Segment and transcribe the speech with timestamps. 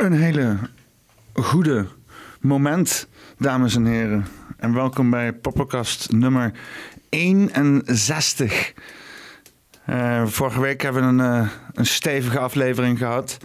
[0.00, 0.56] Een hele
[1.32, 1.86] goede
[2.40, 3.08] moment,
[3.38, 4.26] dames en heren.
[4.56, 6.52] En welkom bij Poppenkast nummer
[7.08, 8.72] 61.
[9.88, 13.38] Uh, vorige week hebben we een, uh, een stevige aflevering gehad.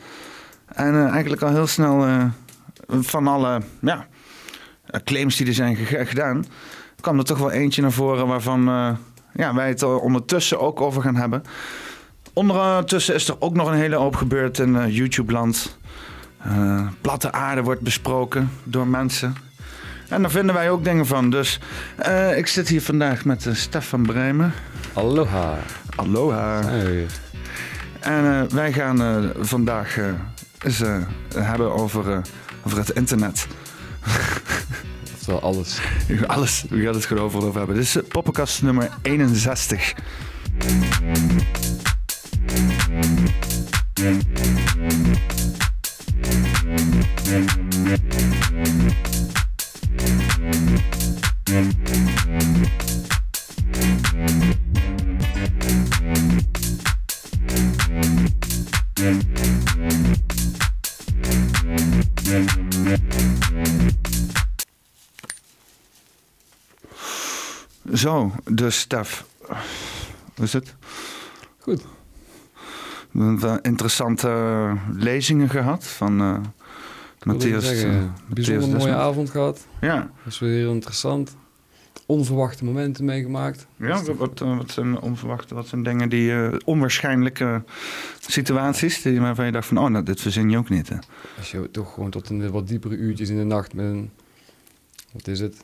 [0.65, 2.29] En uh, eigenlijk al heel snel
[2.87, 4.07] van alle ja,
[5.03, 5.75] claims die er zijn
[6.07, 6.45] gedaan,
[7.01, 8.63] kwam er toch wel eentje naar voren waarvan
[9.33, 11.43] ja, wij het er ondertussen ook over gaan hebben.
[12.33, 15.77] Ondertussen is er ook nog een hele hoop gebeurd in YouTube-land.
[16.48, 19.36] Uh, platte aarde wordt besproken door mensen.
[20.10, 21.29] En daar vinden wij ook dingen van.
[21.29, 21.60] Dus
[22.07, 24.54] uh, ik zit hier vandaag met uh, Stefan Bremen.
[24.93, 25.57] Aloha.
[25.96, 26.61] Aloha.
[26.66, 27.05] Hey.
[28.00, 29.97] En wij gaan vandaag
[30.60, 30.83] eens
[31.36, 32.22] hebben over,
[32.64, 33.47] over het internet.
[35.14, 35.80] Oftewel alles.
[36.27, 36.66] alles.
[36.69, 37.75] We gaan het gewoon over hebben.
[37.75, 39.94] Dit is poppenkast nummer 61.
[47.36, 47.42] Zo,
[68.67, 69.25] Stef.
[70.36, 70.75] Hoe is het?
[71.59, 71.81] Goed.
[73.11, 74.30] We hebben interessante
[74.94, 76.38] lezingen gehad van uh,
[77.25, 77.69] Matthias.
[77.69, 79.67] Een bijzonder mooie avond gehad.
[79.81, 79.99] Ja.
[79.99, 81.35] Dat was weer heel interessant.
[82.05, 83.67] Onverwachte momenten meegemaakt.
[83.75, 87.63] Ja, wat, wat zijn onverwachte, wat zijn dingen die uh, onwaarschijnlijke
[88.27, 90.89] situaties die waarvan je dacht van, oh, nou, dit verzin je ook niet.
[90.89, 90.95] Hè?
[91.37, 94.11] Als je toch gewoon tot een wat diepere uurtjes in de nacht met een,
[95.11, 95.63] wat is het,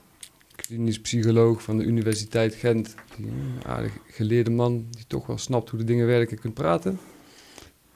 [0.55, 5.69] klinisch psycholoog van de Universiteit Gent, die, een aardig geleerde man die toch wel snapt
[5.69, 6.99] hoe de dingen werken, kunt praten.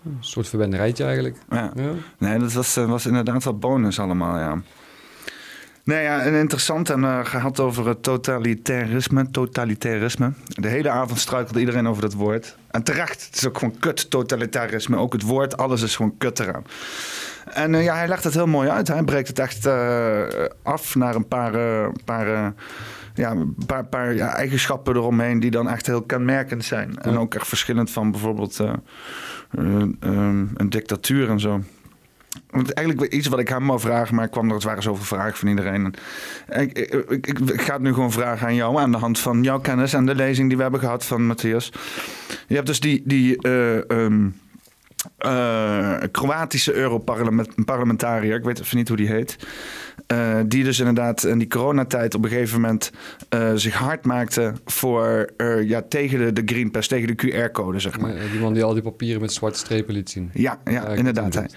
[0.06, 1.38] Een soort verwenderijtje eigenlijk.
[1.50, 1.72] Ja.
[1.75, 1.92] ja.
[2.17, 4.61] Nee, dat was, was inderdaad wel bonus allemaal, ja.
[5.84, 9.31] Nee, ja, een interessant en uh, gehad over het totalitarisme.
[9.31, 10.33] Totalitarisme.
[10.48, 12.58] De hele avond struikelde iedereen over dat woord.
[12.71, 14.98] En terecht, het is ook gewoon kut totalitarisme.
[14.98, 16.64] Ook het woord, alles is gewoon kut eraan.
[17.54, 18.87] En uh, ja, hij legt het heel mooi uit.
[18.87, 20.22] Hij breekt het echt uh,
[20.64, 21.52] af naar een paar,
[22.05, 22.54] paar
[23.16, 26.98] ja, een paar, paar ja, eigenschappen eromheen die dan echt heel kenmerkend zijn.
[26.98, 28.73] En ook echt verschillend van bijvoorbeeld uh,
[29.52, 29.83] uh,
[30.54, 31.61] een dictatuur en zo.
[32.50, 35.06] Want eigenlijk iets wat ik hem wou vragen, maar ik kwam er, het waren zoveel
[35.06, 35.94] vragen van iedereen.
[36.50, 39.44] Ik, ik, ik, ik, ga het nu gewoon vragen aan jou, aan de hand van
[39.44, 41.72] jouw kennis en de lezing die we hebben gehad van Matthias.
[42.48, 44.36] Je hebt dus die, die uh, um,
[45.26, 49.38] uh, Kroatische Europarlementariër, ik weet even niet hoe die heet.
[50.14, 52.92] Uh, die dus inderdaad in die coronatijd op een gegeven moment
[53.33, 55.30] uh, zich hard maakte voor,
[55.66, 58.14] ja, tegen de, de Green Pass, tegen de QR-code, zeg maar.
[58.32, 60.30] die man die al die papieren met zwarte strepen liet zien.
[60.33, 61.33] Ja, ja, inderdaad.
[61.33, 61.49] Hij.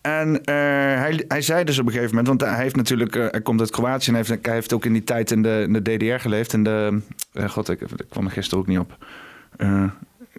[0.00, 3.60] En hij, hij zei dus op een gegeven moment, want hij heeft natuurlijk, hij komt
[3.60, 6.20] uit Kroatië en heeft, hij heeft ook in die tijd in de, in de DDR
[6.20, 6.52] geleefd.
[6.52, 7.00] In de,
[7.46, 8.98] god, ik, ik kwam er gisteren ook niet op.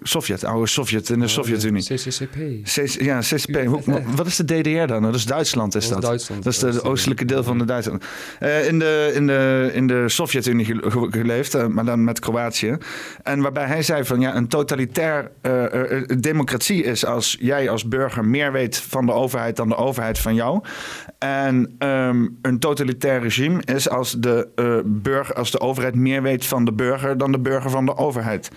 [0.01, 1.83] Sovjet, oude Sovjet in de oh, Sovjet-Unie.
[1.83, 2.35] CCCP.
[2.99, 3.69] ja, CCP.
[4.15, 5.01] wat is de DDR dan?
[5.01, 6.01] Dat is Duitsland, is dat?
[6.01, 6.43] Duitsland.
[6.43, 8.05] Dat is de, oostelijke deel van de Duitsland.
[8.39, 12.77] Uh, in de, in de, in de Sovjet-Unie geleefd, uh, maar dan met Kroatië.
[13.23, 18.25] En waarbij hij zei van ja, een totalitair uh, democratie is als jij als burger
[18.25, 20.61] meer weet van de overheid dan de overheid van jou.
[21.19, 24.47] En um, een totalitair regime is als de,
[24.85, 28.49] burger, als de overheid meer weet van de burger dan de burger van de overheid.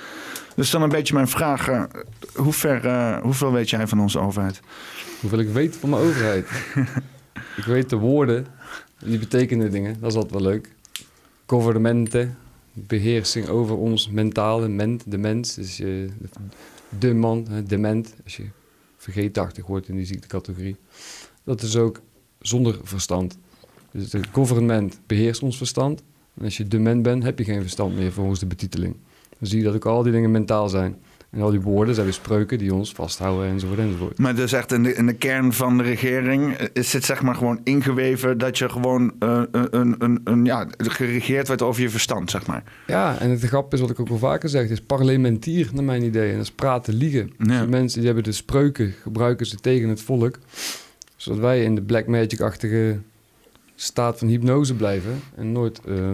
[0.56, 1.68] Dus dan een beetje mijn vraag.
[1.68, 1.82] Uh,
[2.34, 4.60] hoe ver, uh, hoeveel weet jij van onze overheid?
[5.20, 6.48] Hoeveel ik weet van mijn overheid?
[7.56, 8.46] ik weet de woorden.
[9.04, 10.00] Die betekenen dingen.
[10.00, 10.74] Dat is altijd wel leuk.
[11.46, 12.38] Gouvernementen.
[12.72, 15.54] Beheersing over ons mentale ment, de mens.
[15.54, 16.08] Dus je,
[16.98, 18.14] de man, dement.
[18.24, 18.46] Als je
[18.96, 20.76] vergeetachtig wordt in die ziektecategorie.
[21.44, 22.00] Dat is ook
[22.40, 23.38] zonder verstand.
[23.90, 26.02] Dus de government beheerst ons verstand.
[26.38, 28.96] En als je dement bent, heb je geen verstand meer volgens de betiteling
[29.40, 30.96] dan zie je dat ook al die dingen mentaal zijn.
[31.30, 34.18] En al die woorden zijn weer spreuken die ons vasthouden enzovoort enzovoort.
[34.18, 37.34] Maar dus echt in de, in de kern van de regering is het zeg maar
[37.34, 42.30] gewoon ingeweven dat je gewoon uh, een, een, een, ja, geregeerd wordt over je verstand,
[42.30, 42.62] zeg maar.
[42.86, 46.02] Ja, en het grap is wat ik ook al vaker zeg, is parlementier naar mijn
[46.02, 46.28] idee.
[46.28, 47.30] En dat is praten, liegen.
[47.38, 47.60] Ja.
[47.60, 50.38] Dus mensen die hebben de spreuken, gebruiken ze tegen het volk.
[51.16, 52.98] Zodat wij in de black magic-achtige
[53.74, 55.80] staat van hypnose blijven en nooit...
[55.88, 56.10] Uh,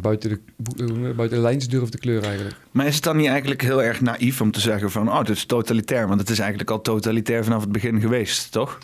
[0.00, 2.56] buiten, de, buiten de lijntjes durven te kleuren eigenlijk.
[2.70, 5.08] Maar is het dan niet eigenlijk heel erg naïef om te zeggen van...
[5.08, 8.78] oh, dit is totalitair, want het is eigenlijk al totalitair vanaf het begin geweest, toch?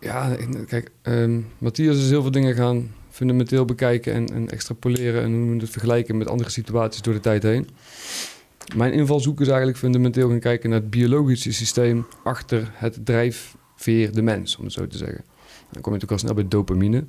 [0.00, 0.36] Ja,
[0.66, 4.12] kijk, um, Matthias is heel veel dingen gaan fundamenteel bekijken...
[4.12, 7.68] en, en extrapoleren en hoe we het vergelijken met andere situaties door de tijd heen.
[8.76, 12.06] Mijn invalshoek is eigenlijk fundamenteel gaan kijken naar het biologische systeem...
[12.24, 15.24] achter het drijf veer de mens, om het zo te zeggen.
[15.70, 17.04] Dan kom je natuurlijk al snel bij dopamine.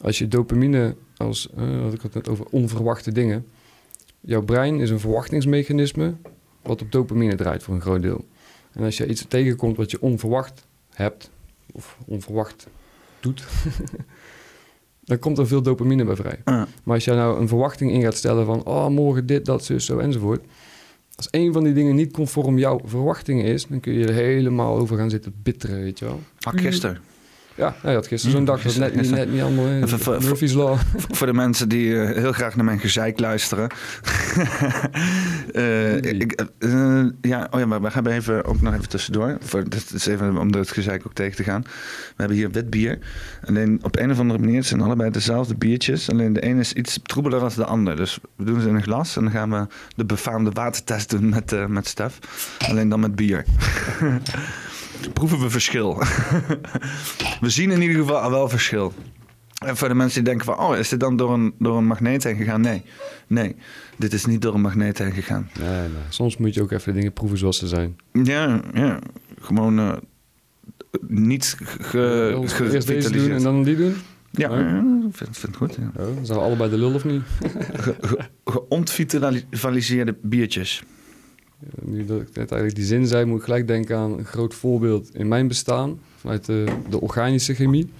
[0.00, 3.46] Als je dopamine als, uh, had ik het net over onverwachte dingen.
[4.20, 6.14] Jouw brein is een verwachtingsmechanisme
[6.62, 8.24] wat op dopamine draait voor een groot deel.
[8.72, 11.30] En als je iets tegenkomt wat je onverwacht hebt,
[11.72, 12.66] of onverwacht
[13.20, 13.44] doet,
[15.04, 16.40] dan komt er veel dopamine bij vrij.
[16.44, 16.62] Ah.
[16.82, 19.78] Maar als jij nou een verwachting in gaat stellen van, oh, morgen dit, dat, zo,
[19.78, 20.44] zo enzovoort.
[21.14, 24.76] Als een van die dingen niet conform jouw verwachtingen is, dan kun je er helemaal
[24.76, 26.20] over gaan zitten bitteren, weet je wel.
[26.40, 27.00] Had gisteren.
[27.58, 30.22] Ja, hij had gisteren zo'n dag dat net, niet- net niet allemaal in Even voor-
[30.22, 30.78] Murphy's Law.
[31.10, 33.68] Voor de mensen die eh, heel graag naar mijn gezeik luisteren.
[35.52, 39.36] Eh, ik, eh, ja, oh ja, maar we hebben even ook nog even tussendoor.
[39.40, 41.62] Voor, dit is even om het gezeik ook tegen te gaan.
[41.62, 41.70] We
[42.16, 42.98] hebben hier wit bier.
[43.46, 46.10] Alleen op een of andere manier zijn allebei dezelfde biertjes.
[46.10, 47.96] Alleen de ene is iets troebeler dan de ander.
[47.96, 49.66] Dus we doen ze in een glas en dan gaan we
[49.96, 52.18] de befaamde watertest doen met, eh, met Stef.
[52.68, 53.44] Alleen dan met bier.
[55.12, 55.94] Proeven we verschil.
[57.40, 58.92] we zien in ieder geval al wel verschil.
[59.58, 61.86] En voor de mensen die denken van, oh, is dit dan door een, door een
[61.86, 62.60] magneet heen gegaan?
[62.60, 62.82] Nee,
[63.26, 63.56] nee,
[63.96, 65.50] dit is niet door een magneet heen gegaan.
[65.60, 65.88] Nee, nee.
[66.08, 67.96] Soms moet je ook even de dingen proeven zoals ze zijn.
[68.12, 68.98] Ja, ja,
[69.40, 69.92] gewoon eh,
[71.08, 71.82] niet ge,
[72.46, 73.94] ge- Eerst deze doen en dan die doen.
[74.30, 75.74] Ja, vind, vind goed.
[75.74, 75.90] Ja.
[76.02, 77.22] Oh, dan zijn we allebei de lul of niet?
[77.74, 80.82] Ge, ge, geontvitaliseerde biertjes.
[81.82, 84.54] Nu dat ik net eigenlijk die zin zei, moet ik gelijk denken aan een groot
[84.54, 86.00] voorbeeld in mijn bestaan.
[86.16, 87.90] Vanuit de, de organische chemie.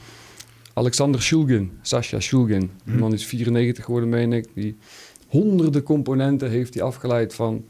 [0.74, 2.70] Alexander Shulgin, Sasha Shulgin.
[2.84, 2.98] Die Hm.
[2.98, 4.46] man is 94 geworden, meen ik.
[4.54, 4.76] Die
[5.28, 7.64] honderden componenten heeft hij afgeleid van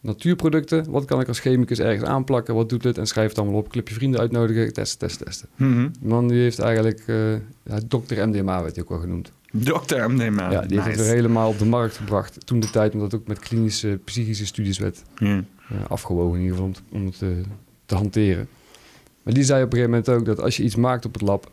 [0.00, 0.90] natuurproducten.
[0.90, 2.54] Wat kan ik als chemicus ergens aanplakken?
[2.54, 2.98] Wat doet het?
[2.98, 3.68] En schrijf het allemaal op.
[3.68, 4.72] Clip je vrienden uitnodigen.
[4.72, 5.48] Testen, testen, testen.
[5.56, 5.88] Mhm.
[6.00, 7.02] Die man die heeft eigenlijk...
[7.06, 7.32] eh
[7.64, 9.32] ja, dokter MDMA werd hij ook wel genoemd.
[9.56, 10.50] Dokter MDMA.
[10.50, 12.46] ja, die heeft het weer helemaal op de markt gebracht.
[12.46, 15.44] Toen de tijd, omdat het ook met klinische psychische studies werd Ja.
[15.68, 17.28] eh, afgewogen in ieder geval om, te- om het eh,
[17.86, 18.48] te hanteren.
[19.22, 21.22] Maar die zei op een gegeven moment ook dat als je iets maakt op het
[21.22, 21.50] lab...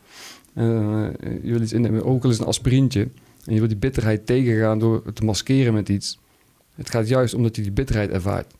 [0.53, 3.01] en eh, je wil iets innemen, ook al is het een aspirintje...
[3.45, 6.19] en je wil die bitterheid tegengaan door het te maskeren met iets...
[6.75, 8.53] het gaat juist omdat je die bitterheid ervaart.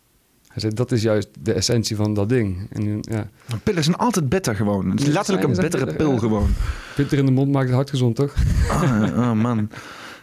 [0.52, 2.68] Hij zei, dat is juist de essentie van dat ding.
[2.70, 3.30] En ja,
[3.64, 4.90] Pillen zijn altijd bitter gewoon.
[4.90, 6.50] Het is letterlijk een bittere pil gewoon.
[6.96, 8.34] bitter in de mond maakt het hart gezond, toch?
[8.70, 9.70] Ah, oh man.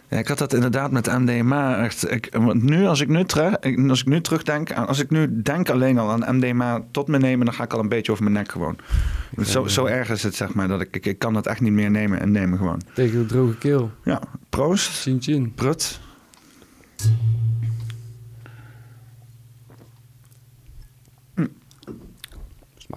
[0.09, 1.85] Ja, ik had dat inderdaad met MDMA.
[1.85, 3.25] Echt, ik, want nu, als ik nu,
[3.89, 7.47] als ik nu terugdenk, als ik nu denk alleen al aan MDMA tot me nemen,
[7.47, 8.77] dan ga ik al een beetje over mijn nek gewoon.
[9.45, 11.73] Zo, zo erg is het, zeg maar, dat ik, ik, ik kan dat echt niet
[11.73, 12.81] meer nemen en nemen gewoon.
[12.95, 13.91] Tegen de droge keel.
[14.05, 15.53] Ja, proost, Chin chin.
[15.55, 16.01] prut.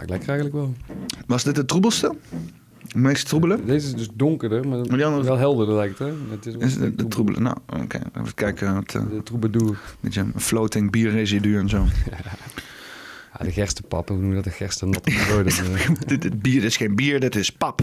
[0.05, 0.57] Smaakt lekker eigenlijk
[0.87, 0.97] wel.
[1.27, 2.15] Was dit het troebelste?
[2.83, 3.59] Het meest troebele?
[3.65, 6.07] Deze is dus donkerder, maar, Maar die andere- wel helderder lijkt het.
[6.07, 6.13] Hè?
[6.31, 7.39] Het is, Is het de troebele?
[7.39, 7.99] Nou, oké.
[8.21, 8.73] Even kijken.
[8.75, 9.77] Wat, eh, De troubadour.
[9.99, 11.85] beetje een floating bierresidu en zo.
[13.39, 14.43] Ja, de gerstenpap, hoe noem je dat?
[14.43, 15.61] De gersten natte brood.
[16.07, 17.81] dit, dit bier is geen bier, dit is pap.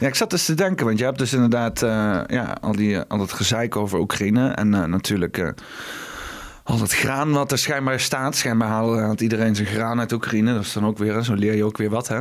[0.00, 1.88] ja, ik zat dus te denken, want je hebt dus inderdaad eh,
[2.26, 4.48] ja, al, die, eh, al dat gezeik over Oekraïne.
[4.48, 5.48] En eh, natuurlijk eh,
[6.68, 8.36] al dat graan wat er schijnbaar staat.
[8.36, 10.52] Schijnbaar haalt, haalt iedereen zijn graan uit Oekraïne.
[10.52, 12.20] Dat is dan ook weer, zo leer je ook weer wat, hè?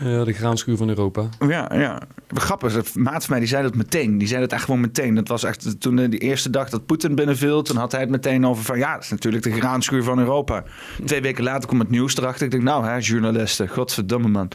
[0.00, 1.28] Ja, de graanschuur van Europa.
[1.48, 2.02] Ja, ja.
[2.34, 4.18] Grappig, een maat van mij die zei dat meteen.
[4.18, 5.14] Die zei dat echt gewoon meteen.
[5.14, 7.62] Dat was echt toen eh, die eerste dag dat Poetin binnenviel.
[7.62, 10.64] Toen had hij het meteen over van ja, dat is natuurlijk de graanschuur van Europa.
[11.04, 12.44] Twee weken later komt het nieuws erachter.
[12.44, 14.48] Ik denk nou, hè, journalisten, godverdomme man.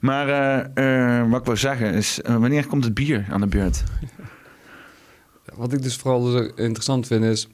[0.00, 3.46] Maar eh, eh, wat ik wil zeggen is, eh, wanneer komt het bier aan de
[3.46, 3.82] beurt?
[5.54, 7.48] Wat ik dus vooral zo interessant vind is...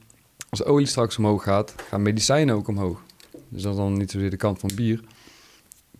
[0.49, 3.01] als olie straks omhoog gaat, gaan medicijnen ook omhoog.
[3.49, 5.01] Dus dat is dan niet zozeer de kant van bier.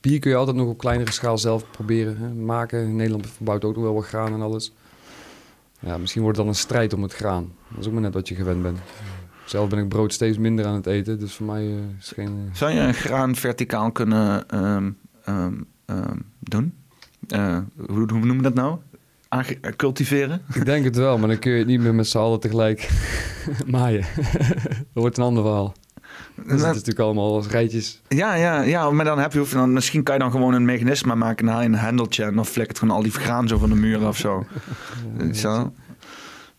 [0.01, 2.83] Bier kun je altijd nog op kleinere schaal zelf proberen hè, maken.
[2.83, 4.73] In Nederland verbouwt ook nog wel wat graan en alles.
[5.79, 7.51] Ja, misschien wordt het dan een strijd om het graan.
[7.69, 8.79] Dat is ook maar net wat je gewend bent.
[9.45, 12.27] Zelf ben ik brood steeds minder aan het eten, dus voor mij eh, is geen...
[12.49, 14.91] eh, Zou je een graan verticaal kunnen ehm,
[15.23, 15.53] ehm,
[15.85, 16.73] ehm, doen?
[17.27, 18.77] Eh, hoe, hoe noemen we dat nou?
[19.29, 19.39] Eh,
[19.75, 20.41] cultiveren?
[20.53, 22.89] Ik denk het wel, maar dan kun je het niet meer met z'n allen tegelijk
[23.67, 24.05] maaien.
[24.93, 25.73] dat wordt een ander verhaal.
[26.35, 28.01] Dus het is natuurlijk allemaal als rijtjes.
[28.07, 31.15] Ja, ja, ja, maar dan heb je, dan, misschien kan je dan gewoon een mechanisme
[31.15, 34.07] maken, nou, een hendeltje en dan flikkert gewoon al die graan zo van de muur
[34.07, 34.45] of zo.
[35.31, 35.73] zo.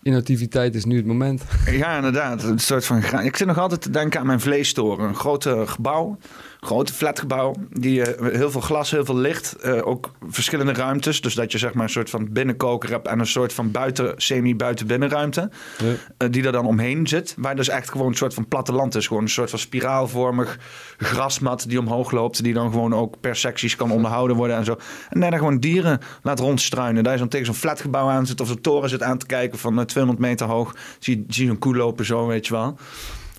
[0.03, 1.43] Innovativiteit is nu het moment.
[1.71, 2.43] Ja, inderdaad.
[2.43, 3.25] Een soort van graan.
[3.25, 5.09] Ik zit nog altijd te denken aan mijn vleestoren.
[5.09, 6.19] Een grote gebouw,
[6.61, 11.21] grote flatgebouw, die eh, heel veel glas, heel veel licht, eh, ook verschillende ruimtes.
[11.21, 14.13] Dus dat je zeg maar een soort van binnenkoker hebt en een soort van buiten,
[14.17, 15.51] semi-buiten binnenruimte.
[15.79, 15.93] Ja.
[16.17, 17.35] eh, die er dan omheen zit.
[17.39, 19.07] Waar dus echt gewoon een soort van platteland is.
[19.07, 20.59] Gewoon een soort van spiraalvormig
[20.99, 22.43] grasmat die omhoog loopt.
[22.43, 24.79] Die dan gewoon ook per secties kan onderhouden worden en zo.
[25.09, 27.05] En daar dan gewoon dieren laat rondstruinen.
[27.05, 29.59] Daar is dan tegen zo'n flatgebouw aan zit of zo'n toren zit aan te kijken
[29.59, 30.75] van eh, 200 meter hoog.
[30.99, 32.77] Zie, zie je een koe lopen zo, weet je wel.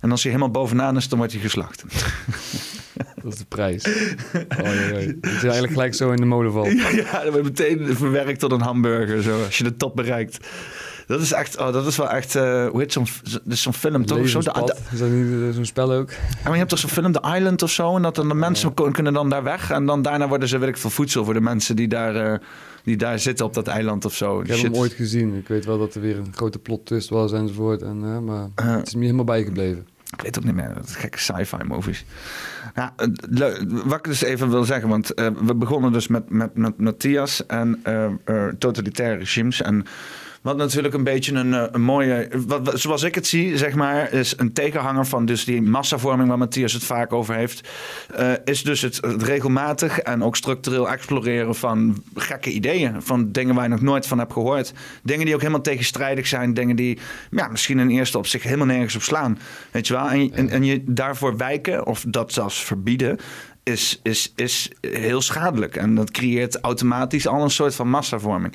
[0.01, 1.83] En als hij helemaal bovenaan is, dan wordt hij geslacht.
[3.23, 3.85] Dat is de prijs.
[3.85, 5.19] Oh, jee, jee.
[5.19, 6.71] Dat je eigenlijk gelijk zo in de molen valt.
[7.03, 9.21] ja, dat wordt meteen verwerkt tot een hamburger.
[9.21, 10.47] Zo, als je de top bereikt.
[11.07, 13.05] Dat is echt, oh, dat is wel echt, eh, hoe heet zo'n,
[13.47, 14.27] is film toch?
[14.27, 16.09] Zo, de, de- Is dat niet eh, zo'n spel ook?
[16.43, 17.95] Maar je hebt toch zo'n film, The Island of zo?
[17.95, 19.71] En dat dan de mensen kunnen dan daar weg.
[19.71, 22.39] En dan daarna worden ze, weet ik veel, voedsel voor de mensen die daar, eh,
[22.83, 24.39] die daar zitten op dat eiland of zo.
[24.41, 25.35] Ik heb hem ooit gezien.
[25.35, 27.81] Ik weet wel dat er weer een grote plot twist was enzovoort.
[27.81, 29.87] En, maar het is me helemaal bijgebleven.
[30.11, 30.73] Ik weet ook niet meer.
[30.73, 32.05] Dat gekke sci-fi movies.
[32.75, 32.93] Ja,
[33.63, 37.45] wat ik dus even wil zeggen, want eh, we begonnen dus met, met, met Matthias
[37.45, 39.61] en eh, eh, totalitaire regimes.
[39.61, 39.85] En
[40.41, 43.75] wat natuurlijk een beetje een, eh, een mooie, wat, wat- zoals ik het zie, zeg
[43.75, 47.69] maar, is een tegenhanger van dus die massavorming waar Matthias het vaak over heeft.
[48.15, 53.01] eh, is dus het, het regelmatig en ook structureel exploreren van gekke ideeën.
[53.01, 54.73] Van dingen waar je nog nooit van hebt gehoord.
[55.03, 56.53] Dingen die ook helemaal tegenstrijdig zijn.
[56.53, 56.99] Dingen die
[57.31, 59.39] ja, misschien in eerste opzicht helemaal nergens op slaan.
[59.71, 60.09] Weet je wel?
[60.09, 63.17] En, je- en, en je daarvoor wijken of dat zelfs verbieden.
[63.63, 65.75] Is, is, is heel schadelijk.
[65.75, 68.53] En dat creëert automatisch al een soort van massavorming.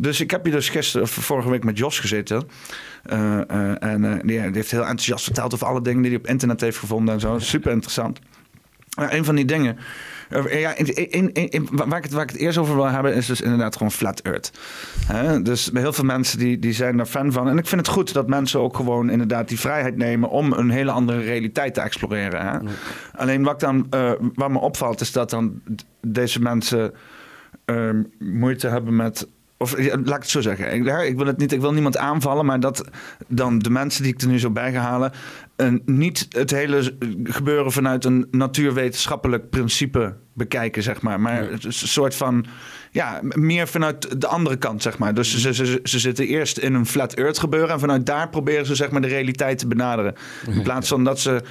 [0.00, 2.48] Dus ik heb hier dus gisteren, of vorige week met Jos gezeten.
[3.02, 6.60] Eh, en eh, die, heeft heel enthousiast verteld over alle dingen die hij op internet
[6.60, 7.38] heeft gevonden en zo.
[7.38, 8.18] Super interessant.
[8.96, 9.78] Maar een van die dingen.
[10.50, 13.26] ja, in, in, in, waar, ik het, waar ik het eerst over wil hebben, is
[13.26, 14.52] dus inderdaad gewoon flat earth.
[15.06, 15.42] Hè?
[15.42, 17.48] Dus heel veel mensen die, die zijn daar fan van.
[17.48, 20.70] En ik vind het goed dat mensen ook gewoon inderdaad die vrijheid nemen om een
[20.70, 22.46] hele andere realiteit te exploreren.
[22.46, 22.58] Hè?
[23.16, 23.86] Alleen wat, dan,
[24.34, 25.62] wat me opvalt, is dat dan
[26.00, 26.92] deze mensen
[27.64, 29.28] ehm, moeite hebben met.
[29.62, 30.72] Of ja, laat ik het zo zeggen.
[30.74, 32.84] Ik, ja, ik wil het niet, ik wil niemand aanvallen, maar dat
[33.28, 35.12] dan de mensen die ik er nu zo bij ga halen.
[35.56, 41.20] eh, niet het hele gebeuren vanuit een natuurwetenschappelijk principe bekijken, zeg maar.
[41.20, 42.46] Maar een soort van.
[42.90, 45.14] Ja, meer vanuit de andere kant, zeg maar.
[45.14, 47.70] Dus ze, ze, ze zitten eerst in een flat earth gebeuren.
[47.70, 50.14] En vanuit daar proberen ze, zeg maar, de realiteit te benaderen.
[50.46, 51.42] In plaats van dat ze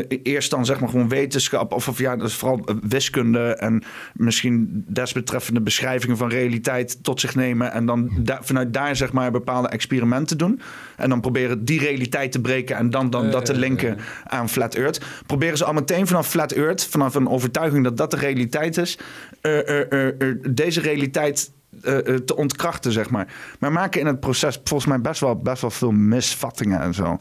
[0.00, 3.54] eh, eerst dan zeg maar gewoon wetenschap of, of ja, dat is vooral eh, wiskunde
[3.54, 3.82] en
[4.14, 9.30] misschien desbetreffende beschrijvingen van realiteit tot zich nemen en dan da- vanuit daar zeg maar
[9.30, 10.60] bepaalde experimenten doen
[10.96, 14.48] en dan proberen die realiteit te breken en dan, dan dat te Eh, linken aan
[14.48, 15.00] flat earth.
[15.26, 18.98] Proberen ze al meteen vanaf flat earth, vanaf een overtuiging dat dat de realiteit is,
[19.40, 21.50] eh, eh, eh, eh, deze realiteit
[21.82, 23.32] eh, eh, te ontkrachten, zeg maar.
[23.58, 27.18] Maar maken in het proces volgens mij best wel, best wel veel misvattingen en zo.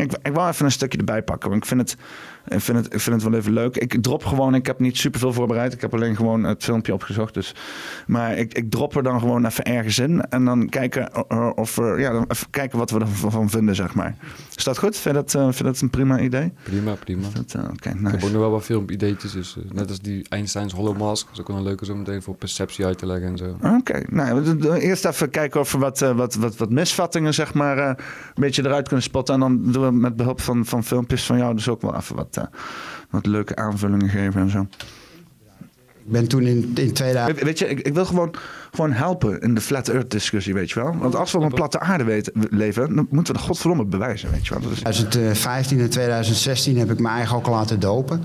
[0.00, 1.96] Ik, ik wou even een stukje erbij pakken, want ik vind het,
[2.48, 3.76] ik vind het, ik vind het wel even leuk.
[3.76, 5.72] Ik drop gewoon, ik heb niet super veel voorbereid.
[5.72, 7.34] Ik heb alleen gewoon het filmpje opgezocht.
[7.34, 7.54] Dus.
[8.06, 10.20] Maar ik, ik drop er dan gewoon even ergens in.
[10.20, 13.94] En dan kijken, eh, of, we- ja, dan even kijken wat we ervan vinden, zeg
[13.94, 14.16] maar.
[14.56, 14.96] Is dat goed?
[14.96, 16.52] Vind je dat, eh, vind dat een prima idee?
[16.62, 17.26] Prima, prima.
[17.34, 18.14] Dat, eh, Oké, Ik heb nice.
[18.26, 19.32] ook nog wel wat filmideetjes.
[19.32, 21.24] Dus, eh, net als die Einsteins Hollow Mask.
[21.26, 23.56] Dat is ook wel een leuke zo meteen voor perceptie uit te leggen en zo.
[23.78, 27.78] Oké, nou, eerst even kijken of we wat, eh, wat, wat, wat misvattingen zeg maar,
[27.78, 27.94] eh, een
[28.34, 29.34] beetje eruit kunnen spotten.
[29.34, 32.16] En dan doen we met behulp van, van filmpjes van jou dus ook wel even
[32.16, 32.44] wat, eh,
[33.10, 34.66] wat leuke aanvullingen geven en zo.
[36.04, 37.34] Ik ben toen in, in 2000...
[37.34, 38.34] Weet, weet je, ik, ik wil gewoon,
[38.70, 40.96] gewoon helpen in de flat earth discussie, weet je wel.
[40.96, 44.30] Want als we op een platte aarde weten, leven, dan moeten we de godverdomme bewijzen,
[44.30, 44.62] weet je wel.
[44.62, 48.22] Dat is, 2015 en 2016 heb ik me eigen ook laten dopen.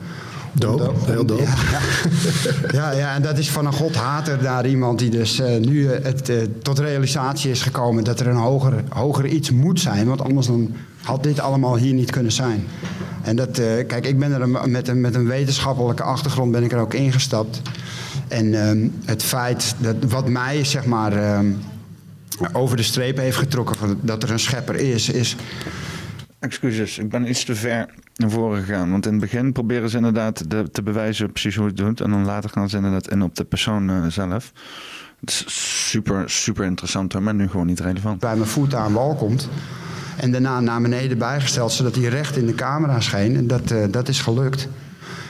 [0.58, 1.48] Doop, heel doop.
[2.72, 3.16] Ja, ja.
[3.16, 6.38] en dat is van een godhater naar iemand die dus eh, nu eh, het, eh,
[6.62, 10.08] tot realisatie is gekomen dat er een hoger, hoger iets moet zijn.
[10.08, 12.68] Want anders dan had dit allemaal hier niet kunnen zijn.
[13.22, 16.72] En dat, kijk, ik ben er een- met een, met een wetenschappelijke achtergrond ben ik
[16.72, 17.62] er ook ingestapt.
[18.28, 21.46] En ehm, het feit dat wat mij zeg maar ehm,
[22.54, 25.36] over de streep heeft getrokken van dat er een schepper is, is
[26.46, 28.92] Excuses, ik ben iets te ver naar voren gegaan.
[28.92, 32.02] Want in het begin proberen ze inderdaad de, te bewijzen precies hoe het doet.
[32.02, 34.52] En dan later gaan ze inderdaad in op de persoon eh, zelf.
[35.20, 35.46] Het is
[35.90, 38.20] super, super interessant maar nu gewoon niet relevant.
[38.20, 39.50] bij mijn voet aan wal komt.
[40.18, 43.36] En daarna naar beneden bijgesteld, zodat hij recht in de camera scheen.
[43.36, 44.68] En dat, eh, dat is gelukt.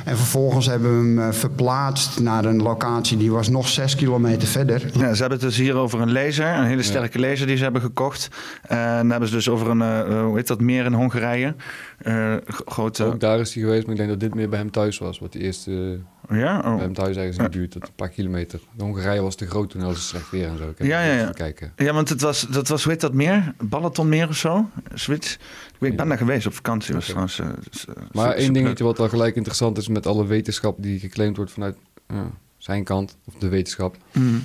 [0.05, 4.47] En vervolgens hebben we hem eh, verplaatst naar een locatie die was nog zes kilometer
[4.47, 4.81] verder.
[4.93, 7.63] Ja, ze hebben het dus hier over een laser, een hele sterke laser die ze
[7.63, 8.29] hebben gekocht.
[8.61, 11.55] En dan hebben ze dus over een, eh, eh, hoe heet dat, meer in Hongarije.
[11.97, 13.03] Eh, grote...
[13.03, 15.19] Ook daar is hij geweest, maar ik denk dat dit meer bij hem thuis was.
[15.19, 16.57] Wat die eerste Ja?
[16.57, 16.75] Oh.
[16.75, 18.59] bij hem thuis ergens in de buurt, dat een paar kilometer.
[18.75, 20.69] De Hongarije was te groot toen, was het slecht weer en zo.
[20.69, 21.31] Ik Ja, ja, ja.
[21.31, 21.73] kijken.
[21.75, 23.53] Ja, want het was, dat was, hoe heet dat meer?
[23.63, 24.69] Balatonmeer of zo?
[24.93, 25.39] Zoiets.
[25.79, 26.93] Ik, ben daar geweest op vakantie.
[26.93, 30.75] Was trouwens, eh, eh, Maar één dingetje wat wel gelijk interessant is met alle wetenschap
[30.79, 31.77] die geclaimd wordt vanuit
[32.07, 32.17] eh,
[32.57, 33.97] zijn kant, of de wetenschap.
[34.11, 34.35] Mhm.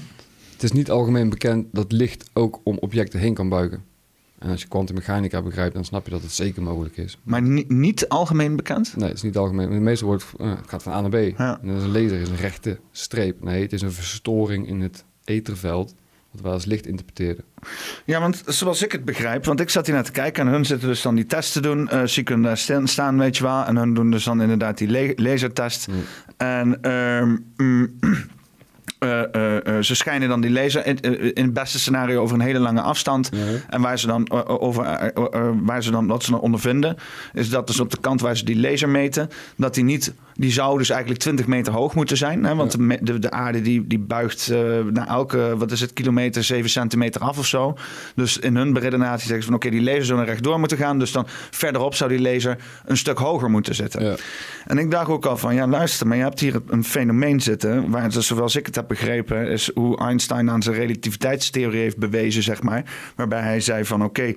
[0.52, 3.84] Het is niet algemeen bekend dat licht ook om objecten heen kan buigen.
[4.40, 7.18] En als je kwantummechanica begrijpt, dan snap je dat het zeker mogelijk is.
[7.22, 8.96] Maar ni- niet algemeen bekend?
[8.96, 9.70] Nee, het is niet algemeen.
[9.70, 11.38] De meeste wordt, eh, het gaat van A naar B.
[11.38, 11.58] Ja.
[11.62, 13.42] En dat is een laser, is een rechte streep.
[13.42, 15.94] Nee, het is een verstoring in het etherveld.
[16.30, 17.44] wat wij als licht interpreteren.
[18.04, 20.64] Ja, want zoals ik het begrijp, want ik zat hier naar te kijken en hun
[20.64, 21.88] zitten dus dan die testen te doen.
[21.92, 23.64] Uh, zie kunnen daar staan, weet je wel.
[23.64, 25.88] En hun doen dus dan inderdaad die lasertest.
[25.88, 25.94] Mm.
[26.36, 27.92] En ehm, mm,
[28.98, 31.00] uh, uh, ze schijnen dan die laser in,
[31.34, 33.30] in, het beste scenario over een hele lange afstand.
[33.68, 35.12] En waar ze dan over
[35.62, 36.96] waar ze dan wat ze dan ondervinden,
[37.32, 40.52] is dat dus op de kant waar ze die laser meten, dat die niet die
[40.52, 42.44] zou dus eigenlijk 20 meter hoog moeten zijn.
[42.44, 42.54] Hè?
[42.54, 44.52] Want de, de, de, aarde die, die buigt
[44.92, 47.76] na elke, wat is het, kilometer, 7 centimeter af of zo.
[48.14, 50.98] Dus in hun beredenatie zeggen ze van oké, die laser zou naar rechtdoor moeten gaan.
[50.98, 54.04] Dus dan verderop zou die laser een stuk hoger moeten zitten.
[54.04, 54.14] Ja.
[54.66, 57.90] En ik dacht ook al van, ja luister, maar je hebt hier een fenomeen zitten.
[57.90, 58.14] Waar,
[58.52, 62.84] ik het heb begrepen, is hoe Einstein aan zijn relativiteitstheorie heeft bewezen, zeg maar.
[63.16, 64.36] Waarbij hij zei van oké, okay,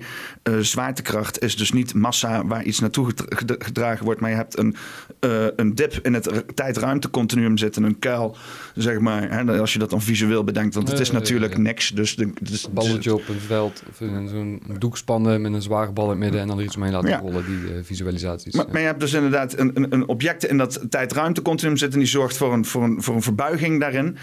[0.56, 3.12] uh, zwaartekracht is dus niet massa waar iets naartoe
[3.58, 4.20] gedragen wordt.
[4.20, 4.76] Maar je hebt een,
[5.20, 8.36] uh, een dip in het tijd-ruimte-continuum zitten, een kuil,
[8.74, 9.30] zeg maar.
[9.30, 11.88] Hè, als je dat dan visueel bedenkt, want het is natuurlijk niks.
[11.88, 13.96] Dus de, dus, balletje op een veld, of
[14.28, 16.92] zo'n doek spannen met een zware bal in het midden en dan er iets omheen
[16.92, 17.18] laten Ja.
[17.18, 18.54] rollen, die eh, visualisaties.
[18.54, 22.08] Maar, maar je hebt dus inderdaad een, een, een object in dat tijd-ruimte-continuum zitten, die
[22.08, 24.16] zorgt voor een, voor, een, voor een verbuiging daarin.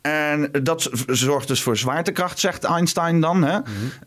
[0.00, 3.44] En dat zorgt dus voor zwaartekracht, zegt Einstein dan.
[3.44, 3.58] Hè?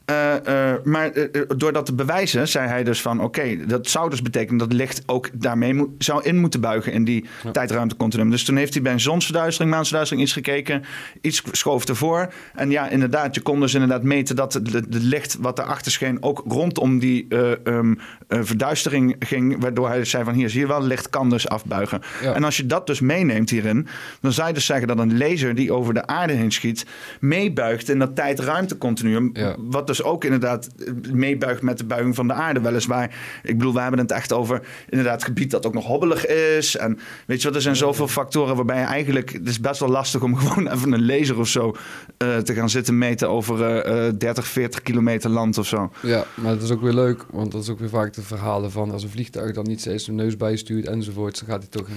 [0.06, 4.10] Eh, eh, maar eh, door dat te bewijzen, zei hij dus van: oké, dat zou
[4.10, 8.30] dus betekenen dat licht ook daarmee moet, zou in moeten buigen in die tijdruimtecontinuum.
[8.30, 10.84] Dus toen heeft hij bij een zonsverduistering, maansverduistering iets gekeken,
[11.22, 12.34] iets schoof ervoor.
[12.56, 16.44] En ja, inderdaad, je kon dus inderdaad meten dat het licht wat erachter scheen ook
[16.48, 17.94] rondom die eh, ehm,
[18.28, 21.48] eh, verduistering ging, waardoor hij dus zei van hier zie je wel, licht kan dus
[21.48, 22.02] afbuigen.
[22.22, 22.34] Ja.
[22.34, 23.88] En als je dat dus meeneemt hierin,
[24.22, 26.86] dan zou je dus zeggen dat een laser die over de aarde heen schiet,
[27.20, 29.30] meebuigt in dat tijd-ruimtecontinuum.
[29.34, 29.56] Ja.
[29.60, 32.62] Wat dus ook inderdaad eh, meebuigt met de buiging van de aarde.
[32.62, 36.78] Weliswaar, ik bedoel, we hebben het echt over inderdaad gebied dat ook nog hobbelig is.
[36.78, 39.90] En weet je wat, er zijn zoveel factoren waarbij je eigenlijk, het is best wel
[39.90, 41.76] lastig om gewoon even een laser of zo
[42.18, 45.92] eh, te gaan zitten meten over eh, eh, 30, 40 kilometer land of zo.
[46.02, 48.72] Ja, maar het is ook weer leuk, want dat is ook weer vaak de verhalen
[48.72, 51.88] van als een vliegtuig dan niet steeds zijn neus bijstuurt enzovoort, dan gaat hij toch
[51.88, 51.96] in.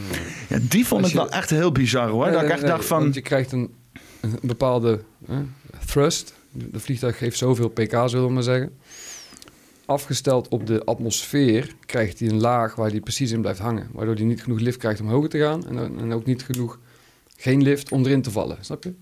[0.48, 2.24] Ja, die vond ik wel echt heel bizar hoor.
[2.24, 3.74] Nee, dat ik echt nee, dacht van, krijgt een,
[4.20, 5.42] een bepaalde hè,
[5.86, 6.34] thrust.
[6.50, 8.72] De vliegtuig geeft zoveel pk, zullen we maar zeggen.
[9.84, 13.88] Afgesteld op de atmosfeer krijgt hij een laag waar hij precies in blijft hangen.
[13.92, 15.66] Waardoor hij niet genoeg lift krijgt om hoger te gaan.
[15.66, 16.78] En, en ook niet genoeg,
[17.36, 18.56] geen lift om erin te vallen.
[18.60, 18.94] Snap je?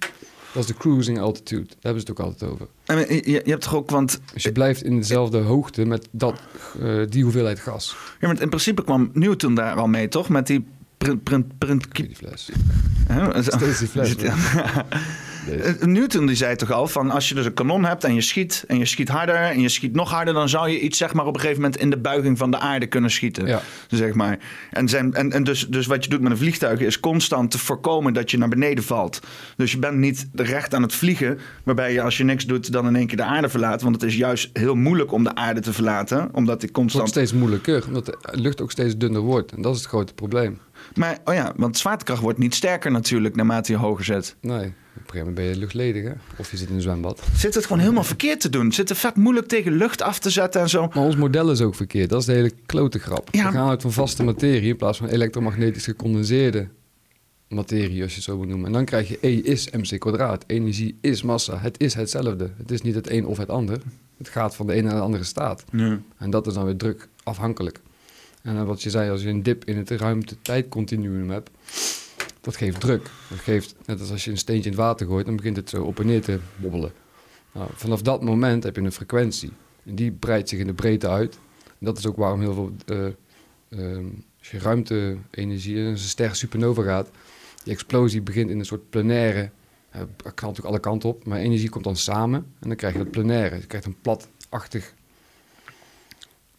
[0.52, 1.66] Dat is de cruising altitude.
[1.66, 2.66] Daar hebben ze het ook altijd over.
[2.84, 6.40] En je, je hebt toch ook, want Dus je blijft in dezelfde hoogte met dat,
[6.80, 7.96] eh, die hoeveelheid gas.
[8.20, 10.28] ja, maar in principe kwam Newton daar al mee, toch?
[10.28, 10.64] Met die
[11.02, 12.50] print, print, print, die fles.
[13.40, 14.14] Steeds die fles.
[15.80, 18.64] Newton die zei toch al van als je dus een kanon hebt en je schiet
[18.66, 21.26] en je schiet harder en je schiet nog harder, dan zou je iets zeg maar
[21.26, 23.46] op een gegeven moment in de buiging van de aarde kunnen schieten.
[23.46, 23.62] Ja.
[23.88, 24.38] Zeg maar.
[24.70, 27.58] En, zijn, en, en dus, dus wat je doet met een vliegtuig is constant te
[27.58, 29.20] voorkomen dat je naar beneden valt.
[29.56, 32.86] Dus je bent niet recht aan het vliegen, waarbij je als je niks doet dan
[32.86, 33.82] in één keer de aarde verlaat.
[33.82, 36.72] Want het is juist heel moeilijk om de aarde te verlaten, omdat die Het wordt
[36.72, 37.08] constant...
[37.08, 39.52] steeds moeilijker, omdat de lucht ook steeds dunner wordt.
[39.52, 40.58] En dat is het grote probleem.
[40.94, 44.36] Maar oh ja, want zwaartekracht wordt niet sterker natuurlijk naarmate je hoger zet.
[44.40, 46.12] Nee, op een gegeven moment ben je luchtledig, hè?
[46.36, 47.22] Of je zit in een zwembad.
[47.34, 48.72] Zit het gewoon helemaal verkeerd te doen?
[48.72, 50.88] Zit het vet moeilijk tegen lucht af te zetten en zo?
[50.94, 52.10] Maar ons model is ook verkeerd.
[52.10, 53.28] Dat is de hele klote grap.
[53.30, 53.46] Ja.
[53.46, 56.68] We gaan uit van vaste materie in plaats van elektromagnetisch gecondenseerde
[57.48, 58.66] materie, als je het zo moet noemen.
[58.66, 60.44] En dan krijg je E is mc kwadraat.
[60.46, 61.58] Energie is massa.
[61.58, 62.50] Het is hetzelfde.
[62.56, 63.80] Het is niet het een of het ander.
[64.18, 65.64] Het gaat van de ene naar de andere staat.
[65.72, 65.98] Ja.
[66.18, 67.80] En dat is dan weer druk afhankelijk.
[68.42, 71.50] En dan wat je zei, als je een dip in het ruimte-tijdcontinuum hebt,
[72.40, 73.10] dat geeft druk.
[73.28, 75.68] Dat geeft, net als als je een steentje in het water gooit, dan begint het
[75.68, 76.92] zo op en neer te bobbelen.
[77.52, 79.52] Nou, vanaf dat moment heb je een frequentie.
[79.84, 81.38] En die breidt zich in de breedte uit.
[81.78, 83.06] Dat is ook waarom heel veel, eh,
[83.68, 84.06] ehm,
[84.38, 87.10] als je ruimte-energie, en een ster supernova gaat,
[87.64, 89.50] die explosie begint in een soort plenaire,
[89.94, 92.98] uh, knalt natuurlijk alle kanten op, maar energie komt dan samen en dan krijg je
[92.98, 93.56] dat plenaire.
[93.56, 94.94] Je krijgt een platachtig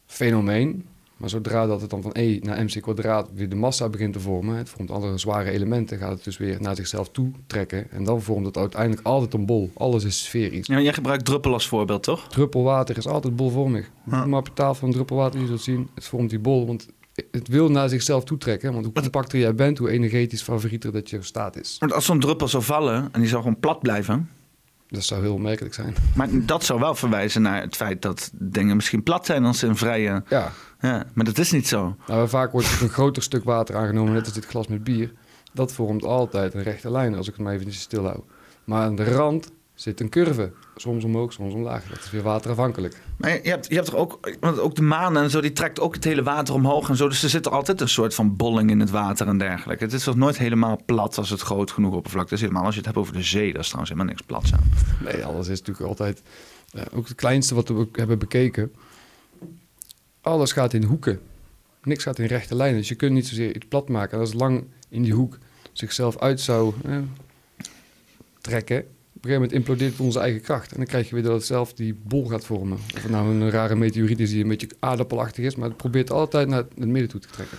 [0.06, 0.88] fenomeen.
[1.24, 4.20] Maar zodra dat het dan van E naar mc kwadraat weer de massa begint te
[4.20, 7.92] vormen, het vormt andere zware elementen, gaat het dus weer naar zichzelf toe trekken.
[7.92, 9.72] En dan vormt het uiteindelijk altijd een bol.
[9.74, 10.68] Alles is sferisch.
[10.68, 12.28] Ja, jij gebruikt druppel als voorbeeld, toch?
[12.28, 13.90] Druppelwater is altijd bolvormig.
[14.06, 14.26] Ja.
[14.26, 16.68] Maar op de tafel van druppelwater, je zult zien, het vormt die bol.
[16.68, 16.88] Want
[17.32, 18.74] het wil naar zichzelf toe trekken.
[18.74, 21.76] Want hoe compacter jij bent, hoe energetisch favorieter dat je staat is.
[21.80, 24.30] Want als zo'n druppel zou vallen en die zou gewoon plat blijven.
[24.88, 25.96] Dat zou heel opmerkelijk zijn.
[26.16, 29.68] Maar dat zou wel verwijzen naar het feit dat dingen misschien plat zijn als ze
[29.68, 30.24] een vrije.
[30.30, 30.52] Ja,
[30.84, 31.96] Ja, maar dat is niet zo.
[32.08, 35.12] nou, vaak wordt een groter stuk water aangenomen, net als dit glas met bier.
[35.54, 38.20] Dat vormt altijd een rechte lijn, als ik het maar eventjes stil hou.
[38.64, 40.52] Maar aan de rand zit een curve.
[40.76, 41.84] Soms omhoog, soms omlaag.
[41.90, 43.02] Dat is weer waterafhankelijk.
[43.18, 45.80] Maar je hebt, je hebt er ook, want ook de maan en zo, die trekt
[45.80, 47.08] ook het hele water omhoog en zo.
[47.08, 49.84] Dus er zit er altijd een soort van bolling in het water en dergelijke.
[49.84, 52.42] Het is toch nooit helemaal plat als het groot genoeg oppervlakte is.
[52.42, 54.64] Helemaal als je het hebt over de zee, dat is trouwens helemaal niks plats aan.
[55.04, 56.22] Nee, alles is natuurlijk altijd...
[56.72, 58.72] eh, ook het kleinste wat we hebben bekeken.
[60.24, 61.20] Alles gaat in hoeken.
[61.84, 62.80] Niks gaat in rechte lijnen.
[62.80, 64.14] Dus je kunt niet zozeer iets plat maken.
[64.14, 65.38] En als het lang in die hoek
[65.72, 66.98] zichzelf uit zou eh,
[68.42, 68.78] trekken...
[68.78, 70.72] Op een gegeven moment implodeert het onze eigen kracht.
[70.72, 72.78] En dan krijg je weer dat het zelf die bol gaat vormen.
[72.96, 75.56] Of nou een rare meteoriet is die een beetje aardappelachtig is...
[75.56, 77.58] maar het probeert altijd naar het midden toe te trekken.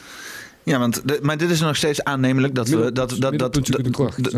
[0.64, 3.38] Ja, want de- maar dit is nog steeds aannemelijk dat we, dat, dat, dat,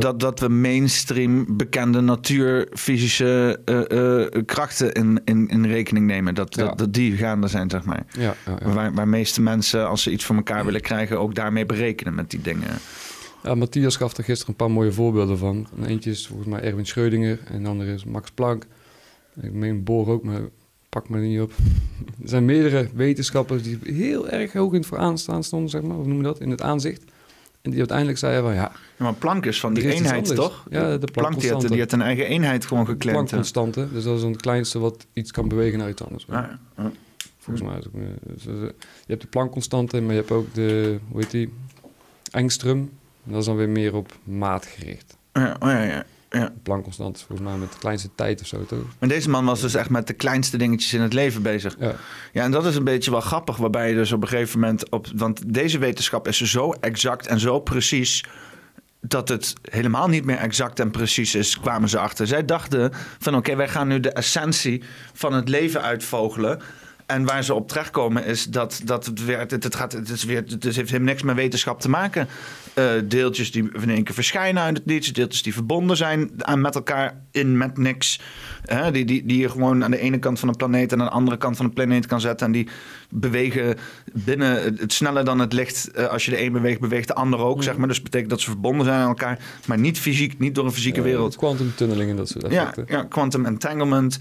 [0.00, 6.34] dat, dat, we mainstream bekende natuurfysische eh, eh, krachten in, in, in rekening nemen.
[6.34, 6.64] Dat, Ja.
[6.64, 8.06] dat, dat die gaande zijn, zeg maar.
[8.18, 8.72] Ja, ja, ja.
[8.72, 12.30] Waar, waar meeste mensen, als ze iets voor elkaar willen krijgen, ook daarmee berekenen met
[12.30, 12.68] die dingen.
[13.42, 15.66] Ja, Matthias gaf er gisteren een paar mooie voorbeelden van.
[15.80, 18.64] En eentje is volgens mij Erwin Schrödinger en de andere is Max Planck.
[19.42, 20.40] Ik meen Bohr ook, maar
[20.88, 21.52] pak me niet op.
[22.22, 25.96] Er zijn meerdere wetenschappers die heel erg hoog in het vooraanstaan stonden, zeg maar.
[25.96, 26.40] Hoe noem je dat?
[26.40, 27.02] In het aanzicht.
[27.62, 30.66] En die uiteindelijk zeiden van ja, Ja, maar Planck is van die eenheid, toch?
[30.70, 31.68] Ja, de Planck die had, Planck-constante.
[31.68, 33.14] die had een eigen eenheid gewoon geklemd.
[33.16, 33.88] Planck-constante.
[33.92, 36.24] Dus dat is dan het kleinste wat iets kan bewegen naar iets anders.
[36.28, 36.90] Ja, ja.
[37.38, 37.92] Volgens mij is ook,
[38.34, 38.72] dus, eh, je
[39.06, 41.52] hebt de Planck-constante, maar je hebt ook de, hoe heet die?
[42.30, 42.90] Engström.
[43.24, 45.16] Dat is dan weer meer op maat gericht.
[45.32, 46.04] Ja, oh ja, ja,
[46.38, 46.52] ja.
[46.86, 48.84] Is volgens mij met de kleinste tijd of zo, toch?
[48.98, 51.76] Maar deze man was dus echt met de kleinste dingetjes in het leven bezig.
[51.78, 51.94] Ja.
[52.32, 54.90] Ja, en dat is een beetje wel grappig, waarbij je dus op een gegeven moment
[54.90, 55.06] op.
[55.14, 58.24] Want deze wetenschap is zo exact en zo precies.
[59.00, 62.26] Dat het helemaal niet meer exact en precies is, kwamen ze achter.
[62.26, 66.60] Zij dachten van oké, wij gaan nu de essentie van het leven uitvogelen.
[67.06, 70.24] En waar ze op terechtkomen is dat, dat het, weer, het, het, gaat, het, is
[70.24, 72.28] weer, het heeft helemaal niks met wetenschap te maken.
[72.76, 75.12] Eh, deeltjes die in één keer verschijnen uit het niets.
[75.12, 78.20] Deeltjes die verbonden zijn aan met elkaar in met niks.
[78.62, 81.06] Hè, die, die, die je gewoon aan de ene kant van de planeet en aan
[81.06, 82.46] de andere kant van de planeet kan zetten.
[82.46, 82.68] En die
[83.10, 83.76] bewegen
[84.12, 85.90] binnen het, sneller dan het licht.
[85.90, 87.62] Eh, als je de een beweegt, beweegt de ander ook.
[87.62, 87.86] Zeg maar.
[87.86, 89.38] Dus dat betekent dat ze verbonden zijn aan elkaar.
[89.66, 91.36] Maar niet fysiek, niet door een fysieke wereld.
[91.36, 92.96] Quantum tunneling en dat soort Ja, effecten.
[92.96, 94.18] ja, quantum entanglement.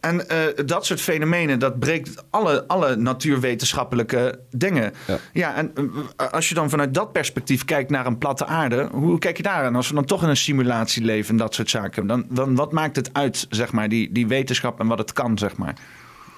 [0.00, 4.92] En eh, dat soort fenomenen, dat breekt alle, alle natuurwetenschappelijke dingen.
[5.06, 5.18] Ja.
[5.32, 5.72] Ja, en
[6.16, 9.42] eh, als je dan vanuit dat perspectief kijkt naar een platte aarde, hoe kijk je
[9.42, 9.76] daar aan?
[9.76, 12.72] Als we dan toch in een simulatie leven en dat soort zaken, dan, dan wat
[12.72, 15.74] maakt het uit, zeg maar, die, die wetenschap en wat het kan, zeg maar?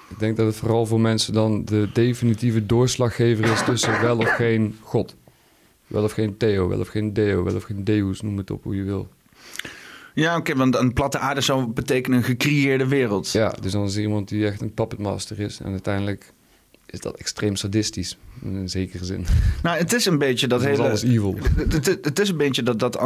[0.09, 4.29] Ik denk dat het vooral voor mensen dan de definitieve doorslaggever is tussen wel of
[4.29, 5.17] geen God.
[5.87, 8.63] Wel of geen Theo, wel of geen Deo, wel of geen Deus, noem het op
[8.63, 9.09] hoe je wil.
[10.15, 13.31] Ja, oké, want een platte aarde zou betekenen een gecreëerde wereld.
[13.31, 15.61] Ja, dus dan is iemand die echt een puppetmaster is.
[15.61, 16.33] En uiteindelijk
[16.87, 19.27] is dat extreem sadistisch, in zekere zin.
[19.63, 20.83] Nou, het is een beetje dat Dat hele...
[20.83, 21.39] alles evil.
[21.57, 22.99] Het, het, het is een beetje dat, dat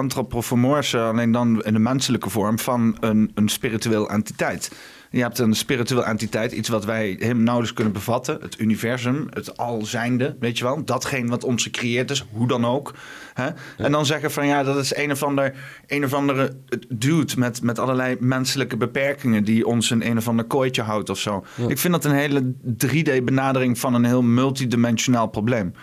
[0.99, 4.71] alleen dan in de menselijke vorm van een, een spiritueel entiteit.
[5.15, 8.39] Je hebt een spiritueel entiteit, iets wat wij helemaal nauwelijks kunnen bevatten.
[8.41, 10.85] Het universum, het alzijnde, weet je wel.
[10.85, 12.95] Datgene wat ons gecreëerd is, hoe dan ook.
[13.35, 13.49] Hè?
[13.77, 15.55] En dan zeggen van ja, dat is een of, ander,
[15.87, 16.57] een of andere
[16.89, 19.45] dude met, met allerlei menselijke beperkingen...
[19.45, 21.45] die ons in een of ander kooitje houdt of zo.
[21.55, 21.69] Ja.
[21.69, 22.53] Ik vind dat een hele
[22.87, 25.75] 3D-benadering van een heel multidimensionaal probleem.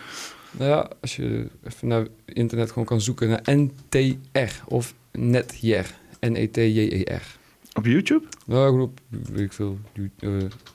[0.52, 5.94] Nou ja, als je even naar internet gewoon kan zoeken naar NTR of Netjer.
[6.20, 7.40] N-E-T-J-E-R.
[7.74, 8.26] Op YouTube?
[8.46, 10.10] Nou, gewoon op, weet ik veel, eh,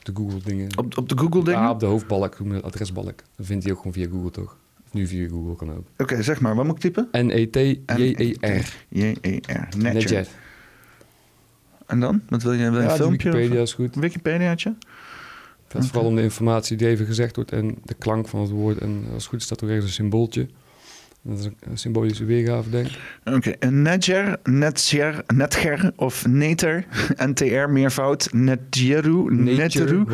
[0.03, 0.77] de Google dingen.
[0.77, 1.59] Op, op de Google-dingen?
[1.61, 3.19] Ja, op de hoofdbalk, het, adresbalk.
[3.35, 4.57] Dan vindt hij ook gewoon via Google, toch?
[4.85, 5.85] Of nu via Google kan ook.
[5.97, 7.07] Oké, zeg maar, wat moet ik typen?
[7.11, 8.73] N-E-T-J-E-R.
[8.89, 9.67] J-E-R.
[9.77, 9.93] Netjer.
[9.93, 10.27] Netjer.
[11.85, 12.21] En dan?
[12.29, 12.71] Wat wil je?
[12.71, 13.29] Wil je Ja, een de filmpje?
[13.31, 13.95] Wikipedia of- is goed.
[13.95, 14.75] Een Wikipediaatje?
[15.63, 18.49] Het gaat vooral om de informatie die even gezegd wordt en de klank van het
[18.49, 18.77] woord.
[18.77, 20.47] En als het goed is, staat er ergens een symbooltje.
[21.27, 22.99] Dat is een, symbolische weergave, denk ik.
[23.23, 24.39] Oké, een Netjer,
[25.33, 26.85] Netger of Neter,
[27.29, 30.05] NTR meervoud, Netjeru, Neteru.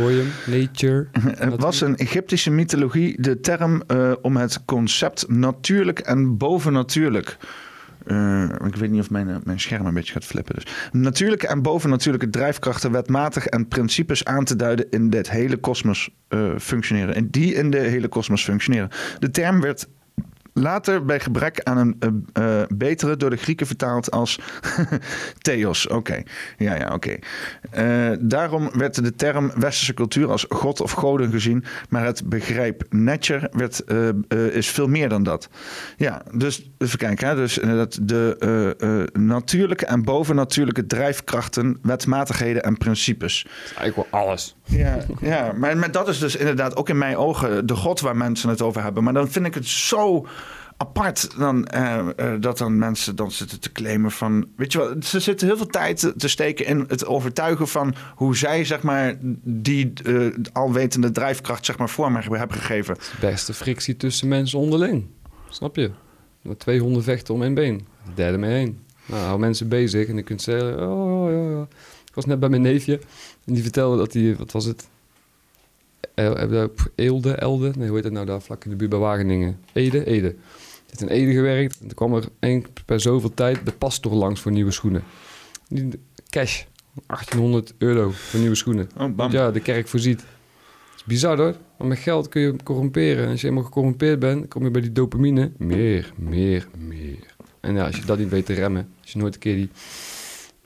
[0.46, 1.08] Nature.
[1.48, 7.38] Het was een Egyptische mythologie de term eh, om het concept natuurlijk en bovennatuurlijk.
[8.06, 10.56] Eh, ik weet niet of mijn, eh, mijn scherm een beetje gaat flippen.
[10.56, 10.66] Dus.
[10.92, 16.10] Natuurlijke en bovennatuurlijke drijfkrachten, wetmatig en principes aan te duiden in dit hele kosmos
[16.58, 17.16] functioneren.
[17.16, 18.90] En die in de hele kosmos functioneren.
[19.20, 19.88] De term werd
[20.54, 21.96] later bij gebrek aan een
[22.34, 24.40] eh, eh, betere door de Grieken vertaald als
[25.42, 25.88] theos.
[25.88, 26.24] Oké,
[26.58, 27.18] ja, ja, oké.
[27.72, 32.84] Eh, daarom werd de term westerse cultuur als god of goden gezien, maar het begrip
[32.90, 33.84] netjer werd,
[34.54, 35.50] is veel meer dan dat.
[35.98, 37.28] Ja, dus even kijken.
[37.28, 37.36] Hè?
[37.36, 37.60] Dus
[38.02, 43.44] de natuurlijke en bovennatuurlijke drijfkrachten, wetmatigheden en principes.
[43.44, 44.56] Dat is eigenlijk wel alles.
[44.64, 48.18] Ja, ja maar, maar dat is dus inderdaad ook in mijn ogen de god waar
[48.18, 49.04] mensen het over hebben.
[49.04, 50.28] Maar dan vind ik het zo
[50.88, 54.48] apart dan, eh, eh, dat dan mensen dan zitten te claimen van...
[54.56, 57.96] Weet je wel, ze zitten heel veel tijd te, te steken in het overtuigen van...
[58.16, 62.98] hoe zij, zeg maar, die eh, alwetende drijfkracht, zeg maar, vorm hebben gegeven.
[63.20, 65.06] Beste frictie tussen mensen onderling.
[65.50, 65.92] Snap je?
[66.42, 67.88] Met twee honden vechten om één been.
[68.06, 68.80] De derde mee heen.
[69.06, 70.90] Nou, hou mensen bezig en je kunt zeggen...
[70.90, 71.62] Oh, ja, ja.
[72.06, 73.00] Ik was net bij mijn neefje
[73.46, 74.36] en die vertelde dat hij...
[74.36, 74.88] Wat was het?
[76.14, 77.72] El- Eelde, Elde?
[77.78, 79.60] Nee, hoe heet het nou daar vlak in de buurt bij Wageningen?
[79.74, 80.06] Ede?
[80.06, 80.36] Ede.
[80.94, 81.74] Heeft in Ede gewerkt.
[81.80, 85.04] En toen kwam er één per zoveel tijd de pastor langs voor nieuwe schoenen.
[86.30, 86.64] Cash.
[87.08, 88.90] 1800 euro voor nieuwe schoenen.
[88.94, 89.16] Oh, bam.
[89.16, 90.20] Want ja, de kerk voorziet.
[90.20, 91.56] Het is bizar hoor.
[91.78, 93.24] Maar met geld kun je corromperen.
[93.26, 95.52] En als je eenmaal gecorrumpeerd bent, kom je bij die dopamine.
[95.58, 97.36] Meer, meer, meer.
[97.60, 99.70] En ja, als je dat niet weet te remmen, als je nooit een keer die...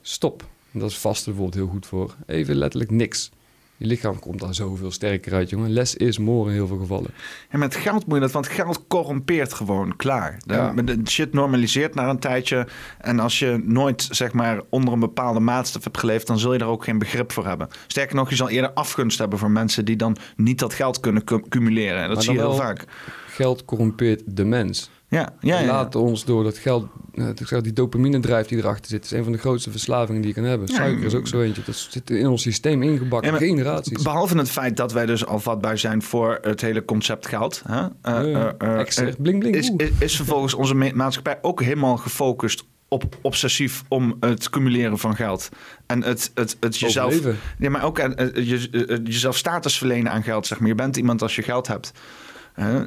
[0.02, 0.46] Stop.
[0.72, 2.16] En dat is vast bijvoorbeeld heel goed voor.
[2.26, 3.32] Even letterlijk niks.
[3.78, 5.70] Je lichaam komt daar zoveel sterker uit, jongen.
[5.70, 7.10] Less is more in heel veel gevallen.
[7.50, 10.38] En met geld moet je dat, want geld corrompeert gewoon, klaar.
[10.46, 10.74] De, Ja.
[10.74, 12.68] de shit normaliseert na een tijdje.
[12.98, 16.28] En als je nooit, zeg maar, onder een bepaalde maatstaf hebt geleefd...
[16.28, 17.68] dan zul je daar ook geen begrip voor hebben.
[17.88, 19.86] Sterker nog, je zal eerder afgunst hebben voor mensen...
[19.86, 22.02] die dan niet dat geld kunnen cu- cumuleren.
[22.04, 22.86] En dat zie je heel vaak.
[23.28, 24.90] Geld corrompeert de mens.
[25.10, 25.66] Ja, ja, ja.
[25.66, 29.12] Laat ons door dat geld, eh, ik zeg, die dopamine drijf die erachter zit, is
[29.12, 30.68] een van de grootste verslavingen die je kan hebben.
[30.68, 31.62] Suiker is ook zo eentje.
[31.66, 34.04] Dat zit in ons systeem ingebakken, maar generaties.
[34.04, 37.62] Behalve het feit dat wij dus al vatbaar zijn voor het hele concept geld.
[37.68, 37.88] Hè?
[38.02, 39.82] Eh, eh, bling, bling, is, oeh.
[39.82, 45.16] is, is vervolgens onze ma- maatschappij ook helemaal gefocust op obsessief om het cumuleren van
[45.16, 45.50] geld.
[45.86, 47.20] En het, het, het jezelf.
[47.58, 50.68] Ja, maar ook je, jezelf status verlenen aan geld, zeg maar.
[50.68, 51.92] Je bent iemand als je geld hebt.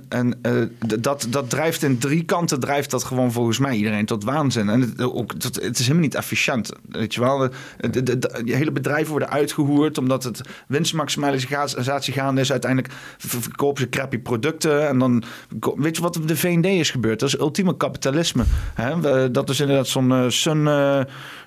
[0.08, 0.52] En eh,
[0.98, 4.68] dat, dat drijft in drie kanten, drijft dat gewoon volgens mij iedereen tot waanzin.
[4.68, 6.70] En het, ook, dat, het is helemaal niet efficiënt.
[6.88, 7.48] Weet je wel,
[7.90, 12.50] de, de, hele bedrijven worden uitgehoerd omdat het winstmaximalisatie gaande is.
[12.50, 14.88] Uiteindelijk ver- verkopen ze crappy producten.
[14.88, 15.22] En dan,
[15.76, 17.20] weet je wat de VND is gebeurd?
[17.20, 18.44] Dat is ultieme kapitalisme.
[18.74, 19.30] Hè?
[19.30, 21.00] Dat is inderdaad zo'n eh, Sun, eh,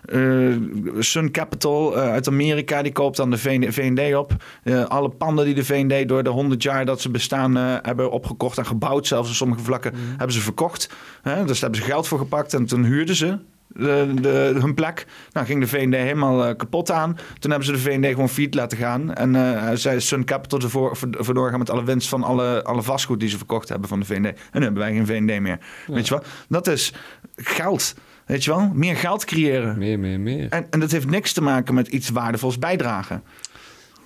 [0.06, 0.56] eh,
[1.00, 2.82] Sun Capital eh, uit Amerika.
[2.82, 4.36] Die koopt dan de VND, op.
[4.64, 8.58] Eh, alle panden die de VND door de 100 jaar dat ze bestaan hebben opgekocht
[8.58, 10.90] en gebouwd, zelfs op sommige vlakken, hebben ze verkocht.
[11.22, 11.46] Hè?
[11.46, 13.38] Dus daar hebben ze geld voor gepakt en toen huurden ze.
[13.68, 15.06] De, de, hun plek.
[15.32, 17.18] Nou ging de VND helemaal kapot aan.
[17.40, 19.14] Toen hebben ze de VND gewoon failliet laten gaan.
[19.14, 22.82] En eh zij Sun Capital ervoor voor, vandoor gaan met alle winst van alle, alle
[22.82, 24.26] vastgoed die ze verkocht hebben van de VND.
[24.26, 25.60] En nu hebben wij geen VND meer.
[25.88, 26.24] Weet je wel?
[26.48, 26.94] Dat is
[27.36, 27.94] geld.
[28.26, 28.72] Weet je wel?
[28.74, 29.78] Meer geld creëren.
[29.78, 30.50] Meer, meer, meer.
[30.50, 33.24] En, en dat heeft niks te maken met iets waardevols bijdragen.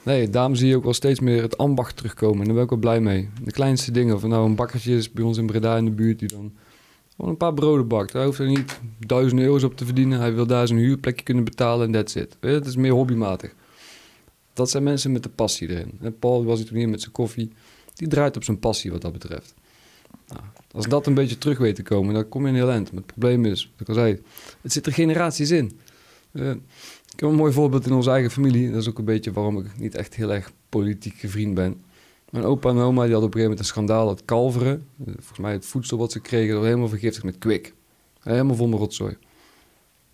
[0.04, 2.40] Nee, daarom zie je ook wel steeds meer het ambacht terugkomen.
[2.40, 3.30] En daar ben ik wel blij mee.
[3.44, 4.16] De kleinste dingen.
[4.16, 6.54] Of er nou een bakkertje is bij ons in Breda in de buurt die dan
[7.16, 8.14] gewoon een paar broden bakt.
[8.14, 10.20] Hij hoeft er niet duizend euro's op te verdienen.
[10.20, 12.38] Hij wil daar zijn huurplekje kunnen betalen en that's it.
[12.40, 13.54] Weet je, Het is meer hobbymatig.
[14.54, 15.92] Dat zijn mensen met de passie erin.
[16.02, 17.52] En Paul was hier toen hier met zijn koffie.
[17.94, 19.54] Die draait op zijn passie wat dat betreft.
[20.28, 22.92] Nou, als dat een beetje terug weet te komen, dan kom je in heel eind.
[22.92, 24.22] Maar het probleem is, wat ik al zei,
[24.62, 25.80] het zit er generaties in.
[26.32, 26.50] Eh,
[27.14, 28.72] ik heb een mooi voorbeeld in onze eigen familie.
[28.72, 31.82] Dat is ook een beetje waarom ik niet echt heel erg politiek gevriend ben.
[32.30, 34.10] Mijn opa en oma die hadden op een gegeven moment een schandaal.
[34.10, 37.38] Het kalveren, eh, volgens mij het voedsel wat ze kregen, dat was helemaal vergiftigd met
[37.38, 37.74] kwik.
[38.22, 39.18] Helemaal vol met rotzooi.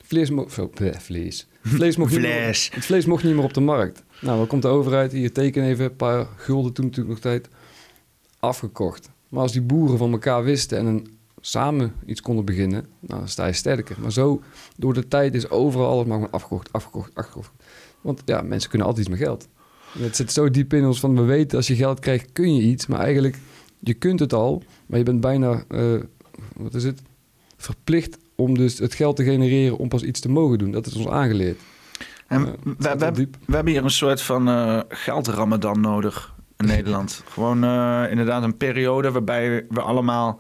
[0.03, 1.47] Vlees, mo zo, bleh, vlees.
[1.61, 2.69] Vlees mocht, Niet meer, Vlees.
[2.73, 4.03] het vlees mocht niet meer op de markt.
[4.21, 5.11] Nou, wat komt de overheid?
[5.11, 7.49] Hier teken even, een paar gulden toen natuurlijk nog tijd.
[8.39, 9.09] Afgekocht.
[9.33, 11.07] Maar als die boeren van elkaar wisten en een,
[11.41, 13.95] samen iets konden beginnen, nou, dan sta je sterker.
[14.01, 14.41] Maar zo,
[14.77, 17.51] door de tijd is overal alles maar gewoon afgekocht, afgekocht, afgekocht.
[18.01, 19.47] Want ja, mensen kunnen altijd iets met geld.
[19.97, 22.55] En Het zit zo diep in ons van, we weten als je geld krijgt kun
[22.55, 22.87] je iets.
[22.87, 23.37] Maar eigenlijk,
[23.79, 25.93] je kunt het al, maar je bent bijna, eh,
[26.55, 27.01] wat is het,
[27.57, 30.71] verplicht om dus het geld te genereren om pas iets te mogen doen.
[30.71, 31.59] Dat is ons aangeleerd.
[32.27, 33.37] En Ja, we, we, hebben- diep.
[33.45, 36.32] we hebben hier een soort van eh geldramadan nodig
[36.65, 37.23] Nederland.
[37.29, 40.39] Gewoon eh, inderdaad een periode waarbij we allemaal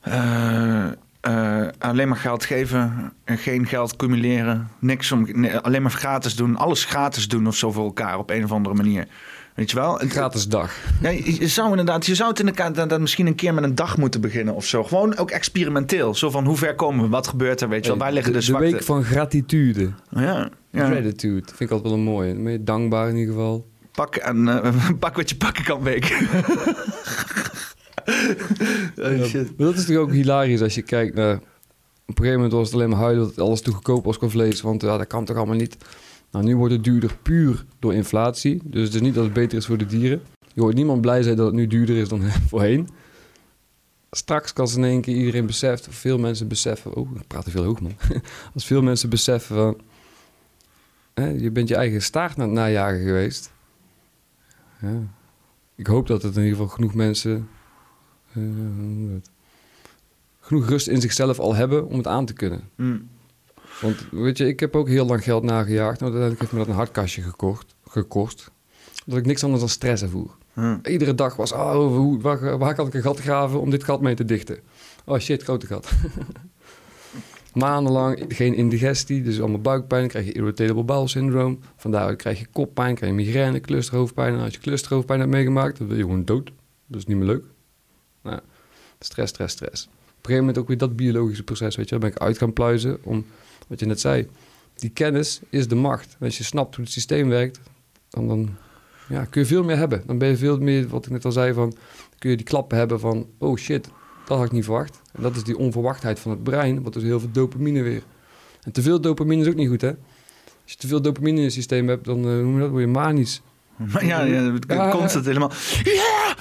[0.00, 0.86] eh,
[1.20, 4.68] eh, alleen maar geld geven en geen geld cumuleren.
[4.78, 6.56] Niks om, nee, alleen maar gratis doen.
[6.56, 9.06] Alles gratis doen of zo voor elkaar op een of andere manier.
[9.54, 10.02] Weet je wel?
[10.02, 10.76] Een gratis dag.
[11.00, 14.20] Ja, je zou inderdaad, je zou het inderdaad misschien een keer met een dag moeten
[14.20, 14.84] beginnen of zo.
[14.84, 16.14] Gewoon ook experimenteel.
[16.14, 17.10] Zo van hoe ver komen we?
[17.10, 17.68] Wat gebeurt er?
[17.68, 17.98] Weet je wel?
[17.98, 18.70] Waar liggen de, de, zwakte?
[18.70, 19.92] week van gratitude.
[20.10, 20.86] Ja, ja.
[20.86, 21.42] Gratitude.
[21.46, 22.34] Vind ik altijd wel een mooie.
[22.34, 23.69] Dan ben je dankbaar in ieder geval.
[23.92, 26.04] Pak, en, eh, pak wat je pakken kan week.
[28.96, 29.56] oh, shit.
[29.56, 31.34] Maar dat is toch ook hilarisch als je kijkt naar...
[32.06, 34.28] Op een gegeven moment was het alleen maar huilen dat alles te goedkoop was qua
[34.28, 34.60] vlees.
[34.60, 35.76] Want ja, dat kan toch allemaal niet.
[36.30, 38.60] Nou, nu wordt het duurder puur door inflatie.
[38.64, 40.22] Dus het is niet dat het beter is voor de dieren.
[40.54, 42.88] Je hoort niemand blij zijn dat het nu duurder is dan voorheen.
[44.10, 46.94] Straks als in één keer iedereen beseft, of veel mensen beseffen...
[46.94, 47.96] Oh, ik praat te veel hoog, man.
[48.54, 49.80] Als veel mensen beseffen van...
[51.14, 53.52] Hè, je bent je eigen staart naar het najagen geweest.
[54.80, 55.02] Ja.
[55.74, 57.48] Ik hoop dat het in ieder geval genoeg mensen...
[58.32, 58.42] eh,
[60.40, 62.68] genoeg rust in zichzelf al hebben om het aan te kunnen.
[62.76, 63.08] Mm.
[63.80, 66.00] Want weet je, ik heb ook heel lang geld nagejaagd.
[66.00, 68.50] Maar uiteindelijk heeft me dat een hardkastje gekocht, gekost.
[69.06, 70.30] Dat ik niks anders dan stress ervoer.
[70.52, 70.80] Mm.
[70.82, 74.00] Iedere dag was, oh, hoe, waar, waar kan ik een gat graven om dit gat
[74.00, 74.58] mee te dichten?
[75.04, 75.90] Oh shit, grote gat.
[77.54, 80.00] Maandenlang geen indigestie, dus allemaal buikpijn.
[80.00, 81.56] Dan krijg je irritable bowel syndrome.
[81.76, 84.34] Vandaar krijg je koppijn, krijg je migraine, clusterhoofdpijn.
[84.34, 86.52] En als je clusterhoofdpijn hebt meegemaakt, dan wil je gewoon dood.
[86.86, 87.44] Dat is niet meer leuk.
[88.22, 88.40] Nou,
[88.98, 89.84] stress, stress, stress.
[89.84, 91.90] Op een gegeven moment ook weer dat biologische proces, weet je.
[91.90, 93.26] Daar ben ik uit gaan pluizen om,
[93.68, 94.28] wat je net zei,
[94.74, 96.16] die kennis is de macht.
[96.18, 97.60] En als je snapt hoe het systeem werkt,
[98.08, 98.56] dan, dan
[99.08, 100.02] ja, kun je veel meer hebben.
[100.06, 101.74] Dan ben je veel meer, wat ik net al zei, van,
[102.18, 103.88] kun je die klappen hebben van, oh shit,
[104.30, 105.00] dat had ik niet verwacht.
[105.12, 108.02] En dat is die onverwachtheid van het brein, wat dus heel veel dopamine weer.
[108.62, 109.88] En te veel dopamine is ook niet goed, hè?
[110.62, 112.82] Als je te veel dopamine in je systeem hebt, dan uh, noem je dat, word
[112.82, 113.42] je manisch.
[113.76, 115.52] Maar ja, ja, het Ja, constant helemaal...
[115.82, 116.34] Ja!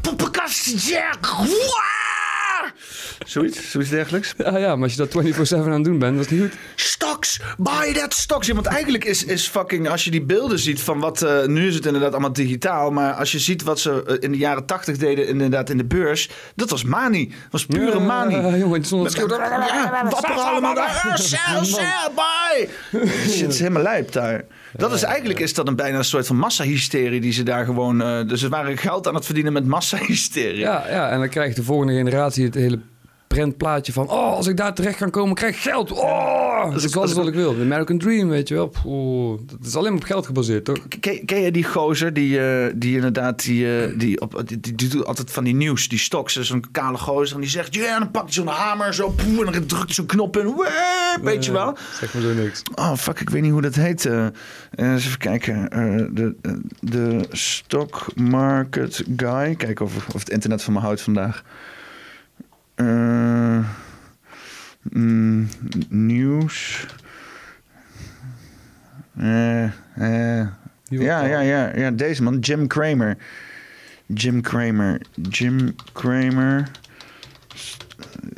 [0.00, 1.26] Poppenkast, Jack!
[3.28, 4.34] Zoiets, zoiets dergelijks.
[4.38, 6.52] Ja, ja, maar als je dat 24-7 aan het doen bent, dat is niet goed.
[6.74, 8.46] Stocks, buy that stocks.
[8.46, 11.66] Ja, want eigenlijk is, is fucking, als je die beelden ziet van wat, eh, nu
[11.68, 14.66] is het inderdaad allemaal digitaal, maar als je ziet wat ze eh, in de jaren
[14.66, 17.28] tachtig deden inderdaad in de beurs, dat was mani.
[17.28, 18.34] Dat was pure mani.
[18.34, 19.26] Ja, jongen, zonder Ja,
[20.10, 21.02] wapper allemaal daar.
[21.08, 22.68] Ah, Sell, sell, buy.
[23.30, 24.44] Shit is helemaal lijp daar.
[24.76, 28.02] Dat is eigenlijk is dat een bijna een soort van massahysterie die ze daar gewoon.
[28.02, 30.58] eh, dus ze waren geld aan het verdienen met massahysterie.
[30.58, 32.80] Ja, ja, en dan krijgt de volgende generatie het hele
[33.28, 34.08] prentplaatje van...
[34.08, 35.92] oh, als ik daar terecht kan komen, krijg ik geld.
[35.92, 37.54] Oh, dat is alles wat ik wil.
[37.56, 38.72] De American Dream, weet je wel.
[38.84, 40.78] Oeh, dat is alleen maar op geld gebaseerd, toch?
[41.00, 44.88] Ken, ken je die gozer die, eh, die inderdaad, die, eh, die, op, die, die,
[44.88, 47.34] doet altijd van die nieuws, die stoks, zo'n kale gozer.
[47.34, 49.84] En die zegt, ja, en dan pakt hij zo'n hamer zo, poeh, en dan drukt
[49.84, 51.76] hij zo'n knop in, wee, weet je wel.
[52.00, 52.62] Zeg maar zo niks.
[52.74, 54.06] Oh, fuck, ik weet niet hoe dat heet.
[54.06, 54.26] eh.
[54.74, 55.68] Eens even kijken.
[56.14, 56.34] De,
[56.80, 59.54] de stock market guy.
[59.54, 61.42] Kijken of, of het internet van me houdt vandaag.
[62.78, 63.64] Eh,
[64.82, 65.48] mm,
[65.88, 66.86] nieuws.
[69.16, 70.46] Eh, eh,
[70.84, 73.16] ja, ja, ja, ja, deze man, Jim Cramer.
[74.06, 75.00] Jim Cramer.
[75.28, 76.70] Jim Cramer.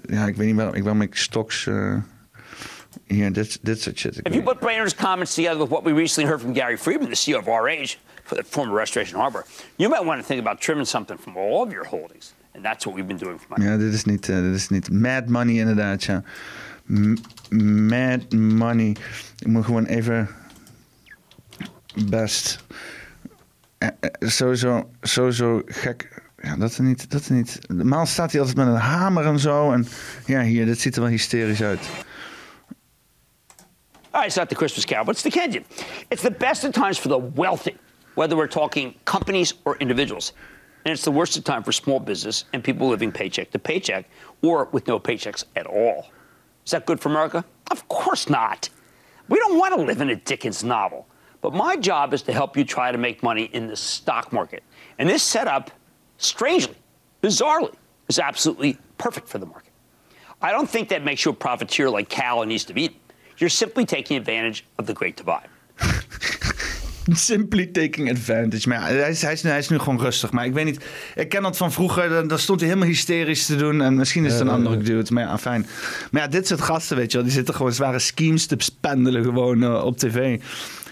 [0.07, 1.67] Ja, ik weet niet waarom ik, waarom ik stocks.
[1.67, 1.97] eh,
[3.07, 4.21] hier, dit, dit soort shit.
[4.23, 7.17] If you put Brainerd's comments together with what we recently heard from Gary Friedman, the
[7.17, 9.45] CEO of RH, for the former Restoration Harbor,
[9.77, 12.33] you might want to think about trimming something from all of your holdings.
[12.55, 14.69] And that's what we've been doing for my Ja, dit is niet, eh, dit is
[14.69, 14.91] niet.
[14.93, 16.23] Mad Money inderdaad, ja.
[16.85, 17.17] M-
[17.89, 18.97] Mad Money.
[19.39, 20.29] Ik moet gewoon even...
[22.09, 22.65] Best.
[23.79, 26.23] Eh, eh, sowieso, sowieso gek.
[26.43, 27.11] Ja, dat is niet...
[27.11, 27.59] Dat is niet.
[27.69, 29.73] Normaal staat hij altijd met een hamer en zo.
[29.73, 29.87] En
[30.27, 31.81] ja, hier, dit ziet er wel hysterisch uit.
[34.13, 35.65] Right, it's not the Christmas cow, but it's the Kenyan.
[36.09, 37.77] It's the best of times for the wealthy,
[38.15, 40.33] whether we're talking companies or individuals.
[40.85, 44.09] And it's the worst of time for small business and people living paycheck to paycheck
[44.43, 46.07] or with no paychecks at all.
[46.65, 47.45] Is that good for America?
[47.71, 48.69] Of course not.
[49.29, 51.07] We don't want to live in a Dickens novel.
[51.41, 54.63] But my job is to help you try to make money in the stock market.
[54.99, 55.71] And this setup,
[56.19, 56.77] strangely,
[57.23, 57.75] bizarrely,
[58.09, 59.73] is absolutely perfect for the market.
[60.43, 62.97] I don't think that makes you a profiteer like Cal and East of Eden.
[63.39, 65.49] You're simply taking advantage of the Great Divide.
[67.31, 68.69] Simply taking advantage.
[68.69, 70.31] Maar ja, hij is, hij, is, hij is nu gewoon rustig.
[70.31, 70.85] Maar ik weet niet.
[71.15, 72.09] Ik ken dat van vroeger.
[72.09, 73.83] Dan, dan stond hij helemaal hysterisch te doen.
[73.83, 75.13] En misschien is het een andere dude.
[75.13, 75.67] Maar ja, fijn.
[76.11, 77.27] Maar ja, dit soort gasten, weet je wel.
[77.27, 80.41] Die zitten gewoon zware schemes te spendelen gewoon eh, op tv.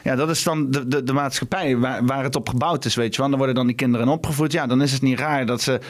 [0.09, 3.15] Ja, dat is dan de, de, de maatschappij waar, waar het op gebouwd is, weet
[3.15, 3.29] je wel.
[3.29, 4.53] Dan worden dan die kinderen opgevoed.
[4.53, 5.81] Ja, dan is het niet raar dat ze,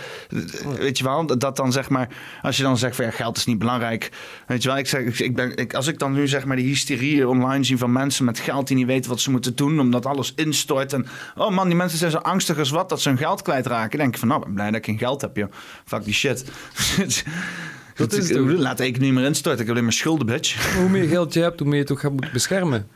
[0.79, 2.09] weet je wel, dat dan zeg maar,
[2.43, 4.11] als je dan zegt van ja, geld is niet belangrijk.
[4.47, 6.57] Weet je wel, ik zeg, ik, ik ben, ik, als ik dan nu zeg maar
[6.57, 9.81] die hysterie online zie van mensen met geld die niet weten wat ze moeten doen,
[9.81, 10.93] omdat alles instort.
[10.93, 13.91] En oh man, die mensen zijn zo angstig als wat dat ze hun geld kwijtraken.
[13.91, 15.53] Dan denk ik van nou, ik ben blij dat ik geen geld heb, joh.
[15.85, 16.45] Fuck die shit.
[17.95, 18.39] Dat is het.
[18.59, 19.61] Laat de economie maar instorten.
[19.61, 20.75] Ik heb alleen maar schulden, bitch.
[20.77, 22.89] Hoe meer geld je hebt, hoe meer je ook gaat moeten beschermen.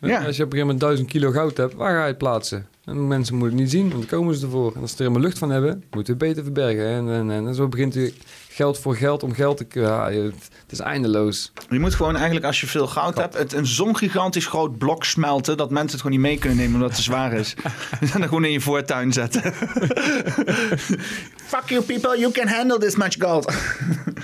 [0.00, 0.24] Ja.
[0.24, 2.66] Als je op een gegeven moment duizend kilo goud hebt, waar ga je het plaatsen?
[2.84, 4.72] En mensen moeten het niet zien, want dan komen ze ervoor.
[4.74, 6.86] En als ze er helemaal lucht van hebben, moeten we beter verbergen.
[6.86, 8.12] En, en, en, zo begint je
[8.58, 9.66] geld voor geld om geld te...
[9.80, 11.52] Ja, je- het is eindeloos.
[11.70, 15.04] Je moet gewoon eigenlijk, als je veel goud hebt, het, een zo'n gigantisch groot blok
[15.04, 17.54] smelten dat mensen het gewoon niet mee kunnen nemen omdat het te zwaar is.
[18.00, 19.42] en dan gewoon in je voortuin zetten.
[21.46, 23.52] Fuck you people, you can handle this much gold.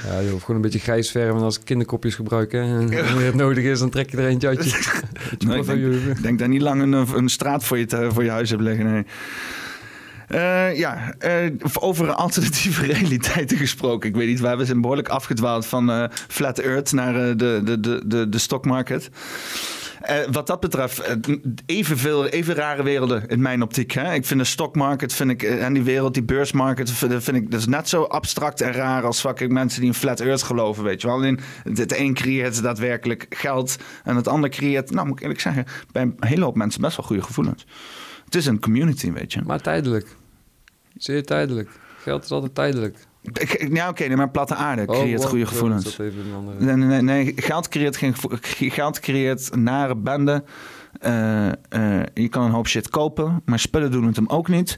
[0.06, 2.60] Ja, je hoeft gewoon een beetje grijs verven als kinderkopjes gebruiken.
[2.60, 5.00] En wanneer het nodig is, dan trek je er eentje uit je,
[5.46, 8.50] Nee, ik, denk daar niet lang een, een straat voor je, te- voor je huis
[8.50, 8.92] hebt liggen.
[8.92, 9.04] Nee.
[10.28, 14.08] Eh, ja, eh, over alternatieve realiteiten gesproken.
[14.08, 17.80] Ik weet niet waar we zijn behoorlijk afgedwaald van eh, Flat Earth naar de, de,
[17.80, 19.10] de, de, de stock market.
[20.04, 21.16] Eh, wat dat betreft,
[21.66, 23.92] evenveel, even rare werelden in mijn optiek.
[23.92, 24.14] Hè?
[24.14, 27.66] Ik vind de stockmarket, vind ik, en die wereld, die beursmarket, vind, vind ik is
[27.66, 31.06] net zo abstract en raar als fucking mensen die in flat earth geloven, weet je
[31.06, 31.16] wel.
[31.16, 31.40] Alleen
[31.74, 36.02] het een creëert daadwerkelijk geld en het ander creëert, nou moet ik eerlijk zeggen, bij
[36.02, 37.66] een hele hoop mensen best wel goede gevoelens.
[38.24, 39.40] Het is een community, weet je.
[39.44, 40.16] Maar tijdelijk.
[40.96, 41.70] Zeer tijdelijk.
[41.98, 42.96] Geld is altijd tijdelijk.
[43.72, 45.96] Ja, oké, nee, maar platte aarde Oh, creëert wow, goede gevoelens.
[46.58, 47.32] Nee, nee, nee.
[47.36, 48.14] Geld creëert geen
[48.58, 50.44] Geld creëert nare bende.
[51.00, 54.74] Eh, eh, je kan een hoop shit kopen, maar spullen doen het hem ook niet.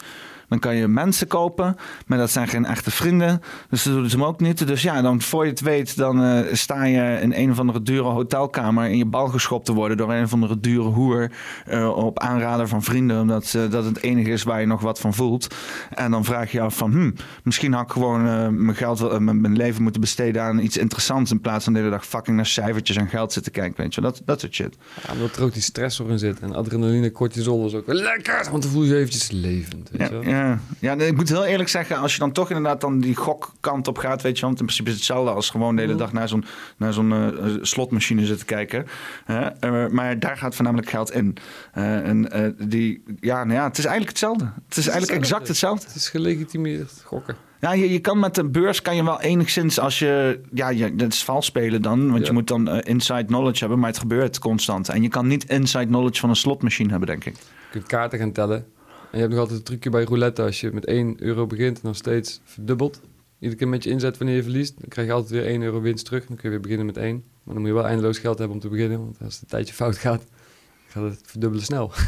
[0.48, 1.76] Dan kan je mensen kopen,
[2.06, 3.40] maar dat zijn geen echte vrienden.
[3.70, 4.66] Dus dat doen het hem ook niet.
[4.66, 7.82] Dus ja, dan voor je het weet, dan eh, sta je in een of andere
[7.82, 11.32] dure hotelkamer in je bal geschopt te worden door een of andere dure hoer
[11.66, 15.00] eh, op aanraden van vrienden, omdat eh, dat het enige is waar je nog wat
[15.00, 15.54] van voelt.
[15.94, 17.10] En dan vraag je je af van, hm,
[17.42, 21.30] misschien had ik gewoon eh, mijn geld, mijn mijn leven moeten besteden aan iets interessants
[21.30, 24.00] in plaats van de hele dag fucking naar cijfertjes en geld zitten kijken, weet je,
[24.00, 24.76] dat, dat soort shit.
[25.06, 26.40] Ja, omdat er ook die stressor in zit.
[26.40, 28.46] En adrenaline, cortisol is ook wel lekker.
[28.50, 29.90] Want dan voel je je eventjes levend.
[29.90, 30.22] Weet Ja, je wel?
[30.22, 30.35] ja.
[30.78, 33.88] Ja, nee, ik moet heel eerlijk zeggen, als je dan toch inderdaad dan die gokkant
[33.88, 36.12] op gaat, weet je, want in principe is het hetzelfde als gewoon de hele dag
[36.12, 36.44] naar zo'n
[36.76, 38.86] naar zo'n eh, slotmachine zitten kijken.
[39.26, 41.36] Eh, maar daar gaat voornamelijk geld in.
[41.72, 44.52] Eh, en eh, die, ja, nou ja, het is eigenlijk hetzelfde.
[44.68, 45.86] Het is eigenlijk exact hetzelfde.
[45.86, 47.36] Het is gelegitimeerd gokken.
[47.60, 50.94] Ja, je, je kan met de beurs kan je wel enigszins als je ja, je,
[50.94, 52.26] dat is vals spelen dan, want Ja.
[52.26, 54.88] je moet dan eh, inside knowledge hebben, maar het gebeurt constant.
[54.88, 57.34] En je kan niet inside knowledge van een slotmachine hebben, denk ik.
[57.34, 58.66] Je kunt kaarten gaan tellen.
[59.10, 60.42] En je hebt nog altijd een trucje bij roulette.
[60.42, 63.00] Als je met 1 euro begint en dan steeds verdubbelt.
[63.38, 64.74] Iedere keer met je inzet wanneer je verliest.
[64.80, 66.26] Dan krijg je altijd weer 1 euro winst terug.
[66.26, 67.14] Dan kun je weer beginnen met 1.
[67.42, 68.98] Maar dan moet je wel eindeloos geld hebben om te beginnen.
[68.98, 70.24] Want als het een tijdje fout gaat,
[70.88, 71.92] gaat het verdubbelen snel.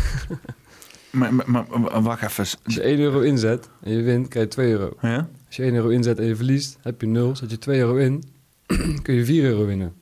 [1.11, 2.45] Maar, maar, maar- maar wacht even.
[2.65, 4.97] Als je 1 euro inzet en je wint, krijg je 2 euro.
[5.03, 5.29] Ja?
[5.47, 7.37] Als je 1 euro inzet en je verliest, heb je 0.
[7.37, 8.23] Zet je 2 euro in,
[9.03, 9.95] kun je 4 euro winnen.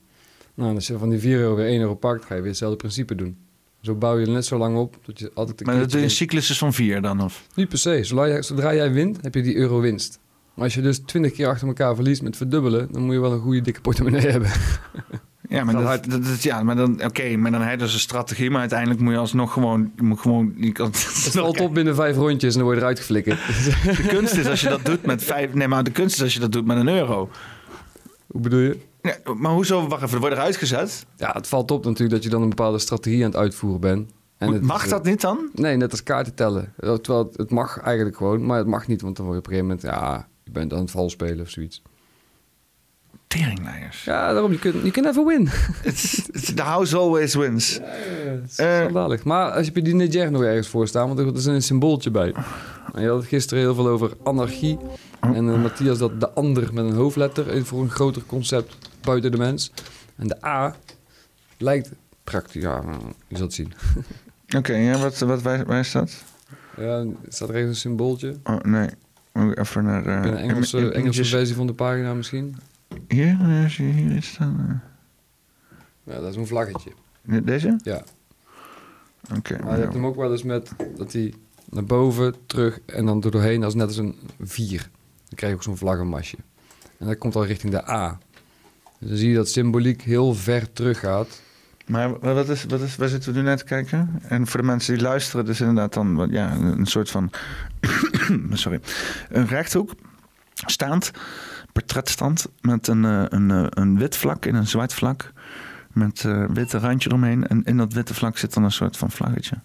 [0.53, 2.49] Nou, en als je van die 4 euro weer 1 euro pakt, ga je weer
[2.49, 3.37] hetzelfde principe doen.
[3.87, 6.09] Zo bouw je er net zo lang op dat je altijd een Maar dat een
[6.09, 7.21] cyclus is van vier dan?
[7.23, 7.43] Of?
[7.55, 7.99] Niet per se.
[8.03, 10.19] Zodra jij, zodra jij wint, heb je die euro winst.
[10.53, 13.31] Maar als je dus 20 keer achter elkaar verliest met verdubbelen, dan moet je wel
[13.31, 14.49] een goede dikke portemonnee hebben.
[15.49, 17.99] Ja, maar, dat, dat, dat- ja, maar dan, oké, maar dan heb je dus een
[17.99, 20.87] strategie, maar uiteindelijk moet je alsnog gewoon, je moet gewoon, je kan,
[21.23, 23.39] Het valt op binnen vijf rondjes en dan word je eruit geflikkerd.
[23.97, 26.33] de kunst is als je dat doet met vijf, nee, maar de kunst is als
[26.33, 27.29] je dat doet met een euro.
[28.27, 28.77] Hoe bedoel je?
[29.01, 31.05] Ja, maar hoezo, wacht even, er wordt eruit gezet.
[31.17, 34.11] Ja, het valt op natuurlijk dat je dan een bepaalde strategie aan het uitvoeren bent.
[34.37, 35.49] En het Mag is- dat niet dan?
[35.53, 36.73] Nee, net als kaarten tellen.
[36.77, 39.51] Terwijl het, het mag eigenlijk gewoon, maar het mag niet, want dan word je op
[39.51, 41.81] een gegeven moment, ja, je bent aan het vals spelen of zoiets.
[43.37, 44.03] Teringleiers.
[44.03, 45.49] Ja, daarom, je kunt, je kunt never win.
[45.83, 47.79] It's, it's the house always wins.
[47.79, 47.87] Eh.
[48.47, 49.23] schandalig.
[49.23, 52.11] Maar als je bij die Niger nog ergens voor staat, want er is een symbooltje
[52.11, 52.33] bij.
[52.93, 54.77] En je had het gisteren heel veel over anarchie.
[55.19, 59.37] En eh, Matthias dat de ander met een hoofdletter voor een groter concept buiten de
[59.37, 59.71] mens.
[60.15, 60.75] En de A
[61.57, 61.89] lijkt
[62.23, 62.83] praktisch, ja,
[63.27, 63.73] je zal het zien.
[64.57, 66.11] Oké, ja, wat, wat, waar, waar is dat?
[66.77, 68.35] Ja, staat er even een symbooltje?
[68.43, 68.89] Oh, nee.
[69.33, 70.05] Moet ik even naar...
[70.05, 72.55] eh, In een Engelse, Engelse versie van de pagina misschien.
[73.07, 74.83] Hier, eh, zie je hier iets staan?
[76.03, 76.91] Ja, dat is een vlaggetje.
[77.27, 77.37] eh.
[77.43, 77.79] Deze?
[77.83, 78.03] Ja.
[79.37, 79.57] Oké.
[79.63, 81.33] Maar je hebt hem ook wel eens met dat hij
[81.69, 83.59] naar boven, terug en dan er doorheen.
[83.59, 84.89] Dat is net als een vier.
[85.25, 86.37] Dan krijg je ook zo'n vlaggenmasje.
[86.97, 88.17] En dat komt al richting de A.
[88.99, 91.41] Dus dan zie je dat symboliek heel ver terug gaat.
[91.85, 94.19] Maar wat is, wat is, waar zitten we nu naar te kijken?
[94.21, 97.31] En voor de mensen die luisteren, dus inderdaad dan ja, een soort van...
[98.53, 98.79] sorry.
[99.29, 99.91] Een rechthoek,
[100.53, 101.11] staand,
[101.77, 102.47] portretstand...
[102.61, 105.31] met een, eh, een, eh, een wit vlak en een zwart vlak...
[105.93, 107.47] met eh witte randje eromheen.
[107.47, 109.55] En in dat witte vlak zit dan een soort van vlaggetje.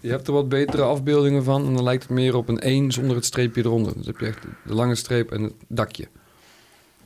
[0.00, 1.66] Je hebt er wat betere afbeeldingen van.
[1.66, 3.92] En dan lijkt het meer op een 1 zonder het streepje eronder.
[3.96, 6.08] Dus heb je echt de lange streep en het dakje.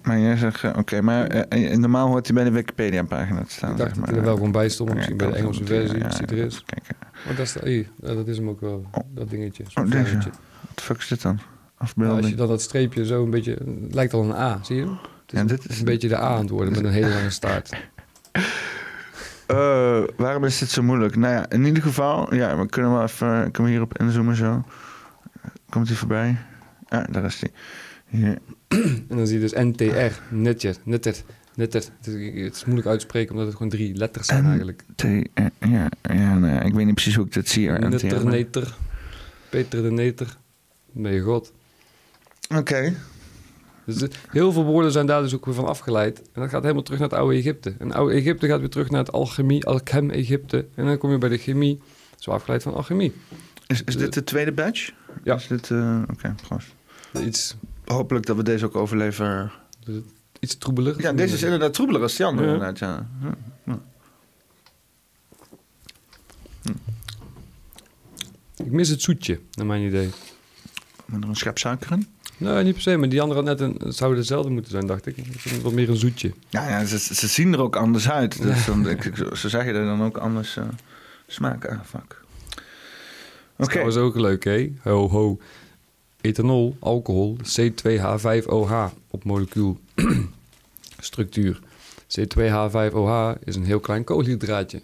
[0.03, 3.71] Maar jij zegt, oké, maar normaal hoort hij bij de Wikipedia-pagina te staan.
[3.71, 4.09] Ik dacht zeg dat maar.
[4.09, 4.89] hij er wel gewoon bij stond.
[4.89, 6.65] Ja, Misschien bij de Engelse versie, ja, als die er is.
[7.27, 9.65] Maar dat is, dat is hem ook wel, dat dingetje.
[9.75, 10.17] Oh, deze.
[10.69, 11.41] wat fuck is dit dan?
[11.81, 12.21] Afbeelding.
[12.21, 13.53] als je dan dat streepje zo een beetje...
[13.53, 14.83] Het lijkt al een A, zie je?
[14.83, 17.09] Het is Ja, dit is- een beetje de A aan het worden met een hele
[17.09, 17.71] lange staart.
[19.47, 21.17] Eh, waarom is dit zo moeilijk?
[21.17, 24.65] Nou ja, in ieder geval, ja, we kunnen wel even kunnen we hierop inzoomen zo.
[25.69, 26.37] Komt hij voorbij?
[26.89, 27.51] Ah, daar is hij.
[28.07, 28.39] Hier.
[29.09, 31.15] En dan zie je dus NTR, netter, netter,
[31.55, 31.83] netter.
[32.01, 34.83] Het is, moeilijk uitspreken omdat het gewoon drie letters zijn eigenlijk.
[34.95, 35.19] T, eh,
[35.59, 37.69] ja, ja, nou ik weet niet precies hoe ik dit zie.
[37.69, 38.77] er, Netter, NTR, neter,
[39.49, 40.37] Peter de neter,
[40.95, 41.53] je god.
[42.57, 42.95] Oké.
[43.85, 46.19] Dus, eh, heel veel woorden zijn daar dus ook weer van afgeleid.
[46.19, 47.75] En dat gaat helemaal terug naar het oude Egypte.
[47.79, 50.67] En oude Egypte gaat weer terug naar het alchemie, alchem Egypte.
[50.75, 51.81] En dan kom je bij de chemie,
[52.19, 53.13] zo afgeleid van alchemie.
[53.67, 54.93] Is, is dit de tweede badge?
[55.25, 55.35] Ja.
[55.35, 56.35] Is dit, eh, oké,
[57.13, 57.57] okay, Iets...
[57.85, 59.53] Hopelijk dat we deze ook overleven.
[60.41, 61.03] Iets troebeliger.
[61.03, 62.55] Ja, deze is inderdaad troebeler als die andere, ja.
[62.55, 63.05] inderdaad,
[68.57, 70.11] Ik mis het zoetje, naar mijn idee.
[71.05, 72.07] Met er een schep suiker in?
[72.41, 74.87] Nee, niet per se, maar die andere had net een, het zou hetzelfde moeten zijn,
[74.87, 75.17] dacht ik.
[75.63, 76.33] Wat meer een zoetje.
[76.49, 78.43] Ja, ja ze, ze zien er ook anders uit.
[78.43, 80.65] Dus dan, ik, ze zeggen er dan ook anders eh,
[81.27, 81.83] smaak aan.
[81.85, 82.23] Fuck.
[83.57, 83.69] Oké.
[83.69, 84.73] Trouwens ook leuk, hè?
[84.83, 85.39] Ho, ho.
[86.21, 88.73] Ethanol, alcohol, C2H5OH
[89.11, 91.61] op molecuulstructuur.
[92.19, 94.83] C2H5OH is een heel klein koolhydraatje.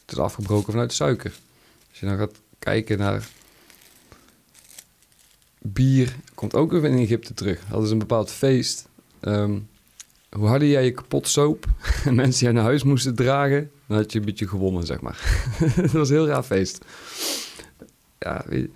[0.00, 1.32] Het is afgebroken vanuit suiker.
[1.90, 3.28] Als je dan gaat kijken naar
[5.72, 7.60] bier, komt ook weer in Egypte terug.
[7.70, 8.88] Dat is een bepaald feest.
[9.20, 9.58] Ehm,
[10.30, 11.66] hoe harder jij je kapot soap
[12.04, 15.46] en mensen jij naar huis moesten dragen, dan had je een beetje gewonnen, zeg maar.
[15.76, 16.84] dat was een heel raar feest
[18.18, 18.70] ja, je,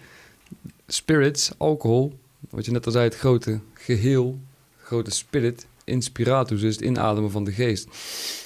[0.87, 2.19] spirits, alcohol,
[2.51, 4.39] wat je net al zei, het grote geheel,
[4.83, 7.89] grote spirit, inspiratus is het inademen van de geest.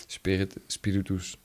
[0.06, 1.36] Spirit, spiritus.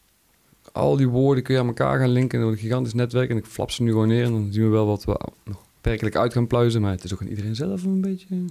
[0.71, 3.45] Al die woorden kun je aan elkaar gaan linken door een gigantisch netwerk en ik
[3.45, 6.33] flap ze nu gewoon neer en dan zien we wel wat we nog werkelijk uit
[6.33, 8.45] gaan pluizen, maar het is ook aan iedereen zelf om een beetje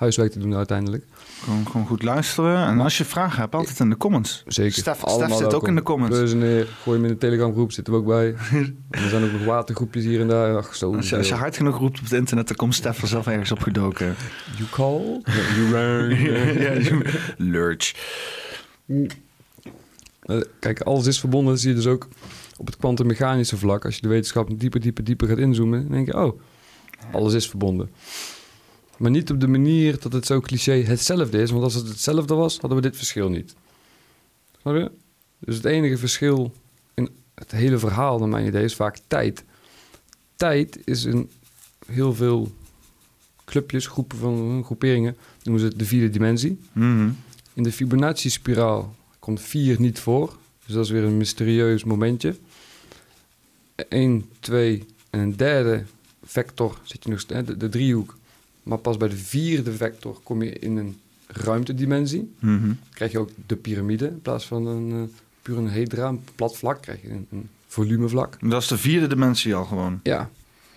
[0.00, 1.04] huiswerk te doen uiteindelijk.
[1.40, 2.66] Gewoon, gewoon goed luisteren.
[2.66, 4.42] En als je vragen hebt, altijd in de comments.
[4.46, 4.72] Zeker.
[4.72, 6.16] Stef, Stef zit ook in de comments.
[6.16, 8.34] Pleuzen neer, gooi hem in de Telegram groep, zitten we ook bij.
[8.90, 10.56] en er zijn ook nog watergroepjes hier en daar.
[10.56, 10.96] Ach, zo.
[10.96, 13.26] Als je, als je hard genoeg roept op het internet, dan komt Stef er zelf
[13.26, 14.14] ergens op gedoken.
[14.56, 15.20] You call?
[15.56, 15.78] you
[16.62, 17.00] ja,
[17.36, 17.94] lurch.
[20.20, 21.52] Eh, Kijk, alles is verbonden.
[21.52, 22.08] Dat zie je dus ook
[22.56, 23.84] op het kwantummechanische vlak.
[23.84, 26.40] Als je de wetenschap dieper, dieper, dieper gaat inzoomen, dan denk je, oh,
[27.12, 27.90] alles is verbonden.
[28.96, 31.50] Maar niet op de manier dat het zo cliché hetzelfde is.
[31.50, 33.54] Want als het hetzelfde was, hadden we dit verschil niet.
[34.60, 34.90] Snap je?
[35.38, 36.52] Dus het enige verschil
[36.94, 39.44] in het hele verhaal, naar mijn idee, is vaak tijd.
[40.36, 41.30] Tijd is in
[41.86, 42.52] heel veel
[43.44, 46.58] clubjes, groepen van groeperingen, noemen ze het de vierde dimensie.
[46.72, 47.10] Mhm.
[47.54, 50.36] In de Fibonacci-spiraal komt 4 niet voor.
[50.66, 52.36] Dus dat is weer een mysterieus momentje.
[53.88, 55.84] 1, 2 en een derde
[56.30, 58.16] vector zit je nog de, de driehoek.
[58.62, 62.34] Maar pas bij de vierde vector kom je in een ruimtedimensie.
[62.40, 65.02] Dan krijg je ook de piramide in plaats van een uh,
[65.42, 66.82] puur een hedra, een plat vlak.
[66.82, 68.36] krijg je een, een volumevlak.
[68.40, 70.00] Dat is de vierde dimensie al gewoon.
[70.02, 70.30] Ja,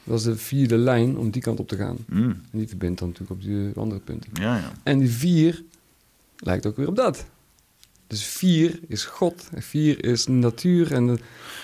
[0.03, 1.97] dat is de vierde lijn om die kant op te gaan.
[2.05, 2.29] Mm.
[2.51, 4.29] En die verbindt dan natuurlijk op die andere punten.
[4.33, 4.71] Ja, ja.
[4.83, 5.63] En die vier
[6.37, 7.25] lijkt ook weer op dat.
[8.13, 10.91] Dus vier is God, en vier is natuur.
[10.93, 11.19] En de-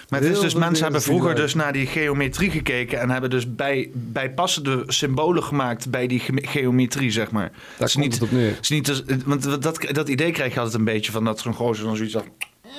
[0.09, 3.29] Maar het is heel dus, mensen hebben vroeger dus naar die geometrie gekeken en hebben
[3.29, 7.51] dus bij, bijpassende symbolen gemaakt bij die ge- geometrie, zeg maar.
[7.77, 8.57] Daar is komt niet, het op neer.
[8.61, 11.53] is niet dus, want dat, dat idee krijg je altijd een beetje van dat zo'n
[11.53, 12.23] gozer dan zoiets van...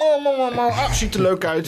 [0.01, 1.67] "Mo, mo, mo, mo, ah, ziet er leuk uit.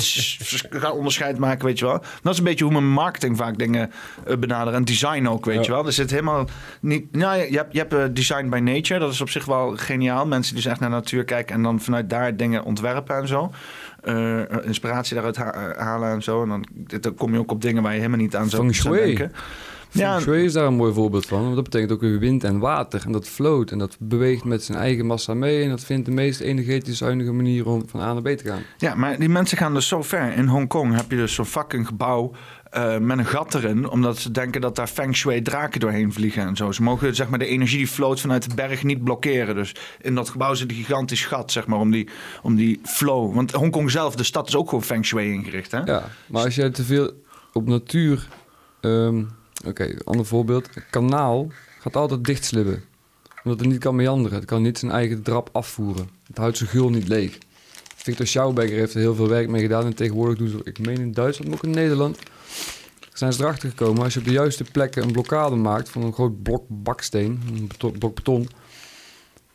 [0.70, 2.02] Ga onderscheid maken, weet je wel.
[2.22, 3.92] Dat is een beetje hoe mijn marketing vaak dingen
[4.26, 4.74] eh, benaderen.
[4.78, 5.62] En design ook, weet Ja.
[5.62, 5.86] je wel.
[5.86, 6.46] Er zit helemaal
[6.80, 7.16] niet...
[7.16, 9.00] Nou, je hebt, je hebt eh, design by nature.
[9.00, 10.26] Dat is op zich wel geniaal.
[10.26, 13.50] Mensen die dus echt naar natuur kijken en dan vanuit daar dingen ontwerpen en zo.
[14.02, 16.42] Eh, inspiratie daaruit ha- halen en zo.
[16.42, 16.66] En dan,
[17.00, 19.32] dan kom je ook op dingen waar je helemaal niet aan zou denken.
[19.92, 21.42] Ja, Feng Shui is daar een mooi voorbeeld van.
[21.42, 23.02] Want dat betekent ook weer wind en water.
[23.04, 25.62] En dat float en dat beweegt met zijn eigen massa mee.
[25.62, 28.62] En dat vindt de meest energetisch zuinige manier om van A naar B te gaan.
[28.78, 30.32] Ja, maar die mensen gaan dus zo ver.
[30.36, 32.32] In Hongkong heb je dus zo'n fucking gebouw
[32.70, 33.88] eh, met een gat erin.
[33.88, 36.72] Omdat ze denken dat daar feng shui draken doorheen vliegen en zo.
[36.72, 39.54] Ze mogen zeg maar de energie die floot vanuit de berg niet blokkeren.
[39.54, 42.08] Dus in dat gebouw zit een gigantisch gat, zeg maar, om die,
[42.42, 43.34] om die flow.
[43.34, 45.80] Want Hongkong zelf, de stad is ook gewoon feng shui ingericht, hè?
[45.80, 47.10] Ja, maar als jij te veel
[47.52, 48.28] op natuur...
[48.80, 49.22] ehm,
[49.64, 50.68] Oké, ander voorbeeld.
[50.74, 51.48] Een kanaal
[51.80, 52.84] gaat altijd dichtslippen.
[53.44, 54.38] Omdat het niet kan meanderen.
[54.38, 56.08] Het kan niet zijn eigen drap afvoeren.
[56.26, 57.38] Het houdt zijn gul niet leeg.
[57.96, 59.84] Victor Schauberger heeft er heel veel werk mee gedaan.
[59.84, 62.18] En tegenwoordig doen ze, ik meen in Duitsland, maar ook in Nederland...
[63.12, 64.02] zijn ze erachter gekomen.
[64.02, 65.88] Als je op de juiste plekken een blokkade maakt...
[65.88, 68.48] van een groot blok baksteen, een blok beton...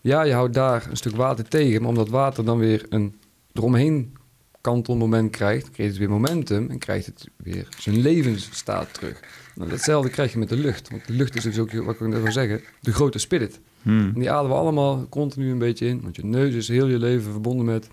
[0.02, 1.82] Ja, je houdt daar een stuk water tegen.
[1.82, 3.20] Maar omdat water dan weer een
[3.54, 4.16] eromheen
[4.62, 9.20] kantelmoment krijgt, creëert het weer momentum en krijgt het weer zijn levensstaat terug.
[9.58, 10.90] Nou, datzelfde krijg je met de lucht.
[10.90, 13.60] Want de lucht is dus ook, wat ik net wil zeggen, de grote spirit.
[13.82, 14.12] Hmm.
[14.14, 16.02] En die ademen we allemaal continu een beetje in.
[16.02, 17.88] Want je neus is heel je leven verbonden met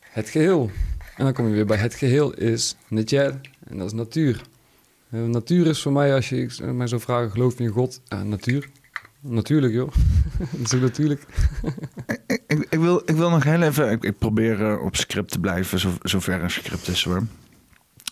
[0.00, 0.70] het geheel.
[1.16, 3.40] En dan kom je weer bij het geheel is Netjer.
[3.68, 4.42] En dat is natuur.
[5.10, 8.00] Eh, natuur is voor mij, als je ik- mij zou vragen, geloof je in God?
[8.04, 8.68] Ja, natuur.
[9.20, 9.92] Natuurlijk joh.
[10.50, 11.22] dat is ook natuurlijk.
[12.26, 13.90] Ik, ik, ik wil, ik wil nog heel even...
[13.90, 17.22] Ik, ik probeer eh, op script te blijven, zo, zover een script is hoor.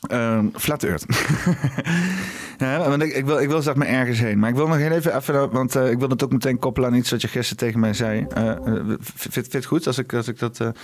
[0.09, 1.05] Ehm, flat Earth.
[2.59, 4.39] ja, want ik, ik, wil, ik wil zeg maar ergens heen.
[4.39, 5.17] Maar ik wil nog heel even...
[5.17, 7.81] even want eh, ik wil het ook meteen koppelen aan iets wat je gisteren tegen
[7.81, 8.27] mij zei.
[8.29, 8.57] Eh eh,
[9.03, 10.57] vind, vind je het goed als ik, als ik dat...
[10.57, 10.77] dat,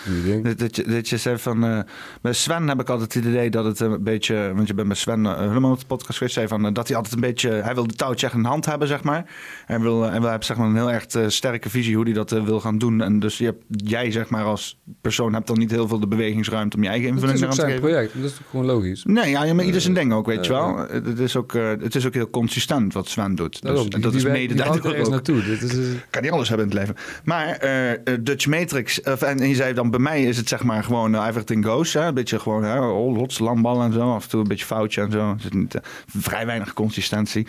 [0.58, 1.84] dat, je, dat je zei van...
[2.20, 4.52] bij Sven heb ik altijd het idee dat het een beetje...
[4.54, 6.34] Want je bent bij Sven helemaal op de podcast geweest.
[6.34, 7.50] Zei van, dat hij altijd een beetje...
[7.50, 9.24] Hij wil de touwtje in de hand hebben, zeg maar.
[9.66, 12.04] Hij wil, hij wil hij heeft zeg maar, een heel echt eh, sterke visie hoe
[12.04, 13.02] hij dat wil gaan doen.
[13.02, 15.34] En dus je hebt, jij, zeg maar, als persoon...
[15.34, 17.66] hebt dan niet heel veel de bewegingsruimte om je eigen Dat invulling is ook eraan
[17.66, 18.08] te zijn geven.
[18.08, 18.22] project.
[18.22, 19.04] Dat is ook gewoon logisch.
[19.12, 20.86] Nee, ja, maar ieder zijn Eh, ding ook, weet je eh, wel.
[20.88, 23.62] Het is, ook, eh, het is ook heel consistent wat Sven doet.
[23.62, 25.12] Dus, dat die is mede daardoor ergens ook.
[25.12, 25.44] naartoe.
[25.44, 27.02] Dit is, eh, Kan niet alles hebben in het leven.
[27.24, 30.48] Maar eh, eh, Dutch Matrix, of, en, en je zei dan bij mij is het
[30.48, 31.92] zeg maar gewoon eh, everything goes.
[31.92, 32.06] Hè?
[32.06, 34.14] Een beetje gewoon hè, oh, lots, landballen en zo.
[34.14, 35.36] Af en toe een beetje foutje en zo.
[35.40, 37.46] Zit niet, eh, vrij weinig consistentie.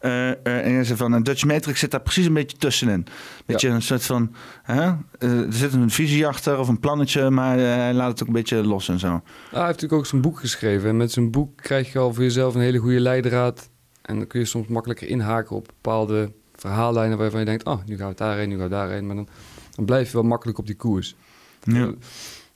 [0.00, 3.06] Eh, eh, en je zei van, eh, Dutch Matrix zit daar precies een beetje tussenin.
[3.46, 4.92] Beetje een soort van, hè?
[5.18, 8.26] eh, er zit een visie achter of een plannetje, maar eh, hij laat het ook
[8.26, 9.06] een beetje los en zo.
[9.06, 10.88] Ah, hij heeft natuurlijk ook zijn boek geschreven.
[10.88, 13.70] En met zijn boek krijg je al voor jezelf een hele goede leidraad.
[14.02, 17.96] En dan kun je soms makkelijker inhaken op bepaalde verhaallijnen waarvan je denkt, oh, nu
[17.96, 19.06] gaan we daarheen, nu gaan we daarheen.
[19.06, 19.28] Maar dan,
[19.74, 21.16] dan blijf je wel makkelijk op die koers.
[21.62, 21.94] Ja.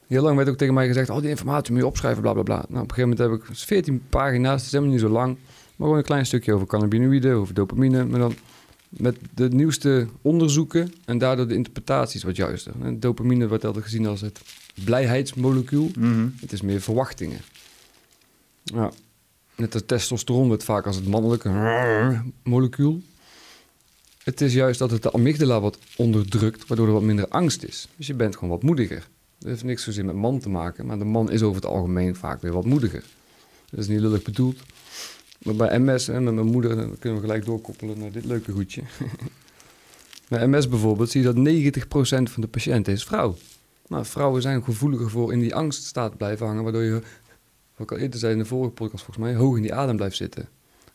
[0.06, 2.42] Heel lang werd ook tegen mij gezegd, al die informatie moet je opschrijven, bla bla
[2.42, 2.54] bla.
[2.54, 5.34] Nou, op een gegeven moment heb ik 14 pagina's, het is helemaal niet zo lang.
[5.34, 8.04] Maar gewoon een klein stukje over cannabinoïden, over dopamine.
[8.04, 8.34] Maar dan
[8.96, 12.72] met de nieuwste onderzoeken en daardoor de interpretaties wat juister.
[12.82, 14.40] En dopamine wordt altijd gezien als het
[14.84, 15.90] blijheidsmolecuul.
[15.98, 16.28] Mhm.
[16.40, 17.40] Het is meer verwachtingen.
[18.62, 18.90] Ja.
[19.56, 23.02] Net als testosteron wordt vaak als het mannelijke molecuul.
[24.22, 27.88] Het is juist dat het de amygdala wat onderdrukt, waardoor er wat minder angst is.
[27.96, 29.08] Dus je bent gewoon wat moediger.
[29.38, 32.16] Dat heeft niks zozeer met man te maken, maar de man is over het algemeen
[32.16, 33.04] vaak weer wat moediger.
[33.70, 34.60] Dat is niet lullig bedoeld.
[35.46, 38.52] Maar bij MS, en met mijn moeder, dan kunnen we gelijk doorkoppelen naar dit leuke
[38.52, 38.82] goedje.
[40.28, 43.36] bij MS bijvoorbeeld zie je dat 90% van de patiënten is vrouw.
[43.86, 46.92] Nou, vrouwen zijn gevoeliger voor in die angststaat blijven hangen, waardoor je,
[47.76, 49.96] wat ik al eerder zei in de vorige podcast volgens mij, hoog in die adem
[49.96, 50.48] blijft zitten.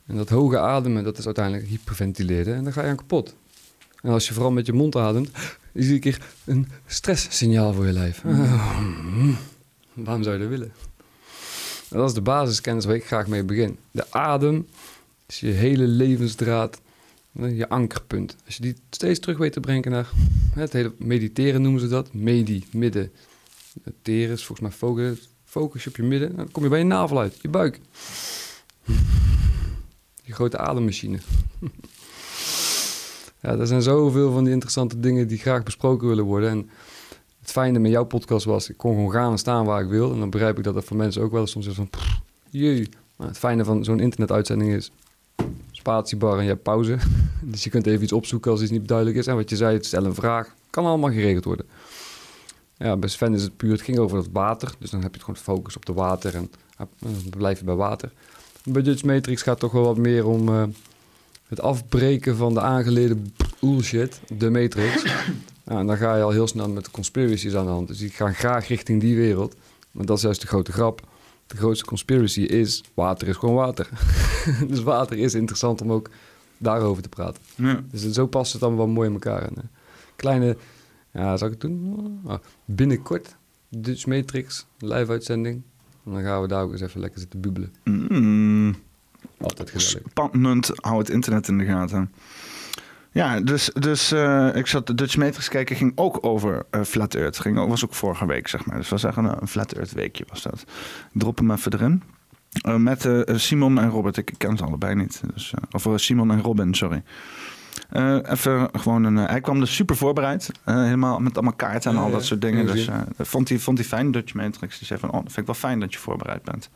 [0.06, 3.36] En dat hoge ademen, dat is uiteindelijk hyperventileren en dan ga je aan kapot.
[4.02, 5.30] En als je vooral met je mond ademt,
[5.74, 8.22] is iedere keer een stresssignaal voor je lijf.
[9.94, 10.72] Waarom zou je dat willen?
[11.98, 13.78] Dat is de basiskennis waar ik graag mee begin.
[13.92, 14.68] De adem
[15.26, 16.82] is je hele levensdraad,
[17.32, 18.36] je ankerpunt.
[18.46, 20.10] Als je die steeds terug weet te brengen naar
[20.54, 22.14] het hele mediteren noemen ze dat.
[22.14, 23.12] Medi, midden.
[24.02, 26.36] Teren is volgens mij focus, focus je op je midden.
[26.36, 27.80] Dan kom je bij je navel uit, je buik.
[30.24, 31.20] Je grote ademmachine.
[33.42, 36.50] Ja, er zijn zoveel van die interessante dingen die graag besproken willen worden.
[36.50, 36.70] En
[37.52, 40.12] het fijne met jouw podcast was, ik kon gewoon gaan en staan waar ik wil.
[40.12, 41.90] En dan begrijp ik dat dat voor mensen ook wel soms is van,
[42.50, 42.90] jee.
[43.16, 44.92] Maar het fijne van zo'n internetuitzending is,
[45.72, 46.98] spatiebar en je hebt pauze.
[47.44, 49.28] Dus je kunt even iets opzoeken als iets niet duidelijk is.
[49.28, 51.66] En wat je zei, stel een vraag, kan allemaal geregeld worden.
[52.78, 54.74] Ja, bij Sven is het puur, het ging over het water.
[54.80, 56.90] Dus dan heb je het gewoon focus op de water en dan
[57.38, 58.12] blijf je bij water.
[58.64, 60.64] Bij Matrix gaat het toch wel wat meer om eh,
[61.48, 65.04] het afbreken van de aangeleden bullshit, de Matrix.
[65.64, 67.88] En dan ga je al heel snel met conspiracies aan de hand.
[67.88, 69.56] Dus die gaan graag richting die wereld.
[69.92, 71.08] Maar dat is juist de grote grap.
[71.48, 73.90] De grootste conspiracy is, water is gewoon water.
[74.68, 76.10] dus water is interessant om ook
[76.58, 77.42] daarover te praten.
[77.56, 77.84] Ja.
[77.92, 79.42] Dus zo past het allemaal wel mooi in elkaar.
[79.42, 79.70] En,
[80.16, 80.58] kleine,
[81.12, 82.20] ja, zou ik het doen?
[82.26, 83.36] Ah, binnenkort,
[83.70, 85.62] Dutch Matrix, live uitzending.
[86.06, 87.74] En dan gaan we daar ook eens even lekker zitten bubbelen.
[87.84, 88.76] Mm.
[89.38, 90.08] Altijd gezellig.
[90.10, 92.12] Spannend, hou het internet in de gaten.
[93.14, 97.16] Ja, dus, dus eh, ik zat de Dutch Matrix kijken, ging ook over eh, Flat
[97.16, 97.40] Earth.
[97.40, 98.78] Ging, ook- was ook vorige week, zeg maar.
[98.78, 100.64] Dus we zeggen een Flat Earth weekje was dat.
[101.14, 102.04] Drop hem even erin.
[102.62, 104.18] Eh, met Simon en Robert.
[104.18, 105.22] Ik ken ze allebei niet.
[105.34, 107.04] Dus, of Simon en Robin, sorry.
[108.24, 109.16] Even gewoon een.
[109.16, 110.52] hij kwam dus super voorbereid.
[110.64, 112.66] helemaal met allemaal kaarten en al dat soort dingen.
[112.66, 114.78] Dus vond hij, vond hij fijn, Dutch Matrix.
[114.78, 116.70] Die zei van, oh, vind ik wel fijn dat je voorbereid bent.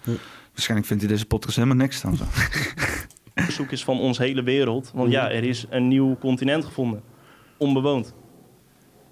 [0.53, 2.23] Waarschijnlijk vindt hij deze podcast helemaal niks dan zo.
[3.35, 4.91] bezoek is van ons hele wereld.
[4.93, 7.01] Want ja, er is een nieuw continent gevonden.
[7.57, 8.13] Onbewoond.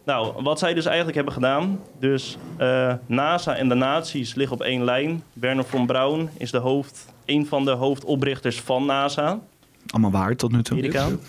[0.06, 1.80] Nou, wat zij dus eigenlijk hebben gedaan.
[2.00, 5.24] Dus eh, NASA en de naties liggen op één lijn.
[5.34, 9.40] Werner von Braun is de hoofd, een van de hoofdoprichters van NASA.
[9.88, 10.78] Allemaal waar tot nu toe.
[10.78, 11.20] Amerikaan.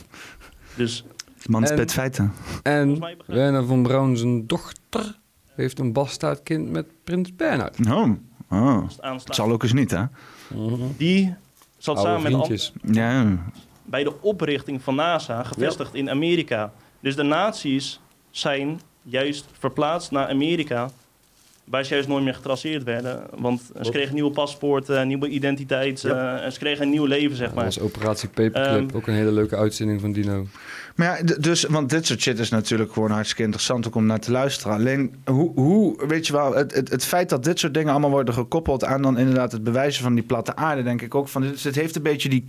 [0.77, 1.05] Dus
[1.43, 2.33] De man En- spit feiten.
[2.63, 5.19] En Werner van Braun, zijn dochter,
[5.55, 7.87] heeft een bastaardkind met prins Bernhard.
[7.89, 8.11] Oh,
[8.51, 8.83] oh.
[9.01, 10.05] het zal ook eens niet, hè?
[10.97, 11.35] Die
[11.85, 12.73] zat Oude samen met.
[12.83, 13.37] Ja.
[13.83, 16.73] bij de oprichting van NASA, gevestigd in Amerika.
[17.01, 20.91] Dus de nazi's zijn juist verplaatst naar Amerika,
[21.65, 23.23] waar ze juist nooit meer getraceerd werden.
[23.39, 27.37] Want ze kregen nieuwe paspoorten, een nieuwe identiteit, eh, en ze kregen een nieuw leven,
[27.37, 27.65] zeg Dat maar.
[27.65, 30.47] was Operatie Paperclip, Ehm, ook een hele leuke uitzending van Dino.
[30.95, 34.21] Maar ja, dus, want dit soort shit is natuurlijk gewoon hartstikke interessant ook om naar
[34.21, 34.77] te luisteren.
[34.77, 38.11] Alleen, hoe, hoe weet je wel, het, het, het feit dat dit soort dingen allemaal
[38.11, 41.43] worden gekoppeld aan dan inderdaad het bewijzen van die platte aarde, denk ik ook van,
[41.43, 42.45] dit, het heeft een beetje die,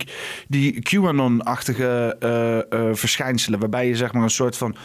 [0.48, 4.80] die QAnon-achtige eh, eh, verschijnselen, waarbij je zeg maar een soort van eh,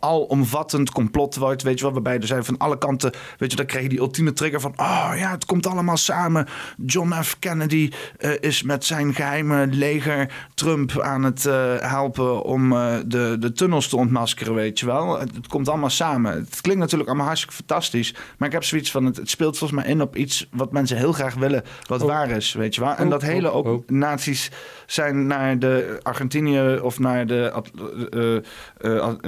[0.00, 3.66] alomvattend complot wordt, weet je wel, waarbij er zijn van alle kanten, weet je, dan
[3.66, 6.46] krijg je die ultieme trigger van, oh ja, het komt allemaal samen.
[6.86, 7.38] John F.
[7.38, 13.36] Kennedy eh, is met zijn geheime leger Trump aan het eh, helpen om eh, de,
[13.38, 15.20] de tunnels te ontmaskeren, weet je wel.
[15.20, 16.32] Het, het komt allemaal samen.
[16.32, 19.80] Het klinkt natuurlijk allemaal hartstikke fantastisch, maar ik heb zoiets van, het, het speelt volgens
[19.80, 22.08] mij in op iets wat mensen heel graag willen, wat Oh.
[22.08, 22.94] waar is, weet je wel.
[22.94, 23.88] En Oh, dat hele ook oh.
[23.88, 24.50] naties
[24.86, 27.50] zijn naar de Argentinië of naar de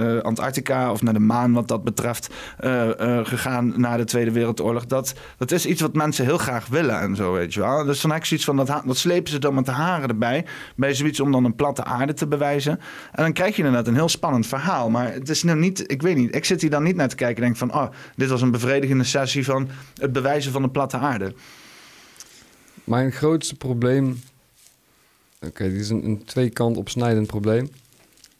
[0.05, 4.31] Eh, Antarctica of naar de maan wat dat betreft eh, eh, gegaan na de Tweede
[4.31, 4.85] Wereldoorlog.
[4.85, 7.85] Dat, dat is iets wat mensen heel graag willen en zo, weet je wel.
[7.85, 10.45] Dus dan heb ik zoiets van, dat, dat slepen ze dan met de haren erbij
[10.75, 12.79] bij zoiets om dan een platte aarde te bewijzen.
[13.11, 14.89] En dan krijg je inderdaad een heel spannend verhaal.
[14.89, 17.15] Maar het is nou niet, ik weet niet, ik zit hier dan niet naar te
[17.15, 20.69] kijken en denk van, oh, dit was een bevredigende sessie van het bewijzen van de
[20.69, 21.33] platte aarde.
[22.83, 24.21] Mijn grootste probleem.
[25.41, 27.69] Oké, dit is een, een twee kant opsnijdend probleem.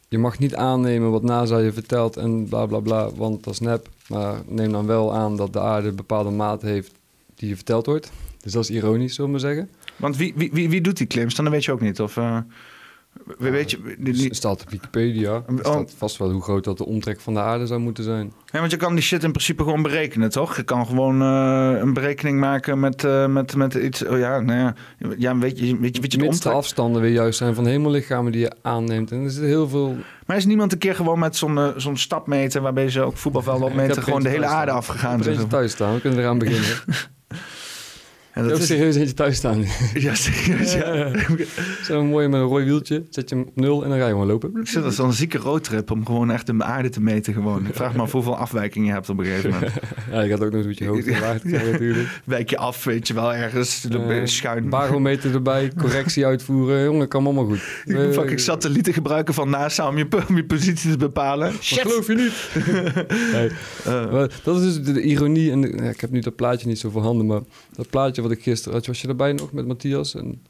[0.07, 3.59] Je mag niet aannemen wat NASA je vertelt en bla bla bla, want dat is
[3.59, 3.89] nep.
[4.07, 6.91] Maar neem dan wel aan dat de aarde een bepaalde maat heeft
[7.35, 8.11] die je verteld wordt.
[8.41, 9.69] Dus dat is ironisch, zullen we zeggen.
[9.95, 11.35] Want wie, wie, wie, wie doet die claims?
[11.35, 12.01] Dan weet je ook niet.
[12.01, 12.37] Of eh,
[13.37, 15.35] we- weet je, die- die- Het staat op Wikipedia.
[15.35, 15.57] Oh.
[15.59, 18.33] staat vast wel hoe groot dat de omtrek van de aarde zou moeten zijn.
[18.45, 20.55] Ja, want je kan die shit in principe gewoon berekenen, toch?
[20.55, 24.05] Je kan gewoon eh, een berekening maken met, eh, met, met iets.
[24.05, 24.73] Oh ja, nou ja.
[25.17, 28.31] ja weet je, weet je, weet je de de afstanden weer juist zijn van hemellichamen
[28.31, 29.11] die je aanneemt.
[29.11, 29.95] En er zit heel veel...
[30.25, 33.67] Maar is niemand een keer gewoon met zo'n eh, zo'n stapmeter waarbij ze ook voetbalvelden
[33.67, 35.19] opmeten, gewoon de hele aarde afgegaan?
[35.19, 36.77] Ik heb thuis staan, we kunnen eraan beginnen.
[38.35, 39.63] Ik heb dat ook is, serieus eentje thuis staan.
[39.93, 41.11] ja, serieus, ja.
[41.83, 43.03] Zo mooi met een rooi wieltje.
[43.09, 44.51] Zet je hem op nul en dan ga je gewoon lopen.
[44.61, 47.33] Ik zit als zo'n zieke roadtrip om gewoon echt de aarde te meten.
[47.33, 47.67] Gewoon.
[47.67, 49.71] Ik vraag me af hoeveel afwijking je hebt op een gegeven moment.
[50.11, 52.09] Ja, ik had ook nog eens met je hoofd gewaagd natuurlijk.
[52.25, 54.69] Wijk je af, weet je wel, ergens Eh, schuin.
[54.69, 56.83] Barometer erbij, correctie uitvoeren.
[56.83, 57.61] Jongen, kan allemaal goed.
[57.85, 61.51] Je moet fucking satellieten gebruiken van NASA om je, om je positie te bepalen.
[61.51, 62.65] Dat geloof je niet.
[63.31, 63.49] nee.
[63.85, 65.51] Eh, dat is dus de, de ironie.
[65.51, 67.41] En de- ja, ik heb nu dat plaatje niet zo voorhanden, maar
[67.75, 70.15] dat plaatje wat ik gisteren had, was je erbij nog met Matthias?
[70.15, 70.41] En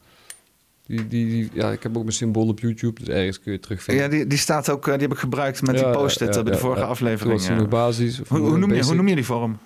[0.85, 3.57] die, die, die- ja, ik heb ook mijn symbool op YouTube, dus ergens kun je
[3.57, 4.03] het terugvinden.
[4.03, 6.51] ja, die, die staat ook, eh, die heb ik gebruikt met die post-it ja, bij
[6.51, 7.45] de vorige aflevering.
[7.45, 7.55] ja.
[7.55, 8.21] nog basis.
[8.27, 9.57] Hoe, hoe, noem je, hoe noem je die vorm?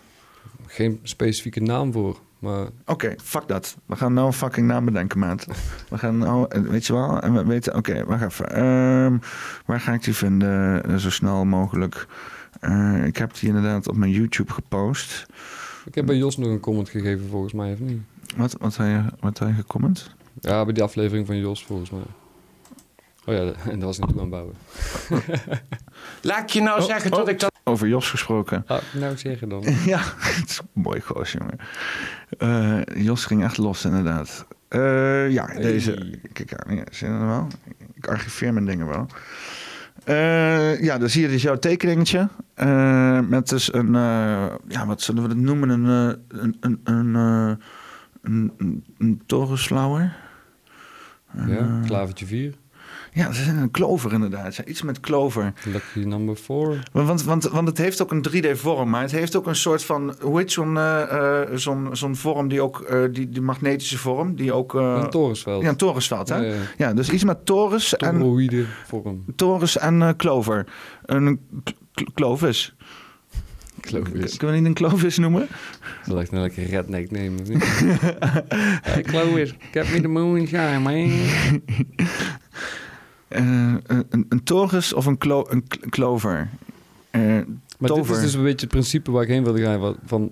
[0.66, 3.78] Geen specifieke naam voor, maar Oké, fuck dat.
[3.86, 5.48] We gaan nou een fucking naam bedenken, maat.
[5.90, 8.50] We gaan nou, eh, weet je wel, en we weten, oké, wacht even.
[8.52, 9.18] Ehm,
[9.66, 12.08] waar ga ik die vinden eh, zo snel mogelijk?
[12.60, 15.26] Eh, ik heb die inderdaad op mijn YouTube gepost.
[15.90, 18.02] Ik heb bij Jos nog een comment gegeven volgens mij, of niet?
[18.38, 20.16] Wat, wat had je, wat je gecomment?
[20.40, 22.02] Ja, bij die aflevering van Jos volgens mij.
[23.26, 24.56] Oh ja, en dat was naartoe aan bouwen.
[26.22, 27.52] Laat ik je nou zeggen dat ik dat...
[27.64, 28.64] Over Jos gesproken.
[28.68, 29.64] Ah, nou zeggen dan.
[29.86, 31.60] ja, het is een mooi goos, jongen.
[32.38, 34.46] Eh, Jos ging echt los, inderdaad.
[34.68, 36.20] Eh, ja, deze.
[36.34, 37.48] Kijk aan, ja, zie je dat wel?
[37.94, 39.08] Ik archiveer mijn dingen wel.
[40.04, 42.28] Eh, ja, dan zie je dus jouw tekeningetje.
[42.54, 45.70] Eh, met dus een, eh, ja, wat zullen we het noemen?
[45.70, 45.86] Een,
[46.28, 47.16] een, een, een,
[48.22, 50.18] een, een, een torenslauwer.
[51.48, 52.54] Ja, klavertje 4.
[53.14, 54.62] Ja, ze zijn een klover inderdaad.
[54.66, 55.54] Iets met klover.
[55.66, 56.84] Lucky number 4.
[56.92, 60.16] Want, want, want, het heeft ook een 3D-vorm, maar het heeft ook een soort van...
[60.22, 62.82] Hoe heet zo'n eh, eh, zo'n zo'n vorm die ook...
[62.82, 64.76] eh, die, die magnetische vorm, die ook...
[64.76, 65.64] eh, een torensveld.
[65.64, 66.36] ja, een torensveld, hè?
[66.36, 66.94] Ja, Ja, ja.
[66.94, 69.24] dus iets met torens en, Toroïde vorm.
[69.36, 70.66] torens en klover.
[71.06, 71.40] Een
[72.14, 72.76] klovis.
[73.82, 74.38] Clovis.
[74.38, 75.48] Kunnen we niet een klovis noemen?
[76.06, 77.44] Dat lijkt nou lekker redneck nemen.
[78.82, 81.12] hey, Clovis, get me the moonshine, man.
[83.30, 86.50] Eh, een, een, een torens of een, klo, een klover?
[87.10, 87.22] Eh,
[87.78, 88.06] Maar Tover.
[88.06, 89.96] dit is dus een beetje het principe waar ik heen wilde gaan.
[90.06, 90.32] Van,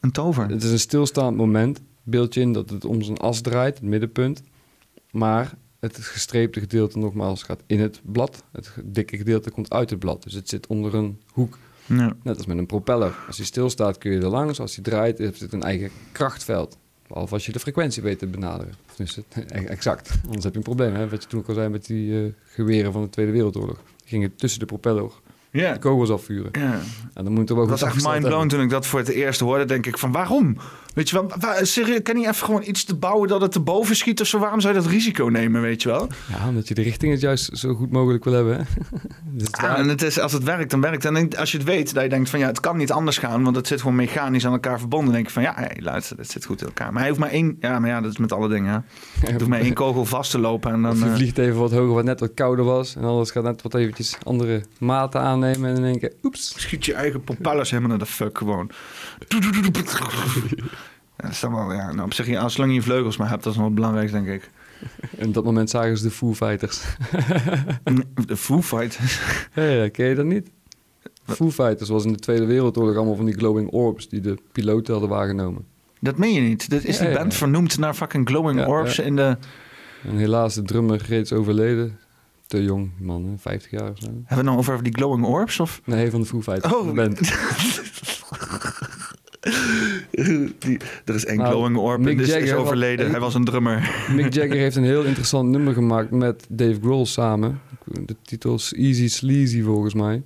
[0.00, 0.48] een tover.
[0.48, 1.80] het is een stilstaand moment.
[2.02, 4.42] Beeld je in dat het om zijn as draait, het middenpunt.
[5.10, 8.42] Maar het gestreepte gedeelte nogmaals gaat in het blad.
[8.52, 10.22] Het dikke gedeelte komt uit het blad.
[10.22, 11.58] Dus het zit onder een hoek.
[11.86, 12.16] Ja.
[12.22, 13.14] Net als met een propeller.
[13.26, 14.60] Als hij stilstaat kun je er langs.
[14.60, 16.78] Als hij draait heeft het een eigen krachtveld.
[17.08, 18.74] Behalve als je de frequentie weet te benaderen.
[18.96, 20.10] Dus het, exact.
[20.24, 20.94] Anders heb je een probleem.
[20.94, 21.08] Hè?
[21.08, 23.76] Wat je toen ook al zei met die eh, geweren van de Tweede Wereldoorlog.
[23.76, 25.10] Die gingen tussen de propeller
[25.50, 26.50] de kogels afvuren.
[26.52, 26.80] ja.
[27.14, 29.40] En dan moet er Ik goed was echt mindblown toen ik dat voor het eerst
[29.40, 29.64] hoorde.
[29.64, 30.56] Denk ik van waarom?
[30.94, 33.60] Weet je wel, waar, serieus, kan niet even gewoon iets te bouwen dat het te
[33.60, 34.38] boven schiet of zo?
[34.38, 36.08] Waarom zou je dat risico nemen, weet je wel?
[36.28, 38.56] Ja, omdat je de richting het juist zo goed mogelijk wil hebben.
[38.56, 38.62] Hè?
[39.38, 41.14] dus Ja, en het is, als het werkt, dan werkt het.
[41.14, 43.42] En als je het weet, dat je denkt van ja, het kan niet anders gaan,
[43.42, 45.06] want het zit gewoon mechanisch aan elkaar verbonden.
[45.06, 46.92] Dan denk je van ja, hey, luister, het zit goed in elkaar.
[46.92, 48.72] Maar hij hoeft maar één, ja, maar ja, dat is met alle dingen.
[48.72, 48.78] hè.
[49.20, 50.92] Hij hoeft maar één kogel vast te lopen en dan.
[50.92, 52.96] Of eh, vliegt even wat hoger, wat net wat kouder was.
[52.96, 55.68] En alles gaat net wat eventjes andere maten aannemen.
[55.68, 56.54] En dan denk je, oeps.
[56.56, 58.70] schiet je eigen propellers helemaal naar de fuck gewoon.
[61.16, 63.42] Dat is dan wel, ja, nou, op zich, ja, zolang je je vleugels maar hebt,
[63.42, 64.50] dat is nog het belangrijkste, denk ik.
[65.18, 66.82] En op dat moment zagen ze de Foo Fighters.
[68.26, 69.20] De Foo Fighters.
[69.54, 70.50] Ja, ja, ken je dat niet?
[71.26, 74.92] Foo Fighters was in de Tweede Wereldoorlog allemaal van die glowing orbs die de piloten
[74.92, 75.64] hadden waargenomen.
[76.00, 76.70] Dat meen je niet.
[76.70, 77.38] Dat is Ja, die band ja.
[77.38, 79.36] vernoemd naar fucking glowing Ja, orbs in de...
[80.08, 81.98] En helaas, de drummer reeds overleden.
[82.46, 84.06] Te jong, man, hè, 50 jaar of zo.
[84.06, 85.60] Hebben we het nou over die glowing orbs?
[85.60, 85.80] Of?
[85.84, 86.74] Nee, van de Foo Fighters.
[86.74, 86.86] Oh.
[86.86, 87.20] de band.
[90.58, 93.02] Die, er is één Nou, glowing orb Mick en is, is overleden.
[93.04, 93.90] wat- Hij was een drummer.
[94.16, 97.60] Mick Jagger heeft een heel interessant nummer gemaakt met Dave Grohl samen.
[97.84, 100.14] De titel is Easy Sleazy volgens mij.
[100.14, 100.22] Er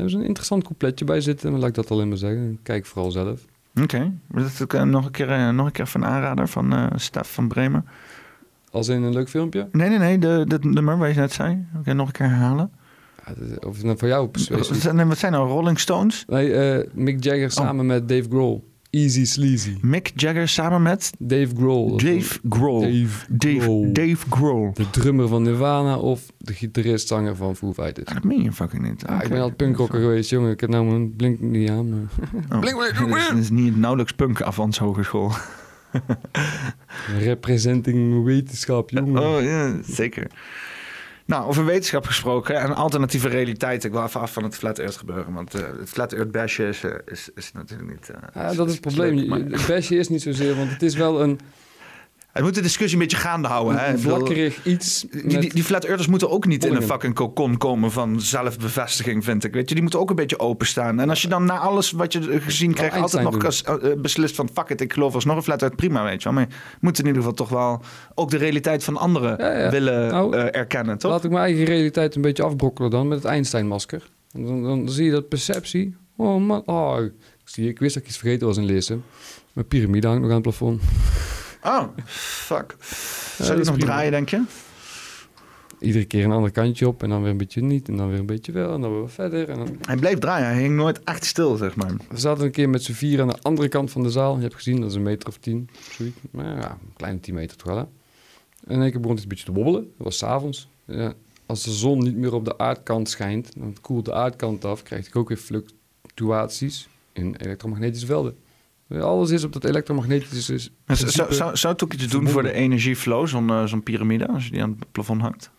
[0.00, 2.58] hebben ze een interessant coupletje bij zitten, maar laat ik dat alleen maar zeggen.
[2.62, 3.40] Kijk vooral zelf.
[3.82, 4.12] Oké.
[4.28, 7.32] Dat is eh, nog, een keer, eh, nog een keer van aanrader van eh Stef
[7.32, 7.86] van Bremen.
[8.70, 9.68] Als in een leuk filmpje.
[9.72, 10.18] Nee, nee, nee.
[10.18, 11.64] De, dat nummer waar je net zei.
[11.78, 12.70] Oké, nog een keer herhalen.
[13.26, 14.80] Ja, is- Of nou voor jou specifiek.
[14.82, 16.24] zijn, wat zijn nou Rolling Stones?
[16.26, 18.72] Nee, eh, Mick Jagger samen met Dave Grohl.
[18.90, 19.76] Easy Sleazy.
[19.80, 21.96] Mick Jagger samen met Dave Grohl.
[21.96, 22.80] Dave Grohl.
[22.80, 23.92] Dave Dave, Grohl.
[23.92, 24.70] Dave Grohl.
[24.74, 28.06] De drummer van Nirvana of de gitarist-zanger van Foo Fighters.
[28.08, 29.02] Ah, Dat meen je fucking niet.
[29.06, 30.50] Ja, ik ben altijd punkrocker geweest, jongen.
[30.50, 31.98] Ik heb nou mijn blink niet aan, maar...
[32.60, 33.28] Oh.
[33.30, 35.30] Dat is niet nauwelijks punk Avans Hogeschool.
[37.18, 39.22] Representing wetenschap, jongen.
[39.22, 40.26] Oh ja, zeker.
[41.26, 43.84] Nou, over wetenschap gesproken en alternatieve realiteit.
[43.84, 45.32] Ik wil even af van het flat earth gebeuren.
[45.34, 48.08] Want eh, het flat earth bashen is, is, is natuurlijk niet...
[48.10, 49.32] eh, Ja, dat is het probleem.
[49.32, 51.40] Het basje is niet zozeer, want het is wel een,
[52.34, 53.78] Het moet de discussie een beetje gaande houden.
[53.78, 53.98] Hè?
[53.98, 55.06] vlakkerig iets.
[55.24, 59.44] Die, die, flat earthers moeten ook niet in een fucking cocon komen van zelfbevestiging, vind
[59.44, 59.52] ik.
[59.52, 61.00] Weet je, die moeten ook een beetje openstaan.
[61.00, 64.34] En als je dan na alles wat je gezien krijgt altijd nog kas- eh, beslist
[64.34, 66.32] van fuck it, ik geloof alsnog een flat earth, prima, weet je wel.
[66.38, 67.82] Maar je moet in ieder geval toch wel
[68.14, 69.70] ook de realiteit van anderen Ja, ja.
[69.70, 71.10] willen Nou, eh, erkennen, toch?
[71.10, 74.02] Laat ik mijn eigen realiteit een beetje afbrokkelen dan met het Einstein-masker.
[74.32, 75.96] Dan, dan zie je dat perceptie.
[76.16, 77.12] Oh man, oh, ik,
[77.44, 79.04] zie, ik wist dat ik iets vergeten was in lezen.
[79.52, 80.82] Mijn piramide hangt nog aan het plafond.
[81.64, 82.76] Oh, fuck.
[83.38, 83.92] Zou is nog prima.
[83.92, 84.42] draaien, denk je?
[85.80, 87.88] Iedere keer een ander kantje op en dan weer een beetje niet.
[87.88, 89.48] En dan weer een beetje wel en dan weer verder.
[89.48, 89.78] En dan...
[89.80, 91.92] Hij bleef draaien, hij hing nooit echt stil, zeg maar.
[92.08, 94.36] We zaten een keer met z'n vier aan de andere kant van de zaal.
[94.36, 95.68] Je hebt gezien, dat is een meter of tien.
[95.90, 96.16] Zoiets.
[96.30, 97.76] Maar ja, een kleine tien meter toch wel.
[97.76, 97.84] Hè?
[98.74, 99.82] En keer begon het een beetje te wobbelen.
[99.82, 100.68] Dat was s'avonds.
[100.84, 101.12] Ja,
[101.46, 104.82] als de zon niet meer op de aardkant schijnt, dan koelt de aardkant af.
[104.82, 108.36] Krijg ik ook weer fluctuaties in elektromagnetische velden.
[108.90, 110.58] Alles is op dat elektromagnetische...
[110.86, 114.50] Zou, zou, het ook iets doen voor de energieflow, zo'n eh, zo'n piramide, als je
[114.50, 115.50] die aan het plafond hangt?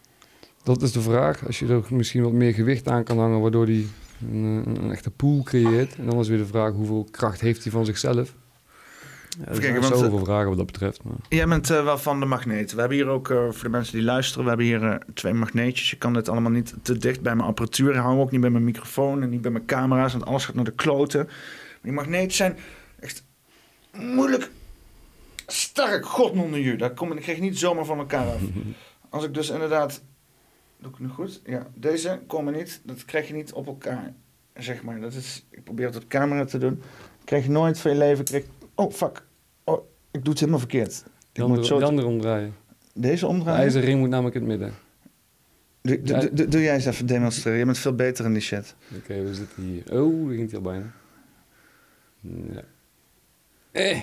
[0.64, 1.46] Dat is de vraag.
[1.46, 3.88] Als je er misschien wat meer gewicht aan kan hangen, waardoor die
[4.32, 5.96] een, een, een echte pool creëert.
[5.96, 8.34] En dan is weer de vraag, hoeveel kracht heeft hij van zichzelf?
[9.40, 11.04] Ja, er kijken, zijn want, eh, zoveel vragen wat dat betreft.
[11.04, 11.16] Maar...
[11.30, 12.76] Jij bent eh, wel van de magneten.
[12.76, 15.90] We hebben hier ook, eh, voor de mensen die luisteren, we hebben hier twee magneetjes.
[15.90, 18.24] Je kan dit allemaal niet te dicht bij mijn apparatuur houden.
[18.24, 20.12] Ook niet bij mijn microfoon en niet bij mijn camera's.
[20.12, 21.24] Want alles gaat naar de kloten.
[21.26, 22.58] Maar die magneten zijn
[23.98, 24.52] moeilijk
[25.48, 26.06] sterk.
[26.06, 26.78] God onder je.
[26.78, 28.42] Daar kom, ik krijg je niet zomaar van elkaar af.
[29.10, 30.02] Als ik dus inderdaad...
[30.78, 31.42] Doe ik het nu goed?
[31.46, 32.82] Ja, deze komen niet.
[32.84, 34.14] Dat krijg je niet op elkaar.
[34.54, 35.00] Zeg maar.
[35.00, 36.82] Dat is, ik probeer het op camera te doen.
[37.24, 38.26] Krijg je nooit veel leven.
[38.26, 39.24] Krijg, oh, fuck.
[39.64, 41.04] Oh, ik doe het helemaal verkeerd.
[41.32, 42.56] Ik moet zo die andere omdraaien.
[42.94, 43.62] deze De omdraaien?
[43.62, 44.74] ijzeren ring moet namelijk in het midden.
[46.50, 47.60] Doe, jij eens even demonstreren.
[47.60, 48.76] Je bent veel beter in die shit.
[48.98, 50.02] Oké, we zitten hier.
[50.02, 50.92] Oh, daar ging het al bijna.
[52.20, 52.64] Ja.
[53.76, 54.02] Eh.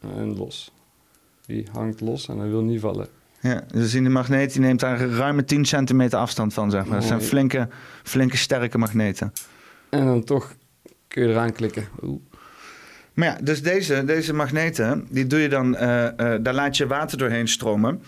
[0.00, 0.72] En los.
[1.46, 3.08] Die hangt los en hij wil niet vallen.
[3.40, 6.84] Ja, dus we zien de magneet die neemt daar ruime 10 centimeter afstand van, zeg
[6.84, 6.98] maar.
[6.98, 7.68] Dat zijn flinke,
[8.02, 9.32] flinke, sterke magneten.
[9.88, 10.54] En dan toch
[11.08, 11.88] kun je eraan klikken.
[12.02, 12.20] Oeh.
[13.14, 16.86] Maar ja, dus deze, deze magneten, die doe je dan, eh, eh, daar laat je
[16.86, 18.02] water doorheen stromen.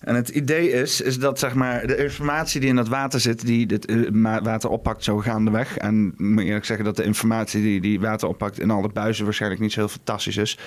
[0.00, 3.46] En het idee is, is dat zeg maar, de informatie die in dat water zit,
[3.46, 5.76] die het eh, water oppakt zo gaandeweg.
[5.76, 9.62] En moet eerlijk zeggen dat de informatie die, die water oppakt in alle buizen waarschijnlijk
[9.62, 10.58] niet zo heel fantastisch is.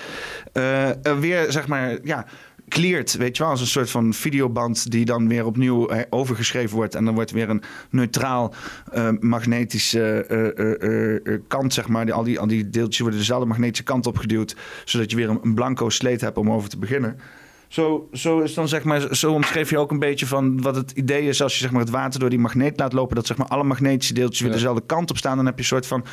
[0.52, 2.26] Eh, weer zeg maar, ja,
[2.68, 6.76] cleared, weet je wel, als een soort van videoband die dan weer opnieuw eh, overgeschreven
[6.76, 6.94] wordt.
[6.94, 8.54] En dan wordt weer een neutraal
[9.20, 10.26] magnetische
[11.48, 12.04] kant, zeg maar.
[12.04, 15.54] Die, al, die, al die deeltjes worden dezelfde magnetische kant opgeduwd, zodat je weer een
[15.54, 17.18] blanco sleet hebt om over te beginnen.
[17.74, 20.90] Zo, zo, is dan, zeg maar, zo omschreef je ook een beetje van wat het
[20.90, 23.16] idee is als je zeg maar, het water door die magneet laat lopen.
[23.16, 25.36] Dat zeg maar, alle magnetische deeltjes weer dezelfde kant op staan.
[25.36, 26.04] Dan heb je een soort van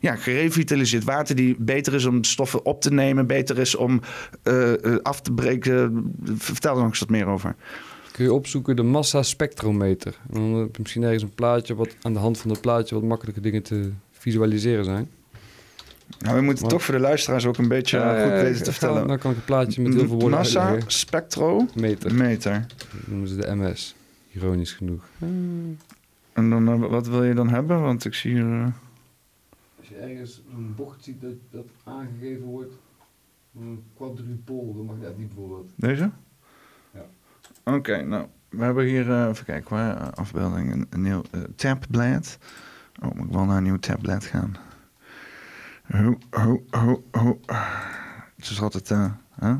[0.00, 3.26] ja, gerevitaliseerd water die beter is om stoffen op te nemen.
[3.26, 4.00] Beter is om
[4.42, 6.12] eh, eh, af te breken.
[6.34, 7.54] Vertel er nog eens wat meer over.
[8.12, 10.18] Kun je opzoeken de massa spectrometer.
[10.32, 12.94] En dan heb je misschien ergens een plaatje wat aan de hand van dat plaatje
[12.94, 15.10] wat makkelijke dingen te visualiseren zijn.
[16.18, 18.62] Nou, we moeten Maar- toch voor de luisteraars ook een beetje eh, goed Eh, weten
[18.62, 19.06] te vertellen.
[19.08, 20.90] Dan kan ik een plaatje met heel veel woorden Massa uitleggen.
[20.92, 22.14] spectrometer.
[22.14, 22.64] Meter.
[22.76, 23.94] Dat noemen ze de MS.
[24.32, 25.04] Ironisch genoeg.
[26.32, 27.80] En dan, eh, wat wil je dan hebben?
[27.80, 28.60] Want ik zie hier...
[28.60, 28.66] eh,
[29.78, 32.72] Als je ergens een bocht ziet dat, dat aangegeven wordt,
[33.96, 35.70] Quadrupol, de magneet die bijvoorbeeld.
[35.76, 36.10] Deze?
[36.94, 37.04] Ja.
[37.64, 41.40] Oké, nou, we hebben hier, eh, even kijken waar, eh, afbeelding, een, een nieuw eh,
[41.56, 42.38] tabblad.
[43.02, 44.56] Oh, moet ik wel naar een nieuw tabblad gaan.
[45.90, 46.62] Ho, ho,
[47.10, 47.40] ho.
[48.36, 49.54] Het is altijd eh,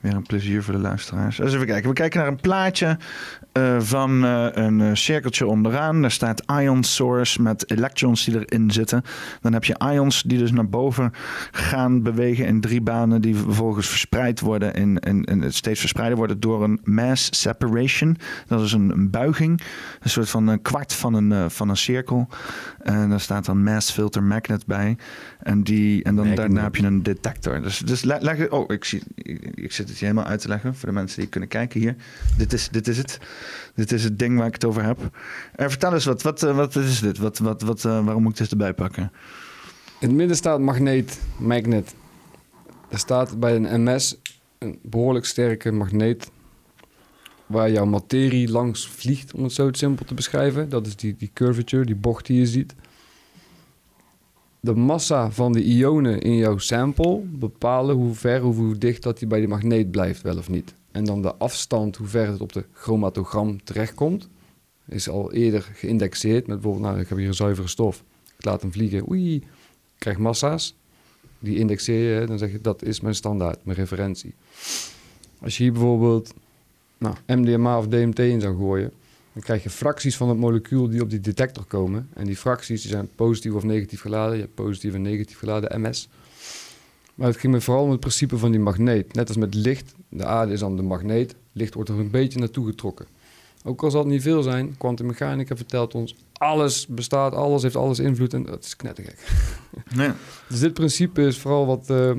[0.00, 1.38] weer een plezier voor de luisteraars.
[1.38, 2.98] Even kijken, we kijken naar een plaatje
[3.52, 6.00] eh, van eh, een cirkeltje onderaan.
[6.00, 9.02] Daar staat ion source met electrons die erin zitten.
[9.40, 11.12] Dan heb je ions die dus naar boven
[11.50, 16.64] gaan bewegen in drie banen die vervolgens verspreid worden in, in, steeds verspreider worden door
[16.64, 18.16] een mass separation.
[18.46, 19.60] Dat is een, een buiging,
[20.00, 22.28] een soort van een kwart van een, van een cirkel.
[22.82, 24.96] En daar staat dan mass filter magnet bij.
[25.44, 27.62] En, die, en dan daarna heb je een detector.
[27.62, 28.50] Dus, dus le- leg.
[28.50, 31.28] Oh, ik, zie, ik, ik zit het helemaal uit te leggen voor de mensen die
[31.28, 31.96] kunnen kijken hier.
[32.36, 33.18] Dit is, dit is het.
[33.74, 35.18] Dit is het ding waar ik het over heb.
[35.54, 36.22] Eh, vertel eens wat.
[36.22, 37.18] Wat, eh, wat is dit?
[37.18, 39.12] Wat, wat, wat, eh, waarom moet ik dit erbij pakken?
[40.00, 41.94] In het midden staat magneet, magnet.
[42.88, 44.16] Er staat bij een MS
[44.58, 46.30] een behoorlijk sterke magneet
[47.46, 50.68] waar jouw materie langs vliegt, om het zo simpel te beschrijven.
[50.68, 52.74] Dat is die, die curvature, die bocht die je ziet.
[54.64, 59.18] De massa van de ionen in jouw sample bepalen hoe ver of hoe dicht dat
[59.18, 60.74] die bij die magneet blijft, wel of niet.
[60.90, 64.28] En dan de afstand, hoe ver het op de chromatogram terechtkomt,
[64.88, 68.04] is al eerder geïndexeerd met bijvoorbeeld, nou, ik heb hier een zuivere stof.
[68.38, 69.44] Ik laat hem vliegen, oei, ik
[69.98, 70.76] krijg massa's.
[71.38, 74.34] Die indexeer je, dan zeg je dat is mijn standaard, mijn referentie.
[75.40, 76.34] Als je hier bijvoorbeeld
[76.98, 78.92] nou, MDMA of DMT in zou gooien,
[79.34, 82.08] dan krijg je fracties van het molecuul die op die detector komen.
[82.12, 84.34] En die fracties die zijn positief of negatief geladen.
[84.34, 86.08] Je hebt positief en negatief geladen MS.
[87.14, 89.14] Maar het ging me vooral om het principe van die magneet.
[89.14, 89.94] Net als met licht.
[90.08, 91.34] De aarde is dan de magneet.
[91.52, 93.06] Licht wordt er een beetje naartoe getrokken.
[93.66, 96.14] Ook al zal het niet veel zijn, kwantummechanica vertelt ons...
[96.32, 99.18] alles bestaat, alles heeft alles invloed en dat is knettergek.
[99.94, 100.10] Nee.
[100.48, 102.12] Dus dit principe is vooral wat, eh,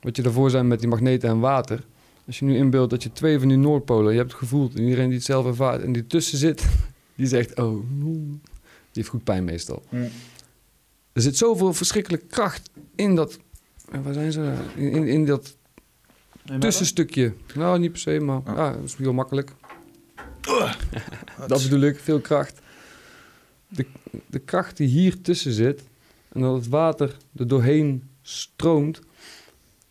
[0.00, 1.84] wat je daarvoor zijn met die magneten en water.
[2.26, 4.82] Als je nu inbeeldt dat je twee van die Noordpolen, je hebt het gevoeld, en
[4.82, 6.66] iedereen die het zelf ervaart en die tussen zit,
[7.16, 8.40] die zegt, oh, die
[8.92, 9.82] heeft goed pijn meestal.
[9.88, 10.08] Ja.
[11.12, 13.38] Er zit zoveel verschrikkelijke kracht in dat,
[14.02, 14.54] waar zijn ze?
[14.76, 15.56] In, in, in dat
[16.58, 17.32] tussenstukje.
[17.54, 19.52] Nou, niet per se, maar ja, dat is heel makkelijk.
[21.46, 22.60] dat bedoel ik, veel kracht.
[23.68, 23.86] De,
[24.26, 25.82] de kracht die hier tussen zit
[26.32, 29.00] en dat het water er doorheen stroomt.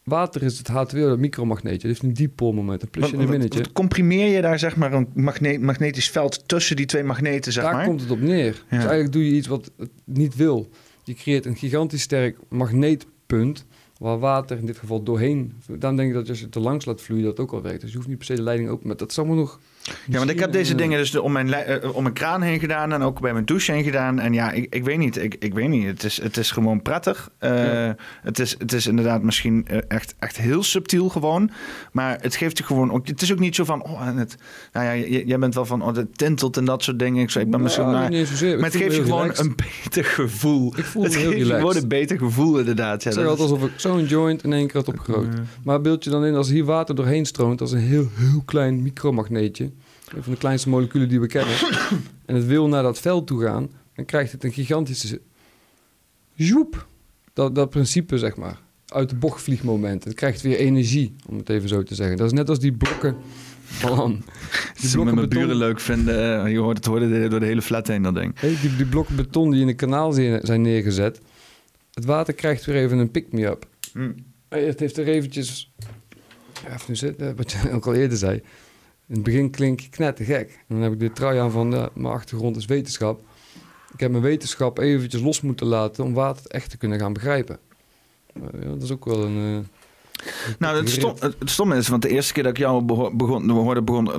[0.10, 1.88] Water is het H2O, dat micromagneetje.
[1.88, 3.72] Heeft een diepolmoment, een plusje en een minnetje.
[3.72, 7.74] comprimeer je daar zeg maar een magne- magnetisch veld tussen die twee magneten, zeg Daar
[7.74, 7.86] maar?
[7.86, 8.51] komt het op neer.
[8.51, 10.70] Dus eigenlijk doe je iets wat het niet wil.
[11.03, 13.66] Je creëert een gigantisch sterk magneetpunt
[13.97, 15.53] waar water in dit geval doorheen...
[15.80, 17.82] Dan denk ik dat als je het er langs laat vloeien, dat ook al werkt.
[17.82, 18.88] Dus je hoeft niet per se de leiding open...
[18.88, 19.60] Maar dat is allemaal nog...
[20.07, 22.93] Ja, want ik heb deze dingen dus om mijn, eh, om mijn kraan heen gedaan
[22.93, 24.19] en ook bij mijn douche heen gedaan.
[24.19, 25.17] En ja, ik, ik weet niet.
[25.17, 25.85] Ik, ik weet niet.
[25.85, 27.29] Het is, het is gewoon prettig.
[27.37, 27.95] Eh, Ja.
[28.21, 31.51] het, is, het is inderdaad misschien eh, echt, echt heel subtiel gewoon.
[31.91, 33.07] Maar het geeft je gewoon ook.
[33.07, 33.83] Het is ook niet zo van.
[33.83, 34.35] Oh, en het,
[34.73, 35.81] nou ja, jij bent wel van.
[35.81, 37.23] Oh, het tintelt en dat soort dingen.
[37.23, 37.89] Ik, zei, ik ben misschien.
[37.89, 38.53] Nou, maar, zozeer.
[38.53, 39.45] Ik maar het geeft je gewoon relaxed.
[39.45, 40.73] een beter gevoel.
[40.77, 41.59] Ik voel het me heel je relaxed.
[41.59, 43.03] gewoon een beter gevoel, inderdaad.
[43.03, 45.35] Ja, zeg dat altijd is- alsof ik zo'n joint in één keer had opgerookt.
[45.63, 47.61] Maar beeld je dan in als hier water doorheen stroomt...
[47.61, 49.71] als een heel, heel klein micromagneetje...
[50.16, 51.55] een van de kleinste moleculen die we kennen...
[52.26, 53.70] en het wil naar dat veld toe gaan...
[53.95, 55.22] dan krijgt het een gigantische...
[56.34, 56.88] Joep!
[57.34, 58.60] Dat, dat principe, zeg maar.
[58.88, 60.03] Uit de bocht vliegmoment.
[60.03, 62.18] Het krijgt weer energie, om het even zo te zeggen.
[62.18, 63.16] Dat is net als die blokken...
[63.84, 64.12] Als
[64.91, 66.43] ze met mijn buren leuk vinden.
[66.43, 68.39] eh, Je hoort het hoorde door de hele flat heen, dat ding.
[68.39, 71.20] Hey, die, die blokken beton die in een kanaal zijn neergezet.
[71.93, 73.68] Het water krijgt weer even een pick-me-up.
[73.93, 74.12] Hm.
[74.49, 75.72] Het heeft er eventjes...
[76.64, 78.41] Ja, even wat je ook al eerder zei.
[79.10, 80.49] In het begin klink ik knettergek.
[80.49, 81.72] En dan heb ik de trui aan van...
[81.72, 83.22] ja, mijn achtergrond is wetenschap.
[83.93, 86.03] Ik heb mijn wetenschap eventjes los moeten laten...
[86.03, 87.60] om water echt te kunnen gaan begrijpen.
[88.34, 89.66] Ja, dat is ook wel een...
[90.24, 90.26] eh,
[90.60, 92.84] Nou, het, stom, het, stomme is, want de eerste keer dat ik jou
[93.14, 94.12] begon, hoorde, begon,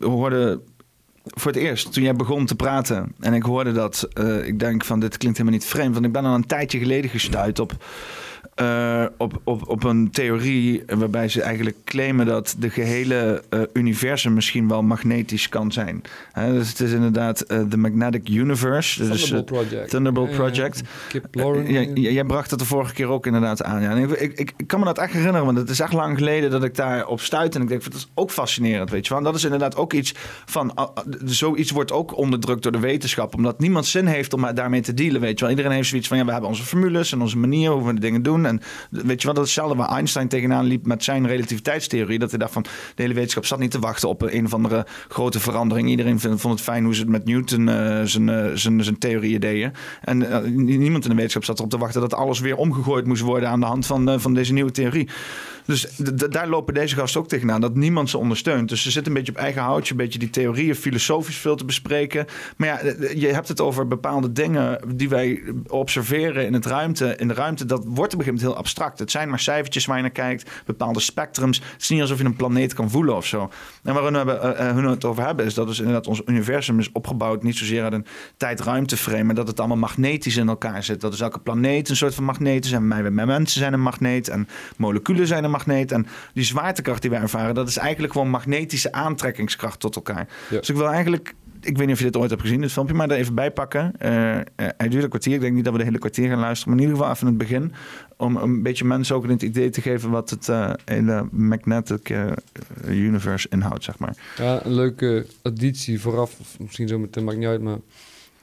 [0.00, 0.60] hoorde
[1.24, 4.84] voor het eerst, toen jij begon te praten en ik hoorde dat, eh, ik denk
[4.84, 7.84] van dit klinkt helemaal niet vreemd, want ik ben al een tijdje geleden gestuurd op,
[8.54, 14.32] eh, op, op, op een theorie waarbij ze eigenlijk claimen dat de gehele eh, universum
[14.32, 16.02] misschien wel magnetisch kan zijn.
[16.32, 19.06] Hè, dus het is inderdaad eh, de Magnetic Universe.
[19.06, 19.90] Dus, Thunderbolt Project.
[19.90, 20.36] Thunderbolt Ja.
[20.36, 20.82] Project.
[21.08, 22.00] Kip Lauren.
[22.00, 23.82] Jij bracht het de vorige keer ook inderdaad aan.
[23.82, 23.92] Ja.
[23.94, 26.74] Ik, ik, kan me dat echt herinneren, want het is echt lang geleden dat ik
[26.74, 27.56] daar op stuitte.
[27.56, 29.18] En ik denk, dat is ook fascinerend, weet je wel.
[29.18, 30.14] En dat is inderdaad ook iets
[30.44, 30.92] van,
[31.24, 33.34] zoiets wordt ook onderdrukt door de wetenschap.
[33.34, 35.54] Omdat niemand zin heeft om daarmee te dealen, weet je wel.
[35.54, 38.00] Iedereen heeft zoiets van, ja, we hebben onze formules en onze manier hoe we de
[38.00, 38.33] dingen doen.
[38.42, 38.60] En
[38.90, 42.18] weet je wel, dat is hetzelfde waar Einstein tegenaan liep met zijn relativiteitstheorie.
[42.18, 42.62] Dat hij dacht van,
[42.94, 45.88] de hele wetenschap zat niet te wachten op een of andere grote verandering.
[45.88, 49.40] Iedereen vond het fijn hoe ze het met Newton eh, zijn, eh, zijn, zijn theorieën
[49.40, 49.72] deden.
[50.00, 53.22] En eh, niemand in de wetenschap zat erop te wachten dat alles weer omgegooid moest
[53.22, 55.08] worden aan de hand van, van deze nieuwe theorie.
[55.64, 55.86] Dus
[56.30, 58.68] daar lopen deze gasten ook tegenaan, dat niemand ze ondersteunt.
[58.68, 61.64] Dus ze zitten een beetje op eigen houtje, een beetje die theorieën filosofisch veel te
[61.64, 62.26] bespreken.
[62.56, 67.28] Maar ja, je hebt het over bepaalde dingen die wij observeren in, het ruimte, in
[67.28, 67.64] de ruimte.
[67.64, 68.98] Dat wordt op een gegeven moment heel abstract.
[68.98, 71.58] Het zijn maar cijfertjes waar je naar kijkt, bepaalde spectrums.
[71.58, 73.50] Het is niet alsof je een planeet kan voelen of zo.
[73.84, 76.78] En waar we, hebben, eh, eh, het over hebben, is dat dus inderdaad ons universum
[76.78, 78.06] is opgebouwd niet zozeer uit een
[78.36, 81.00] tijd-ruimteframe, maar dat het allemaal magnetisch in elkaar zit.
[81.00, 82.72] Dat is elke planeet een soort van magneet is.
[82.72, 85.92] En wij wij mensen zijn een magneet en moleculen zijn een magneet.
[85.92, 90.28] En die zwaartekracht die wij ervaren, dat is eigenlijk gewoon magnetische aantrekkingskracht tot elkaar.
[90.50, 90.58] Ja.
[90.58, 92.94] Dus ik wil eigenlijk ik weet niet of je dit ooit hebt gezien, dit filmpje,
[92.94, 93.92] maar er even bij pakken.
[93.98, 94.10] Eh,
[94.56, 95.34] hij duurt een kwartier.
[95.34, 97.26] Ik denk niet dat we de hele kwartier gaan luisteren, maar in ieder geval even
[97.26, 97.72] het begin.
[98.16, 102.14] Om een beetje mensen ook het idee te geven wat het eh, hele magnetic
[102.86, 104.16] universe inhoudt, zeg maar.
[104.36, 107.78] Ja, een leuke additie vooraf, of misschien zo meteen, maakt niet uit, maar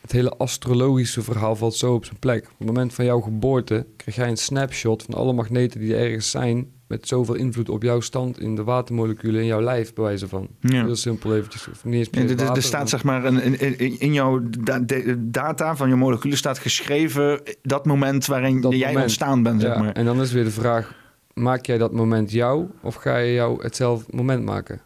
[0.01, 2.43] het hele astrologische verhaal valt zo op zijn plek.
[2.43, 6.01] Op het moment van jouw geboorte krijg jij een snapshot van alle magneten die er
[6.03, 10.03] ergens zijn, met zoveel invloed op jouw stand in de watermoleculen in jouw lijf, bij
[10.03, 10.47] wijze van.
[10.59, 10.83] Ja.
[10.85, 11.67] Heel simpel eventjes.
[11.67, 14.13] Of niet eens per Ja, se er- staat maar- zeg maar een, in, in, in
[14.13, 19.03] jouw da- de- data van je moleculen staat geschreven dat moment waarin Dat jij moment.
[19.03, 19.91] ontstaan bent, zeg Ja, maar.
[19.93, 20.95] En dan is weer de vraag,
[21.33, 24.81] maak jij dat moment jou of ga je jou hetzelfde moment maken?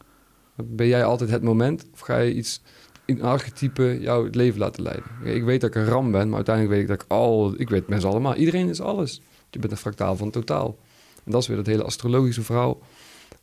[0.64, 2.62] Ben jij altijd het moment of ga je iets,
[3.06, 5.06] een archetype jou het leven laten leiden?
[5.24, 7.70] Ik weet dat ik een ram ben, maar uiteindelijk weet ik dat ik al, ik
[7.70, 9.22] weet mensen allemaal, iedereen is alles.
[9.50, 10.78] Je bent een fractaal van totaal.
[11.26, 12.80] En dat is weer dat hele astrologische verhaal.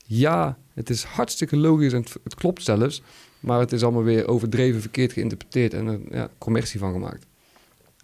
[0.07, 3.03] Ja, het is hartstikke logisch en het, het klopt zelfs,
[3.41, 7.27] maar het is allemaal weer overdreven verkeerd geïnterpreteerd en er ja, commercie van gemaakt.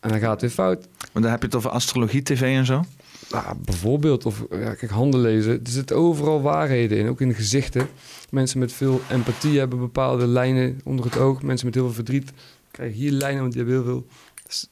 [0.01, 0.89] En dan gaat het weer fout.
[1.13, 2.85] Want dan heb je het over astrologie, tv en zo.
[3.29, 5.53] Ja, bijvoorbeeld, of ja, kijk, handen lezen.
[5.53, 7.89] Er zitten overal waarheden in, ook in de gezichten.
[8.31, 11.43] Mensen met veel empathie hebben bepaalde lijnen onder het oog.
[11.43, 12.33] Mensen met heel veel verdriet
[12.71, 14.07] krijgen hier lijnen, want die hebben heel veel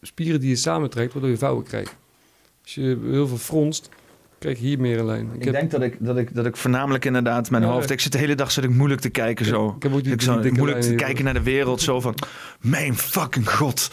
[0.02, 1.96] spieren die je samentrekt, waardoor je vouwen krijgt.
[2.62, 3.88] Als je heel veel fronst,
[4.50, 5.28] je hier meer een lijn.
[5.38, 7.68] Ik, denk dat ik, dat, ik, dat ik voornamelijk inderdaad mijn Ja.
[7.68, 7.90] hoofd...
[7.90, 9.74] Ik zit de hele dag zit ik moeilijk te kijken zo.
[9.76, 12.14] Ik heb ook die- ik die moeilijk te kijken naar de wereld zo van...
[12.60, 13.90] Mijn fucking god.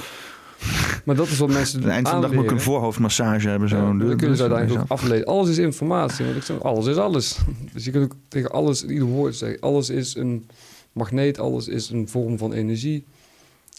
[1.06, 3.50] Maar dat is wat mensen Aan het eind van de dag moet ik een voorhoofdmassage
[3.50, 3.70] hebben.
[3.70, 3.76] Zo.
[3.76, 5.28] Ja, dan dat kun je ze uiteindelijk ook afleiden.
[5.28, 6.26] Alles is informatie.
[6.26, 7.38] Want ik zeg, alles is alles.
[7.74, 9.60] Dus je kunt ook tegen alles, ieder woord zeggen.
[9.60, 10.48] Alles is een
[10.92, 13.06] magneet, alles is een vorm van energie.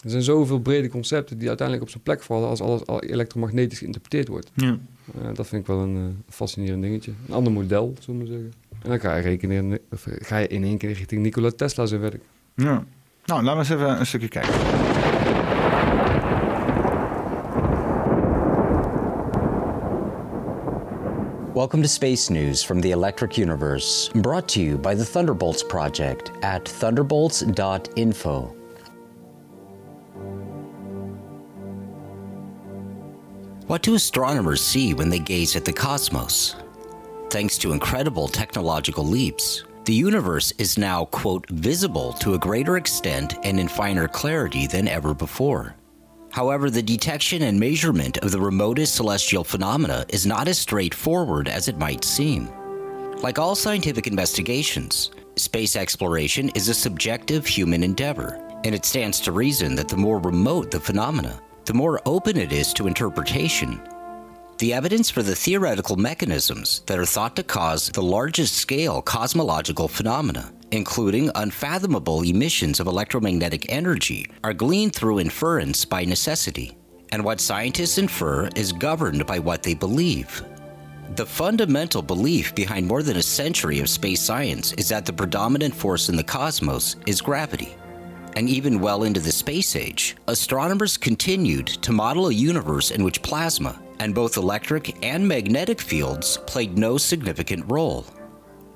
[0.03, 3.79] Er zijn zoveel brede concepten die uiteindelijk op zijn plek vallen als alles al elektromagnetisch
[3.79, 4.51] geïnterpreteerd wordt.
[4.55, 4.79] Ja.
[5.13, 7.13] Eh, dat vind ik wel een eh, fascinerend dingetje.
[7.29, 8.53] Een ander model, zullen we zeggen.
[8.83, 11.87] En dan ga je, rekenen, of eh, ga je in één keer richting Nikola Tesla
[11.87, 12.23] zijn werk.
[12.55, 12.85] ja.
[13.25, 14.55] Nou, laten we eens even een stukje kijken.
[21.55, 26.31] Welcome to Space News from the Electric Universe, brought to you by the Thunderbolts Project
[26.41, 28.64] at thunderbolts.info.
[33.75, 36.55] What do astronomers see when they gaze at the cosmos?
[37.29, 43.35] Thanks to incredible technological leaps, the universe is now, quote, visible to a greater extent
[43.43, 45.75] and in finer clarity than ever before.
[46.31, 51.66] However, the detection and measurement of the remotest celestial phenomena is not as straightforward as
[51.66, 52.49] it might seem.
[53.22, 59.33] Like all scientific investigations, space exploration is a subjective human endeavor, and it stands to
[59.33, 63.81] reason that the more remote the phenomena, the more open it is to interpretation.
[64.59, 69.89] The evidence for the theoretical mechanisms that are thought to cause the largest scale cosmological
[69.89, 76.77] phenomena, including unfathomable emissions of electromagnetic energy, are gleaned through inference by necessity.
[77.12, 80.43] And what scientists infer is governed by what they believe.
[81.17, 85.75] The fundamental belief behind more than a century of space science is that the predominant
[85.75, 87.77] force in the cosmos is gravity.
[88.37, 93.22] And even well into the space age, astronomers continued to model a universe in which
[93.22, 98.05] plasma, and both electric and magnetic fields, played no significant role.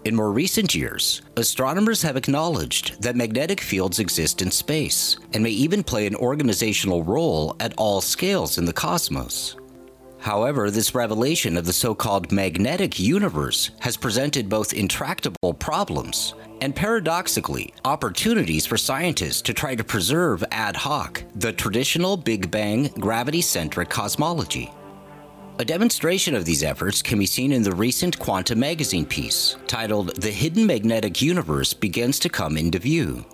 [0.05, 5.51] In more recent years, astronomers have acknowledged that magnetic fields exist in space and may
[5.51, 9.57] even play an organizational role at all scales in the cosmos.
[10.21, 16.75] However, this revelation of the so called magnetic universe has presented both intractable problems and
[16.75, 23.41] paradoxically opportunities for scientists to try to preserve ad hoc the traditional Big Bang gravity
[23.41, 24.71] centric cosmology.
[25.61, 30.15] A demonstration of these efforts can be seen in the recent Quantum magazine piece titled
[30.21, 33.25] The Hidden Magnetic Universe Begins to Come into View.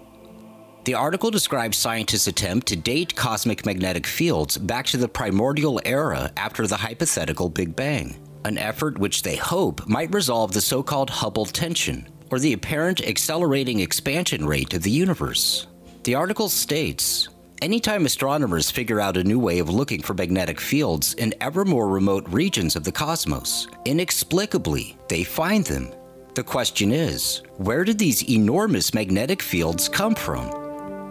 [0.84, 6.30] The article describes scientists' attempt to date cosmic magnetic fields back to the primordial era
[6.36, 11.08] after the hypothetical Big Bang, an effort which they hope might resolve the so called
[11.08, 15.68] Hubble tension, or the apparent accelerating expansion rate of the universe.
[16.02, 17.30] The article states
[17.62, 21.88] Anytime astronomers figure out a new way of looking for magnetic fields in ever more
[21.88, 25.94] remote regions of the cosmos, inexplicably, they find them.
[26.34, 30.63] The question is where did these enormous magnetic fields come from?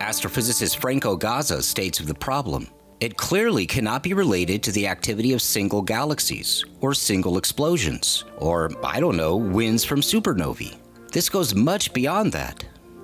[0.03, 2.67] Astrophysicist Franco Gaza states of the problem
[2.99, 8.69] it clearly cannot be related to the activity of single galaxies, or single explosions, or,
[8.81, 10.77] I don't know, winds from supernovae.
[11.11, 12.63] This goes much beyond that.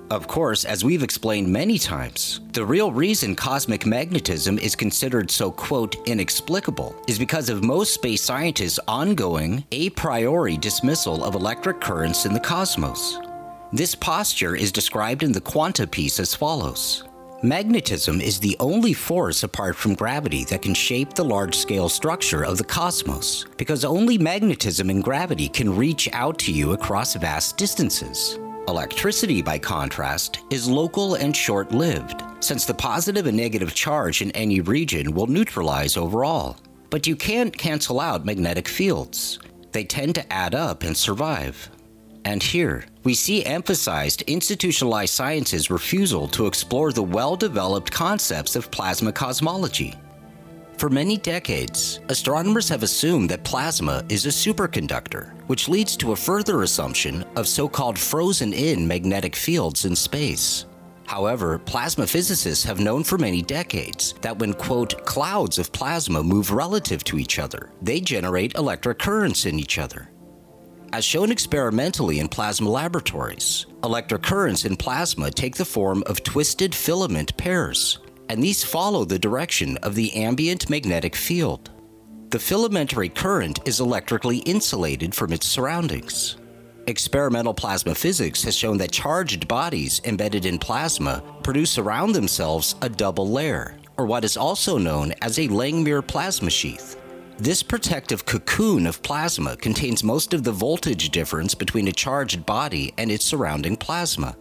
[0.09, 5.51] Of course, as we've explained many times, the real reason cosmic magnetism is considered so,
[5.51, 12.25] quote, inexplicable is because of most space scientists' ongoing, a priori dismissal of electric currents
[12.25, 13.19] in the cosmos.
[13.71, 17.03] This posture is described in the Quanta piece as follows
[17.43, 22.43] Magnetism is the only force apart from gravity that can shape the large scale structure
[22.43, 27.57] of the cosmos, because only magnetism and gravity can reach out to you across vast
[27.57, 28.39] distances.
[28.67, 34.31] Electricity, by contrast, is local and short lived, since the positive and negative charge in
[34.31, 36.57] any region will neutralize overall.
[36.89, 39.37] But you can't cancel out magnetic fields,
[39.71, 41.69] they tend to add up and survive.
[42.29, 48.69] And here, we see emphasized institutionalized science's refusal to explore the well developed concepts of
[48.69, 49.95] plasma cosmology.
[50.77, 56.15] For many decades, astronomers have assumed that plasma is a superconductor, which leads to a
[56.15, 60.67] further assumption of so called frozen in magnetic fields in space.
[61.07, 66.51] However, plasma physicists have known for many decades that when, quote, clouds of plasma move
[66.51, 70.11] relative to each other, they generate electric currents in each other.
[70.91, 76.73] As shown experimentally in plasma laboratories, electric currents in plasma take the form of twisted
[76.73, 81.69] filament pairs, and these follow the direction of the ambient magnetic field.
[82.31, 86.37] The filamentary current is electrically insulated from its surroundings.
[86.87, 92.89] Experimental plasma physics has shown that charged bodies embedded in plasma produce around themselves a
[92.89, 96.98] double layer, or what is also known as a Langmuir plasma sheath.
[97.41, 102.93] This protective cocoon of plasma contains most of the voltage difference between a charged body
[102.97, 104.35] and its surrounding plasma.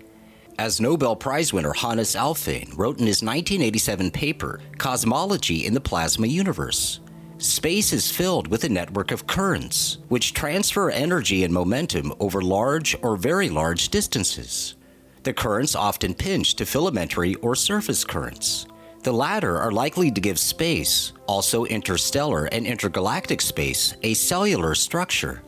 [0.58, 6.26] As Nobel Prize winner Hannes Alfvén wrote in his 1987 paper, Cosmology in the Plasma
[6.26, 6.98] Universe,
[7.38, 12.96] space is filled with a network of currents, which transfer energy and momentum over large
[13.00, 14.74] or very large distances.
[15.22, 18.66] The currents often pinch to filamentary or surface currents.
[19.02, 25.42] The latter are likely to give space, also interstellar and intergalactic space, a cellular structure.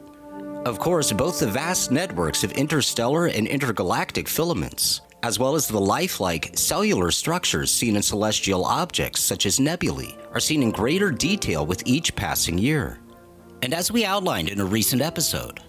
[0.64, 5.80] Of course, both the vast networks of interstellar and intergalactic filaments, as well as the
[5.80, 11.66] lifelike cellular structures seen in celestial objects such as nebulae, are seen in greater detail
[11.66, 13.00] with each passing year.
[13.62, 15.60] And as we outlined in a recent episode,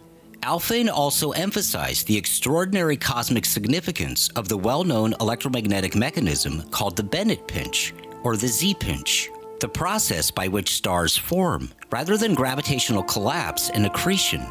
[0.43, 7.03] Alfvén also emphasized the extraordinary cosmic significance of the well known electromagnetic mechanism called the
[7.03, 7.93] Bennett pinch,
[8.23, 13.85] or the Z pinch, the process by which stars form, rather than gravitational collapse and
[13.85, 14.41] accretion.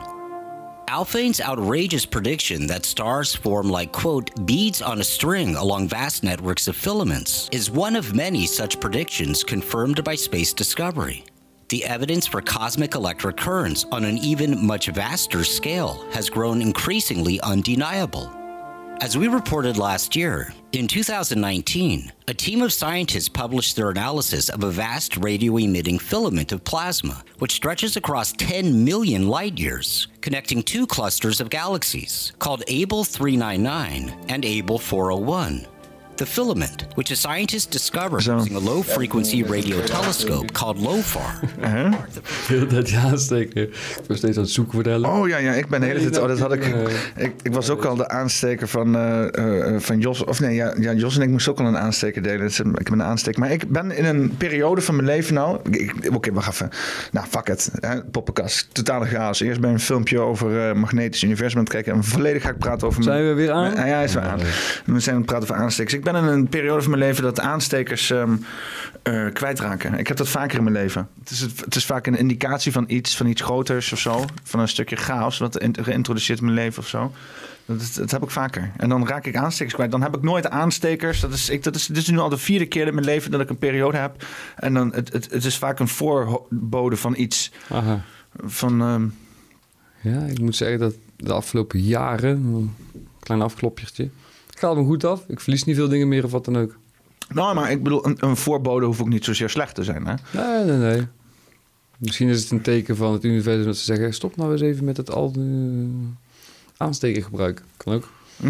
[0.87, 6.69] Alfvén's outrageous prediction that stars form like, quote, beads on a string along vast networks
[6.69, 11.25] of filaments is one of many such predictions confirmed by space discovery
[11.71, 17.41] the evidence for cosmic electric currents on an even much vaster scale has grown increasingly
[17.41, 18.31] undeniable.
[19.01, 24.63] As we reported last year, in 2019, a team of scientists published their analysis of
[24.63, 30.63] a vast radio emitting filament of plasma, which stretches across 10 million light years, connecting
[30.63, 35.67] two clusters of galaxies called Abel 399 and Abel 401
[36.21, 38.37] the filament, which a scientist discovered Zo.
[38.37, 41.41] using a low frequency radio telescope called LOFAR.
[41.61, 41.89] Hè?
[42.47, 43.63] Heel dat ja aansteken.
[43.63, 46.01] Ik ben steeds aan het zoeken voor de Oh ja, ja, ik ben de hele
[46.01, 46.19] tijd.
[46.19, 46.65] Oh, dat had ik.
[47.17, 50.25] Ik, ik was ook al de aansteker van, eh, eh, van Jos.
[50.25, 52.41] Of nee, ja, ja, Jos en ik moesten ook al een aansteker delen.
[52.41, 53.41] Dus, eh, ik heb een aansteker.
[53.41, 55.59] Maar ik ben in een periode van mijn leven nou.
[55.71, 56.69] ik- ik- Oké, wacht even.
[57.13, 57.71] Nou, fuck it.
[57.75, 58.69] Hè, poppenkast.
[58.73, 59.41] Totale chaos.
[59.41, 61.93] Eerst ben ik een filmpje over eh, magnetisch universum aan het kijken.
[61.93, 63.03] En volledig ga ik praten over.
[63.03, 63.75] Zijn mijn- we weer aan?
[63.75, 64.39] Ja, ja, hij is weer aan.
[64.85, 65.95] We zijn aan het praten over aanstekers.
[65.95, 68.37] Ik ben in een periode van mijn leven dat aanstekers ehm,
[69.03, 69.99] eh, kwijtraken.
[69.99, 71.09] Ik heb dat vaker in mijn leven.
[71.19, 74.25] Het is, het is vaak een indicatie van iets, van iets groters of zo.
[74.43, 77.13] Van een stukje chaos wat geïntroduceerd in mijn leven of zo.
[77.97, 78.73] Dat, heb ik vaker.
[78.77, 79.91] En dan raak ik aanstekers kwijt.
[79.91, 81.21] Dan heb ik nooit aanstekers.
[81.21, 83.31] Dat is, ik, dat is, dit is nu al de vierde keer in mijn leven
[83.31, 84.25] dat ik een periode heb.
[84.57, 87.53] En dan, het, het, het is vaak een voorbode van iets.
[87.69, 88.03] Aha.
[88.37, 89.07] Van, ehm,
[90.01, 92.75] Ja, ik moet zeggen dat de afgelopen jaren, een
[93.21, 94.11] klein afklopjertje,
[94.61, 95.25] gaat me goed af.
[95.29, 96.77] Ik verlies niet veel dingen meer of wat dan ook.
[97.29, 100.07] nou, maar ik bedoel, een, een voorbode hoeft ook niet zozeer slecht te zijn.
[100.07, 100.15] Hè?
[100.31, 101.07] Nee, nee, nee.
[101.99, 104.15] Misschien is het een teken van het universum dat ze zeggen...
[104.15, 105.35] stop nou eens even met het al
[106.77, 107.65] aansteker gebruiken.
[107.77, 108.09] Kan ook.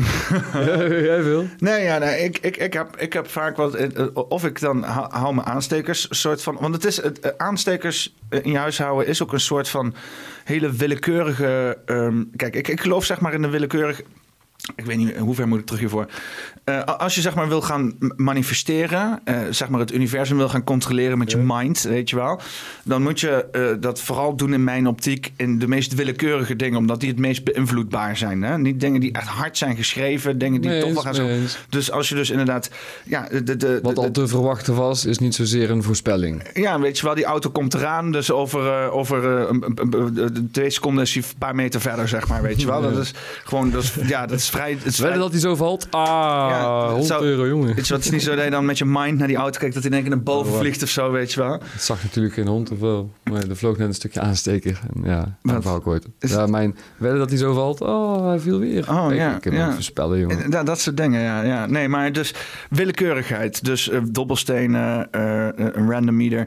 [1.09, 1.47] Jij wil?
[1.59, 3.75] Nee, ja, nee ik, ik, ik, heb, ik heb vaak wat.
[3.75, 6.57] eh, Of ik dan hou, mijn aanstekers, soort van.
[6.61, 7.03] Want het is.
[7.03, 9.95] Het, eh, aanstekers in je huis houden is ook een soort van
[10.45, 11.79] hele willekeurige.
[11.87, 14.05] ehm, kijk, ik, ik geloof zeg maar in de willekeurige.
[14.77, 16.07] Ik weet niet hoe ver moet ik terug hiervoor.
[16.65, 20.65] Eh, als je zeg maar wil gaan manifesteren, eh, zeg maar het universum wil gaan
[20.65, 22.41] controleren met je mind, weet je wel,
[22.83, 26.79] dan moet je eh, dat vooral doen in mijn optiek in de meest willekeurige dingen,
[26.79, 28.43] omdat die het meest beïnvloedbaar zijn.
[28.43, 28.59] Hè?
[28.59, 31.29] Niet dingen die echt hard zijn geschreven, dingen die Nee toch wel gaan zo.
[31.69, 32.71] Dus als je dus inderdaad,
[33.05, 36.43] ja, de, de, de, Wat al te verwachten was, is niet zozeer een voorspelling.
[36.55, 38.13] ja, weet je wel, die auto komt eraan.
[38.13, 39.49] Dus over, over
[40.53, 42.43] twee seconden is hij een paar meter verder, zeg maar.
[42.43, 42.83] Weet je wel.
[42.83, 43.15] Dat is
[43.45, 44.71] gewoon, dat is, ja, dat is vrij.
[44.71, 45.87] Het is vrij dat hij zo valt?
[45.91, 46.07] Ah,
[46.51, 47.67] Ja, het 100 zou- euro, jongen.
[47.75, 49.37] Weet je wat, het is niet zo dat je dan met je mind naar die
[49.37, 49.75] auto kijkt...
[49.75, 51.53] dat hij in één keer naar boven Oh, vliegt of zo, weet je wel.
[51.65, 53.11] Het zag natuurlijk geen hond of wel.
[53.23, 54.81] Maar er vloog net een stukje aansteker.
[54.95, 56.07] En ja, dat wou ik ooit.
[56.19, 57.81] Ja, mijn wedden dat hij zo valt.
[57.81, 58.91] Oh, hij viel weer.
[58.91, 59.59] Oh, ik, ja, ik heb ja.
[59.59, 60.43] hem voorspellen, jongen.
[60.43, 61.67] En, ja, dat soort dingen, ja, ja.
[61.67, 62.35] Nee, maar dus
[62.71, 63.65] willekeurigheid.
[63.65, 66.47] Dus eh, dobbelstenen, eh, eh, een random meter.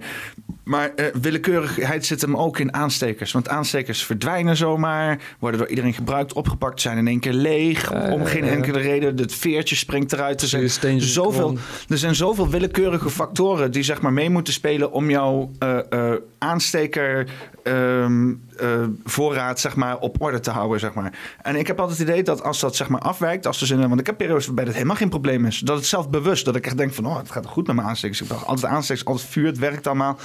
[0.64, 3.32] Maar eh, willekeurigheid zit hem ook in aanstekers.
[3.32, 7.92] Want aanstekers verdwijnen zomaar, worden door iedereen gebruikt, opgepakt, zijn in één keer leeg.
[8.12, 9.18] Om geen enkele reden.
[9.18, 10.42] Het veertje springt eruit.
[10.42, 11.58] Er zijn, zoveel,
[11.90, 16.14] er zijn zoveel willekeurige factoren die zeg maar mee moeten spelen om jouw eh, eh,
[16.38, 17.28] aansteker
[17.64, 20.80] ehm, eh, voorraad zeg maar, op orde te houden.
[20.80, 21.14] Zeg maar.
[21.42, 23.88] En ik heb altijd het idee dat als dat zeg maar, afwijkt, als er zin,
[23.88, 25.60] want ik heb periodes waarbij dat helemaal geen probleem is.
[25.60, 27.88] Dat het zelf bewust, dat ik echt denk van oh, het gaat goed met mijn
[27.88, 28.22] aanstekers.
[28.22, 30.18] Ik heb altijd aanstekers, altijd vuur, het werkt allemaal.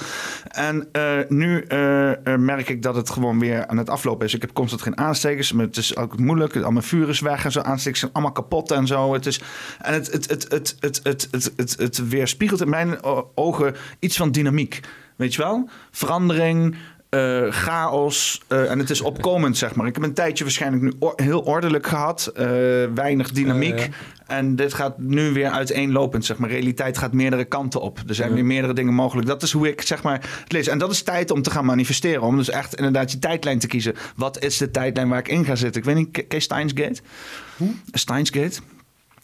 [0.47, 4.33] En eh, nu eh, merk ik dat het gewoon weer aan het aflopen is.
[4.33, 6.55] Ik heb constant geen aanstekers, maar het is ook moeilijk.
[6.55, 7.61] Al mijn vuur is weg en zo.
[7.61, 9.13] Aanstekers zijn allemaal kapot en zo.
[9.13, 9.41] Het is,
[9.81, 13.03] en het, het, het, het, het, het, het, het, het weerspiegelt in mijn
[13.35, 14.79] ogen iets van dynamiek.
[15.15, 15.69] Weet je wel?
[15.91, 16.75] Verandering,
[17.09, 18.41] eh, chaos.
[18.47, 19.87] eh, en het is opkomend, zeg maar.
[19.87, 22.31] Ik heb een tijdje waarschijnlijk nu or- heel ordelijk gehad.
[22.35, 22.45] eh,
[22.95, 23.79] weinig dynamiek.
[23.79, 23.87] Ja.
[24.27, 26.49] En dit gaat nu weer uiteenlopend, zeg maar.
[26.49, 27.99] Realiteit gaat meerdere kanten op.
[28.07, 28.35] Er zijn Ja.
[28.35, 29.27] weer meerdere dingen mogelijk.
[29.27, 30.67] Dat is hoe ik, zeg maar, het lees.
[30.67, 32.21] En dat is tijd om te gaan manifesteren.
[32.21, 33.95] Om dus echt inderdaad je tijdlijn te kiezen.
[34.15, 35.81] Wat is de tijdlijn waar ik in ga zitten?
[35.81, 37.01] Ik weet niet, Kees Steins Gate?
[37.91, 38.59] Steins Gate?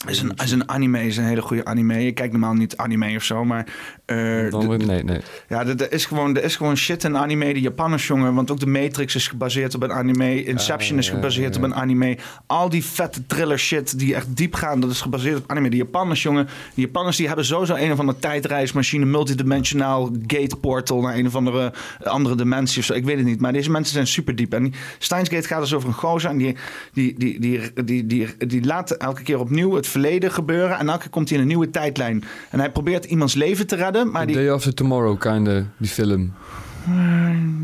[0.07, 2.03] Is een, is een anime, is een hele goede anime.
[2.03, 3.68] Je kijkt normaal niet anime of zo, maar...
[4.06, 5.19] Dan, wordt- nee, nee.
[5.48, 7.53] ja, er, is gewoon, er is gewoon shit in anime.
[7.53, 8.34] De Japanners, jongen.
[8.34, 10.44] Want ook de Matrix is gebaseerd op een anime.
[10.44, 12.18] Inception is ja, gebaseerd op een anime.
[12.45, 15.69] Al die vette thriller shit die echt diep gaan, dat is gebaseerd op anime.
[15.69, 16.45] De Japanners, jongen.
[16.73, 19.06] De Japanners die hebben sowieso een of andere tijdreismachine.
[19.06, 21.73] Multidimensionaal gate portal naar een of andere
[22.03, 22.94] andere dimensie of zo.
[22.94, 23.41] Ik weet het niet.
[23.41, 24.53] Maar deze mensen zijn super diep.
[24.53, 26.30] En die Steins Gate gaat dus over een gozer.
[26.30, 26.56] En die,
[26.94, 30.77] die, die, die, die, die, die, laat elke keer opnieuw het verleden gebeuren.
[30.77, 32.23] En elke keer komt hij in een nieuwe tijdlijn.
[32.49, 34.11] En hij probeert iemands leven te redden.
[34.11, 36.34] Maar die, Day After Tomorrow, kinda, die film.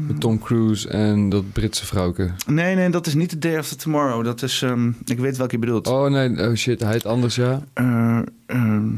[0.08, 2.32] Met Tom Cruise en dat Britse vrouwke.
[2.48, 4.24] Nee, nee, dat is niet The Day After Tomorrow.
[4.26, 5.88] Dat is, ehm, ik weet welke je bedoelt.
[5.88, 7.62] Oh nee, oh shit, hij heet anders, ja.
[7.74, 8.90] Eh, ehm,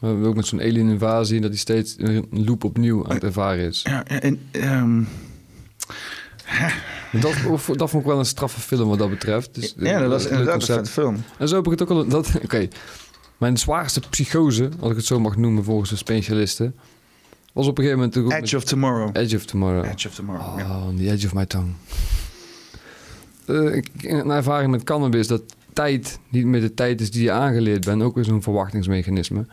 [0.00, 3.24] We hebben ook met zo'n alien invasie dat hij steeds een loop opnieuw aan het
[3.24, 3.82] ervaren is.
[3.88, 5.02] ja, en, ehm,
[7.20, 7.34] Dat,
[7.76, 9.54] dat vond ik wel een straffe film wat dat betreft.
[9.54, 10.88] Dus, ja, dat was inderdaad een concept.
[10.88, 11.24] film.
[11.38, 12.22] En zo heb ik het ook al...
[12.44, 12.68] Oké,
[13.36, 16.74] mijn zwaarste psychose, als ik het zo mag noemen volgens de specialisten,
[17.52, 18.32] was op een gegeven moment...
[18.42, 19.16] Edge of Tomorrow.
[19.16, 19.84] Edge of Tomorrow.
[19.84, 21.72] Edge of Tomorrow, Oh, the edge of my tongue.
[23.46, 25.42] Eh, een ervaring met cannabis dat
[25.72, 28.02] tijd niet meer de tijd is die je aangeleerd bent.
[28.02, 29.46] Ook weer zo'n verwachtingsmechanisme.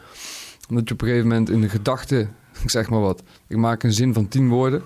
[0.69, 2.27] Omdat je op een gegeven moment in de gedachte,
[2.63, 4.81] ik zeg maar wat, ik maak een zin van tien woorden.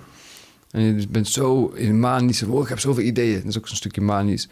[0.73, 3.37] En je bent zo in manisch, oh, ik heb zoveel ideeën.
[3.37, 4.47] Dat is ook zo'n stukje manisch.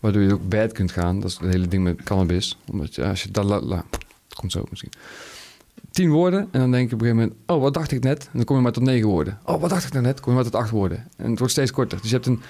[0.00, 1.20] Waardoor je ook bad kunt gaan.
[1.20, 2.58] Dat is het hele ding met cannabis.
[2.70, 3.84] Omdat je, als je dat laat,
[4.34, 4.90] komt zo misschien.
[5.90, 8.22] Tien woorden en dan denk je op een gegeven moment, oh, wat dacht ik net?
[8.24, 9.38] En dan kom je maar tot negen woorden.
[9.44, 10.20] Oh, wat dacht ik nou net?
[10.20, 11.06] Kom je maar tot acht woorden.
[11.16, 12.00] En het wordt steeds korter.
[12.00, 12.40] Dus je hebt een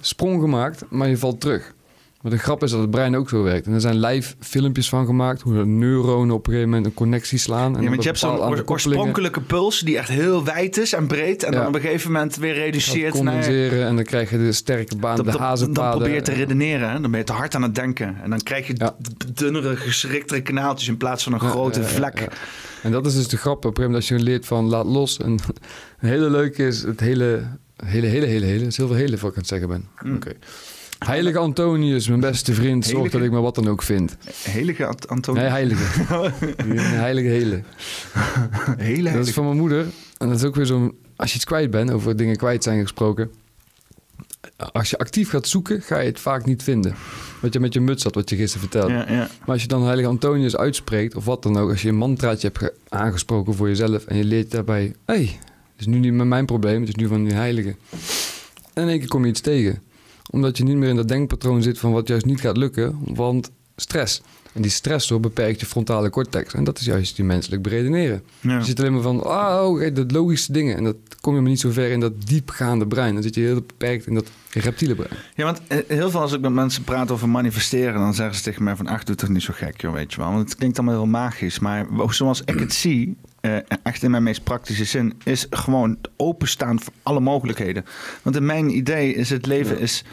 [0.00, 1.74] sprong gemaakt, maar je valt terug.
[2.22, 3.66] Maar de grap is dat het brein ook zo werkt.
[3.66, 6.94] En er zijn live filmpjes van gemaakt, hoe de neuronen op een gegeven moment een
[6.94, 7.76] connectie slaan.
[7.76, 8.40] En Ja, want je hebt zo'n
[8.70, 11.42] oorspronkelijke puls die echt heel wijd is en breed.
[11.42, 11.58] En Ja.
[11.58, 13.42] dan op een gegeven moment weer reduceert naar...
[13.44, 15.98] en dan krijg je de sterke baan, de dan, dan hazenpaden.
[15.98, 16.90] probeer je te redeneren.
[16.90, 17.00] Hè?
[17.00, 18.16] Dan ben je te hard aan het denken.
[18.22, 18.96] En dan krijg je Ja.
[19.34, 22.28] dunnere, geschriktere kanaaltjes in plaats van een grote vlek.
[22.82, 23.56] En dat is dus de grap.
[23.56, 25.18] Op een gegeven moment als je leert van laat los.
[25.18, 25.40] En een
[26.08, 27.42] hele leuke is het hele,
[27.84, 28.70] hele, hele, hele, hele.
[28.94, 29.88] Hele ik aan het zeggen ben.
[30.02, 30.14] Mm.
[30.14, 30.32] Oké.
[31.06, 34.16] Heilige Antonius, mijn beste vriend, zorg Heilige- dat ik me wat dan ook vind.
[34.42, 35.40] Heilige Ant- Antonie.
[35.42, 35.82] Nee, heilige.
[37.06, 37.62] Heilige hele.
[38.76, 39.32] Hele Dat is heilige.
[39.32, 39.86] van mijn moeder.
[40.18, 40.94] En dat is ook weer zo'n...
[41.16, 43.30] Als je iets kwijt bent, over dingen kwijt zijn gesproken.
[44.72, 46.94] Als je actief gaat zoeken, ga je het vaak niet vinden.
[47.40, 48.92] Wat je met je muts had, wat je gisteren vertelde.
[48.92, 49.28] Ja, ja.
[49.40, 52.46] Maar als je dan Heilige Antonius uitspreekt, of wat dan ook, als je een mantraatje
[52.46, 55.22] hebt ge- aangesproken voor jezelf en je leert daarbij, hé, hey,
[55.72, 57.76] het is nu niet meer mijn probleem, het is nu van die heilige.
[58.74, 59.82] En in één keer kom je iets tegen.
[60.32, 63.50] Omdat je niet meer in dat denkpatroon zit van wat juist niet gaat lukken, want
[63.76, 64.22] stress.
[64.52, 66.54] En die stressor beperkt je frontale cortex.
[66.54, 68.22] En dat is juist die menselijk beredeneren.
[68.40, 68.58] Ja.
[68.58, 70.76] Je zit alleen maar van, ah, oh, oké, dat logische dingen.
[70.76, 73.14] En dat kom je maar niet zo ver in dat diepgaande brein.
[73.14, 75.20] Dan zit je heel beperkt in dat reptiele brein.
[75.34, 78.42] Ja, want eh, heel veel als ik met mensen praat over manifesteren, dan zeggen ze
[78.42, 80.30] tegen mij van, ach, doe toch niet zo gek, joh, weet je wel.
[80.30, 84.22] Want het klinkt allemaal heel magisch, maar zoals ik het zie, eh, echt in mijn
[84.22, 87.84] meest praktische zin, is gewoon openstaan voor alle mogelijkheden.
[88.22, 90.04] Want in mijn idee is het leven is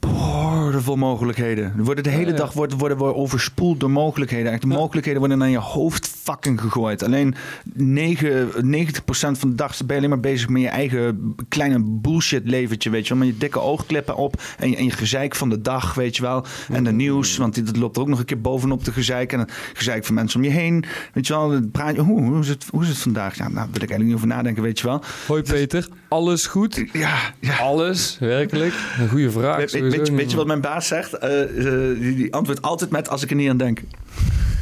[0.00, 1.72] boordevol mogelijkheden.
[1.76, 4.52] Worden de hele dag worden, worden we overspoeld door mogelijkheden.
[4.52, 7.02] Echt, de mogelijkheden worden naar je hoofd fucking gegooid.
[7.02, 7.34] Alleen
[7.74, 12.42] 9, 90% van de dag ben je alleen maar bezig met je eigen kleine bullshit
[12.44, 13.24] leventje, weet je wel.
[13.24, 16.22] Met je dikke oogklippen op en je, en je gezeik van de dag, weet je
[16.22, 16.44] wel.
[16.72, 19.32] En de nieuws, want dit loopt er ook nog een keer bovenop de gezeik.
[19.32, 21.60] En het gezeik van mensen om je heen, weet je wel.
[21.72, 23.36] Praat je, hoe, hoe, is het, hoe is het vandaag?
[23.36, 25.02] Ja, nou, daar wil ik eigenlijk niet over nadenken, weet je wel.
[25.26, 26.84] Hoi Peter, alles goed?
[26.92, 27.56] Ja, ja.
[27.56, 28.74] Alles, werkelijk?
[28.98, 29.72] Een goede vraag.
[29.90, 31.12] Sowieso weet je, niet, weet je wat mijn baas zegt?
[31.12, 33.80] Eh, eh, die, die antwoordt altijd met als ik er niet aan denk.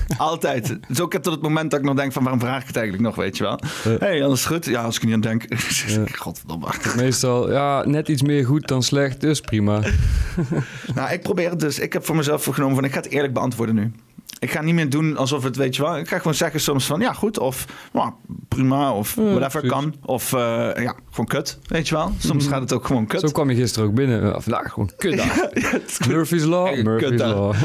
[0.16, 0.78] Altijd.
[0.88, 3.06] Dus ook tot het moment dat ik nog denk van waarom vraag ik het eigenlijk
[3.06, 3.60] nog, weet je wel.
[3.82, 4.64] Hé, hey, alles goed?
[4.64, 5.44] Ja, als ik er niet aan denk.
[6.22, 6.66] Godverdomme.
[6.96, 9.80] Meestal, ja, net iets meer goed dan slecht, dus prima.
[10.94, 11.78] Nou, ik probeer het dus.
[11.78, 13.92] Ik heb voor mezelf voorgenomen van ik ga het eerlijk beantwoorden nu.
[14.38, 15.96] Ik ga niet meer doen alsof het, weet je wel.
[15.98, 17.38] Ik ga gewoon zeggen soms van ja, goed.
[17.38, 18.10] Of nou,
[18.48, 18.92] prima.
[18.92, 19.68] Of whatever precies.
[19.70, 19.94] kan.
[20.04, 20.38] Of eh,
[20.82, 21.58] ja, gewoon kut.
[21.66, 22.12] Weet je wel.
[22.18, 23.20] Soms gaat het ook gewoon kut.
[23.20, 24.22] Zo kwam je gisteren ook binnen.
[24.26, 25.22] Ja, vandaag gewoon kut.
[26.08, 27.20] Murphy's Law, Murphy's.
[27.20, 27.54] Law.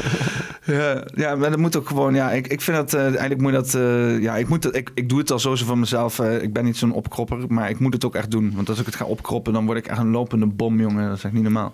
[0.64, 2.14] Ja, ja, maar dat moet ook gewoon.
[2.14, 3.74] Ja, ik, ik vind dat eh, eigenlijk moet dat.
[3.74, 6.18] eh, ja, ik, moet dat, ik, ik doe het al zo van mezelf.
[6.18, 8.52] eh, ik ben niet zo'n opkropper, maar ik moet het ook echt doen.
[8.54, 11.08] Want als ik het ga opkroppen, dan word ik echt een lopende bom, jongen.
[11.08, 11.72] Dat is echt niet normaal.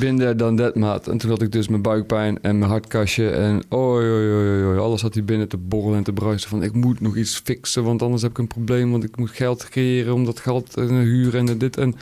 [0.00, 1.08] Binnen dan dat maat.
[1.08, 3.30] En toen had ik dus mijn buikpijn en mijn hartkastje.
[3.30, 6.48] En oi, oi, oi, alles had hier binnen te borrelen en te bruisen.
[6.50, 8.90] Van ik moet nog iets fixen, want anders heb ik een probleem.
[8.90, 11.76] Want ik moet geld creëren om dat geld en huur en dit.
[11.76, 11.94] En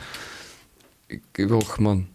[1.07, 2.07] ik, ik och, man.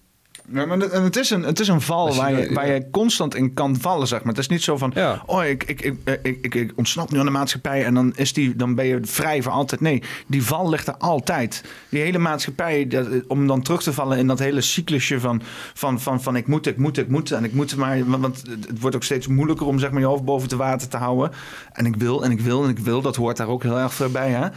[0.53, 3.55] Ja, maar het, is een, het is een val waar, je, waar je constant in
[3.55, 4.29] kan vallen, zeg maar.
[4.29, 4.95] Het is niet zo van,
[5.27, 8.57] oh, ik, ik, ik, ik, ik, ontsnap nu aan de maatschappij en dan, is die,
[8.57, 9.81] dan ben je vrij voor altijd.
[9.81, 11.65] Nee, die val ligt er altijd.
[11.89, 15.43] Die hele maatschappij, dat, om dan terug te vallen in dat hele cyclusje van,
[15.75, 18.05] van, van, van ik moet, ik moet, ik moet en ik moet maar...
[18.21, 20.97] Want, het wordt ook steeds moeilijker om zeg maar, je hoofd boven het water te
[20.97, 21.31] houden.
[21.73, 24.11] En ik wil en ik wil en ik wil, dat hoort daar ook heel erg
[24.13, 24.49] bij, hè.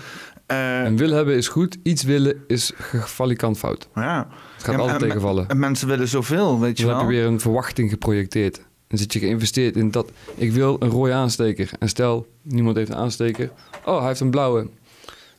[0.46, 3.88] Eh, En wil hebben is goed, iets willen is gefalikant fout.
[3.96, 4.28] ja.
[4.56, 5.48] Het gaat Ja, altijd en- tegenvallen.
[5.50, 7.02] En mensen willen zoveel, weet je Dan wel.
[7.04, 8.62] heb je weer een verwachting geprojecteerd.
[8.88, 10.12] Dan zit je geïnvesteerd in dat.
[10.36, 11.70] Ik wil een rode aansteker.
[11.80, 13.52] En stel, niemand heeft een aansteker.
[13.86, 14.68] Oh, hij heeft een blauwe.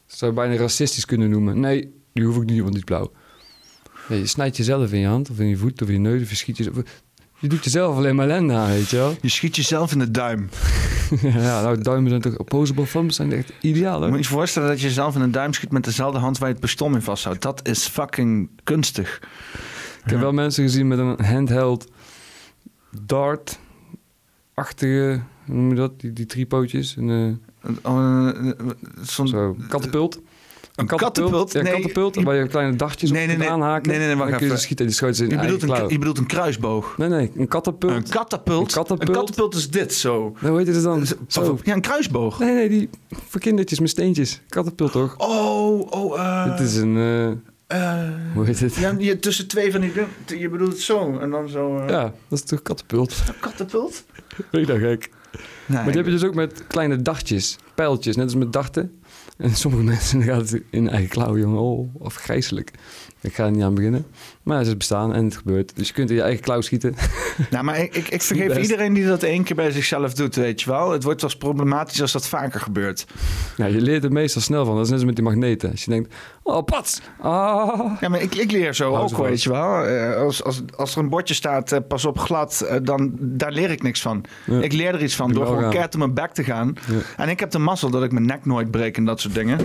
[0.06, 1.60] Dat zou je bijna racistisch kunnen noemen.
[1.60, 3.12] Nee, die hoef ik niet, want die is blauw.
[4.08, 6.30] Je snijdt jezelf in je hand, of in je voet, of in je neus, of
[6.30, 6.76] je schiet jezelf...
[7.38, 9.16] Je doet jezelf alleen maar ellende aan, weet je wel.
[9.20, 10.48] Je schiet jezelf in de duim.
[11.22, 12.36] ja, nou, duimen zijn toch...
[12.38, 14.16] Opposable thumbs zijn echt ideaal, Moet hoor.
[14.16, 16.54] je je voorstellen dat je jezelf in een duim schiet met dezelfde hand waar je
[16.54, 17.42] het pistool in vasthoudt.
[17.42, 19.20] Dat is fucking kunstig.
[20.04, 21.90] Ik heb wel mensen gezien met een handheld
[24.54, 25.20] dart-achtige...
[25.46, 26.00] Hoe noem je dat?
[26.00, 26.96] Die, die drie pootjes.
[26.96, 28.52] Een, eh, Oh, eh,
[29.02, 30.20] zo'n- Zo, katapult.
[30.76, 31.52] Een katapult?
[31.52, 33.58] Ja, Nee, katapult, je- waar je kleine dachjes Nee, op nee, kunt nee.
[33.58, 33.88] aanhaken.
[33.88, 34.62] Nee, nee, nee, wacht dan kun je even.
[34.68, 36.94] ze schieten in je, je bedoelt een, je bedoelt een kruisboog.
[36.98, 37.92] Nee, nee, een katapult.
[37.92, 38.68] Een katapult?
[38.68, 39.08] Een katapult.
[39.08, 40.34] Een katapult is dit zo.
[40.40, 41.06] Hoe heet het dan?
[41.28, 41.58] Zo.
[41.62, 42.38] Ja, een kruisboog.
[42.38, 42.88] Nee, nee, die
[43.28, 44.40] voor kindertjes met steentjes.
[44.48, 45.14] Katapult toch?
[45.18, 46.50] Oh, oh, eh...
[46.50, 46.96] Het is een...
[47.66, 48.02] eh,
[48.34, 48.74] hoe heet het?
[48.74, 48.90] Ja.
[48.90, 49.92] ja, je, tussen twee van die...
[50.38, 51.76] Je bedoelt zo en dan zo...
[51.78, 53.22] eh, dat is toch katapult?
[53.28, 54.04] Een katapult?
[54.50, 55.10] Weet je dat gek?
[55.66, 57.58] Nee, Maar die heb je dus ook met kleine dachtjes.
[57.74, 59.00] Pijltjes, net als met dachten.
[59.36, 61.60] En sommige mensen gaan het in eigen klauw, jongen.
[61.60, 62.70] Oh, afgrijzelijk.
[63.26, 64.06] Ik ga er niet aan beginnen.
[64.42, 65.76] Maar ze bestaan en het gebeurt.
[65.76, 66.94] Dus je kunt in je eigen klauw schieten.
[67.50, 70.60] Nou, maar ik, ik, ik vergeef iedereen die dat één keer bij zichzelf doet, weet
[70.60, 70.90] je wel.
[70.90, 73.06] Het wordt wel eens problematisch als dat vaker gebeurt.
[73.56, 74.74] Ja, je leert er meestal snel van.
[74.74, 75.70] Dat is net als met die magneten.
[75.70, 77.00] Als je denkt, oh, pats.
[77.20, 77.92] Ah.
[78.00, 79.84] Ja, maar ik, ik leer zo ook, weet je wel.
[79.84, 83.52] Eh, als, als, als er een bordje staat, eh, pas op glad, eh, dan daar
[83.52, 84.24] leer ik niks van.
[84.44, 84.60] Ja.
[84.60, 86.74] Ik leer er iets van door gewoon keihard op mijn bek te gaan.
[86.90, 86.98] Ja.
[87.16, 89.58] En ik heb de mazzel dat ik mijn nek nooit breek en dat soort dingen.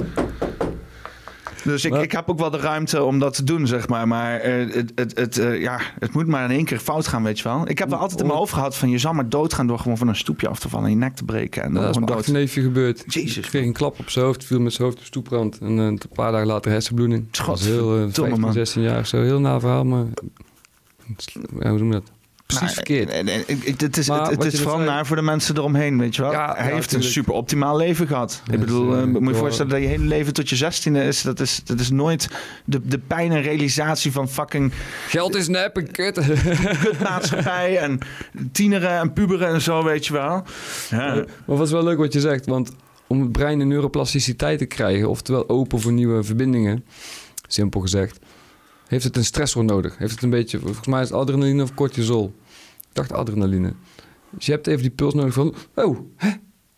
[1.63, 4.07] Dus ik, Maar- ik heb ook wel de ruimte om dat te doen, zeg maar.
[4.07, 7.23] Maar eh, het, het, het, eh, ja, het moet maar in één keer fout gaan,
[7.23, 7.69] weet je wel.
[7.69, 8.89] Ik heb wel altijd in mijn hoofd gehad van...
[8.89, 10.85] je zal maar doodgaan door gewoon van een stoepje af te vallen...
[10.85, 12.11] en je nek te breken en dan dat is dood.
[12.11, 13.03] achterneefje gebeurd.
[13.07, 13.37] Jezus.
[13.37, 15.57] Ik kreeg een klap op zijn hoofd, viel met zijn hoofd op de stoeprand.
[15.59, 17.25] En eh, een paar dagen later hersenbloeding.
[17.31, 18.53] Dat was heel, eh, Godverdomme, 15, man.
[18.53, 19.21] 16 jaar zo.
[19.21, 20.05] Heel na verhaal, maar...
[21.59, 22.11] Ja, hoe noem je dat?
[22.57, 23.09] Precies Nou, verkeerd.
[23.09, 25.15] en- en- en- Het is, Maar het, het wat is je vooral zei- naar voor
[25.15, 26.31] de mensen eromheen, weet je wel.
[26.31, 28.41] Ja, Hij ja, heeft een super optimaal leven gehad.
[28.45, 31.03] Ja, ik bedoel, dus, eh, moet je voorstellen dat je hele leven tot je zestiende
[31.03, 31.21] is.
[31.21, 32.29] Dat is, dat is nooit
[32.65, 34.71] de, de pijn en realisatie van fucking
[35.07, 36.19] Geld is nep en kut.
[36.83, 37.99] kutmaatschappij en
[38.51, 40.43] tieneren en puberen en zo, weet je wel.
[40.89, 41.13] Ja.
[41.15, 41.25] Maar
[41.57, 42.71] wat is wel leuk wat je zegt, want
[43.07, 46.85] om het brein een neuroplasticiteit te krijgen, oftewel open voor nieuwe verbindingen,
[47.47, 48.19] simpel gezegd,
[48.87, 49.97] heeft het een stressor nodig.
[49.97, 52.33] Heeft het een beetje, volgens mij is het adrenaline of cortisol.
[52.91, 53.73] Ik dacht adrenaline.
[54.29, 55.53] Dus je hebt even die puls nodig van...
[55.75, 56.29] Oh, hè?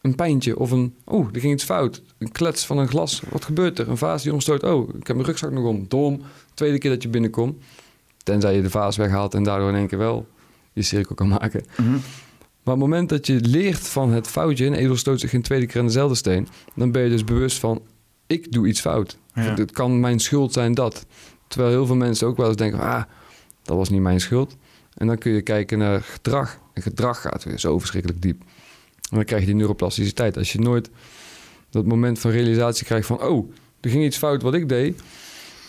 [0.01, 0.95] Een pijntje of een...
[1.05, 2.01] Oh, er ging iets fout.
[2.17, 3.21] Een klets van een glas.
[3.29, 3.89] Wat gebeurt er?
[3.89, 4.63] Een vaas die omstoot.
[4.63, 5.85] Oh, ik heb mijn rugzak nog om.
[5.87, 6.21] Dom.
[6.53, 7.63] Tweede keer dat je binnenkomt.
[8.23, 10.27] Tenzij je de vaas weghaalt en daardoor in één keer wel
[10.73, 11.65] je cirkel kan maken.
[11.77, 11.91] Mhm.
[11.91, 14.65] Maar op het moment dat je leert van het foutje...
[14.65, 16.47] een ezel stoot zich geen tweede keer aan dezelfde steen...
[16.75, 17.81] dan ben je dus bewust van...
[18.27, 19.17] ik doe iets fout.
[19.33, 19.41] Ja.
[19.41, 21.05] Het kan mijn schuld zijn dat.
[21.47, 22.79] Terwijl heel veel mensen ook wel eens denken...
[22.79, 23.03] ah,
[23.63, 24.57] dat was niet mijn schuld.
[24.97, 26.59] En dan kun je kijken naar gedrag.
[26.73, 28.41] En gedrag gaat weer zo verschrikkelijk diep.
[29.09, 30.37] En dan krijg je die neuroplasticiteit.
[30.37, 30.89] Als je nooit
[31.69, 33.21] dat moment van realisatie krijgt van...
[33.21, 35.01] oh, er ging iets fout wat ik deed...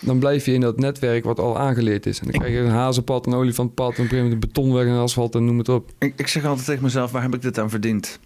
[0.01, 2.19] dan blijf je in dat netwerk wat al aangeleerd is.
[2.19, 3.87] En dan krijg je een hazenpad, een olifantpad...
[3.87, 5.91] en op een gegeven moment een betonweg en asfalt en noem het op.
[5.97, 8.19] Ik, ik zeg altijd tegen mezelf, waar heb ik dit aan verdiend?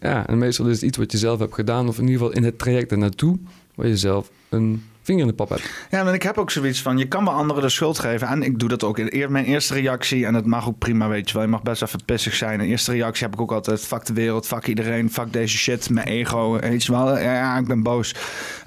[0.00, 1.88] Ja, en meestal is het iets wat je zelf hebt gedaan...
[1.88, 3.38] of in ieder geval in het traject ernaartoe...
[3.74, 5.70] waar je zelf een vinger in de pap hebt.
[5.90, 8.28] Ja, en ik heb ook zoiets van, je kan bij anderen de schuld geven.
[8.28, 8.98] En ik doe dat ook.
[8.98, 11.42] In mijn eerste reactie, en dat mag ook prima, weet je wel.
[11.42, 12.60] Je mag best even pissig zijn.
[12.60, 15.90] In eerste reactie heb ik ook altijd, fuck de wereld, fuck iedereen, fuck deze shit,
[15.90, 16.58] mijn ego.
[16.60, 18.14] Weet je wel, ja, ja ik ben boos.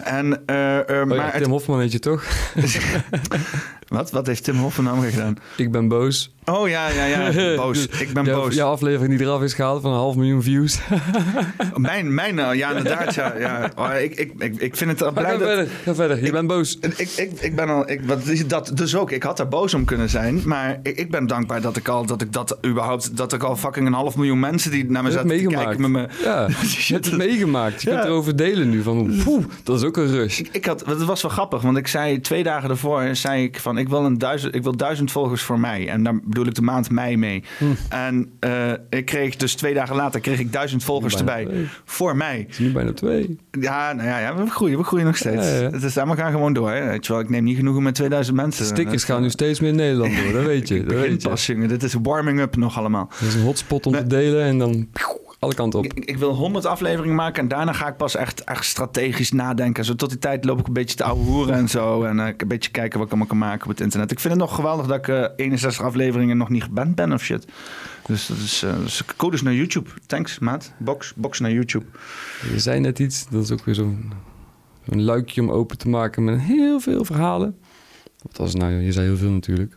[0.03, 2.23] En, Oh ja, maar Tim het- Hofman weet je toch?
[3.93, 4.11] wat?
[4.11, 5.37] Wat heeft Tim Hofman nou gedaan?
[5.57, 6.31] Ik ben boos.
[6.45, 7.87] Oh ja, ja, ja, boos.
[7.87, 8.55] Ik ben Jouw- boos.
[8.55, 10.79] Jouw aflevering die eraf is gehaald van een half miljoen views.
[11.75, 13.33] Mijn, mijn, eh, ja, inderdaad, ja.
[13.39, 13.71] ja.
[13.75, 15.47] Oh, ik, ik, ik, ik vind het al blij ga dat...
[15.47, 16.23] verder, ga verder.
[16.25, 16.77] Je bent boos.
[16.81, 19.11] Ik, ik, ik ben al, ik, wat, is dat dus ook.
[19.11, 22.05] Ik had daar boos om kunnen zijn, maar ik, ik ben dankbaar dat ik al,
[22.05, 25.07] dat ik dat überhaupt, dat ik al fucking een half miljoen mensen die naar me
[25.09, 25.63] Je zaten te meegemaakt.
[25.65, 26.23] kijken met me.
[26.23, 26.47] Ja,
[26.87, 27.81] je hebt het meegemaakt.
[27.81, 27.95] Je Ja.
[27.95, 28.81] kunt erover delen nu.
[28.81, 30.39] Van, poeh, dat is ook een rush.
[30.51, 33.77] Ik had, het was wel grappig, want ik zei twee dagen ervoor, zei ik van,
[33.83, 36.61] ik wil een duizend, ik wil duizend volgers voor mij, en daar bedoel ik de
[36.61, 37.43] maand mei mee.
[37.57, 37.65] Hm.
[37.89, 41.67] En eh, ik kreeg dus twee dagen later kreeg ik duizend volgers erbij twee.
[41.85, 42.37] voor mij.
[42.37, 43.37] Het is nu bijna twee.
[43.51, 45.45] Ja, nou ja, ja, we groeien, we groeien nog steeds.
[45.45, 45.69] Ja, ja.
[45.69, 46.71] Het is, we gaan gewoon door.
[46.71, 46.85] Hè.
[46.85, 48.65] Weet je wel, ik neem niet genoegen met 2000 mensen.
[48.65, 50.77] Stickers gaan nu steeds meer in Nederland door, dat weet je.
[50.83, 51.29] Dat begin weet je.
[51.29, 51.67] pas, jongen.
[51.67, 53.09] Dit is warming up nog allemaal.
[53.19, 54.87] Dat is een hotspot om te delen en dan
[55.43, 55.85] alle kanten op.
[55.85, 59.85] Ik, ik wil 100 afleveringen maken en daarna ga ik pas echt, echt strategisch nadenken.
[59.85, 62.03] Zo tot die tijd loop ik een beetje te ouwe hoeren en zo.
[62.03, 64.11] En eh, een beetje kijken wat ik allemaal kan maken op het internet.
[64.11, 67.23] Ik vind het nog geweldig dat ik eh 61 afleveringen nog niet geband ben of
[67.23, 67.47] shit.
[68.05, 69.89] Dus dat is eh dus codes naar YouTube.
[70.05, 70.71] Thanks, maat.
[70.77, 71.85] Box, box naar YouTube.
[72.51, 74.13] Je zei net iets, dat is ook weer zo'n
[74.85, 77.57] luikje om open te maken met heel veel verhalen.
[78.21, 78.73] Wat was nou?
[78.73, 79.75] Je zei heel veel natuurlijk.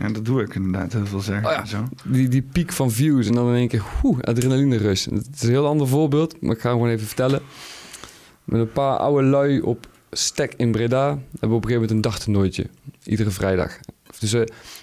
[0.00, 0.92] Ja, dat doe ik inderdaad.
[0.92, 1.48] Heel veel zeggen.
[1.48, 1.64] Oh ja.
[1.64, 1.84] Zo.
[2.04, 5.04] Die, die piek van views en dan in één keer, oeh, adrenaline rush.
[5.04, 7.40] Het is een heel ander voorbeeld, maar ik ga hem gewoon even vertellen.
[8.44, 11.90] Met een paar oude lui op stek in Breda hebben we op een gegeven moment
[11.90, 12.66] een dagtoernooitje.
[13.04, 13.78] Iedere vrijdag.
[14.18, 14.42] Dus eh,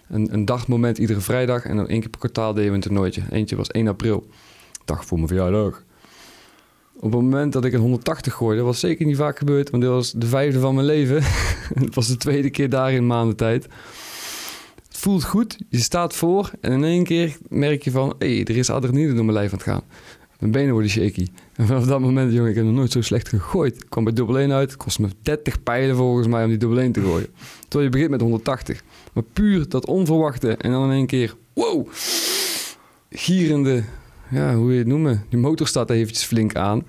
[0.10, 3.22] een, een dagmoment iedere vrijdag en dan één keer per kwartaal deden we een toernooitje.
[3.30, 4.27] Eentje was 1 april,
[4.85, 5.84] dag voor mijn verjaardag.
[6.95, 9.91] Op het moment dat ik een 180 gooide, was zeker niet vaak gebeurd, want dit
[9.91, 11.23] was de vijfde van mijn leven.
[11.84, 13.68] Het was de tweede keer daar in maanden tijd.
[14.98, 18.15] Voelt goed, je staat voor en in één keer merk je van...
[18.19, 19.82] hé, hey, er is adrenaline door mijn lijf aan het gaan.
[20.40, 21.28] Mijn benen worden shaky.
[21.56, 23.76] En vanaf dat moment, jongen, ik heb nog nooit zo slecht gegooid.
[23.76, 26.57] Ik kwam bij dubbel 1 uit, het kost me 30 pijlen volgens mij om die
[26.57, 27.28] dubbel 1 te gooien.
[27.60, 28.84] Terwijl je begint met 180.
[29.14, 31.88] Maar puur dat onverwachte en dan in één keer, wow,
[33.10, 33.84] gierende,
[34.30, 35.26] ja, hoe je het noemen?
[35.30, 36.84] Die motor staat eventjes flink aan.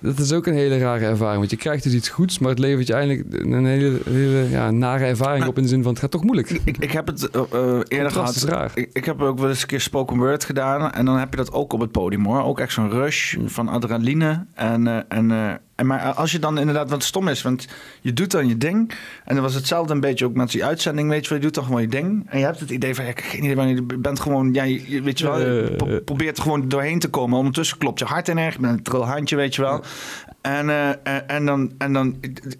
[0.00, 2.58] Dat is ook een hele rare ervaring, want je krijgt dus iets goeds, maar het
[2.58, 6.00] levert je eigenlijk een hele, hele ja, nare ervaring op in de zin van het
[6.00, 6.50] gaat toch moeilijk.
[6.64, 8.34] Ik, ik heb het eh, eh, eerder gehad.
[8.34, 8.70] is raar.
[8.74, 10.92] Ik, ik heb ook wel eens een keer spoken word gedaan.
[10.92, 12.42] En dan heb je dat ook op het podium hoor.
[12.42, 13.48] Ook echt zo'n rush Mm.
[13.48, 14.46] van adrenaline.
[14.54, 17.66] En, eh, en, en maar als je dan inderdaad wat stom is, want
[18.00, 18.92] je doet dan je ding.
[19.24, 21.08] En dan was hetzelfde een beetje ook met die uitzending.
[21.08, 22.26] Weet je wel, je doet dan gewoon je ding.
[22.30, 24.54] En je hebt het idee van, ja, ik heb geen idee wanneer je bent gewoon,
[24.54, 27.38] ja, je, weet je wel, je Eh, pro- probeert er gewoon doorheen te komen.
[27.38, 29.82] Ondertussen klopt je hart in erg met een trilhandje, weet je wel.
[30.40, 32.16] En, eh, en, en dan, en dan,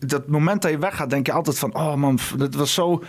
[0.06, 3.02] dat moment dat je weggaat, denk je altijd van, oh man, dat was zo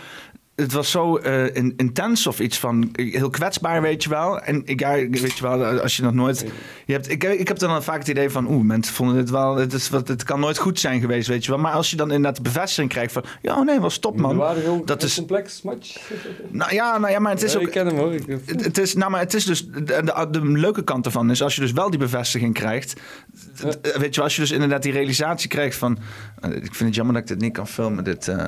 [0.54, 4.40] het was zo eh, in- intens of iets van heel kwetsbaar, weet je wel.
[4.40, 6.44] En ik, ja, weet je wel, als je nog nooit.
[6.86, 9.56] Je hebt, ik, ik heb dan vaak het idee van, oeh, mensen vonden dit wel,
[9.56, 11.60] het, is, wat, het kan nooit goed zijn geweest, weet je wel.
[11.60, 14.36] Maar als je dan inderdaad de bevestiging krijgt van, ja, oh nee, was top, man.
[14.84, 15.96] Dat is, complex match.
[16.50, 17.64] nou ja, nou ja, maar het is Ja, ook.
[17.64, 18.14] ik ken hem hoor.
[18.14, 19.66] Ik- Het, het is, nou, maar het is dus.
[19.66, 23.00] De, de, de leuke kant ervan is als je dus wel die bevestiging krijgt.
[23.62, 25.98] Weet je wel, als je dus inderdaad die realisatie krijgt van.
[26.40, 28.04] eh, ik vind het jammer dat ik dit niet kan filmen.
[28.04, 28.46] Dit, eh,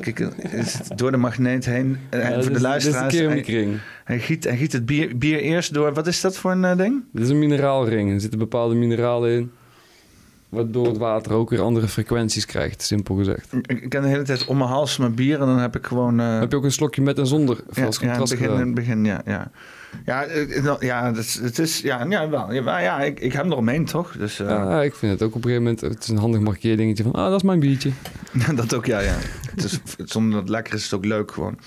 [0.00, 0.64] kijk, eh,
[0.94, 1.96] door de magneet heen.
[2.10, 3.12] eh, Ja, voor de is- luisteraars.
[3.14, 3.66] Dit is
[4.04, 5.92] hij, giet, hij giet het bier, bier eerst door.
[5.94, 7.02] Wat is dat voor een eh, ding?
[7.12, 8.12] Dit is een mineraalring.
[8.12, 9.50] Er zitten bepaalde mineralen in.
[10.48, 13.52] Waardoor het water ook weer andere frequenties krijgt, simpel gezegd.
[13.66, 16.20] Ik, ken de hele tijd om mijn hals mijn bier en dan heb ik gewoon.
[16.20, 18.12] eh, Heb je ook een slokje met en zonder ja, ja,
[18.60, 19.20] in het begin, ja.
[19.24, 19.50] Ja,
[20.04, 22.52] ja, eh, nou, ja, het is, het is ja, ja, wel.
[22.52, 24.12] Ja, ja ik, ik heb hem eromheen, toch?
[24.16, 25.80] Dus eh, Ja, ik vind het ook op een gegeven moment...
[25.80, 27.12] Het is een handig markeerdingetje van...
[27.12, 27.90] Ah, dat is mijn biertje.
[28.54, 29.16] dat ook, ja, ja.
[29.54, 31.58] Het is, zonder dat het lekker is, is het ook leuk gewoon.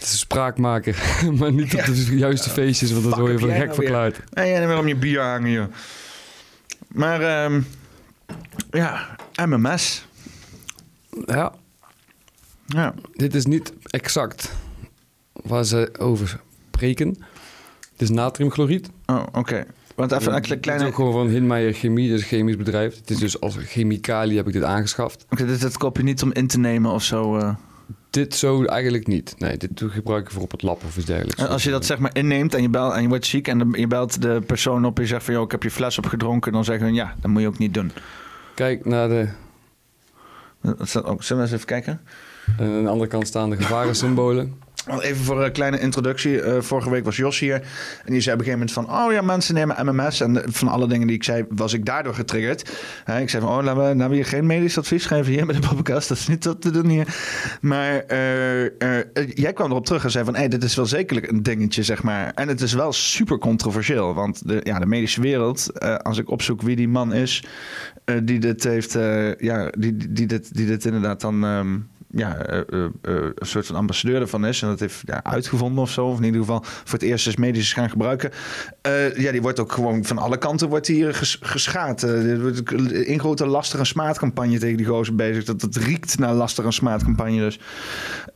[0.00, 0.96] is een spraakmaker,
[1.38, 4.20] maar niet op de juiste feestjes, want Fuck, word je jij gek nou verklaard.
[4.32, 5.66] En jij wil om je bier hangen, joh.
[6.88, 7.60] Maar, ehm,
[8.70, 9.16] ja,
[9.46, 10.06] MMS.
[11.26, 11.52] Ja,
[12.66, 12.94] Ja.
[13.12, 14.52] dit is niet exact
[15.32, 16.40] waar ze over
[16.70, 17.16] spreken.
[18.04, 18.90] Is natriumchloried.
[19.06, 19.64] Oh, oké.
[19.94, 20.86] Want even een Het is kleine...
[20.86, 22.96] ook gewoon van Hinmeijer Chemie, dat is een chemisch bedrijf.
[22.96, 25.26] Het is dus als chemicaliën heb ik dit aangeschaft.
[25.30, 27.36] Oké, dus dat koop je niet om in te nemen of zo.
[27.36, 27.54] eh.
[28.10, 29.34] Dit zo eigenlijk niet.
[29.38, 31.40] Nee, dit gebruik ik voor op het lab of iets dergelijks.
[31.42, 33.58] En Als je dat zeg maar inneemt en je, belt en je wordt ziek en
[33.58, 35.34] de- je belt de persoon op en je zegt van...
[35.34, 37.74] joh, ik heb je fles opgedronken, dan zeggen hun ja, dat moet je ook niet
[37.74, 37.90] doen.
[38.54, 39.28] Kijk naar de
[40.62, 41.22] ook.
[41.22, 42.00] Zullen we eens even kijken?
[42.58, 44.54] En aan de andere kant staan de gevarensymbolen.
[44.86, 46.40] Want Even voor een kleine introductie.
[46.42, 47.54] Eh, vorige week was Jos hier.
[48.04, 49.06] En die zei op een gegeven moment van...
[49.06, 50.20] Oh ja, mensen nemen MMS.
[50.20, 52.60] En eh, van alle dingen die ik zei, was ik daardoor getriggerd.
[53.20, 53.58] Ik zei van...
[53.58, 56.08] Oh, laten we, laten hier geen medisch advies geven hier bij de podcast.
[56.08, 57.16] Dat is niet wat te doen hier.
[57.60, 60.34] Maar eh, eh, eh, jij kwam erop terug en zei van...
[60.36, 62.32] Hey, dit is wel zekerlijk een dingetje, zeg maar.
[62.34, 64.14] En het is wel super controversieel.
[64.14, 65.70] Want de, ja, de medische wereld...
[65.78, 67.44] eh, als ik opzoek wie die man is...
[68.04, 68.94] eh, die dit heeft...
[68.94, 71.44] eh, ja, die, die, die, dit, die dit inderdaad dan...
[71.44, 71.76] ehm,
[72.14, 74.62] ja, eh, eh, eh, een soort van ambassadeur ervan is.
[74.62, 76.06] En dat heeft ja, uitgevonden of zo.
[76.06, 78.30] Of in ieder geval voor het eerst is medisch gaan gebruiken.
[79.16, 82.02] Ja, die wordt ook gewoon van alle kanten wordt hier ges, geschaad.
[82.02, 82.62] Er wordt
[83.16, 85.44] grote lastig en smaadcampagne tegen die gozer bezig.
[85.44, 87.60] Dat het riekt naar lastig en smaadcampagne dus.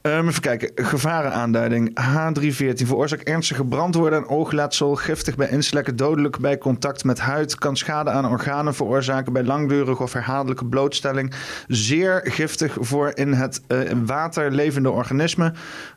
[0.02, 0.70] Ehm, even kijken.
[0.74, 1.98] Gevarenaanduiding.
[2.00, 4.94] H314 veroorzaakt ernstige brandwoorden en oogletsel.
[4.94, 5.96] Giftig bij inslekken.
[5.96, 7.54] Dodelijk bij contact met huid.
[7.54, 11.32] Kan schade aan organen veroorzaken bij langdurige of herhaaldelijke blootstelling.
[11.66, 15.54] Zeer giftig voor in het eh, water levende organismen.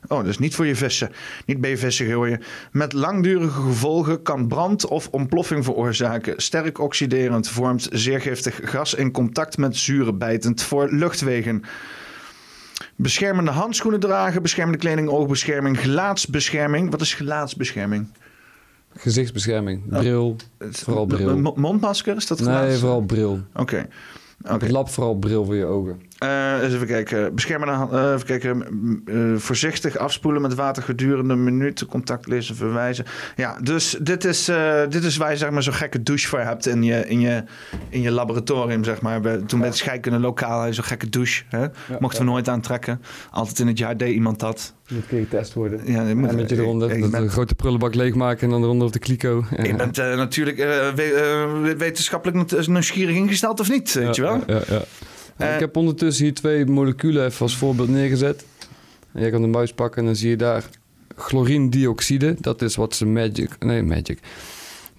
[0.08, 1.10] Oh, dus niet voor je vissen.
[1.46, 2.40] Niet bij je vissen gooien.
[2.72, 6.34] Met langdurige gevolgen kan brand of ontploffing veroorzaken.
[6.42, 11.62] Sterk oxiderend vormt zeer giftig gas in contact met zuren bijtend voor luchtwegen.
[12.96, 16.90] Beschermende handschoenen dragen, beschermende kleding, oogbescherming, gelaatsbescherming.
[16.90, 18.06] Wat is gelaatsbescherming?
[18.96, 20.36] Gezichtsbescherming, bril,
[20.70, 21.38] vooral bril.
[21.38, 22.40] mo- Mondmasker, is dat?
[22.40, 23.40] Nee, vooral bril.
[23.54, 23.88] Oké.
[24.42, 26.00] Het lab vooral bril voor je ogen.
[26.22, 27.34] Eh, eens even kijken.
[27.34, 28.62] Beschermende hand- eh, even kijken.
[29.06, 31.86] Eh, voorzichtig afspoelen met water gedurende een minuut.
[31.86, 33.04] Contact lezen, verwijzen.
[33.36, 34.50] Ja, dus dit is,
[34.88, 37.44] dit is waar je zeg maar, zo'n gekke douche voor hebt in je, in je,
[37.88, 38.84] in je laboratorium.
[38.84, 39.20] Zeg maar.
[39.46, 41.42] Toen bij het scheikunde lokaal zo'n gekke douche.
[41.48, 41.66] Hè?
[41.98, 43.00] Mochten we nooit aantrekken.
[43.30, 44.74] Altijd in het jaar deed iemand dat.
[44.88, 45.80] Moet keer getest worden.
[45.84, 48.50] Ja, moet, En met je eronder, ik- ik dat ben- een grote prullenbak leegmaken en
[48.50, 49.44] dan eronder op de kliko.
[49.62, 54.40] Je bent natuurlijk eh, we- eh, wetenschappelijk nieuw- nieuwsgierig ingesteld of niet, weet je wel?
[54.46, 54.82] Ja, ja,
[55.36, 58.44] Eh, ik heb ondertussen hier twee moleculen even als voorbeeld neergezet.
[59.12, 60.70] En jij kan de muis pakken en dan zie je daar
[61.16, 62.36] chlorindioxide.
[62.40, 63.56] Dat is wat ze magic...
[63.58, 64.18] Nee, magic.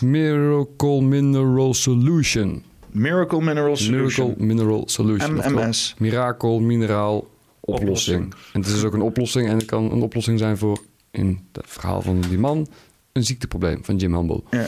[0.04, 2.64] Miracle Mineral Solution.
[2.92, 4.26] Miracle Mineral Solution.
[4.28, 5.36] Miracle Mineral Solution.
[5.36, 5.96] MMS.
[5.98, 7.28] Miracle Mineraal
[7.60, 8.26] Oplossing.
[8.26, 8.34] Oplossing.
[8.54, 9.50] En het is ook een oplossing.
[9.50, 10.82] En het kan een oplossing zijn voor,
[11.12, 12.68] in het verhaal van die man,
[13.12, 14.44] een ziekteprobleem van Jim Humble.
[14.50, 14.68] Ja.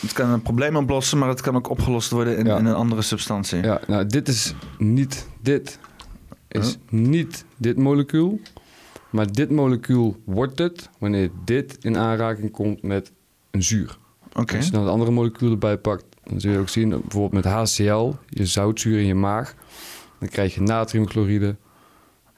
[0.00, 2.58] Het kan een probleem oplossen, maar het kan ook opgelost worden in, Ja.
[2.58, 3.62] in een andere substantie.
[3.62, 5.78] Ja, nou, dit is niet dit.
[6.48, 8.40] Is niet dit molecuul.
[9.10, 13.12] Maar dit molecuul wordt het wanneer dit in aanraking komt met
[13.50, 13.98] een zuur.
[14.34, 14.56] Oké.
[14.56, 17.52] Als je dan het andere molecuul erbij pakt, dan zul je ook zien, bijvoorbeeld met
[17.52, 19.54] HCl, je zoutzuur in je maag,
[20.18, 21.56] dan krijg je natriumchloride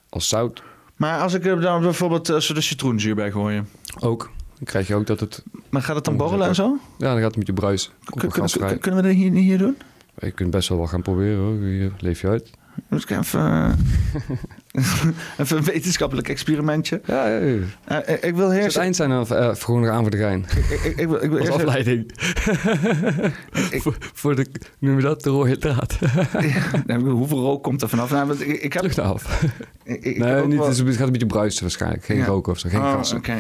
[0.09, 0.62] als zout.
[0.97, 3.68] Maar als ik er dan bijvoorbeeld uh, de citroenzuur bij gooien,
[4.01, 4.30] Ook.
[4.59, 6.78] Dan krijg je ook dat het, maar gaat het dan borrelen en zo?
[6.98, 7.90] ja, dan gaat het met je bruisen.
[8.05, 8.68] Komt Kun- er kun- gasvrij.
[8.68, 9.76] kun- kunnen we dat hier, hier doen?
[10.18, 11.55] Je kunt best wel wat gaan proberen hoor.
[11.62, 12.51] Hier leef je uit.
[12.90, 13.72] Dus ik even, eh,
[15.39, 17.01] even een wetenschappelijk experimentje.
[17.05, 18.03] Ja, ja, ja.
[18.03, 18.77] Eh, ik- ik wil Het eerst...
[18.77, 20.45] eind zijn dan eh, gewoon nog aan voor de gein.
[20.70, 22.11] Ik, ik, ik wil, ik wil eerst afleiding.
[23.70, 24.47] ik- voor, voor de,
[24.78, 25.99] noem je dat, de rode draad.
[26.86, 28.11] Ja, hoeveel rook komt er vanaf?
[28.11, 28.82] Nou, want ik, ik heb...
[28.82, 29.43] Terug naar af.
[29.85, 32.05] Nee, niet, wel- het, gaat een beetje bruisen waarschijnlijk.
[32.05, 33.16] Geen roken of zo, geen Oh, gassen.
[33.16, 33.36] Oké.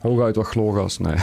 [0.00, 1.14] Hooguit wat chloorgas, nee.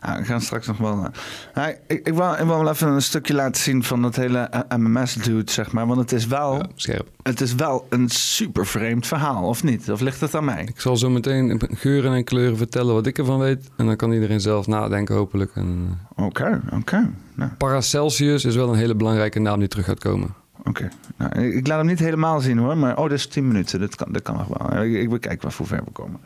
[0.00, 1.08] We gaan straks nog wel.
[1.54, 4.60] eh, ik, wil, ik wil wel even een stukje laten zien van dat hele eh,
[4.78, 5.86] MMS-dude, zeg maar.
[5.86, 7.08] Want het is wel, scherp.
[7.22, 9.90] het is wel een super vreemd verhaal, of niet?
[9.90, 10.62] Of ligt het aan mij?
[10.64, 13.70] Ik zal zo meteen geuren en kleuren vertellen wat ik ervan weet.
[13.76, 15.50] En dan kan iedereen zelf nadenken hopelijk.
[15.54, 17.10] En, eh, Oké, oké.
[17.34, 20.34] Nou, Paracelsius is wel een hele belangrijke naam die terug gaat komen.
[20.64, 20.88] oké.
[21.16, 23.80] Nou, ik, laat hem niet helemaal zien hoor, maar oh, dit is 10 minuten.
[23.80, 24.82] Dat kan, dat kan nog wel.
[24.82, 26.20] Ik, ik bekijk wel hoe ver we komen.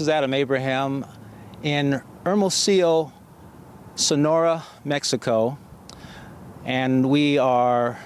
[0.00, 1.04] This is Adam Abraham
[1.62, 3.12] in Hermosillo,
[3.96, 5.58] Sonora, Mexico,
[6.64, 7.98] and we are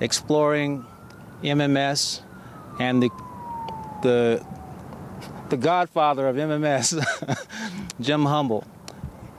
[0.00, 0.86] exploring
[1.42, 2.22] MMS
[2.80, 3.10] and the
[4.02, 4.46] the
[5.50, 6.96] the godfather of MMS,
[8.00, 8.66] Jim Humble.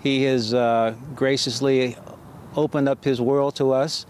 [0.03, 1.98] He has uh, graciously
[2.56, 4.06] opened up his world to us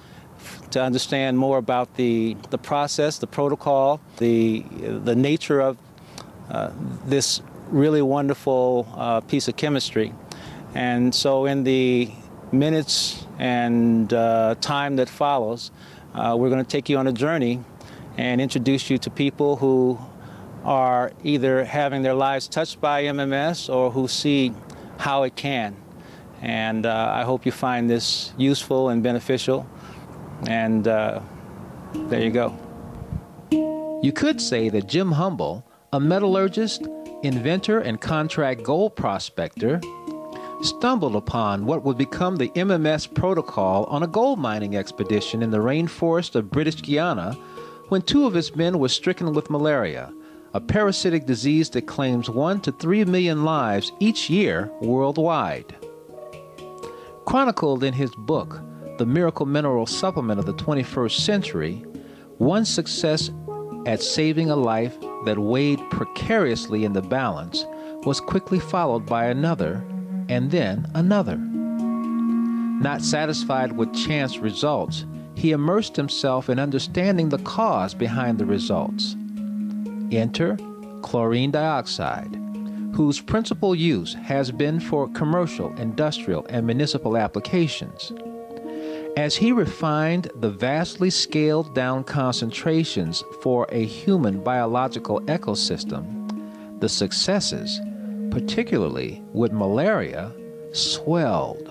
[0.72, 4.66] to understand more about the, the process, the protocol, the,
[5.06, 5.78] the nature of
[6.50, 6.72] uh,
[7.06, 10.14] this really wonderful uh, piece of chemistry.
[10.76, 12.12] And so, in the
[12.52, 15.72] minutes and uh, time that follows,
[16.14, 17.64] uh, we're going to take you on a journey
[18.18, 19.98] and introduce you to people who
[20.64, 24.54] are either having their lives touched by MMS or who see
[24.98, 25.76] how it can.
[26.42, 29.68] And uh, I hope you find this useful and beneficial.
[30.48, 31.22] And uh,
[31.94, 32.58] there you go.
[34.04, 36.88] You could say that Jim Humble, a metallurgist,
[37.24, 39.82] inventor, and contract gold prospector,
[40.62, 45.58] stumbled upon what would become the MMS protocol on a gold mining expedition in the
[45.58, 47.34] rainforest of British Guiana
[47.90, 50.12] when two of his men were stricken with malaria,
[50.54, 55.76] a parasitic disease that claims 1 to 3 million lives each year worldwide.
[57.26, 58.62] Chronicled in his book,
[58.98, 61.76] The Miracle Mineral Supplement of the 21st Century,
[62.38, 63.30] one success
[63.86, 67.66] at saving a life that weighed precariously in the balance
[68.06, 69.84] was quickly followed by another
[70.30, 71.36] and then another.
[71.36, 75.06] Not satisfied with chance results,
[75.36, 79.18] he immersed himself in understanding the cause behind the results.
[80.14, 80.58] Enter
[81.02, 82.34] chlorine dioxide,
[82.94, 88.14] whose principal use has been for commercial, industrial, and municipal applications.
[89.18, 97.82] As he refined the vastly scaled down concentrations for a human biological ecosystem, the successes,
[98.30, 100.32] particularly with malaria,
[100.72, 101.68] swelled.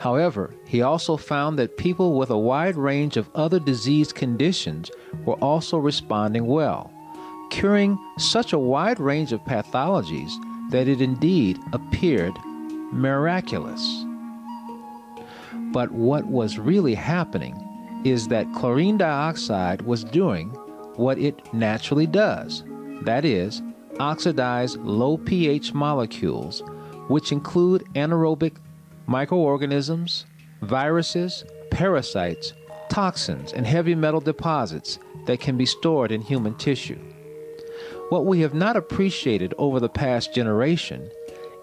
[0.00, 4.90] However, he also found that people with a wide range of other disease conditions
[5.24, 6.92] were also responding well,
[7.48, 10.32] curing such a wide range of pathologies
[10.70, 12.34] that it indeed appeared
[12.92, 14.04] miraculous.
[15.72, 17.56] But what was really happening
[18.04, 20.48] is that chlorine dioxide was doing
[20.96, 22.64] what it naturally does
[23.02, 23.62] that is,
[23.98, 26.62] oxidize low pH molecules,
[27.08, 28.56] which include anaerobic
[29.06, 30.26] microorganisms,
[30.62, 32.52] viruses, parasites,
[32.88, 36.98] toxins, and heavy metal deposits that can be stored in human tissue.
[38.10, 41.10] What we have not appreciated over the past generation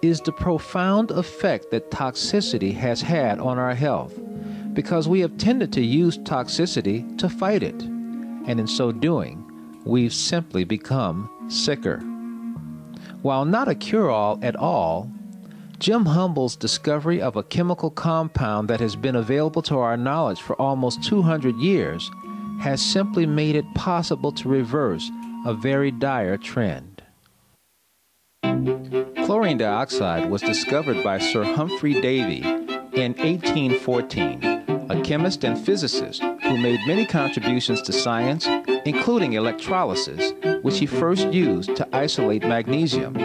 [0.02, 4.18] is the profound effect that toxicity has had on our health,
[4.72, 9.44] because we have tended to use toxicity to fight it, and in so doing,
[9.84, 11.98] we've simply become sicker.
[13.22, 15.10] While not a cure all at all,
[15.78, 20.60] Jim Humble's discovery of a chemical compound that has been available to our knowledge for
[20.60, 22.10] almost 200 years
[22.60, 25.08] has simply made it possible to reverse
[25.46, 27.02] a very dire trend.
[29.28, 34.42] Chlorine dioxide was discovered by Sir Humphrey Davy in 1814,
[34.88, 38.46] a chemist and physicist who made many contributions to science,
[38.86, 40.32] including electrolysis,
[40.62, 43.18] which he first used to isolate magnesium,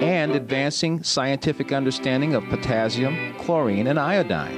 [0.00, 4.56] and advancing scientific understanding of potassium, chlorine, and iodine.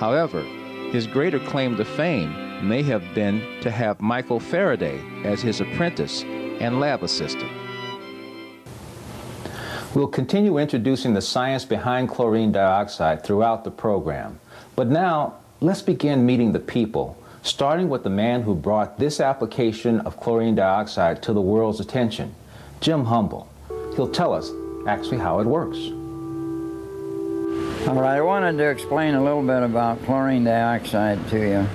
[0.00, 0.40] However,
[0.90, 6.22] his greater claim to fame may have been to have Michael Faraday as his apprentice
[6.22, 7.63] and lab assistant.
[9.94, 14.40] We'll continue introducing the science behind chlorine dioxide throughout the program.
[14.74, 20.00] But now, let's begin meeting the people, starting with the man who brought this application
[20.00, 22.34] of chlorine dioxide to the world's attention,
[22.80, 23.48] Jim Humble.
[23.94, 24.50] He'll tell us
[24.88, 25.78] actually how it works.
[27.86, 31.68] All right, I wanted to explain a little bit about chlorine dioxide to you.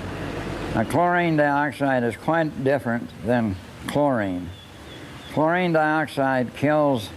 [0.76, 3.56] Now, chlorine dioxide is quite different than
[3.88, 4.50] chlorine.
[5.32, 7.10] Chlorine dioxide kills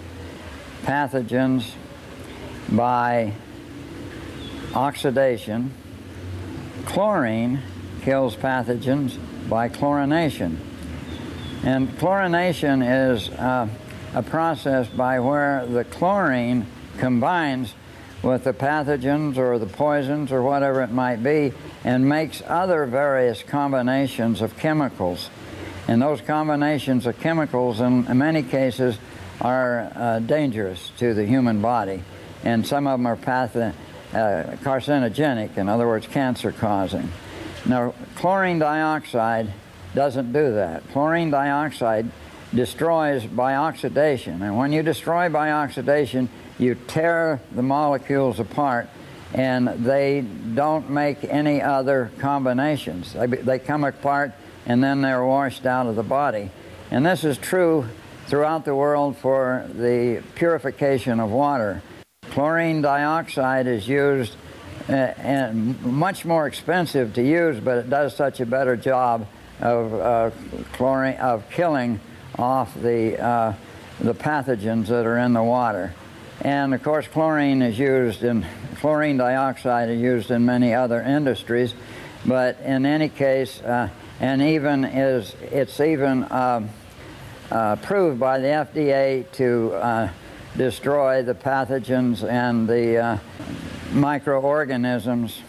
[0.83, 1.73] pathogens
[2.71, 3.33] by
[4.75, 5.73] oxidation.
[6.85, 7.61] Chlorine
[8.03, 9.19] kills pathogens
[9.49, 10.57] by chlorination.
[11.65, 13.69] And chlorination is uh,
[14.15, 16.67] a process by where the chlorine
[16.99, 17.75] combines
[18.23, 21.53] with the pathogens or the poisons or whatever it might be
[21.85, 25.31] and makes other various combinations of chemicals.
[25.89, 28.99] And those combinations of chemicals, in, many cases,
[29.43, 32.03] are uh, dangerous to the human body.
[32.45, 37.11] And some of them are uh, carcinogenic, in other words, cancer causing.
[37.67, 39.53] Now, chlorine dioxide
[39.95, 40.89] doesn't do that.
[40.91, 42.11] Chlorine dioxide
[42.55, 44.43] destroys by oxidation.
[44.43, 46.29] And when you destroy by oxidation,
[46.59, 48.89] you tear the molecules apart
[49.35, 50.21] and they
[50.55, 53.13] don't make any other combinations.
[53.15, 54.33] They, they come apart
[54.67, 56.51] and then they're washed out of the body.
[56.91, 57.87] And this is true
[58.33, 61.83] throughout the world for the purification of water.
[62.31, 64.35] Chlorine dioxide is used
[64.89, 69.27] uh, and much more expensive to use, but it does such a better job
[69.61, 70.31] of uh,
[70.73, 72.01] chlorine of killing
[72.39, 73.53] off the uh,
[74.01, 75.93] the pathogens that are in the water.
[76.41, 78.47] And of course, chlorine is used in
[78.77, 81.75] chlorine dioxide is used in many other industries,
[82.25, 83.91] but in any case, uh,
[84.21, 86.67] and even is it's even uh,
[87.53, 90.11] approved by the FDA to uh,
[90.57, 93.19] destroy the pathogens and the uh,
[93.93, 95.41] microorganisms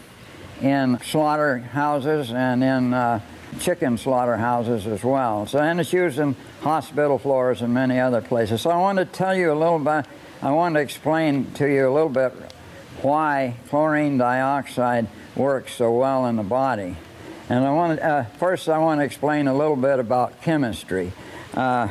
[0.60, 3.20] in slaughterhouses and in uh,
[3.58, 5.46] chicken slaughterhouses as well.
[5.46, 8.62] So, and it's used in hospital floors and many other places.
[8.62, 10.06] So, I want to tell you a little bit.
[10.42, 12.32] I want to explain to you a little bit
[13.00, 16.96] why chlorine dioxide works so well in the body.
[17.48, 21.12] And I want to, uh, first, I want to explain a little bit about chemistry.
[21.56, 21.88] Uh,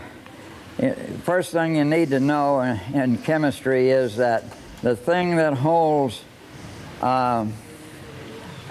[1.24, 2.62] first thing you need to know
[2.94, 4.44] in, chemistry is that
[4.82, 6.24] the thing that holds
[7.02, 7.54] um,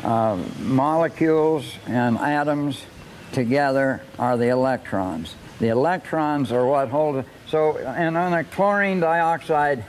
[0.04, 2.84] uh, molecules and atoms
[3.32, 5.34] together are the electrons.
[5.60, 7.24] The electrons are what hold.
[7.46, 9.84] So, and on a chlorine dioxide,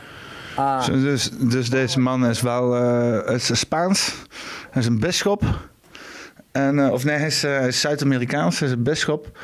[0.57, 4.15] uh, Zo, Dus, dus deze man is wel eh, het is Spaans.
[4.71, 5.43] Hij is een bisschop.
[6.51, 8.59] En, eh, of nee, hij is, eh, is Zuid-Amerikaans.
[8.59, 9.37] Hij is een bisschop.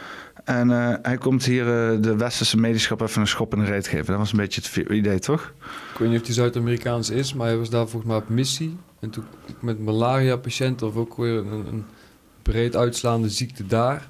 [0.49, 3.88] En eh, hij komt hier eh, de westerse medischap even een schop in de reet
[3.88, 4.05] geven.
[4.05, 5.53] Dat was een beetje het idee, toch?
[5.93, 8.77] Ik weet niet of hij Zuid-Amerikaans is, maar hij was daar volgens mij op missie.
[8.99, 9.23] En toen
[9.59, 11.85] met malaria-patiënten of ook weer een, een
[12.41, 14.07] breed uitslaande ziekte daar.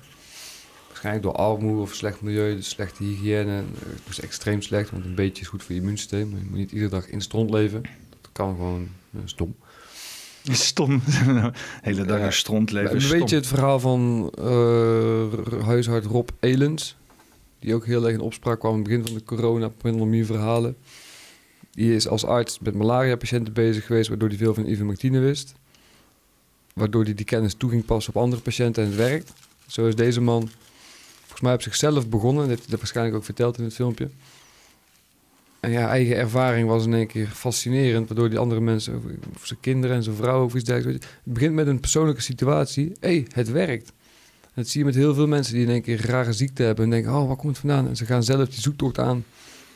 [0.87, 3.63] Waarschijnlijk door armoede of slecht milieu, dus slechte hygiëne.
[3.79, 6.29] Het was extreem slecht, want een beetje is goed voor je immuunsysteem.
[6.29, 7.81] Je moet niet iedere dag in stront leven.
[8.21, 8.87] Dat kan gewoon
[9.25, 9.55] stom.
[10.43, 11.01] Stom.
[11.81, 12.93] Hele dag een stront leven.
[12.93, 13.37] Beetje stom.
[13.37, 16.97] het verhaal van eh, huisarts Rob Elens.
[17.59, 19.67] Die ook heel erg in opspraak kwam in het begin van de corona.
[19.67, 20.77] Pandemie verhalen.
[21.71, 25.53] Die is als arts met malaria-patiënten bezig geweest, waardoor hij veel van ivermectine wist.
[26.73, 29.33] Waardoor hij die kennis toe ging passen op andere patiënten en het werkt.
[29.67, 30.49] Zo is deze man
[31.19, 32.39] volgens mij op zichzelf begonnen.
[32.39, 34.09] Dat heeft hij dat waarschijnlijk ook verteld in het filmpje.
[35.59, 38.07] En ja, eigen ervaring was in één keer fascinerend.
[38.07, 41.05] Waardoor die andere mensen, over zijn kinderen en zijn vrouw of iets dergelijks.
[41.05, 42.91] Het begint met een persoonlijke situatie.
[42.99, 43.93] Hé, hey, het werkt.
[44.41, 46.63] En dat zie je met heel veel mensen die in één keer een rare ziekte
[46.63, 46.83] hebben.
[46.83, 47.87] En denken, oh, waar komt het vandaan?
[47.87, 49.23] En ze gaan zelf die zoektocht aan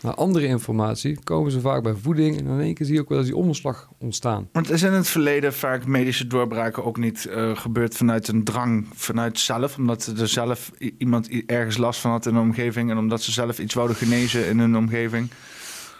[0.03, 1.17] naar andere informatie.
[1.23, 2.37] Komen ze vaak bij voeding.
[2.37, 4.49] En in één keer zie je ook wel eens die omslag ontstaan.
[4.51, 8.87] Want is in het verleden vaak medische doorbraken ook niet eh, gebeurd vanuit een drang,
[8.93, 9.77] vanuit zelf?
[9.77, 13.59] Omdat er zelf iemand ergens last van had in de omgeving en omdat ze zelf
[13.59, 15.29] iets wouden genezen in hun omgeving?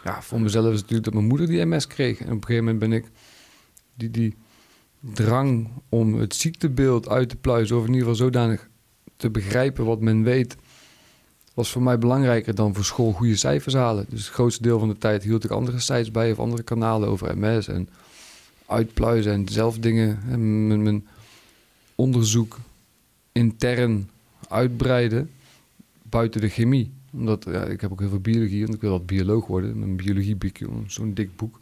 [0.04, 2.20] Ja, voor mezelf is het natuurlijk dat mijn moeder die MS kreeg.
[2.20, 3.06] En op een gegeven moment ben ik
[3.96, 4.36] die, die
[5.00, 8.70] drang om het ziektebeeld uit te pluizen, of in ieder geval zodanig
[9.16, 10.56] te begrijpen wat men weet,
[11.54, 14.06] was voor mij belangrijker dan voor school goede cijfers halen.
[14.10, 17.10] Dus het grootste deel van de tijd hield ik andere sites bij of andere kanalen
[17.10, 17.90] over MS en
[18.66, 21.08] uitpluizen en zelf dingen, en mijn, mijn
[21.96, 22.60] onderzoek
[23.32, 24.10] intern
[24.50, 25.30] uitbreiden
[26.02, 26.92] buiten de chemie.
[27.14, 29.80] Omdat ja, ik heb ook heel veel biologie, want ik wil wat bioloog worden.
[29.80, 31.60] Mijn biologieboekje, zo'n dik boek.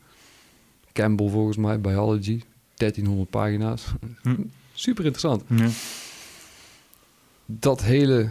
[0.94, 2.42] Campbell volgens mij, Biology,
[2.76, 3.94] 1300 pagina's.
[4.22, 4.36] Hm.
[4.74, 5.44] Super interessant.
[5.48, 5.70] Ja.
[7.46, 8.30] Dat hele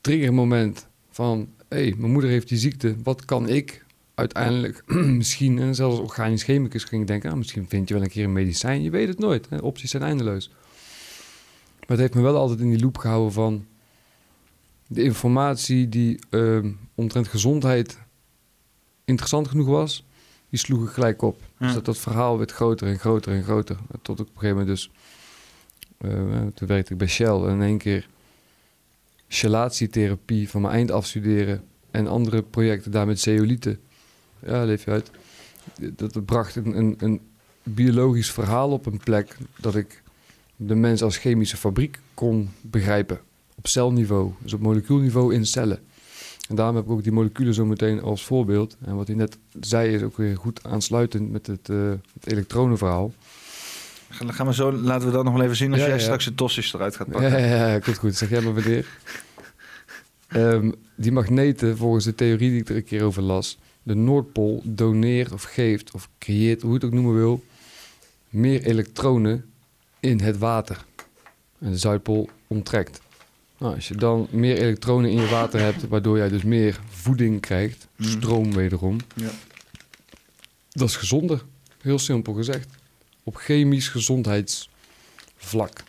[0.00, 1.48] triggermoment van...
[1.68, 3.84] hé, hey, mijn moeder heeft die ziekte, wat kan ik
[4.14, 4.82] uiteindelijk
[5.20, 5.58] misschien...
[5.58, 7.30] en zelfs als organisch chemicus ging ik denken...
[7.30, 9.48] ah, misschien vind je wel een keer een medicijn, je weet het nooit.
[9.48, 9.58] Hè?
[9.58, 10.48] Opties zijn eindeloos.
[11.78, 13.64] Maar het heeft me wel altijd in die loop gehouden van...
[14.94, 17.98] de informatie die ehm omtrent gezondheid
[19.04, 20.04] interessant genoeg was...
[20.50, 21.40] die sloeg ik gelijk op.
[21.40, 21.66] Ja.
[21.66, 23.76] Dus dat, dat verhaal werd groter en groter en groter.
[24.02, 24.90] Tot ik op een gegeven moment dus...
[25.98, 28.08] eh, toen werkte ik bij Shell en in één keer
[29.28, 33.80] chelatietherapie van mijn eind afstuderen en andere projecten daar met zeolieten.
[34.46, 35.10] Ja, leef je uit.
[35.96, 37.20] Dat, dat bracht een, een, een
[37.62, 40.02] biologisch verhaal op een plek dat ik
[40.56, 43.20] de mens als chemische fabriek kon begrijpen.
[43.64, 45.78] Op celniveau, dus op molecuulniveau in cellen.
[46.48, 48.76] En daarom heb ik ook die moleculen zo meteen als voorbeeld.
[48.84, 53.12] En wat hij net zei is ook weer goed aansluitend met het, eh, het elektronenverhaal.
[54.08, 56.02] Ga- Gaan we zo, laten we dat nog wel even zien als Ja, jij ja.
[56.02, 57.30] straks de tossies eruit gaat Ja, pakken.
[57.40, 58.16] ja, ja, komt goed.
[58.16, 58.86] Zeg jij maar wanneer.
[60.28, 63.58] Ehm, die magneten, volgens de theorie die ik er een keer over las...
[63.82, 67.44] de Noordpool doneert of geeft of creëert, hoe je het ook noemen wil...
[68.28, 69.44] meer elektronen
[70.00, 70.84] in het water.
[71.58, 73.00] En de Zuidpool onttrekt.
[73.58, 77.40] Nou, als je dan meer elektronen in je water hebt, waardoor jij dus meer voeding
[77.40, 78.08] krijgt, Mhm.
[78.08, 79.30] stroom wederom, Ja.
[80.70, 81.44] dat is gezonder.
[81.80, 82.68] Heel simpel gezegd.
[83.22, 85.82] Op chemisch gezondheidsvlak.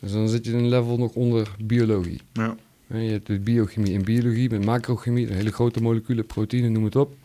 [0.00, 2.20] Dus dan zit je in een level nog onder biologie.
[2.32, 2.56] Ja.
[2.86, 6.96] En Je hebt de biochemie en biologie met macrochemie, hele grote moleculen, proteïnen, noem het
[6.96, 7.08] op.
[7.08, 7.18] Dan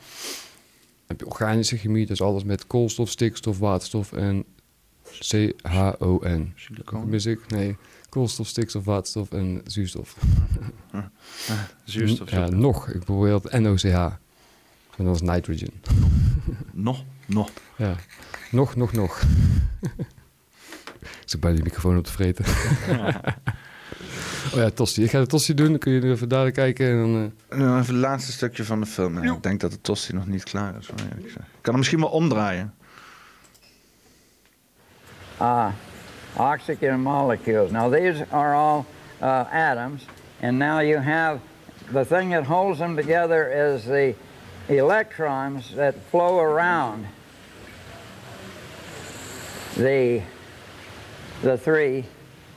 [1.07, 4.45] heb je organische chemie, dat is alles met koolstof, stikstof, waterstof en
[5.03, 6.53] CHON.
[6.55, 7.09] Silicon.
[7.09, 7.39] Mis ik?
[7.47, 7.75] Nee,
[8.09, 10.15] koolstof, stikstof, waterstof en zuurstof.
[10.91, 11.03] Ah,
[11.83, 12.31] zuurstof.
[12.31, 12.87] Ja, nog.
[12.87, 13.83] Ik bijvoorbeeld NOCH.
[14.97, 15.69] En dat is nitrogen.
[16.73, 17.49] Nog, nog.
[17.75, 17.95] Ja,
[18.51, 19.21] nog, nog, nog.
[21.21, 22.45] ik zit bij die microfoon op te vreten.
[24.53, 25.03] oh ja, Tosti.
[25.03, 26.87] Ik ga de Tosti doen, dan kun je even daar kijken.
[26.89, 29.23] En dan, eh, Nu even het laatste stukje van de film.
[29.23, 30.87] Ja, ik denk dat de tosti nog niet klaar is.
[30.87, 32.73] Ik kan hem misschien wel omdraaien.
[35.41, 35.67] uh,
[36.37, 37.71] oxygen molecules.
[37.71, 38.85] Now, these are all
[39.21, 40.05] uh, atoms,
[40.41, 41.41] and now you have
[41.91, 44.15] the thing that holds them together is the
[44.67, 47.07] electrons that flow around
[49.75, 50.21] the,
[51.41, 52.05] the three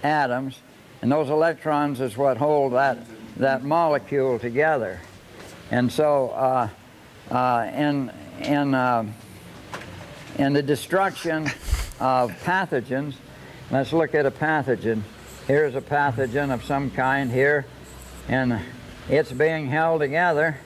[0.03, 0.59] atoms,
[1.01, 2.99] and those electrons is what hold that,
[3.36, 5.01] that molecule together.
[5.70, 6.69] And so, uh,
[7.31, 9.07] uh, in, in uh,
[10.39, 11.44] in the destruction
[12.01, 13.15] of pathogens.
[13.73, 15.03] Let's look at a pathogen.
[15.47, 17.65] Here's a pathogen of some kind here,
[18.28, 18.53] and
[19.09, 20.57] it's being held together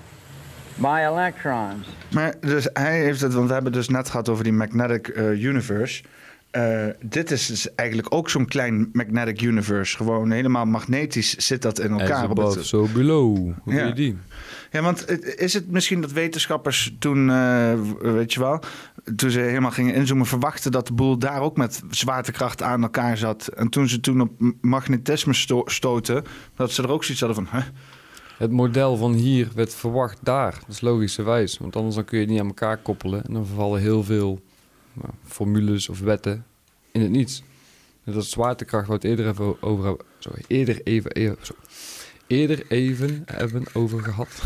[0.74, 1.87] by electrons.
[2.11, 5.09] Maar dus hij heeft het, want we hebben het dus net gehad over die magnetic
[5.09, 6.03] eh, universe.
[6.51, 9.97] Eh, dit is dus eigenlijk ook zo'n klein magnetic universe.
[9.97, 12.24] Gewoon helemaal magnetisch zit dat in elkaar.
[12.24, 13.37] op above, so below.
[13.62, 13.78] Hoe Ja.
[13.78, 14.19] doe je die?
[14.71, 18.61] Ja, want is het misschien dat wetenschappers toen, eh, weet je wel,
[19.17, 23.17] toen ze helemaal gingen inzoomen, verwachten dat de boel daar ook met zwaartekracht aan elkaar
[23.17, 23.47] zat.
[23.47, 24.31] En toen ze toen op
[24.61, 26.25] magnetisme sto- stoten,
[26.55, 27.63] dat ze er ook zoiets hadden van?
[28.37, 30.53] Het model van hier werd verwacht daar.
[30.53, 31.59] Dat is logischerwijs.
[31.59, 33.25] Want anders dan kun je het niet aan elkaar koppelen.
[33.25, 34.41] En dan vervallen heel veel
[34.93, 36.45] nou, formules of wetten
[36.93, 37.43] in het niets.
[38.05, 39.97] Dat zwaartekracht, wat eerder even over.
[40.19, 41.37] Sorry, eerder even.
[42.27, 44.43] Eerder even hebben over gehad.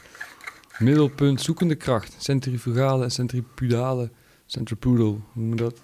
[0.78, 2.14] Middelpunt zoekende kracht.
[2.18, 4.10] Centrifugale en centripudale.
[4.46, 5.80] Centripetal, hoe noemen we dat?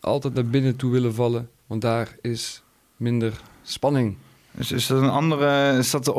[0.00, 1.50] Altijd naar binnen toe willen vallen.
[1.66, 2.62] Want daar is
[2.96, 4.16] minder spanning.
[4.56, 6.14] Is, is dat een andere, is dat de,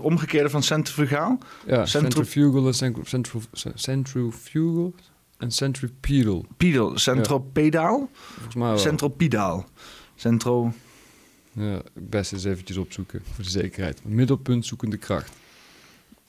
[0.00, 1.38] omgekeerde van centrifugaal?
[1.66, 3.40] Ja, centrifugal centru-
[3.74, 4.94] centrifugal
[5.38, 6.46] en centripetal.
[6.56, 8.08] Pedal, centropedaal?
[8.12, 8.78] Volgens mij wel.
[8.78, 9.66] Centropedaal.
[10.14, 10.72] Centro...
[11.56, 14.04] Ja, best eens eventjes opzoeken voor de zekerheid.
[14.04, 15.32] Middelpunt zoekende kracht.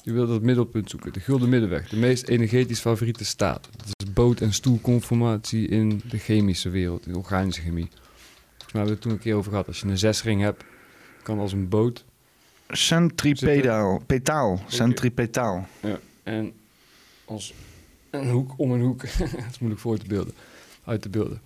[0.02, 3.70] Je wilt dat middelpunt zoeken, de gulden middenweg, de meest energetisch favoriete staat.
[3.76, 7.88] Dat is boot- en stoelconformatie in de chemische wereld, in de organische chemie.
[7.88, 9.68] Volgens mij hebben we het toen een keer over gehad.
[9.68, 10.64] Als je een zesring hebt,
[11.24, 12.06] kan als een boot.
[12.70, 14.02] Centripedaal.
[14.06, 14.62] Petaal.
[14.68, 15.68] Centripetaal.
[15.82, 16.54] Ja, en
[17.26, 17.54] als
[18.10, 19.02] een hoek om een hoek.
[19.20, 20.34] dat is moeilijk voor te beelden,
[20.84, 21.42] uit te beelden.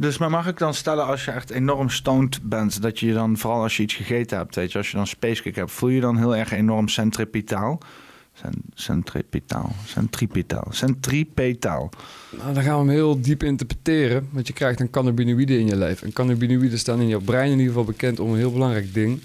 [0.00, 3.38] Dus maar mag ik dan stellen als je echt enorm stoned bent, dat je dan,
[3.38, 6.00] vooral als je iets gegeten hebt, weet je, als je dan spacecake hebt, voel je
[6.00, 7.78] dan heel erg enorm centripetaal?
[8.34, 9.72] Cent- Centripetaal,
[10.72, 11.90] centripetaal.
[12.30, 14.28] Nou, dan gaan we hem heel diep interpreteren.
[14.30, 16.02] Want je krijgt een cannabinoïde in je lijf.
[16.02, 19.20] En cannabinoïden staan in jouw brein in ieder geval bekend om een heel belangrijk ding.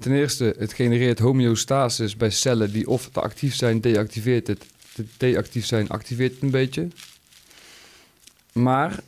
[0.00, 4.66] Ten eerste, het genereert homeostasis bij cellen die of te actief zijn, deactiveert het.
[5.16, 6.88] Deactief zijn, activeert het een beetje.
[8.52, 9.00] Maar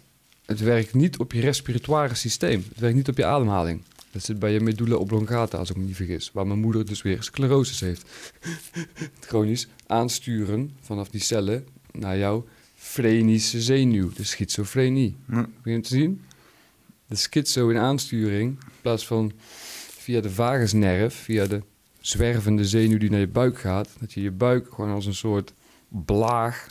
[0.48, 2.64] het werkt niet op je respiratoire systeem.
[2.68, 3.82] Het werkt niet op je ademhaling.
[4.10, 6.30] Dat zit bij je medulla oblongata, als ik me niet vergis.
[6.32, 8.04] Waar mijn moeder dus weer sclerosis heeft.
[8.94, 15.16] Het chronisch aansturen vanaf die cellen naar jouw frenische zenuw, de schizofrenie.
[15.30, 15.48] Ja.
[15.64, 16.24] Je te zien?
[17.06, 19.32] De schizo in aansturing, in plaats van
[19.98, 21.62] via de vagusnerf, via de
[22.00, 25.52] zwervende zenuw die naar je buik gaat, dat je je buik gewoon als een soort
[25.88, 26.68] blaag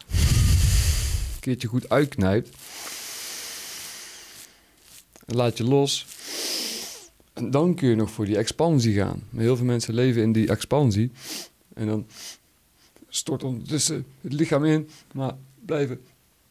[1.35, 2.49] een keertje goed uitknijpt.
[5.27, 6.05] En laat je los.
[7.33, 9.23] En dan kun je nog voor die expansie gaan.
[9.29, 11.11] Maar heel veel mensen leven in die expansie.
[11.73, 12.05] En dan
[13.09, 15.33] stort ondertussen het lichaam in, maar
[15.65, 15.99] blijven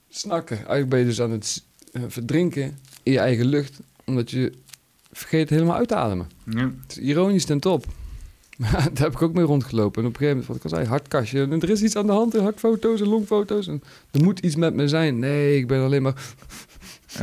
[0.08, 0.56] snakken.
[0.56, 4.52] Eigenlijk ben je dus aan het eh, verdrinken in je eigen lucht, omdat je
[5.12, 6.30] vergeet helemaal uit te ademen.
[6.50, 6.72] Ja.
[6.82, 7.86] Het is ironisch ten top.
[8.56, 10.02] Maar daar heb ik ook mee rondgelopen.
[10.02, 11.42] En op een gegeven moment, wat ik al zei, hartkastje.
[11.42, 13.66] En er is iets aan de hand, en hartfoto's en longfoto's.
[13.66, 15.18] En er moet iets met me zijn.
[15.18, 16.34] Nee, ik ben alleen maar...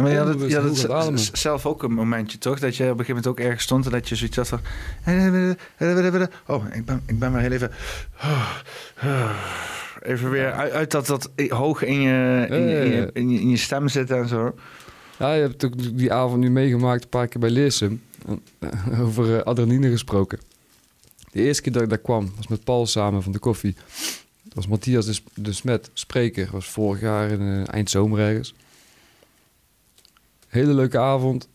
[0.02, 0.60] Maar je had het, je
[0.90, 2.60] had zelf ook een momentje, toch?
[2.60, 4.60] Dat je op een gegeven moment ook ergens stond en dat je zoiets had van...
[6.46, 7.72] Oh, ik ben, ik ben maar heel even...
[10.02, 13.50] Even weer uit, dat, dat hoog in je, in, je, in, je, in, je, in
[13.50, 14.56] je stem zitten en zo.
[15.20, 18.02] Ja, je hebt ook die avond nu meegemaakt, een paar keer bij Leersum.
[18.28, 18.42] En,
[19.02, 20.40] Over eh, adrenaline gesproken.
[21.32, 23.76] De eerste keer dat ik daar kwam, was met Paul samen van de koffie.
[24.44, 26.50] Dat was Matthias de, de Smet, spreker.
[26.52, 28.54] was vorig jaar in eh, eind zomer ergens.
[30.54, 31.48] Hele leuke avond.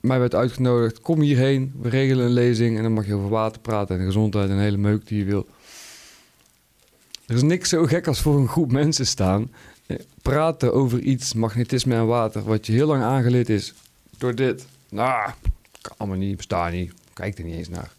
[0.00, 2.76] Mij werd uitgenodigd, kom hierheen, we regelen een lezing...
[2.76, 5.46] en dan mag je over water praten en gezondheid en hele meuk die je wil.
[7.26, 9.50] Er is niks zo gek als voor een groep mensen staan...
[9.86, 12.42] eh, praten over iets, magnetisme en water...
[12.42, 13.74] wat je heel lang aangeleerd is
[14.18, 14.66] door dit.
[14.88, 15.30] Nou,
[15.80, 17.92] kan allemaal niet, bestaat niet, kijk er niet eens naar.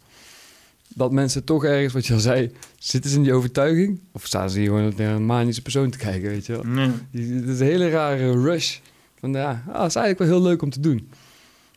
[0.88, 4.00] Dat mensen toch ergens, wat je al zei, zitten ze in die overtuiging?
[4.12, 6.62] Of staan ze hier gewoon naar een manische persoon te kijken, weet je wel?
[6.62, 6.90] Nee.
[7.10, 8.78] Het is een hele rare rush.
[9.20, 11.10] Van ja, ah, dat is eigenlijk wel heel leuk om te doen.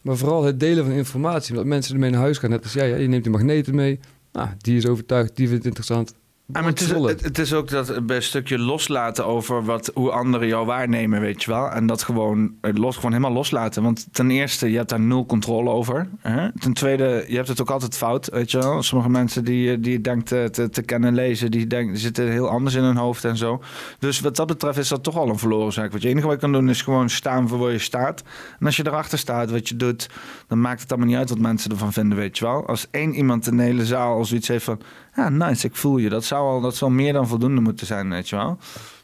[0.01, 2.49] Maar vooral het delen van informatie, omdat mensen ermee naar huis gaan.
[2.49, 3.99] Net als jij, hè, je neemt die magneten mee.
[4.31, 6.13] Nou, die is overtuigd, die vindt het interessant.
[6.51, 10.11] Maar het, is, het, het is ook dat bij een stukje loslaten over wat, hoe
[10.11, 11.69] anderen jou waarnemen, weet je wel.
[11.69, 13.83] En dat gewoon, eh, los, gewoon helemaal loslaten.
[13.83, 16.07] Want ten eerste, je hebt daar nul controle over.
[16.19, 16.51] Hè?
[16.59, 18.83] Ten tweede, je hebt het ook altijd fout, weet je wel.
[18.83, 22.31] Sommige mensen die, die je denkt te, te, te kennen lezen, die, denken, die zitten
[22.31, 23.61] heel anders in hun hoofd en zo.
[23.99, 25.91] Dus wat dat betreft is dat toch al een verloren zaak.
[25.91, 28.23] Wat je enige wat je kan doen is gewoon staan voor waar je staat.
[28.59, 30.09] En als je erachter staat wat je doet,
[30.47, 32.67] dan maakt het allemaal niet uit wat mensen ervan vinden, weet je wel.
[32.67, 34.81] Als één iemand in de hele zaal al zoiets heeft van...
[35.15, 36.09] Ja, nice, ik voel je.
[36.09, 38.57] Dat zou, al, dat zou meer dan voldoende moeten zijn, weet je wel.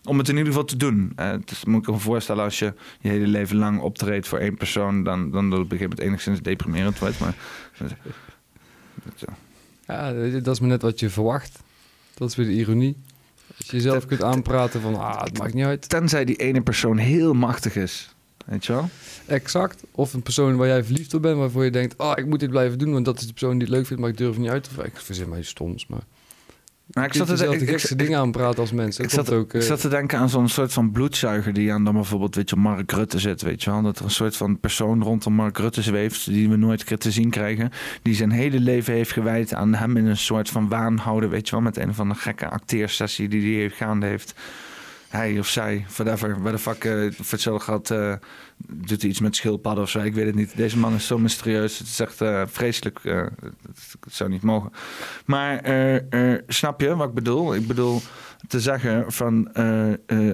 [0.03, 1.17] Om het in ieder geval te doen.
[1.45, 5.03] Dus moet ik me voorstellen als je je hele leven lang optreedt voor één persoon...
[5.03, 7.19] dan, dan dat het op een gegeven moment enigszins deprimerend wordt.
[7.19, 7.35] Maar,
[7.77, 7.93] dat,
[9.87, 11.59] Ja, dat is maar net wat je verwacht.
[12.13, 12.97] Dat is weer de ironie.
[13.57, 15.89] Als je jezelf kunt aanpraten van, ah, het maakt niet uit.
[15.89, 18.15] Tenzij die ene persoon heel machtig is.
[18.47, 18.89] Weet je wel?
[19.25, 19.83] Exact.
[19.91, 22.49] Of een persoon waar jij verliefd op bent, waarvoor je denkt, oh, ik moet dit
[22.49, 24.49] blijven doen, want dat is de persoon die het leuk vindt, maar ik durf niet
[24.49, 24.69] uit.
[24.83, 26.01] Ik verzin mij stoms, maar...
[26.87, 29.03] Maar ik zat te denken- de gekste dingen aanpraten als mensen.
[29.03, 31.83] Ik zat, ook, ik eh, zat te denken aan zo'n soort van bloedzuiger die aan
[31.83, 33.81] dan bijvoorbeeld, weet je, Mark Rutte zit, weet je wel.
[33.81, 37.11] Dat er een soort van persoon rondom Mark Rutte zweeft, die we nooit keer te
[37.11, 37.71] zien krijgen.
[38.01, 41.45] Die zijn hele leven heeft gewijd aan hem in een soort van waan houden, weet
[41.49, 41.63] je wel.
[41.63, 44.33] Met een van de gekke acteersessie die hij heeft gaande heeft.
[45.09, 48.13] Hij of zij, whatever, waar de fuck, eh, voor gehad, eh,
[48.57, 49.99] doet hij iets met schildpadden of zo.
[49.99, 50.57] Ik weet het niet.
[50.57, 51.77] Deze man is zo mysterieus.
[51.77, 52.99] Het is echt eh, vreselijk.
[53.03, 54.71] het, het zou niet mogen.
[55.25, 55.61] Maar
[56.47, 57.55] snap je wat ik bedoel?
[57.55, 58.01] Ik bedoel
[58.47, 59.53] te zeggen van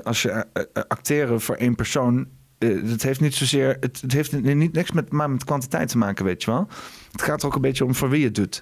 [0.04, 0.46] als je
[0.88, 2.28] acteren voor één persoon.
[2.60, 3.78] het heeft niet zozeer.
[3.80, 6.68] Het, het heeft ni- niet niks met, maar met kwantiteit te maken, weet je wel.
[7.12, 8.62] Het gaat er ook een beetje om voor wie je het doet.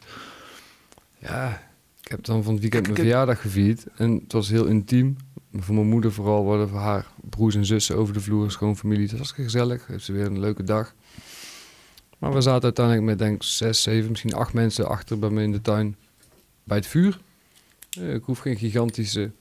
[1.17, 1.61] Ja,
[2.11, 3.85] heb dan van het weekend mijn verjaardag gevierd.
[3.95, 5.15] En het was heel intiem.
[5.53, 8.51] Voor mijn moeder vooral worden voor haar broers en zussen over de vloer.
[8.51, 9.07] Schoonfamilie.
[9.09, 9.87] Het was gezellig.
[9.87, 10.93] Heeft ze weer een leuke dag.
[12.17, 15.43] Maar we zaten uiteindelijk met denk ik zes, zeven, misschien acht mensen achter bij me
[15.43, 15.95] in de tuin.
[16.63, 17.19] Bij het vuur.
[17.99, 19.31] Eh, Ik hoef geen gigantische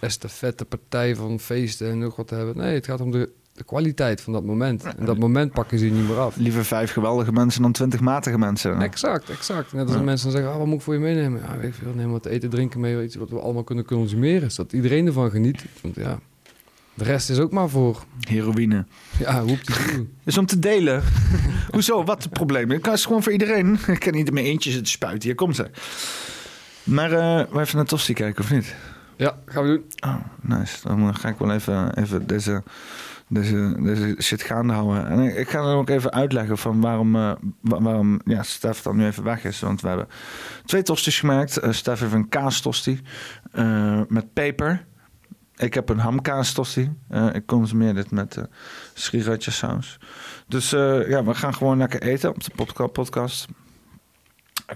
[0.00, 2.56] estafette partij van feesten en nog wat te hebben.
[2.56, 4.82] Nee, het gaat om de, de kwaliteit van dat moment.
[4.82, 6.36] En dat moment pakken ze niet meer af.
[6.36, 8.80] Liever vijf geweldige mensen dan twintig matige mensen.
[8.80, 9.72] Exact, exact.
[9.72, 10.02] Net als Ja.
[10.02, 11.40] mensen dan zeggen, ah, wat moet ik voor je meenemen?
[11.42, 14.50] Ja, ik veel, neem wat eten, drinken mee, iets wat we allemaal kunnen consumeren.
[14.50, 15.64] Zodat iedereen ervan geniet.
[15.82, 16.18] Want ja,
[16.94, 18.04] de rest is ook maar voor...
[18.28, 18.84] Heroïne.
[19.18, 21.02] Ja, hoep die Is om te delen.
[21.70, 22.04] Hoezo?
[22.04, 22.70] Wat het probleem?
[22.70, 23.78] Het is gewoon voor iedereen.
[23.86, 25.28] Ik kan niet in mijn eentje zitten spuiten.
[25.28, 25.70] Hier komt ze.
[26.82, 28.74] Maar eh we even naar Tosti kijken, of niet?
[29.16, 30.10] Ja, gaan we doen.
[30.10, 30.88] Oh, nice.
[30.88, 32.62] Dan ga ik wel even, even deze,
[33.28, 35.06] deze, deze shit gaande houden.
[35.08, 38.96] En ik, ga dan ook even uitleggen van waarom, eh, wa- waarom ja, Stef dan
[38.96, 39.60] nu even weg is.
[39.60, 40.08] Want we hebben
[40.64, 41.56] twee tosties gemaakt.
[41.56, 43.00] Eh Stef heeft een kaastosti
[43.52, 44.86] eh met peper.
[45.56, 46.90] Ik heb een hamkaastosti.
[47.08, 48.44] Eh ik consumeer dit met uh,
[49.38, 49.98] saus.
[50.48, 53.46] Dus eh, ja, we gaan gewoon lekker eten op de podca- podcast.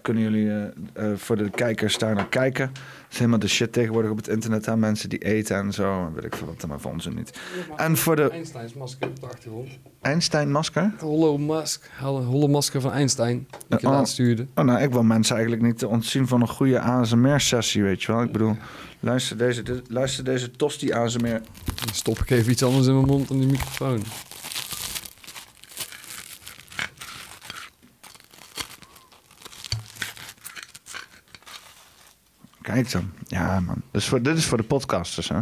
[0.02, 0.64] Kunnen jullie eh,
[1.10, 2.72] eh, voor de kijkers daar naar kijken.
[3.12, 4.66] Dat is helemaal de shit tegenwoordig op het internet.
[4.66, 4.76] Hè?
[4.76, 6.10] Mensen die eten en zo.
[6.14, 7.38] Weet ik veel wat, maar voor ons niet.
[7.76, 9.68] En voor de Einsteins masker op de achtergrond.
[10.00, 10.92] Einstein-masker?
[10.98, 13.36] Hollow mask, holle holle masker van Einstein.
[13.50, 14.46] Die ik je oh, laatst stuurde.
[14.54, 18.22] oh, nou, ik wil mensen eigenlijk niet ontzien van een goede ASMR-sessie, weet je wel.
[18.22, 18.56] Ik bedoel,
[19.00, 21.40] luister deze, dit- luister deze tosti ASMR.
[21.64, 24.02] Dan stop ik even iets anders in mijn mond dan die microfoon.
[32.62, 33.12] Kijk dan.
[33.26, 33.82] Ja, man.
[33.90, 35.40] Dus voor, dit is voor de podcasters, hè.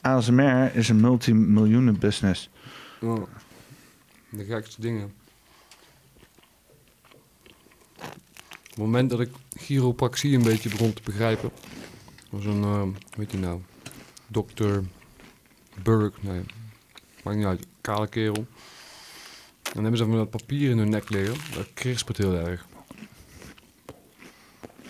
[0.00, 2.50] ASMR is een multimiljoenen business.
[3.00, 3.26] Oh,
[4.28, 5.12] de gekste dingen.
[8.78, 11.50] Op het moment dat ik chiropractie een beetje begon te begrijpen,
[12.30, 13.60] was een, eh, hoe heet die nou,
[14.26, 14.84] dokter
[15.82, 16.40] Burke, nee,
[17.24, 18.46] maakt niet uit, kale kerel.
[19.62, 22.66] En dan hebben ze van dat papier in hun nek liggen, dat krispert heel erg.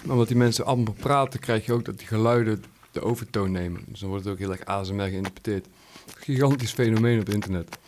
[0.03, 3.83] Maar omdat die mensen allemaal praten, krijg je ook dat die geluiden de overtoon nemen.
[3.87, 5.67] Dus dan wordt het ook heel erg ASMR geïnterpreteerd.
[6.15, 7.79] Gigantisch fenomeen op internet.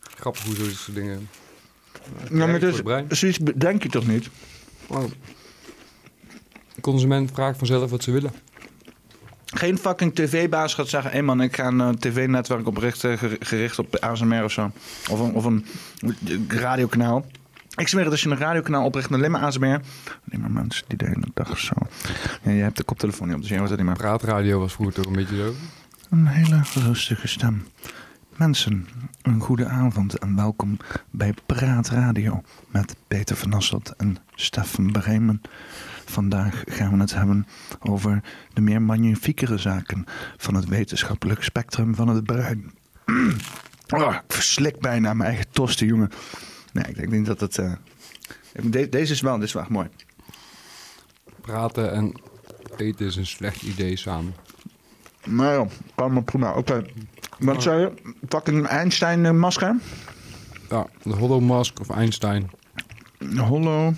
[0.00, 1.28] Grappig hoe zo'n soort dingen...
[2.30, 3.06] Ja, maar dus, het brein.
[3.08, 4.28] zoiets denk je toch niet?
[6.74, 8.32] De consument vraagt vanzelf wat ze willen.
[9.46, 11.10] Geen fucking tv-baas gaat zeggen...
[11.10, 14.70] hé man, ik ga een eh, tv-netwerk oprichten ger- gericht op ASMR of zo.
[15.10, 15.66] Of een, of een
[16.48, 17.26] radiokanaal.
[17.78, 19.66] Ik zweer het, als je een radiokanaal opricht met alleen maar ASMR...
[20.28, 21.74] alleen maar mensen die de hele dag zo...
[22.42, 23.96] Ja, je hebt de koptelefoon niet op, dus je hoort het niet meer.
[23.96, 25.54] Praatradio was vroeger toch een beetje zo.
[26.10, 27.66] Een hele rustige stem.
[28.36, 28.88] Mensen,
[29.22, 30.76] een goede avond en welkom
[31.10, 35.42] bij Praat Radio met Peter van Asselt en Stefan Bremen.
[36.04, 37.46] Vandaag gaan we het hebben
[37.80, 38.22] over
[38.52, 40.04] de meer magnifiekere zaken
[40.36, 42.72] van het wetenschappelijk spectrum van het brein.
[43.88, 46.10] Oh, ik verslik bijna mijn eigen tosten, jongen.
[46.78, 47.58] Nee, ik denk niet dat het...
[47.58, 47.72] eh,
[48.52, 49.88] de- deze is wel, dit is wel echt mooi.
[51.40, 52.20] Praten en
[52.76, 54.34] eten is een slecht idee samen.
[55.26, 56.54] Maar ja, kan maar prima.
[56.54, 56.86] Oké,
[57.38, 57.92] wat zei je?
[58.28, 59.76] Fucking Einstein-masker?
[60.70, 62.50] Ja, de Hollow Mask of Einstein.
[63.36, 63.94] Hollow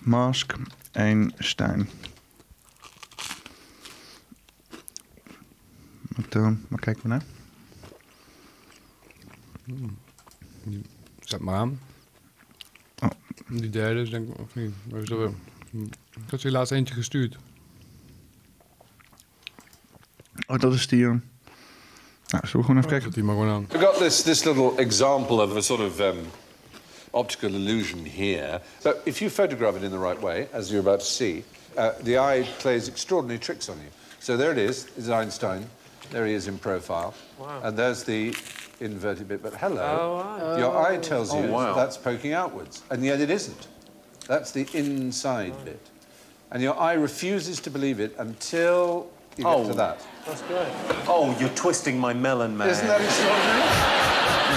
[0.00, 0.52] Mask
[0.92, 1.88] Einstein.
[6.16, 7.22] Wat, uh, waar kijken we naar?
[11.20, 11.80] Zet maar aan.
[13.50, 13.58] Oh.
[13.58, 14.70] Die derde is denk ik, of niet?
[15.02, 15.34] Is dat wel?
[16.24, 17.36] Ik had je laatst eentje gestuurd.
[20.46, 21.04] Oh, dat is die...
[21.04, 21.20] eh, Nou,
[22.46, 23.02] zullen we gewoon even kijken?
[23.02, 23.66] Zet die maar gewoon aan.
[23.68, 26.18] We've got this, this little example of a sort of um,
[27.10, 28.60] optical illusion here.
[28.82, 31.44] So if you photograph it in the right way, as you're about to see,
[31.76, 33.88] uh, the eye plays extraordinary tricks on you.
[34.18, 35.68] So there it is, is Einstein.
[36.12, 37.14] There he is in profile.
[37.38, 37.60] Wow.
[37.64, 38.34] And there's the
[38.80, 39.42] inverted bit.
[39.42, 40.16] But hello, Oh,
[40.52, 40.56] wow.
[40.58, 41.74] your eye tells Oh, you wow.
[41.74, 42.82] that's poking outwards.
[42.90, 43.66] And yet it isn't.
[44.28, 45.80] That's the inside bit.
[46.50, 49.08] And your eye refuses to believe it until
[49.38, 49.66] you get Oh.
[49.66, 50.00] to that.
[50.26, 50.68] That's great.
[51.08, 52.68] Oh, you're twisting my melon, man.
[52.68, 53.60] Isn't that extraordinary?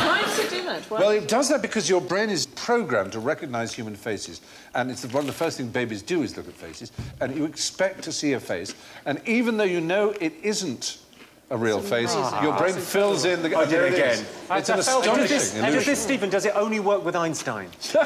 [0.06, 0.82] Why does it do that?
[0.91, 4.41] Why- Well, it does that because your brain is programmed to recognize human faces.
[4.73, 6.91] And it's one of the first things babies do is look at faces.
[7.22, 8.73] And you expect to see a face.
[9.06, 10.98] And even though you know it isn't
[11.49, 13.55] a real face, Ah, your brain fills in the...
[13.55, 14.13] I did it again.
[14.13, 14.22] is.
[14.22, 17.15] It's an And does this, astonishing and does this, Stephen, does it only work with
[17.15, 17.69] Einstein?
[17.93, 18.01] Would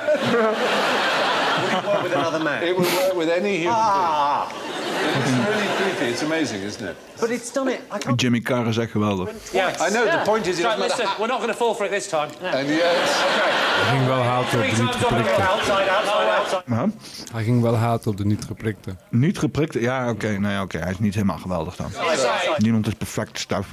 [1.74, 2.64] it work with another man?
[2.64, 4.50] It would work with any human Ah.
[4.52, 5.69] It's really
[6.00, 6.14] creepy.
[6.14, 6.96] It's amazing, isn't it?
[7.20, 7.82] But it's done it.
[7.92, 8.22] I can't...
[8.22, 9.30] Jimmy Carr is echt geweldig.
[9.52, 11.86] Yeah, I know, the point is it Right, listen, we're not going to fall for
[11.86, 12.30] it this time.
[12.42, 13.10] And yes...
[13.80, 15.44] Hij ging wel haten op de niet times on the geprikte.
[15.44, 16.64] outside, outside, outside.
[16.76, 16.84] Huh?
[17.34, 18.96] Hij ging wel haten op de niet geprikte.
[19.10, 19.74] Niet geprikt?
[19.74, 20.38] Ja, oké.
[20.40, 20.78] nou ja, oké.
[20.78, 21.92] Hij is niet helemaal geweldig dan.
[22.58, 23.68] Niemand is perfect stuff.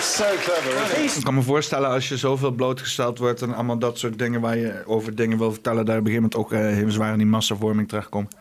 [0.00, 1.16] So clever?
[1.16, 4.56] Ik kan me voorstellen als je zoveel blootgesteld wordt en allemaal dat soort dingen waar
[4.56, 7.18] je over dingen wil vertellen, daar op een gegeven moment ook eh, heel zwaar in
[7.18, 8.34] die massavorming terechtkomt.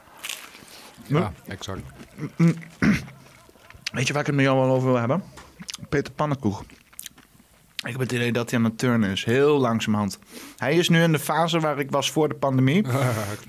[1.05, 1.81] Ja, exact.
[3.91, 5.23] Weet je waar ik het met jou wel over wil hebben?
[5.89, 6.63] Peter Pannenkoek.
[7.85, 10.19] Ik heb het idee dat hij aan het turnen is, heel langzamerhand.
[10.57, 12.85] Hij is nu in de fase waar ik was voor de pandemie.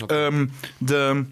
[0.07, 1.25] Ehm, de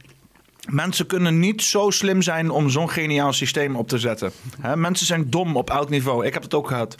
[0.68, 4.32] mensen kunnen niet zo slim zijn om zo'n geniaal systeem op te zetten.
[4.76, 6.26] Mensen zijn dom op elk niveau.
[6.26, 6.96] Ik heb het ook gehad.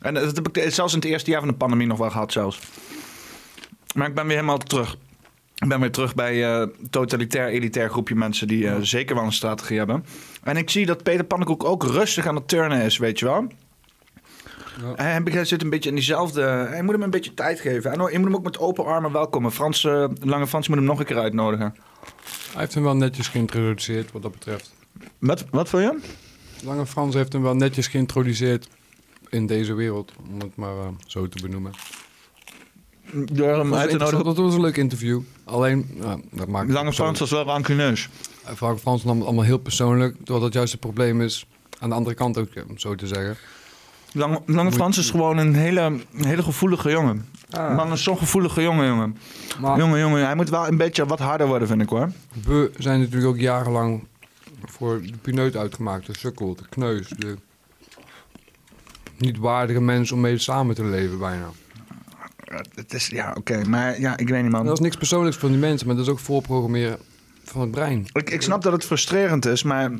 [0.00, 2.32] En dat heb ik zelfs in het eerste jaar van de pandemie nog wel gehad
[2.32, 2.58] zelfs.
[3.94, 4.96] Maar ik ben weer helemaal terug.
[5.54, 9.32] Ik ben weer terug bij eh totalitair, elitair groepje mensen die eh, zeker wel een
[9.32, 10.04] strategie hebben.
[10.42, 13.46] En ik zie dat Peter Pannenkoek ook rustig aan het turnen is, weet je wel.
[14.96, 16.42] Hij begint- zit een beetje in diezelfde...
[16.42, 17.92] Hij moet hem een beetje tijd geven.
[17.92, 19.52] En je moet hem ook met open armen welkomen.
[19.52, 21.74] Frans, eh, Lange Frans moet hem nog een keer uitnodigen.
[22.52, 24.74] Hij heeft hem wel netjes geïntroduceerd wat dat betreft.
[25.18, 25.98] Wat, wat wil je?
[26.64, 28.68] Lange Frans heeft hem wel netjes geïntroduceerd
[29.28, 31.72] in deze wereld, om het maar eh, zo te benoemen.
[33.12, 34.24] Door hem Dat was, uit te nodigen?
[34.24, 35.20] dat was een leuk interview.
[35.44, 38.08] Alleen, dat maakt Lange Frans was wel rancuneus.
[38.60, 41.46] Lange Frans nam het allemaal heel persoonlijk, terwijl dat juist het probleem is.
[41.78, 43.36] Aan de andere kant ook, om zo te zeggen.
[44.12, 47.28] Lange, Lange Frans is gewoon een hele, een hele gevoelige jongen.
[47.50, 47.76] Ah.
[47.76, 49.16] Man is zo'n gevoelige jongen, jongen.
[49.60, 52.10] Maar- Jongen, jongen, hij moet wel een beetje wat harder worden, vind ik hoor.
[52.44, 54.06] We zijn natuurlijk ook jarenlang
[54.64, 56.06] voor de pineut uitgemaakt.
[56.06, 57.36] De sukkel, de kneus, de
[59.18, 61.50] niet waardige mens om mee samen te leven bijna.
[62.74, 64.64] Het is, ja, oké, maar ja, ik weet niet man.
[64.64, 66.98] Dat is niks persoonlijks van die mensen, maar dat is ook voorprogrammeren
[67.44, 68.06] van het brein.
[68.12, 69.90] Ik, ik snap dat het frustrerend is, maar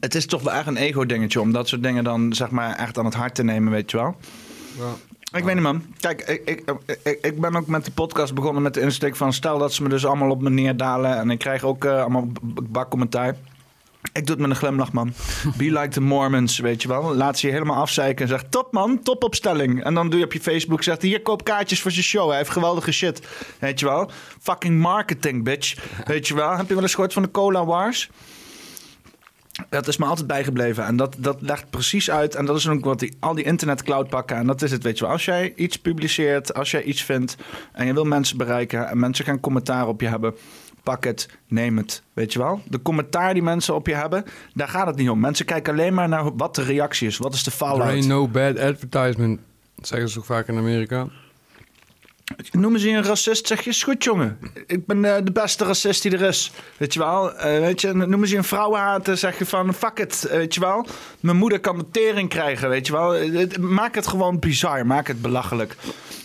[0.00, 2.98] het is toch wel echt een ego-dingetje om dat soort dingen dan zeg maar echt
[2.98, 4.16] aan het hart te nemen, weet je wel.
[4.78, 4.94] Ja.
[5.34, 5.82] Ik weet niet, man.
[6.00, 9.32] Kijk, ik, ik, ik, ik ben ook met de podcast begonnen met de insteek van...
[9.32, 11.18] stel dat ze me dus allemaal op me neerdalen...
[11.18, 12.28] en ik krijg ook eh, allemaal
[12.62, 13.36] bakcommentaar.
[14.12, 15.12] Ik doe het met een glimlach, man.
[15.58, 17.14] Be like the Mormons, weet je wel.
[17.14, 18.44] Laat ze je helemaal afzeiken en zeg...
[18.48, 19.84] top, man, topopstelling.
[19.84, 20.82] En dan doe je op je Facebook...
[20.82, 22.28] zegt hier, koop kaartjes voor zijn show.
[22.28, 23.26] Hij heeft geweldige shit.
[23.58, 24.10] Weet je wel.
[24.40, 25.76] Fucking marketing, bitch.
[26.04, 26.56] Weet je wel.
[26.56, 28.10] Heb je wel eens gehoord van de Cola Wars?
[29.68, 30.84] Dat is me altijd bijgebleven.
[30.84, 32.34] En dat, dat legt precies uit.
[32.34, 34.36] En dat is ook wat die, al die internet cloud pakken.
[34.36, 35.12] En dat is het, weet je wel.
[35.12, 37.36] Als jij iets publiceert, als jij iets vindt...
[37.72, 38.88] en je wil mensen bereiken...
[38.88, 40.34] en mensen gaan commentaar op je hebben...
[40.82, 42.62] pak het, neem het, weet je wel.
[42.68, 44.24] De commentaar die mensen op je hebben...
[44.54, 45.20] daar gaat het niet om.
[45.20, 47.18] Mensen kijken alleen maar naar wat de reactie is.
[47.18, 48.06] Wat is de There fallout.
[48.06, 49.40] no bad advertisement.
[49.82, 51.08] Zeggen ze ook vaak in Amerika.
[52.52, 54.38] Noemen ze je een racist, zeg je, is goed jongen.
[54.66, 56.52] Ik ben eh, de beste racist die er is.
[56.76, 57.34] Weet je wel?
[57.34, 60.54] Eh, weet je, noemen ze je een vrouwenhater, zeg je van fuck it, eh, weet
[60.54, 60.86] je wel?
[61.20, 63.28] Mijn moeder kan de tering krijgen, weet je wel?
[63.60, 65.76] Maak het gewoon bizar, maak het belachelijk.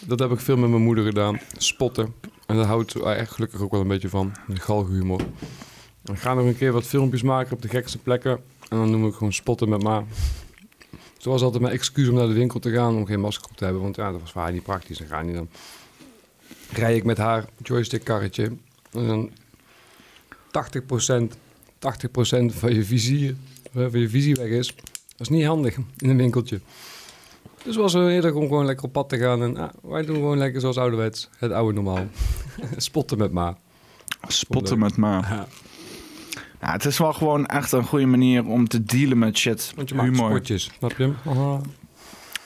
[0.05, 1.39] Dat heb ik veel met mijn moeder gedaan.
[1.57, 2.13] Spotten.
[2.45, 4.33] En daar houdt ze echt gelukkig ook wel een beetje van.
[4.47, 5.21] De galgenhumor.
[6.03, 8.31] Ik ga nog een keer wat filmpjes maken op de gekste plekken.
[8.69, 10.03] En dan noem ik gewoon spotten met ma.
[11.17, 13.57] Zo was altijd mijn excuus om naar de winkel te gaan om geen masker op
[13.57, 13.81] te hebben.
[13.81, 14.97] Want ja, dat was voor niet praktisch.
[14.97, 15.49] Dan ga je niet dan.
[16.71, 18.51] Rij ik met haar joystick karretje.
[18.91, 19.31] En dan
[20.51, 21.37] 80%,
[21.79, 23.35] 80% van je vizier,
[23.73, 24.75] eh, van je visie weg is.
[24.75, 26.59] Dat is niet handig in een winkeltje.
[27.63, 29.43] Dus was er eerder om gewoon lekker op pad te gaan.
[29.43, 31.29] En ah, wij doen gewoon lekker zoals ouderwets.
[31.37, 32.07] Het oude normaal.
[32.77, 33.57] Spotten met ma.
[34.27, 35.47] Spotten met ma.
[36.61, 39.71] Ja, het is wel gewoon echt een goede manier om te dealen met shit.
[39.75, 40.29] Want je maakt Humor.
[40.29, 41.13] spotjes, snap je?
[41.25, 41.61] Aha.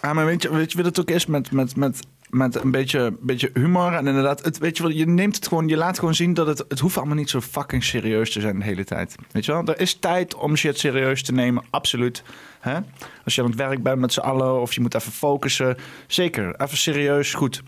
[0.01, 1.99] Ja, maar weet je, weet je wat het ook is met, met, met,
[2.33, 3.93] met een beetje, beetje humor?
[3.93, 6.47] En inderdaad, het, weet je wel, je neemt het gewoon, je laat gewoon zien dat
[6.47, 9.15] het, het hoeft allemaal niet zo fucking serieus te zijn de hele tijd.
[9.31, 12.23] Weet je wel, er is tijd om shit serieus te nemen, absoluut.
[12.59, 12.79] Hè?
[13.25, 15.77] Als je aan het werk bent met z'n allen of je moet even focussen,
[16.07, 17.63] zeker, even serieus, goed.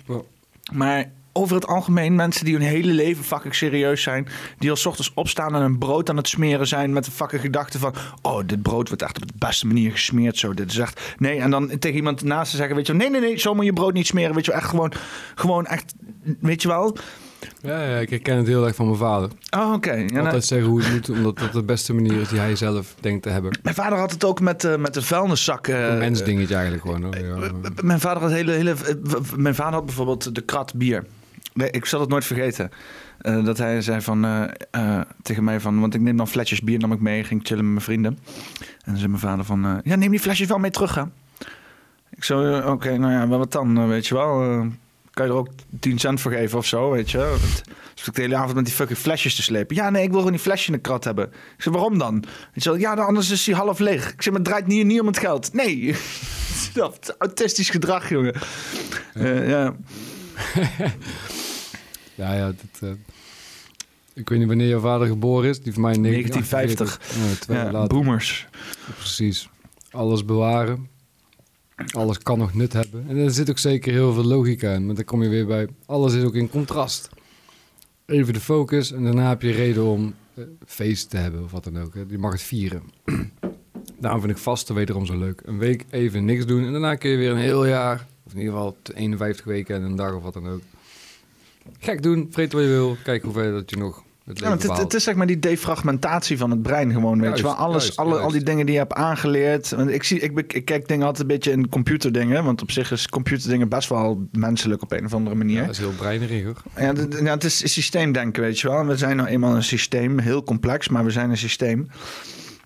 [0.72, 4.28] Maar over het algemeen mensen die hun hele leven fucking serieus zijn.
[4.58, 6.94] Die al ochtends opstaan en een brood aan het smeren zijn.
[6.94, 7.94] Met de fucking gedachte van...
[8.22, 10.38] Oh, dit brood wordt echt op de beste manier gesmeerd.
[10.38, 11.02] Zo, dit is echt...
[11.18, 12.76] Nee, en dan tegen iemand naast te zeggen...
[12.76, 14.36] Weet je wel, nee, nee, nee, zo moet je brood niet smeren.
[14.36, 14.92] Weet je wel, echt gewoon...
[15.36, 15.94] Gewoon echt...
[16.40, 16.98] Weet je wel?
[17.62, 19.30] Ja, ja, ik herken het heel erg van mijn vader.
[19.58, 19.92] Oh, oké.
[19.94, 22.56] Ja, nou- Altijd zeggen hoe het moet, omdat dat de beste manier is die hij
[22.56, 23.60] zelf denkt te hebben.
[23.64, 25.68] Mijn vader had het ook met, eh, met de vuilniszak.
[25.68, 27.04] eh, Een mensdingetje eigenlijk gewoon.
[27.04, 27.18] Hoor.
[27.18, 27.52] Ja.
[27.82, 28.76] Mijn vader had hele, hele.
[29.36, 31.06] Mijn vader had bijvoorbeeld de krat bier.
[31.56, 32.72] Nee, ik zal het nooit vergeten.
[33.18, 35.80] Eh, dat hij zei van, eh, eh, tegen mij van...
[35.80, 37.24] Want ik neem dan flesjes bier nam ik mee.
[37.24, 38.20] Ging chillen met mijn vrienden.
[38.60, 39.82] En dan zei mijn vader van...
[39.84, 41.04] ja, neem die flesjes wel mee terug, hè.
[42.10, 43.88] Ik zo, oké, nou ja, maar wat dan?
[43.88, 44.38] weet je wel...
[45.14, 45.50] kan je er ook
[45.80, 47.18] 10 cent voor geven of zo, weet je?
[47.18, 47.64] Want,
[47.94, 49.76] dus ik de hele avond met die fucking flesjes te slepen.
[49.76, 51.26] Ja, nee, ik wil gewoon die flesje in de krat hebben.
[51.28, 52.24] Ik zei, waarom dan?
[52.54, 54.12] Je wel, ja, dan anders is die half leeg.
[54.12, 55.54] Ik zeg, maar het draait niet, niet om het geld.
[55.54, 55.96] Nee,
[56.74, 58.36] dat is autistisch gedrag, jongen.
[59.14, 59.76] Eh, ja.
[62.16, 62.46] Ja, ja.
[62.46, 62.90] Dat, eh,
[64.14, 65.62] ik weet niet wanneer jouw vader geboren is.
[65.62, 66.98] Die van mij in 1950.
[66.98, 67.72] 1950.
[67.72, 68.48] Ja, boomers.
[68.98, 69.50] Precies.
[69.92, 70.90] Alles bewaren.
[71.92, 73.06] Alles kan nog nut hebben.
[73.08, 74.86] En er zit ook zeker heel veel logica in.
[74.86, 75.68] Maar dan kom je weer bij...
[75.86, 77.10] Alles is ook in contrast.
[78.06, 78.92] Even de focus.
[78.92, 81.94] En daarna heb je reden om eh, feest te hebben of wat dan ook.
[81.94, 82.04] Hè.
[82.08, 82.82] Je mag het vieren.
[84.00, 85.42] Daarom vind ik vasten wederom zo leuk.
[85.46, 86.66] Een week even niks doen.
[86.66, 88.08] En daarna kun je weer een heel jaar...
[88.26, 90.62] Of in ieder geval 51 weken en een dag of wat dan ook.
[91.80, 92.98] Gek doen, vreet wat je wil.
[93.04, 96.38] Kijk hoe ver dat je nog het Ja, het, het is zeg maar die defragmentatie
[96.38, 97.54] van het brein gewoon, weet je wel.
[97.54, 99.70] Alles, juist, alle, al die dingen die je hebt aangeleerd.
[99.70, 102.44] Want ik, zie, ik, ik kijk dingen altijd een beetje in computerdingen.
[102.44, 105.56] Want op zich is computerdingen best wel menselijk op een of andere manier.
[105.56, 106.62] Ja, dat is heel breinerig hoor.
[106.78, 108.86] Ja, d- ja, het is systeemdenken, weet je wel.
[108.86, 111.88] We zijn nou eenmaal een systeem, heel complex, maar we zijn een systeem.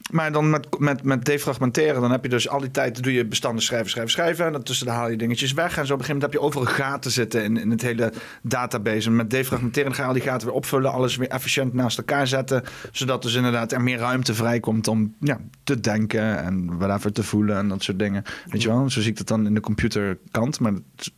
[0.09, 3.25] Maar dan met, met, met defragmenteren, dan heb je dus al die tijd doe je
[3.25, 4.45] bestanden schrijven, schrijven, schrijven.
[4.45, 5.77] En daartussen dan haal je dingetjes weg.
[5.77, 8.13] En zo op een gegeven moment heb je overal gaten zitten in, in het hele
[8.41, 9.07] database.
[9.07, 12.27] En met defragmenteren ga je al die gaten weer opvullen, alles weer efficiënt naast elkaar
[12.27, 12.63] zetten.
[12.91, 17.57] Zodat dus inderdaad er meer ruimte vrijkomt om ja, te denken en whatever te voelen
[17.57, 18.23] en dat soort dingen.
[18.45, 20.59] Weet je wel, zo zie ik dat dan in de computerkant.
[20.59, 20.73] Maar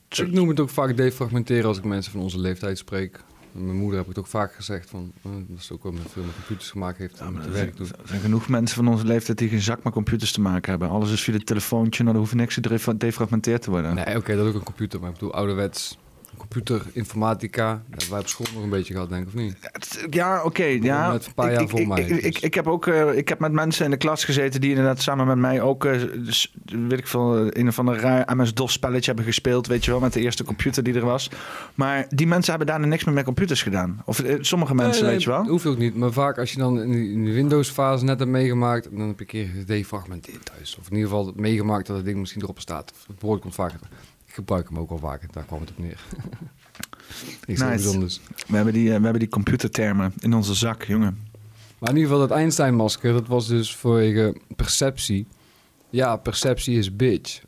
[0.09, 3.19] Ik noem het ook vaak defragmenteren als ik mensen van onze leeftijd spreek.
[3.52, 6.02] Mijn moeder heb ik het ook vaak gezegd van, eh, dat ze ook wel met
[6.11, 7.80] veel met computers gemaakt heeft er werk.
[7.80, 10.90] Er zijn genoeg mensen van onze leeftijd die geen zak met computers te maken hebben.
[10.90, 13.95] Alles is via het telefoontje, nou, er hoeft niks gedefra- defragmenteerd te worden.
[13.95, 15.98] Nee, oké, dat is ook een computer, maar ik bedoel ouderwets.
[16.52, 19.56] Computer, informatica, dat hebben wij op school nog een beetje gehad, denk ik, of niet?
[20.10, 20.64] Ja, oké.
[20.64, 21.11] ja.
[21.11, 22.07] Net een paar ik, jaar ik, voor ik, mij.
[22.07, 22.18] dus.
[22.18, 24.69] Ik, ik, ik heb ook eh, ik heb met mensen in de klas gezeten die
[24.69, 26.02] inderdaad samen met mij ook, eh,
[26.65, 30.14] weet ik veel, een of ander raar MS-DOS spelletje hebben gespeeld, weet je wel, met
[30.14, 31.30] de eerste computer die er was.
[31.76, 34.02] Maar die mensen hebben daarna niks meer met computers gedaan.
[34.06, 35.45] Of eh, sommige mensen, Nee, nee, weet je wel.
[35.45, 39.07] Hoeft ook niet, maar vaak als je dan in die Windows-fase net hebt meegemaakt, dan
[39.07, 40.78] heb je een keer gedefragmenteerd thuis.
[40.80, 42.91] Of in ieder geval meegemaakt dat het ding misschien erop staat.
[42.91, 43.80] Of het woord komt vaker.
[44.32, 45.99] Ik gebruik hem ook al vaker, daar kwam het op neer.
[47.48, 47.66] Niks Nice.
[47.66, 48.22] bijzonders.
[48.48, 51.20] We hebben, die, eh, we hebben die computertermen in onze zak, jongen.
[51.80, 55.28] Maar in ieder geval dat Einstein-masker, dat was dus vanwege perceptie.
[55.90, 57.41] Ja, perceptie is bitch.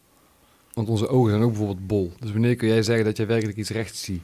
[0.74, 2.14] Want onze ogen zijn ook bijvoorbeeld bol.
[2.20, 4.22] Dus wanneer kun jij zeggen dat jij werkelijk iets rechts ziet?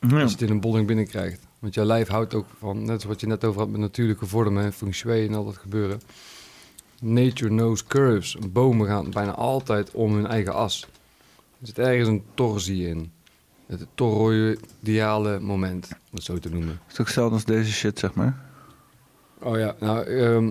[0.00, 0.08] Ja.
[0.20, 1.46] Als je het in een bolling binnenkrijgt.
[1.58, 4.26] Want jouw lijf houdt ook van, net zoals wat je net over had met natuurlijke
[4.26, 6.00] vormen en feng shui en al dat gebeuren.
[7.00, 8.36] Nature knows curves.
[8.52, 10.86] Bomen gaan bijna altijd om hun eigen as.
[11.60, 13.12] Er zit ergens een torsie in.
[13.66, 16.68] Het toroidale moment, om het zo te noemen.
[16.84, 18.40] Het is ook hetzelfde als deze shit, zeg maar.
[19.42, 20.50] Oh ja, nou, ehm,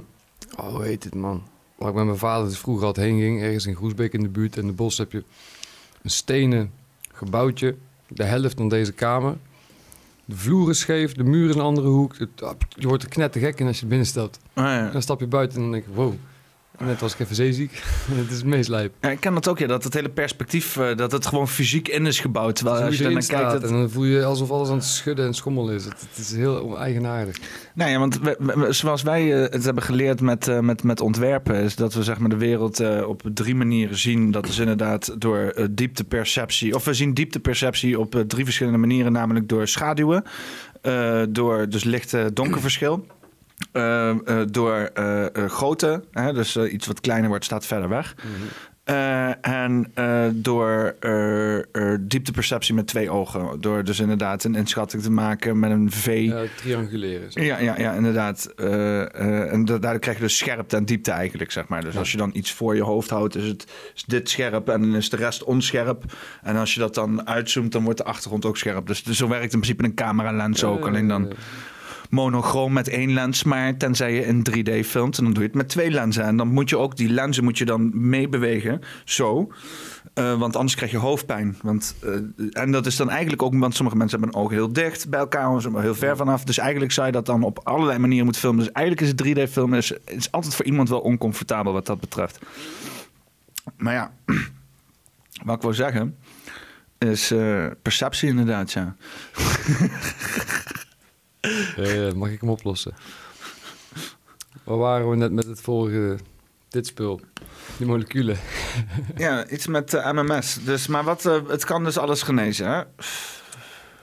[0.57, 1.43] oh, hoe heet het man?
[1.75, 4.29] Waar ik met mijn vader dus vroeger altijd heen ging, ergens in Groesbeek in de
[4.29, 4.55] buurt.
[4.55, 5.23] En in de bos heb je
[6.01, 6.71] een stenen
[7.13, 7.75] gebouwtje,
[8.07, 9.37] de helft van deze kamer.
[10.25, 12.17] De vloer is scheef, de muur is een andere hoek.
[12.17, 14.39] Het- ah, je wordt er knettergek in als je binnenstapt.
[14.53, 14.89] Ah, ja.
[14.91, 16.13] Dan stap je buiten en dan denk ik, wow.
[16.83, 17.71] Net was ik even zeeziek.
[18.11, 18.93] het is het meest lijp.
[19.01, 19.67] Ja, ik ken dat ook, ja.
[19.67, 22.55] Dat het hele perspectief, eh, dat het gewoon fysiek in is gebouwd.
[22.55, 23.63] Terwijl Als als je er naar kijkt...
[23.63, 25.85] en dan voel je alsof alles aan het schudden en schommelen is.
[25.85, 27.37] Het, het is heel eigenaardig.
[27.73, 31.01] Nou ja, want we- we- zoals wij eh, het hebben geleerd met, eh, met, met
[31.01, 34.31] ontwerpen, is dat we zeg maar, de wereld op drie manieren zien.
[34.31, 36.75] Dat is inderdaad door diepteperceptie.
[36.75, 40.23] Of we zien diepteperceptie op drie verschillende manieren, namelijk door schaduwen,
[41.29, 43.05] door dus licht-donkerverschil.
[43.71, 44.17] Eh, eh,
[44.51, 48.15] door eh, eh, grootte, hè, dus iets wat kleiner wordt, staat verder weg.
[48.83, 49.91] Eh, en
[50.33, 50.95] door
[51.99, 53.61] diepteperceptie met twee ogen.
[53.61, 56.05] Door dus inderdaad een inschatting te maken met een V.
[56.27, 57.27] Ja, trianguleren.
[57.29, 58.45] Ja, ja, ja inderdaad.
[58.45, 61.83] En da- daardoor krijg je dus scherpte en diepte eigenlijk, zeg maar.
[61.83, 63.65] Dus als je dan iets voor je hoofd houdt, is, het,
[63.95, 66.03] is dit scherp en dan is de rest onscherp.
[66.43, 68.87] En als je dat dan uitzoomt, dan wordt de achtergrond ook scherp.
[68.87, 70.87] Dus, dus zo werkt in principe een cameralens ook.
[70.87, 71.27] Alleen dan
[72.09, 75.57] monochroom met één lens, maar tenzij je in 3D filmt, en dan doe je het
[75.57, 76.23] met twee lenzen.
[76.23, 79.51] En dan moet je ook die lenzen moet je dan meebewegen, zo.
[80.13, 81.57] Eh, want anders krijg je hoofdpijn.
[81.61, 82.11] Want, eh,
[82.63, 85.19] en dat is dan eigenlijk ook, want sommige mensen hebben een oog heel dicht bij
[85.19, 86.43] elkaar, of heel ver vanaf.
[86.43, 88.63] Dus eigenlijk zou je dat dan op allerlei manieren moeten filmen.
[88.63, 92.39] Dus eigenlijk is het 3D-filmen is, is altijd voor iemand wel oncomfortabel wat dat betreft.
[93.77, 94.11] Maar ja,
[95.45, 96.15] wat ik wil zeggen,
[96.97, 98.95] is eh, perceptie inderdaad, ja.
[101.41, 102.93] Eh, mag ik hem oplossen?
[104.63, 106.17] Waar waren we net met het vorige,
[106.69, 107.21] dit spul?
[107.77, 108.37] Die moleculen.
[109.17, 110.63] Ja, iets met eh, MMS.
[110.63, 112.83] Dus, maar wat, eh, het kan dus alles genezen, hè?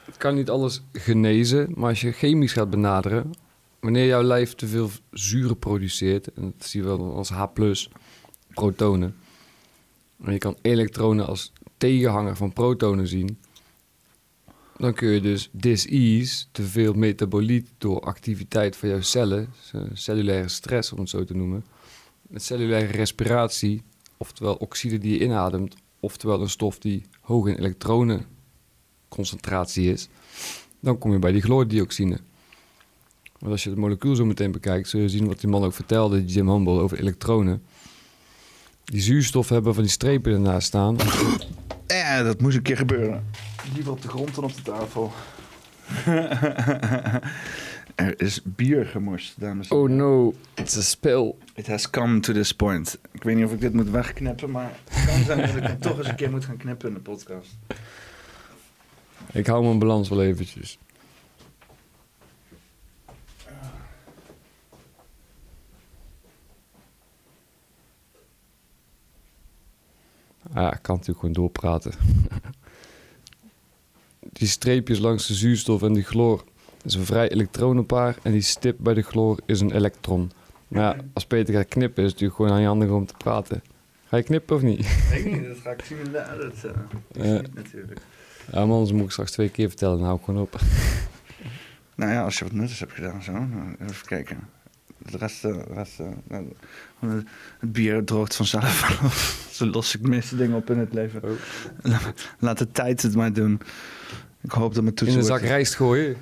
[0.05, 3.31] Het kan niet alles genezen, maar als je chemisch gaat benaderen,
[3.79, 7.45] wanneer jouw lijf te veel zuren produceert, en dat zien we wel als H+,
[8.53, 9.15] protonen,
[10.23, 13.39] en je kan elektronen als tegenhanger van protonen zien,
[14.77, 19.49] dan kun je dus dis-ease, te veel metaboliet door activiteit van jouw cellen,
[19.93, 21.65] cellulaire stress om het zo te noemen,
[22.27, 23.83] met cellulaire respiratie,
[24.17, 30.07] oftewel oxide die je inademt, oftewel een stof die hoog in elektronenconcentratie is,
[30.79, 32.19] dan kom je bij die chloordioxine.
[33.39, 35.73] Want als je het molecuul zo meteen bekijkt, zul je zien wat die man ook
[35.73, 37.63] vertelde, Jim Humble, over elektronen.
[38.83, 40.95] Die zuurstof hebben van die strepen ernaast staan.
[41.87, 43.25] Ja, dat moest een keer gebeuren.
[43.73, 45.11] Liever op de grond dan op de tafel.
[47.95, 49.97] er is bier gemorst, dames en Oh heren.
[49.97, 51.33] no, it's a spill.
[51.55, 52.97] It has come to this point.
[53.11, 55.79] Ik weet niet of ik dit moet wegknippen, maar het kan zijn dat ik hem
[55.79, 57.57] toch eens een keer moet gaan knippen in de podcast.
[59.31, 60.77] Ik hou mijn balans wel eventjes.
[70.53, 71.93] Ah, ik kan natuurlijk gewoon doorpraten.
[74.37, 76.43] die streepjes langs de zuurstof en die chloor
[76.83, 80.31] is een vrij elektronenpaar en die stip bij de chloor is een elektron.
[80.67, 83.13] Maar ja, als Peter gaat knippen is het natuurlijk gewoon aan je handig om te
[83.17, 83.61] praten.
[84.07, 84.79] Ga je knippen of niet?
[85.13, 86.63] Ik niet, dat ga ik zien in de edit.
[87.11, 87.41] Ik Ja.
[87.41, 87.99] niet natuurlijk.
[88.51, 90.55] Ja, maar anders moet ik straks twee keer vertellen, dan hou ik gewoon op.
[91.95, 93.31] Nou ja, als je wat nuttigs hebt gedaan, zo.
[93.31, 94.39] nou, even kijken.
[94.97, 96.45] De rest, eh, de rest eh, nou,
[96.99, 97.25] het-
[97.71, 99.47] bier droogt vanzelf af.
[99.57, 101.21] Zo los ik de meeste dingen op in het leven.
[101.81, 101.99] La-
[102.39, 103.61] Laat de tijd het maar doen.
[104.47, 105.19] Ik hoop dat mijn In toetsen...
[105.19, 106.17] een zak rijst gooien.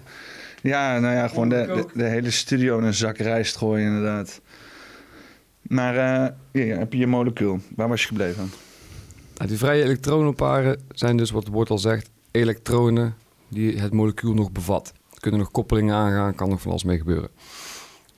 [0.62, 4.42] Ja, nou ja, gewoon de, de, de hele studio in een zak rijst gooien, inderdaad.
[5.62, 7.60] Maar eh, hier heb je je molecuul.
[7.76, 8.52] Waar was je gebleven?
[9.36, 13.16] Nou, die vrije elektronenparen zijn dus, wat het woord al zegt, elektronen
[13.48, 14.94] die het molecuul nog bevat.
[15.14, 17.30] Er kunnen nog koppelingen aangaan, kan nog van alles mee gebeuren.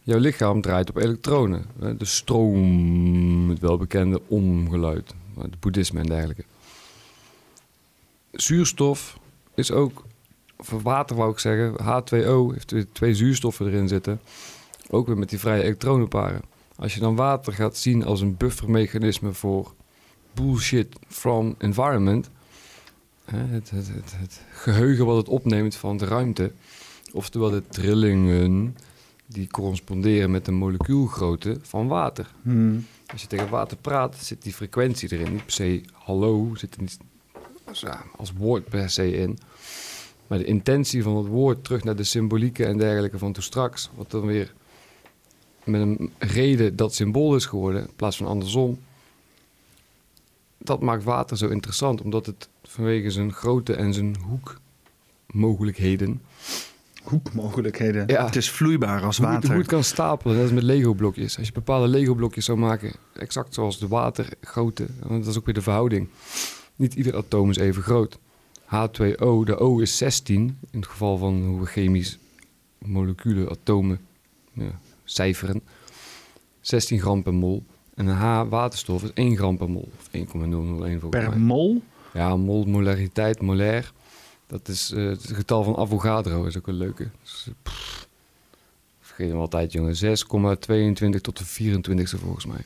[0.01, 1.65] Jouw lichaam draait op elektronen.
[1.97, 6.43] De stroom, het welbekende omgeluid, het boeddhisme en dergelijke.
[8.31, 9.17] Zuurstof
[9.57, 10.05] is ook,
[10.57, 14.19] voor water wou ik zeggen, H2O heeft weer twee zuurstoffen erin zitten.
[14.89, 16.41] Ook weer met die vrije elektronenparen.
[16.75, 19.73] Als je dan water gaat zien als een buffermechanisme voor
[20.33, 22.29] bullshit from environment.
[23.25, 26.51] Het, het, het, het geheugen wat het opneemt van de ruimte.
[27.13, 28.77] Oftewel de trillingen
[29.25, 32.31] die corresponderen met de molecuulgrootte van water.
[32.41, 32.85] Hmm.
[33.11, 35.31] Als je tegen water praat, zit die frequentie erin.
[35.31, 36.97] Niet per se hallo, zit er niet
[37.67, 39.37] als, ja, als woord per se in.
[40.27, 43.89] Maar de intentie van het woord terug naar de symbolieken en dergelijke van toen straks,
[43.95, 44.53] wat dan weer
[45.63, 48.79] met een reden dat symbool is geworden, in plaats van andersom.
[50.57, 54.15] Dat maakt water zo interessant, omdat het vanwege zijn grootte en zijn
[55.27, 56.21] hoekmogelijkheden.
[57.03, 58.07] Hoekmogelijkheden.
[58.07, 58.25] Ja.
[58.25, 59.49] Het is vloeibaar als water.
[59.49, 61.37] hoe het kan stapelen, net als met Lego-blokjes.
[61.37, 65.53] Als je bepaalde Lego-blokjes zou maken, exact zoals de watergrootte, want dat is ook weer
[65.53, 66.09] de verhouding.
[66.77, 68.17] Niet ieder atoom is even groot.
[68.65, 72.17] H2O, de O is 16, in het geval van hoe we chemisch
[72.77, 73.99] moleculen, atomen
[74.53, 75.61] ja, cijferen.
[76.61, 77.63] 16 gram per mol.
[77.95, 79.89] En een H, waterstof, is 1 gram per mol.
[79.99, 81.39] Of 1,001 volgens Per mij.
[81.39, 81.81] mol?
[82.13, 83.91] Ja, mol, molariteit, molair.
[84.47, 87.09] Dat is eh, het getal van Avogadro, is ook een leuke.
[87.23, 88.07] Dus, pff,
[88.99, 89.95] vergeet hem altijd, jongen.
[89.95, 92.61] 6,22 tot de 24ste volgens mij.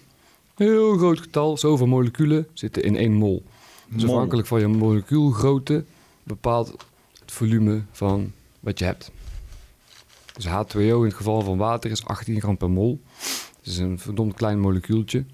[0.55, 1.57] Heel groot getal.
[1.57, 3.43] Zoveel moleculen zitten in één mol.
[3.93, 5.83] Dus afhankelijk van je molecuulgrootte
[6.23, 6.67] bepaalt
[7.19, 9.11] het volume van wat je hebt.
[10.33, 13.01] Dus H2O in het geval van water is 18 gram per mol.
[13.57, 15.25] Het is een verdomd klein molecuultje.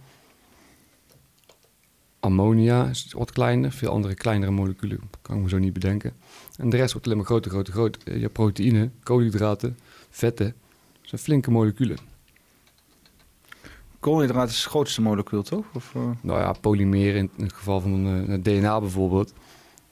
[2.20, 3.72] Ammonia is wat kleiner.
[3.72, 6.14] Veel andere kleinere moleculen kan ik me zo niet bedenken.
[6.58, 8.20] En de rest wordt alleen maar groter, groter, groter.
[8.20, 9.78] Je proteïne, koolhydraten,
[10.10, 10.56] vetten.
[11.02, 11.98] Dat zijn flinke moleculen.
[13.99, 15.65] Koolhydraten is het grootste molecuul, toch?
[15.74, 16.02] Of, eh?
[16.22, 19.34] Nou ja, polymeren in, het geval van eh, het DNA bijvoorbeeld.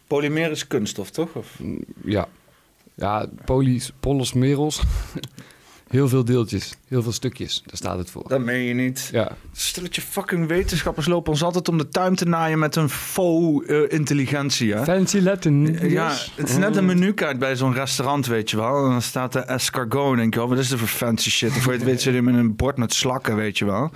[0.07, 1.35] Polymer is kunststof, toch?
[1.35, 1.59] Of?
[2.03, 2.27] Ja,
[2.93, 4.81] ja polys, polysmeros.
[5.87, 7.61] heel veel deeltjes, heel veel stukjes.
[7.65, 8.23] Daar staat het voor.
[8.27, 9.09] Dat meen je niet.
[9.11, 9.31] Ja.
[9.53, 13.81] Stelletje fucking wetenschappers lopen ons altijd om de tuin te naaien met een faux eh,
[13.87, 14.73] intelligentie.
[14.73, 14.83] Hè?
[14.83, 15.89] Fancy Latin.
[15.89, 18.83] Ja, het is net een menukaart bij zo'n restaurant, weet je wel.
[18.85, 21.49] En dan staat er escargot en denk je, oh, wat is er voor fancy shit?
[21.49, 23.91] Of voor je het weet je met een bord met slakken, weet je wel.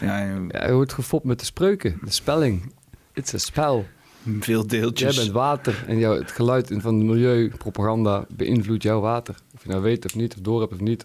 [0.00, 2.72] Ja, je- Ja, je wordt gefopt met de spreuken, de spelling.
[3.12, 3.86] Het is een spel.
[4.40, 5.14] Veel deeltjes.
[5.14, 9.34] Jij bent water en jou, het geluid van de milieupropaganda beïnvloedt jouw water.
[9.54, 11.04] Of je nou weet of niet, of door hebt of niet.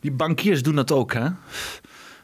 [0.00, 1.28] Die bankiers doen dat ook, hè?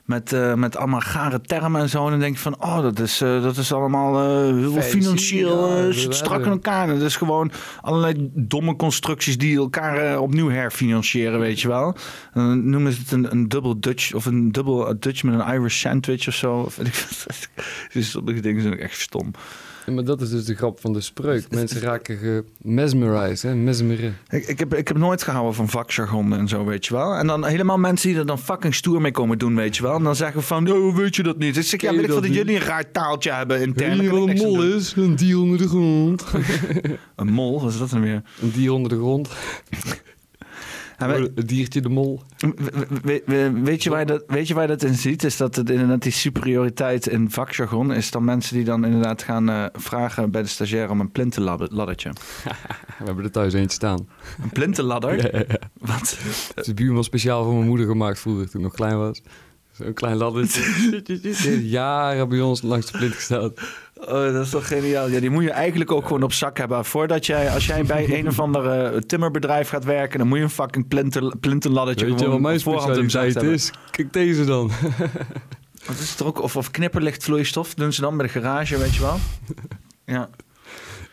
[0.04, 2.04] Met, eh, met allemaal gare termen en zo.
[2.04, 4.88] En dan denk je van, oh, dat is, eh, dat is allemaal eh, heel Fancy,
[4.88, 6.86] financieel ja, strak in elkaar.
[6.86, 7.50] Dat is gewoon
[7.80, 11.96] allerlei domme constructies die elkaar opnieuw herfinancieren, weet je wel.
[12.32, 15.54] En dan noemen ze het een, een dubbel Dutch of een dubbel Dutch met een
[15.54, 16.50] Irish sandwich of zo.
[16.62, 16.78] Of.
[17.92, 19.30] Dus sommige dingen zijn ook echt stom.
[19.86, 21.46] Ja, maar dat is dus de grap van de spreuk.
[21.50, 22.18] Mensen raken
[22.62, 24.16] gemesmerized, hè, mesmeren.
[24.28, 27.14] Ik, ik, heb, ik heb nooit gehouden van vakjargon en zo, weet je wel.
[27.14, 29.94] En dan helemaal mensen die er dan fucking stoer mee komen doen, weet je wel.
[29.94, 31.56] En dan zeggen van, oh, weet je dat niet?
[31.56, 33.98] Ik zeg, ja, weet ik dat dat jullie een raar taaltje hebben intern.
[33.98, 34.94] Weet je wat een mol is?
[34.96, 36.24] Een dier onder de grond.
[37.16, 38.22] Een mol, wat is dat dan weer?
[38.40, 39.28] Een dier onder de grond.
[41.08, 42.22] We- Het diertje de mol.
[42.38, 42.52] we-
[43.04, 45.24] we- we- weet, je waar je dat, weet je waar dat in ziet?
[45.24, 49.48] Is dat het inderdaad die superioriteit in vakjargon is dan mensen die dan inderdaad gaan
[49.48, 52.10] eh, vragen bij de stagiair om een plintenladdertje.
[52.98, 54.08] We hebben er thuis eentje staan.
[54.42, 55.16] Een plintenladder?
[55.22, 55.58] Ja, ja, ja.
[55.78, 56.18] Wat?
[56.54, 59.22] Het is buurman speciaal voor mijn moeder gemaakt vroeger, toen ik nog klein was.
[59.72, 61.68] Zo'n klein laddertje.
[61.68, 63.52] Jaren bij ons langs de plint gestaan.
[63.94, 65.08] Oh, dat is toch geniaal.
[65.08, 66.84] Ja, die moet je eigenlijk ook gewoon op zak hebben.
[66.84, 70.44] Voordat jij, als jij bij een of ander eh, timmerbedrijf gaat werken, dan moet je
[70.44, 73.70] een fucking plinten, plintenladdertje Weet je wat mijn specialiteit is?
[73.90, 74.70] Kijk deze dan.
[75.86, 76.42] Wat is het er ook?
[76.42, 79.18] Of, of knipperlichtvloeistof doen ze dan bij de garage, weet je wel?
[80.04, 80.30] Ja.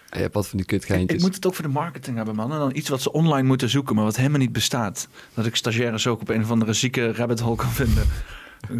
[0.10, 1.18] Je hebt wat van die Ik, kutgeintjes.
[1.18, 2.52] ik moet het ook voor de marketing hebben, man.
[2.52, 5.08] En dan iets wat ze online moeten zoeken, maar wat helemaal niet bestaat.
[5.34, 8.04] Dat ik stagiaires ook op een of andere zieke rabbit hole kan vinden.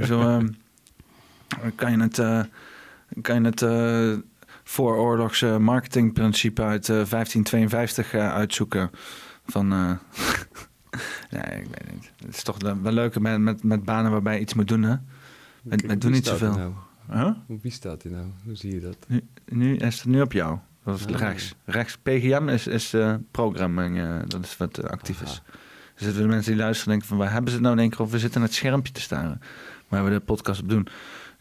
[0.04, 0.48] Zo ehm,
[1.76, 2.42] kan je het, eh,
[3.22, 4.14] kan je het eh,
[4.64, 8.90] vooroorlogse marketingprincipe uit eh, 1552 eh, uitzoeken.
[9.46, 9.68] Van,
[11.32, 12.12] nee, ik weet niet.
[12.26, 14.96] Het is toch wel leuk met, met, met banen waarbij je iets moet doen, hè?
[15.64, 16.58] We Wie doen niet staat zoveel.
[17.08, 17.36] Nou?
[17.48, 17.60] Huh?
[17.62, 18.26] Wie staat hier nou?
[18.44, 18.98] Hoe zie je dat?
[19.08, 20.58] Nu, nu is het nu op jou.
[20.84, 21.20] Dat is Ah.
[21.20, 21.56] rechts.
[21.66, 21.98] Rechts.
[21.98, 22.96] PGM is, is
[23.32, 24.24] programming.
[24.28, 25.42] dat is wat actief is.
[26.00, 27.18] Dus dat de mensen die luisteren denken van...
[27.18, 28.14] waar hebben ze het nou in één keer over?
[28.14, 29.42] We zitten naar het schermpje te staren.
[29.88, 30.88] Waar we de podcast op doen.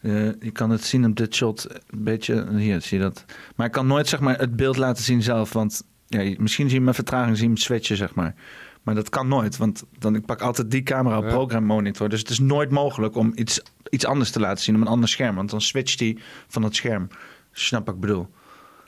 [0.01, 1.67] Eh, je kan het zien op dit shot.
[1.71, 2.47] Een beetje...
[2.57, 3.25] Hier, zie je dat.
[3.57, 5.53] Maar ik kan nooit zeg maar, het beeld laten zien zelf.
[5.53, 8.35] Want ja, misschien zie je met vertraging zie je hem switchen, zeg maar.
[8.83, 9.57] Maar dat kan nooit.
[9.57, 11.31] Want dan, ik pak altijd die camera op Ja.
[11.31, 12.09] program monitor.
[12.09, 13.61] Dus het is nooit mogelijk om iets,
[13.91, 15.35] iets anders te laten zien op een ander scherm.
[15.35, 16.19] Want dan switcht hij
[16.49, 17.09] van het scherm.
[17.53, 18.29] Snap wat ik bedoel?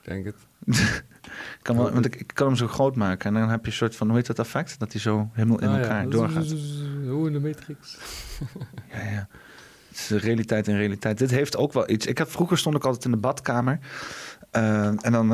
[0.02, 0.36] Ik denk het.
[1.62, 3.76] Kan, wel, want ik, ik kan hem zo groot maken en dan heb je een
[3.76, 4.78] soort van, hoe heet dat effect?
[4.78, 5.80] Dat hij zo helemaal in Ah, ja.
[5.80, 6.46] elkaar doorgaat.
[7.08, 7.96] Hoe in de Matrix.
[8.92, 9.28] Ja, ja.
[9.88, 11.18] Het is de realiteit in realiteit.
[11.18, 12.06] Dit heeft ook wel iets.
[12.06, 13.78] Ik had, vroeger stond ik altijd in de badkamer.
[14.50, 15.32] Eh, en dan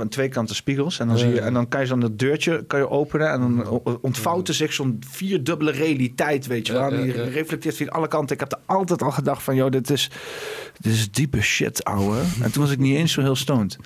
[0.00, 0.98] aan twee kanten spiegels.
[0.98, 1.42] En dan, Ja, zie je, ja.
[1.46, 3.30] en dan kan je zo dat deurtje kan je openen.
[3.30, 3.68] En dan
[4.00, 6.92] ontvouwt er zich zo'n vierdubbele realiteit, weet je wel.
[6.92, 7.22] Ja, ja, Die ja.
[7.24, 8.34] reflecteert via alle kanten.
[8.34, 10.10] Ik heb er altijd al gedacht van, joh, dit is,
[10.80, 12.20] dit is diepe shit, ouwe.
[12.42, 13.76] En toen was ik niet eens zo heel stoned.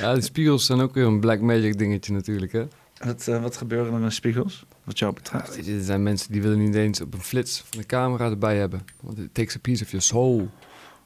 [0.00, 2.64] Ja, de spiegels zijn ook weer een black magic dingetje natuurlijk, hè?
[3.04, 4.64] Wat, wat gebeurde er de spiegels?
[4.84, 5.58] wat jou betreft?
[5.64, 8.56] Je, er zijn mensen die willen niet eens op een flits van de camera erbij
[8.58, 8.84] hebben.
[9.00, 10.48] Want it takes a piece of your soul.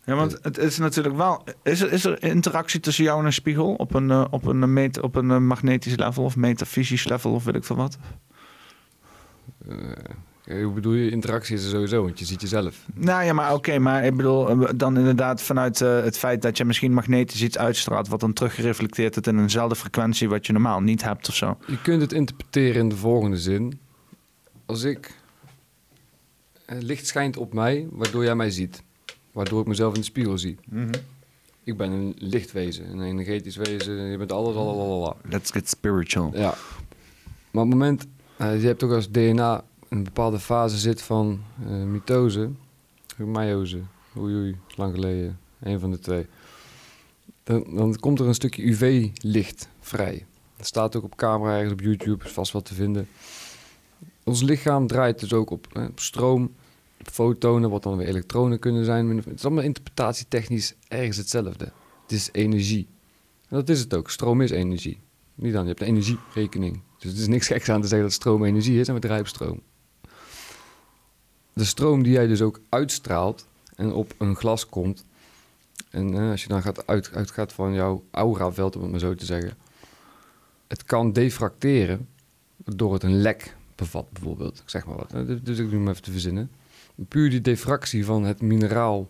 [0.07, 1.45] Ja, want het is natuurlijk wel.
[1.62, 4.73] Is er, is er interactie tussen jou en een spiegel op een, eh, op een,
[4.73, 7.99] met, op een eh, magnetisch level of metafysisch level of weet ik veel wat?
[10.47, 11.11] Eh, hoe bedoel je?
[11.11, 12.87] Interactie is er sowieso, want je ziet jezelf.
[12.95, 16.57] Nou ja, maar oké, maar ik bedoel eh, dan inderdaad vanuit eh, het feit dat
[16.57, 20.81] je misschien magnetisch iets uitstraalt wat dan teruggereflecteerd wordt in eenzelfde frequentie wat je normaal
[20.81, 21.59] niet hebt of zo.
[21.66, 23.81] Je kunt het interpreteren in de volgende zin.
[24.66, 25.15] Als ik...
[26.66, 28.83] Het licht schijnt op mij, waardoor jij mij ziet.
[29.37, 30.59] Waardoor ik mezelf in de spiegel zie.
[30.69, 30.93] Mhm.
[31.65, 33.95] Ik ben een lichtwezen, een energetisch wezen.
[33.95, 35.17] Je bent alles, lalalala.
[35.29, 36.31] Let's get spiritual.
[36.35, 36.55] Ja.
[37.51, 38.07] Maar op het moment...
[38.37, 42.51] eh, je hebt ook als DNA een bepaalde fase zit van eh mitose.
[43.17, 43.81] Meiose.
[44.19, 45.39] Oei oei, lang geleden.
[45.61, 46.27] Een van de twee.
[47.45, 50.27] Dan, dan komt er een stukje UV-licht vrij.
[50.57, 53.09] Dat staat ook op camera ergens op YouTube, is vast wat te vinden.
[54.25, 56.55] Ons lichaam draait dus ook op, eh, op stroom,
[57.11, 59.16] fotonen, wat dan weer elektronen kunnen zijn.
[59.16, 61.73] Het is allemaal interpretatietechnisch ergens hetzelfde.
[62.03, 62.89] Het is energie.
[63.49, 64.11] En dat is het ook.
[64.11, 64.99] Stroom is energie.
[65.35, 66.81] Niet dan, je hebt een energierekening.
[66.99, 69.61] Dus het is niks geks aan te zeggen dat stroom energie is en we stroom.
[71.53, 73.47] De stroom die jij dus ook uitstraalt
[73.77, 75.05] en op een glas komt.
[75.91, 79.15] En eh, als je dan gaat uit, uitgaat van jouw auraveld, om het maar zo
[79.15, 79.53] te zeggen.
[80.69, 82.09] Het kan defracteren
[82.57, 84.59] door het een lek bevat, bijvoorbeeld.
[84.59, 85.12] Ik zeg maar wat.
[85.12, 85.27] hè.
[85.27, 86.51] Dus- Dus ik doe hem even te verzinnen.
[87.09, 89.09] Puur die diffractie van het mineraal,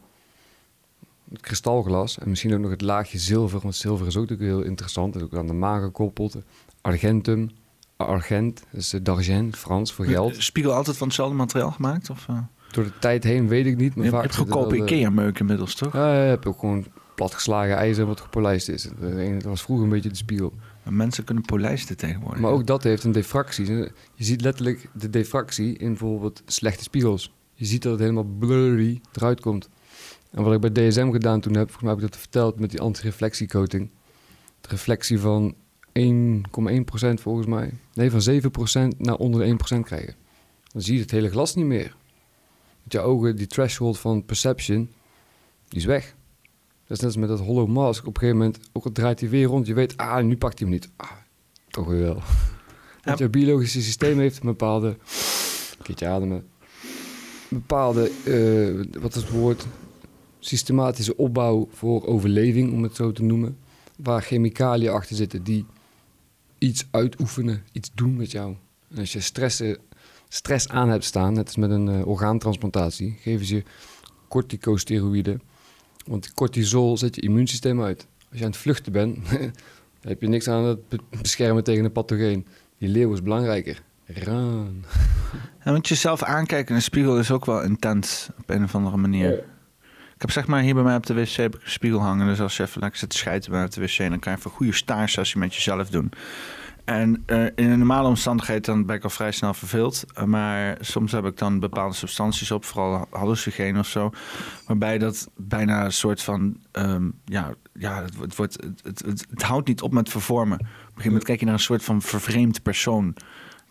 [1.30, 3.60] het kristalglas en misschien ook nog het laagje zilver.
[3.60, 5.12] Want zilver is ook natuurlijk heel interessant.
[5.12, 6.36] Dat is ook aan de maan gekoppeld.
[6.80, 7.50] Argentum,
[7.96, 10.42] argent, dus eh, d'argent, Frans voor geld.
[10.42, 12.10] Spiegel altijd van hetzelfde materiaal gemaakt?
[12.10, 12.38] Of, eh?
[12.70, 13.94] Door de tijd heen weet ik niet.
[13.94, 15.92] Maar Je vaak hebt goedkope eh, Ikea-meuk inmiddels, toch?
[15.92, 18.82] Ja, je hebt ook gewoon platgeslagen ijzer wat gepolijst is.
[18.82, 20.52] Dat dat was vroeger een beetje de spiegel.
[20.82, 22.40] Mensen kunnen polijsten tegenwoordig.
[22.40, 23.66] Maar ook dat heeft een diffractie.
[24.14, 27.32] Je ziet letterlijk de diffractie in bijvoorbeeld slechte spiegels.
[27.56, 29.68] Je ziet dat het helemaal blurry eruit komt.
[30.30, 32.70] En wat ik bij DSM gedaan toen heb, volgens mij heb ik dat verteld met
[32.70, 33.90] die antireflectiecoating.
[34.60, 35.54] De reflectie van
[35.98, 36.42] 1,1%
[37.14, 37.72] volgens mij.
[37.94, 38.40] Nee, van
[38.94, 40.14] 7% naar onder de 1% krijgen.
[40.72, 41.96] Dan zie je het hele glas niet meer.
[42.82, 44.90] Met je ogen, die threshold van perception,
[45.68, 46.14] die is weg.
[46.86, 48.06] Dat is net als met dat hollow mask.
[48.06, 50.58] Op een gegeven moment, ook al draait hij weer rond, je weet, ah, nu pakt
[50.58, 50.90] hij hem niet.
[50.96, 51.10] Ah,
[51.68, 52.22] toch weer wel.
[53.02, 56.46] Want je biologische systeem heeft een bepaalde, een keertje ademen,
[57.48, 59.66] bepaalde, eh, wat is het woord,
[60.38, 63.56] systematische opbouw voor overleving, om het zo te noemen.
[63.96, 65.66] Waar chemicaliën achter zitten die
[66.58, 68.54] iets uitoefenen, iets doen met jou.
[68.90, 69.74] En als je stress, eh,
[70.28, 73.62] stress aan hebt staan, net als met een eh, orgaantransplantatie, geven ze je
[74.28, 75.40] corticosteroïden.
[76.06, 78.06] Want cortisol zet je immuunsysteem uit.
[78.30, 79.18] Als je aan het vluchten bent,
[80.00, 82.46] heb je niks aan het be- beschermen tegen een pathogeen.
[82.78, 83.82] Die leeuw is belangrijker.
[84.06, 84.84] Raan.
[85.64, 88.96] Ja, want jezelf aankijken in de spiegel is ook wel intens op een of andere
[88.96, 89.32] manier.
[90.14, 92.26] Ik heb zeg maar hier bij mij op de wc heb ik een spiegel hangen.
[92.26, 93.98] Dus als je even lekker zit te schijten bij mij op de wc...
[93.98, 96.10] dan kan je even een goede staarsessie met jezelf doen.
[96.84, 100.04] En eh, in een normale omstandigheid dan ben ik al vrij snel verveeld.
[100.14, 104.10] Eh, maar soms heb ik dan bepaalde substanties op, vooral hallucinogeen of zo.
[104.66, 106.56] Waarbij dat bijna een soort van...
[106.72, 110.58] ehm, ja, ja het, het, wordt, het, het, het, het houdt niet op met vervormen.
[110.58, 113.16] Op een gegeven moment kijk je naar een soort van vervreemd persoon...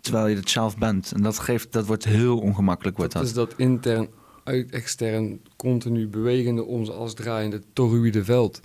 [0.06, 1.12] terwijl je het zelf bent.
[1.12, 2.98] En dat, geeft, dat wordt heel ongemakkelijk.
[2.98, 3.32] Wordt Dat dat.
[3.32, 4.08] is dat intern,
[4.44, 8.62] uit extern, continu bewegende, om als draaiende toroïde veld.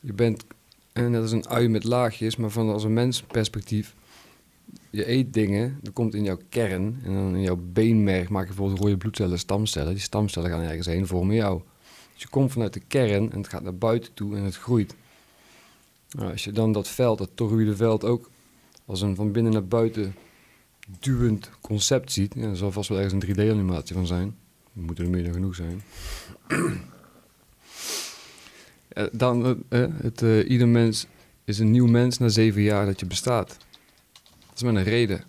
[0.00, 0.44] Je bent,
[0.92, 3.94] en dat is een ui met laagjes, maar van als een mensperspectief.
[4.90, 7.00] Je eet dingen, dat komt in jouw kern.
[7.04, 9.92] En dan in jouw beenmerg maak je bijvoorbeeld rode bloedcellen, stamcellen.
[9.92, 11.62] Die stamcellen gaan ergens heen, vormen jou.
[12.12, 14.94] Dus je komt vanuit de kern en het gaat naar buiten toe en het groeit.
[16.10, 18.30] Nou, als je dan dat veld, dat toroïde veld ook
[18.86, 20.14] als een van binnen naar buiten
[21.00, 24.36] duwend concept ziet, ja, er zal vast wel ergens een 3D-animatie van zijn.
[24.74, 25.82] Er moeten er meer dan genoeg zijn.
[28.88, 31.06] Eh, dan, eh, eh, het, ieder mens
[31.44, 33.48] is een nieuw mens na zeven jaar dat je bestaat.
[34.40, 35.24] Dat is met een reden.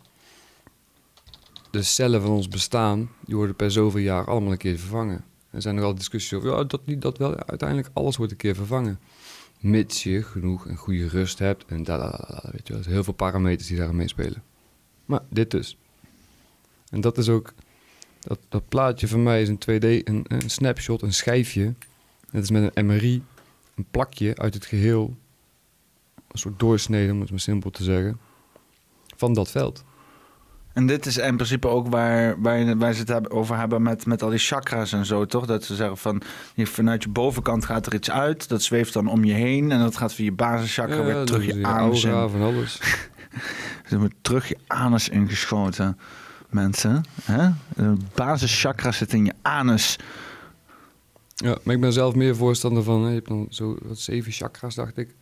[1.72, 5.24] De cellen van ons bestaan, die worden per zoveel jaar allemaal een keer vervangen.
[5.50, 7.36] Er zijn nogal discussies over, ja, dat niet, dat wel.
[7.36, 9.00] Uiteindelijk, alles wordt een keer vervangen.
[9.60, 12.78] Mits je genoeg en goede rust hebt en da, da, da, da, weet je wel.
[12.78, 14.44] Er zijn heel veel parameters die daarin meespelen.
[15.06, 15.78] Maar dit dus.
[16.90, 17.54] En dat is ook...
[18.20, 21.74] Dat, dat plaatje van mij is een 2D, een, een snapshot, een schijfje.
[22.32, 23.24] Het is met een MRI,
[23.76, 25.16] een plakje uit het geheel.
[26.32, 28.20] Een soort doorsnede, om het maar simpel te zeggen.
[29.16, 29.84] Van dat veld.
[30.76, 34.24] En dit is in principe ook waar, waar, waar ze het over hebben met, met
[34.24, 35.46] al die chakras en zo, toch?
[35.46, 36.22] Dat ze zeggen van,
[36.56, 38.50] vanuit je bovenkant gaat er iets uit.
[38.50, 39.72] Dat zweeft dan om je heen.
[39.72, 42.80] En dat gaat via je basischakra Ja, weer dat terug je je aura van alles.
[43.88, 45.98] Ze wordt terug je anus ingeschoten,
[46.50, 47.04] mensen.
[47.24, 47.50] Hè?
[47.76, 49.98] De basischakra zit in je anus.
[51.36, 54.76] Ja, maar ik ben zelf meer voorstander van, je hebt dan zo wat zeven chakras,
[54.76, 55.16] dacht ik.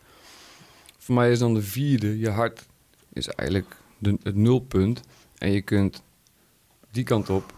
[0.97, 2.65] Voor mij is dan de vierde, je hart,
[3.13, 5.01] is eigenlijk de, het nulpunt.
[5.37, 6.03] En je kunt
[6.91, 7.53] die kant op,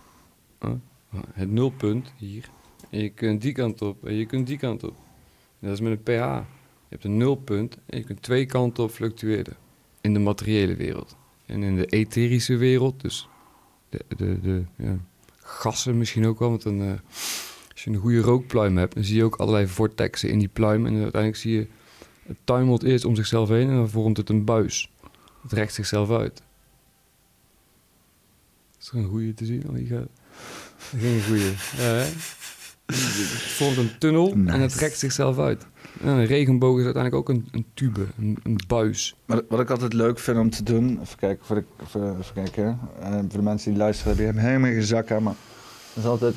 [1.34, 2.50] het nulpunt hier.
[2.90, 4.95] En je kunt die kant op en je kunt die kant op.
[5.59, 6.09] Dat is met een pH.
[6.09, 6.43] Je
[6.90, 9.56] hebt een nulpunt en je kunt twee kanten op fluctueren.
[10.06, 11.16] In de materiële wereld.
[11.45, 13.27] En in de etherische wereld, dus
[13.90, 14.98] de, de, de ja,
[15.40, 16.50] gassen misschien ook wel.
[16.50, 16.92] Want dan, eh,
[17.72, 20.85] als je een goede rookpluim hebt, dan zie je ook allerlei vortexen in die pluim.
[20.85, 21.67] En uiteindelijk zie je,
[22.24, 24.92] het tuimelt eerst om zichzelf heen en dan vormt het een buis.
[25.42, 26.42] Het rekt zichzelf uit.
[28.80, 29.69] Is er een goede te zien?
[29.69, 30.09] Oh, hier gaat...
[30.77, 31.51] Geen goede.
[31.77, 32.08] Ja, hè?
[32.85, 32.95] Het
[33.58, 35.67] vormt een tunnel en het rekt zichzelf uit.
[36.01, 39.15] En een regenboog is uiteindelijk ook een, een tube, een, een buis.
[39.25, 42.80] Wat, wat ik altijd leuk vind om te doen, even kijken, voor de, even kijken,
[42.99, 45.35] voor de mensen die luisteren, die hebben helemaal geen zak aan, maar
[45.93, 46.35] dat is altijd...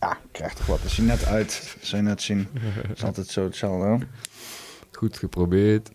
[0.00, 0.82] Ja, ik krijg toch wat.
[0.82, 2.48] Als je net uit, zou je net zien.
[2.86, 4.06] Dat is altijd zo hetzelfde.
[4.92, 5.90] Goed geprobeerd.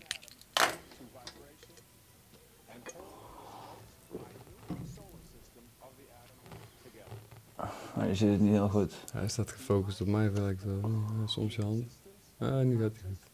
[7.96, 8.94] Maar je ziet het niet heel goed.
[9.12, 10.90] Hij staat gefocust op mij, werkt wel.
[10.90, 11.98] Ja, soms je hand.
[12.38, 13.30] Ja, nu gaat hij goed.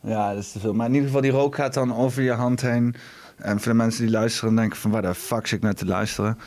[0.00, 0.74] Ja, dat is te veel.
[0.74, 2.94] Maar in ieder geval, die rook gaat dan over je hand heen.
[3.36, 5.86] En voor de mensen die luisteren, denken van waar de fuck zit ik net te
[5.86, 6.38] luisteren.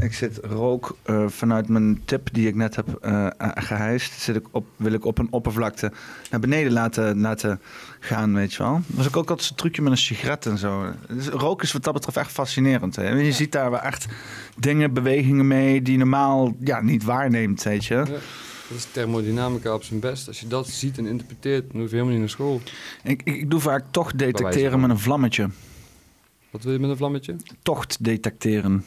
[0.00, 4.20] Ik zit rook eh, vanuit mijn tip die ik net heb eh eh, gehijst.
[4.20, 5.92] Zit ik op, wil ik op een oppervlakte
[6.30, 7.60] naar beneden laten, laten
[8.00, 8.72] gaan, weet je wel.
[8.72, 10.92] Dat was ook, ook altijd zo'n trucje met een sigaret en zo.
[11.08, 12.96] Dus rook is wat dat betreft echt fascinerend.
[12.96, 13.08] Hè?
[13.08, 14.06] Je ziet daar wel echt
[14.58, 17.94] dingen, bewegingen mee die je normaal ja, niet waarneemt, weet je.
[17.94, 20.28] Ja, dat is thermodynamica op zijn best.
[20.28, 22.60] Als je dat ziet en interpreteert, dan hoef je helemaal niet naar school.
[23.02, 25.50] Ik, ik, ik doe vaak tocht detecteren met een vlammetje.
[26.50, 27.36] Wat wil je met een vlammetje?
[27.62, 28.84] Tocht detecteren.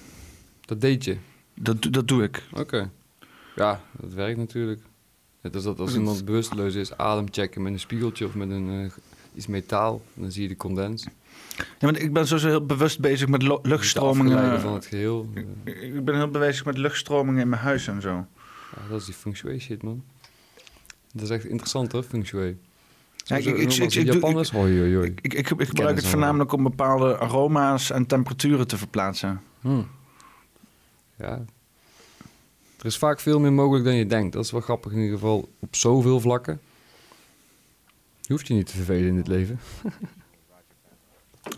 [0.66, 1.18] Dat deed je?
[1.56, 2.44] Dat, dat doe ik.
[2.54, 2.90] Oké.
[3.56, 4.82] Ja, dat werkt natuurlijk.
[5.44, 8.92] Net als dat als iemand bewusteloos is, ademchecken met een spiegeltje of met een, eh,
[9.36, 10.02] iets metaal.
[10.14, 11.08] Dan zie je de condens.
[11.58, 14.62] Ja, want ik ben sowieso heel bewust bezig met luchtstromingen.
[14.62, 15.30] van het geheel.
[15.64, 18.10] Ik, ik ben heel bezig met luchtstromingen in mijn huis en zo.
[18.76, 20.04] Ja, dat is die feng shui shit, man.
[21.14, 22.58] Dat is echt interessant, hoor, feng shui.
[23.26, 25.08] Ja, ik- ik- ik- nogmaals, ik- de ik doe- Japanners, hoi, hoi, hoi.
[25.08, 29.42] Ik, ik, ik gebruik het voornamelijk om bepaalde aroma's en temperaturen te verplaatsen.
[29.62, 29.88] Hmm.
[31.18, 31.46] Ja.
[32.84, 34.34] Er is vaak veel meer mogelijk dan je denkt.
[34.34, 36.60] Dat is wel grappig in ieder geval op zoveel vlakken.
[38.22, 39.60] Je hoeft je niet te vervelen in dit leven.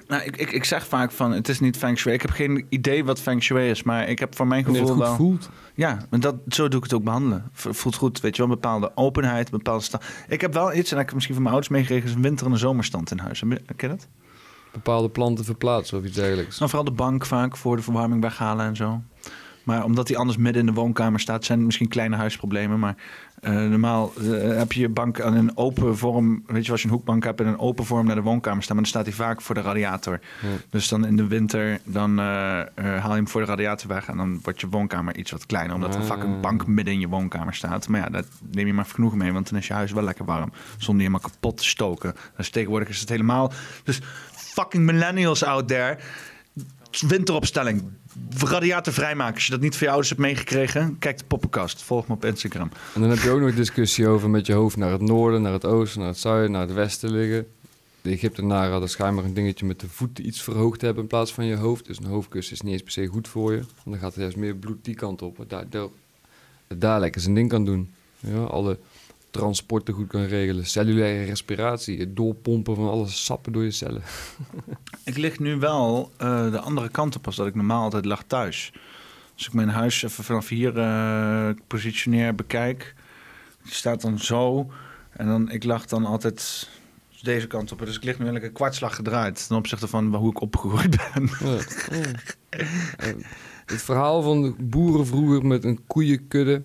[0.08, 2.16] Nou, ik, ik, ik zeg vaak van, het is niet feng shui.
[2.16, 4.90] Ik heb geen idee wat feng shui is, maar ik heb voor mijn gevoel het
[4.90, 5.16] goed wel...
[5.16, 5.50] voelt.
[5.76, 7.50] Ja, en dat, zo doe ik het ook behandelen.
[7.54, 10.04] Voelt goed, weet je wel, een bepaalde openheid, een bepaalde stand.
[10.28, 12.22] Ik heb wel iets, en dat heb ik misschien van mijn ouders meegekregen, is een
[12.22, 13.40] winter- en een zomerstand in huis.
[13.40, 14.08] Ken je dat?
[14.72, 16.58] Bepaalde planten verplaatsen of iets dergelijks.
[16.58, 19.02] Nou, vooral de bank vaak voor de verwarming weghalen en zo.
[19.66, 22.80] Maar omdat die anders midden in de woonkamer staat, zijn het misschien kleine huisproblemen.
[22.80, 22.96] Maar
[23.42, 26.44] eh, normaal eh, heb je je bank aan een open vorm.
[26.48, 28.76] Weet je, als je een hoekbank hebt in een open vorm naar de woonkamer staan,
[28.76, 30.20] maar dan staat hij vaak voor de radiator.
[30.42, 30.48] Ja.
[30.70, 32.26] Dus dan in de winter dan eh,
[32.76, 35.76] haal je hem voor de radiator weg en dan wordt je woonkamer iets wat kleiner,
[35.76, 36.08] omdat er Ah.
[36.08, 37.88] vaak een bank midden in je woonkamer staat.
[37.88, 40.26] Maar ja, dat neem je maar genoeg mee, want dan is je huis wel lekker
[40.26, 42.14] warm, zonder je helemaal kapot te stoken.
[42.38, 43.52] Dus tegenwoordig is het helemaal.
[43.84, 44.02] Dus
[44.34, 45.98] fucking millennials out there
[47.02, 47.84] winteropstelling.
[48.38, 49.34] Radiator vrijmaken.
[49.34, 51.84] Als je dat niet van je ouders hebt meegekregen, kijk de poppenkast.
[51.84, 52.72] Volg me op Instagram.
[52.94, 55.54] En dan heb je ook nog discussie over met je hoofd naar het noorden, naar
[55.54, 57.48] het oosten, naar het zuiden, naar het westen liggen.
[58.02, 61.46] De Egyptenaren hadden schijnbaar een dingetje met de voeten iets verhoogd hebben in plaats van
[61.46, 61.86] je hoofd.
[61.86, 63.58] Dus een hoofdkussen is niet eens per se goed voor je.
[63.58, 65.46] Want dan gaat er juist meer bloed die kant op.
[65.48, 65.88] Daar, daar,
[66.68, 67.94] daar lekker zijn ding kan doen.
[68.20, 68.80] Ja, alle
[69.38, 70.66] transporten goed kan regelen.
[70.66, 72.00] Cellulaire respiratie.
[72.00, 74.02] Het doorpompen van alle sappen door je cellen.
[75.04, 78.24] Ik lig nu wel eh, de andere kant op als dat ik normaal altijd lag
[78.24, 78.74] thuis.
[79.36, 82.96] Als ik mijn huis even vanaf hier eh, positioneer, bekijk.
[83.64, 84.72] Die staat dan zo.
[85.12, 86.70] En dan, ik lag dan altijd
[87.22, 87.80] deze kant op.
[87.80, 89.48] Dus ik lig nu eigenlijk een kwartslag gedraaid.
[89.48, 91.30] Ten opzichte van hoe ik opgegroeid ben.
[91.40, 91.60] Ja,
[92.98, 93.14] ja.
[93.66, 96.64] Het verhaal van de boeren vroeger met een koeienkudde.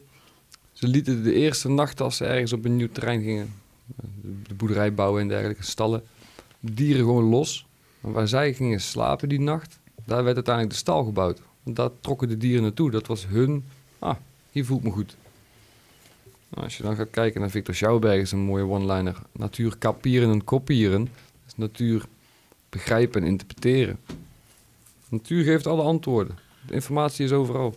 [0.81, 3.52] Ze lieten de eerste nacht als ze ergens op een nieuw terrein gingen,
[3.86, 6.02] de- de boerderij bouwen en dergelijke, stallen,
[6.60, 7.67] dieren gewoon los.
[8.00, 11.41] Waar zij gingen slapen die nacht, daar werd uiteindelijk de stal gebouwd.
[11.62, 12.91] Want daar trokken de dieren naartoe.
[12.91, 13.65] Dat was hun,
[13.99, 14.17] ah,
[14.50, 15.17] hier voelt me goed.
[16.49, 19.17] Nou, als je dan gaat kijken naar Victor Schouwberg, is een mooie one-liner.
[19.33, 21.09] Natuur kapieren en kopiëren.
[21.47, 22.05] Is natuur
[22.68, 23.99] begrijpen en interpreteren.
[25.09, 26.39] Natuur geeft alle antwoorden.
[26.67, 27.75] De informatie is overal.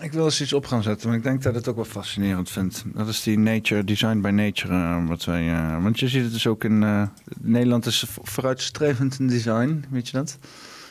[0.00, 1.84] Ik wil eens iets op gaan zetten, maar ik denk dat ik het ook wel
[1.84, 2.82] fascinerend vind.
[2.86, 4.72] Dat is die nature, design by nature.
[4.74, 7.02] eh, wat wij, eh, want je ziet het dus ook in eh,
[7.40, 9.84] Nederland is vo- vooruitstrevend in design.
[9.90, 10.38] Weet je dat?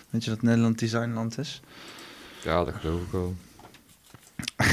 [0.10, 1.62] Weet je dat Nederland designland is?
[2.44, 3.36] Ja, dat geloof ik wel.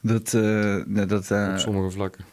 [0.00, 0.32] Dat,
[0.86, 2.24] nee, dat, Op sommige vlakken.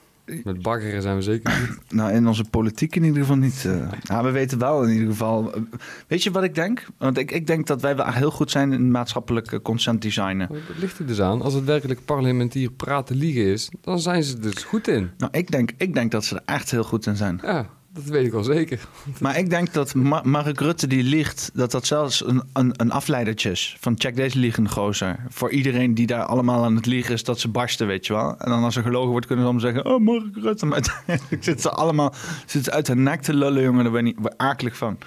[0.43, 1.77] Met baggeren zijn we zeker niet.
[1.99, 3.65] Nou, in onze politiek in ieder geval niet.
[4.07, 4.21] eh.
[4.21, 5.53] We weten wel in ieder geval.
[5.53, 5.61] eh,
[6.07, 6.85] Weet je wat ik denk?
[6.97, 10.47] Want ik, ik denk dat wij wel heel goed zijn in maatschappelijk eh, consent designen.
[10.47, 11.41] Dat ligt er dus aan.
[11.41, 15.09] Als het werkelijk parlementier praten liegen is, dan zijn ze er dus goed in.
[15.17, 17.39] Nou, ik denk, ik denk dat ze er echt heel goed in zijn.
[17.43, 18.79] Ja, dat weet ik wel zeker.
[19.19, 22.91] Maar ik denk dat Ma- Mark Rutte die liegt, dat dat zelfs een, een, een
[22.91, 23.77] afleidertje is.
[23.79, 25.19] Van check deze liegende gozer.
[25.29, 28.37] Voor iedereen die daar allemaal aan het liegen is, dat ze barsten, weet je wel.
[28.37, 30.65] En dan als er gelogen wordt, kunnen ze allemaal zeggen, oh Mark Rutte.
[30.65, 33.83] Maar uiteindelijk zitten ze allemaal zitten ze uit hun nek te lullen, jongen.
[33.83, 34.97] Daar ben ik niet akelig van.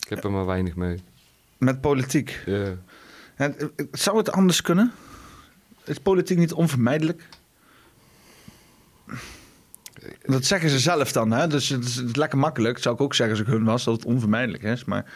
[0.00, 1.00] Ik heb er maar weinig mee.
[1.58, 2.42] Met politiek.
[2.46, 2.74] Ja.
[3.34, 4.92] Het- het- Zou het anders kunnen?
[5.84, 7.28] Is politiek niet onvermijdelijk?
[10.22, 11.46] Dat zeggen ze zelf dan, hè?
[11.46, 12.78] Dus het is, het lekker makkelijk.
[12.78, 14.84] Zou ik ook zeggen als ik hun was, dat het onvermijdelijk is.
[14.84, 15.12] Maar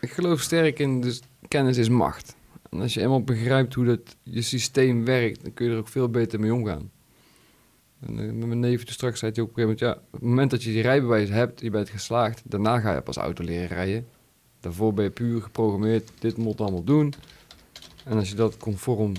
[0.00, 2.34] Ik geloof sterk in, dus kennis is macht.
[2.70, 5.88] En als je eenmaal begrijpt hoe dat je systeem werkt, dan kun je er ook
[5.88, 6.90] veel beter mee omgaan.
[8.06, 10.06] En eh, met mijn neef toen straks zei hij ook op een gegeven moment, ja,
[10.06, 13.16] op het moment dat je die rijbewijs hebt, je bent geslaagd, daarna ga je pas
[13.16, 14.06] auto leren rijden.
[14.60, 17.14] Daarvoor ben je puur geprogrammeerd, dit moet allemaal doen.
[18.04, 19.12] En als je dat conform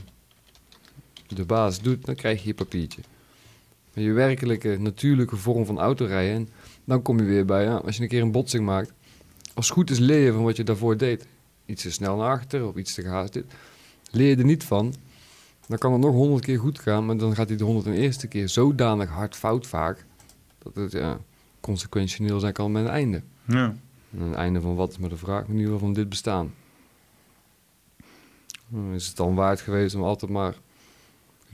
[1.27, 3.01] de baas doet, dan krijg je je papiertje.
[3.93, 6.49] Je werkelijke, natuurlijke vorm van autorijden, en
[6.83, 8.93] dan kom je weer bij, ja, als je een keer een botsing maakt,
[9.53, 11.27] als het goed is leer je van wat je daarvoor deed.
[11.65, 13.33] Iets te snel naar achter of iets te gehaast.
[13.33, 13.45] Dit.
[14.11, 14.93] Leer je er niet van,
[15.67, 17.93] dan kan het nog honderd keer goed gaan, maar dan gaat hij de honderd en
[17.93, 20.05] eerste keer zodanig hard fout vaak,
[20.57, 21.19] dat het ja,
[21.59, 23.21] consequentieel zijn kan met een einde.
[23.47, 23.75] Ja.
[24.11, 26.53] En een einde van wat is maar de vraag, in ieder geval van dit bestaan.
[28.93, 30.55] Is het dan waard geweest om altijd maar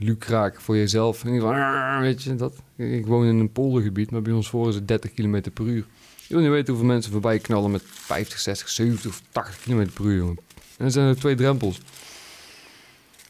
[0.00, 2.54] lucraak voor jezelf, ieder geval, "Ah", weet je, dat.
[2.76, 5.84] Ik woon in een poldergebied, maar bij ons voor is het 30 km per uur.
[6.26, 9.86] Je wil niet weten hoeveel mensen voorbij knallen met 50, 60, 70 of 80 km
[9.94, 10.16] per uur.
[10.16, 10.38] jongen.
[10.76, 11.80] En er zijn er twee drempels.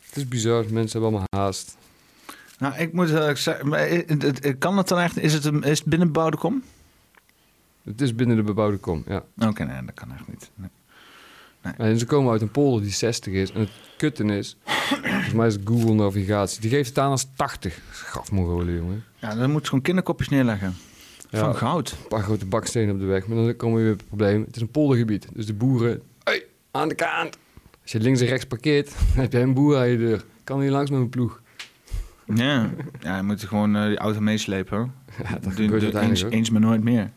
[0.06, 1.76] Het is bizar, mensen hebben allemaal haast.
[2.58, 5.88] Nou, ik moet heel erg zeggen, kan het dan echt, is het, een, is het
[5.88, 6.62] binnen bebouwde kom?
[7.84, 9.24] Het is binnen de bebouwde kom, ja.
[9.38, 10.50] Oké, nee, dat kan echt niet.
[10.54, 10.68] Nee.
[11.76, 13.52] En ze komen uit een polder die 60 is.
[13.52, 16.60] En het kutten is, volgens mij is Google Navigatie.
[16.60, 17.80] Die geeft het aan als 80.
[17.90, 19.04] Grafmongolen, jongen.
[19.18, 20.74] Ja, dan moet je gewoon kinderkopjes neerleggen.
[21.30, 21.90] Van goud.
[21.90, 23.26] Een paar grote bakstenen op de weg.
[23.26, 24.44] Maar dan komen we weer op het probleem.
[24.46, 25.26] Het is een poldergebied.
[25.32, 27.38] Dus de boeren, hey, aan de kant.
[27.82, 30.24] Als je links en rechts parkeert, dan heb jij een boer aan je deur.
[30.44, 31.40] Kan niet langs met mijn ploeg.
[32.34, 34.76] Ja, ja je moet gewoon eh, die auto meeslepen.
[34.76, 34.88] hoor.
[35.28, 36.32] Ja, dat doe eens, ook.
[36.32, 37.10] eens maar nooit meer.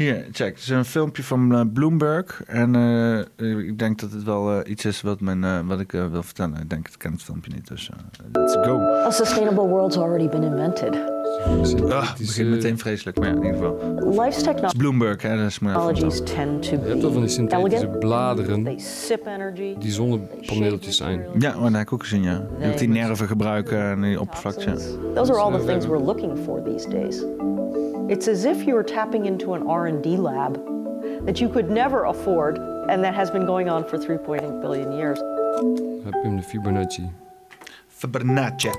[0.00, 0.48] Hier, check.
[0.54, 2.42] Het is een filmpje van eh, Bloomberg.
[2.46, 2.74] En
[3.36, 6.06] eh, ik denk dat het wel eh, iets is wat, men, eh, wat ik eh,
[6.10, 6.60] wil vertellen.
[6.60, 7.96] Ik denk, ik ken het filmpje niet, dus eh,
[8.32, 8.78] let's go.
[9.06, 10.94] A sustainable world's already been invented.
[11.90, 14.24] Ah, het begint meteen vreselijk, maar ja, in ieder geval.
[14.24, 17.20] Life's is Bloomberg, hè, moet je even technologies tend to Je hebt wel van die
[17.20, 17.98] be synthetische elegant.
[17.98, 19.74] bladeren They sip energy.
[19.78, 21.24] die zonnepaneeltjes zijn.
[21.38, 22.46] Ja, maar dat heb ik ook gezien, ja.
[22.58, 24.72] Die ook die nerven gebruiken en die oppervlakte.
[25.14, 27.24] Those are all the things we're looking for these days.
[28.10, 30.54] It's as if you were tapping into an R&D lab
[31.26, 32.58] that you could never afford
[32.88, 35.18] and that has been going on for 3.8 billion years.
[36.04, 37.10] Heb je hem de Fibonacci.
[37.88, 38.72] Fibonacci.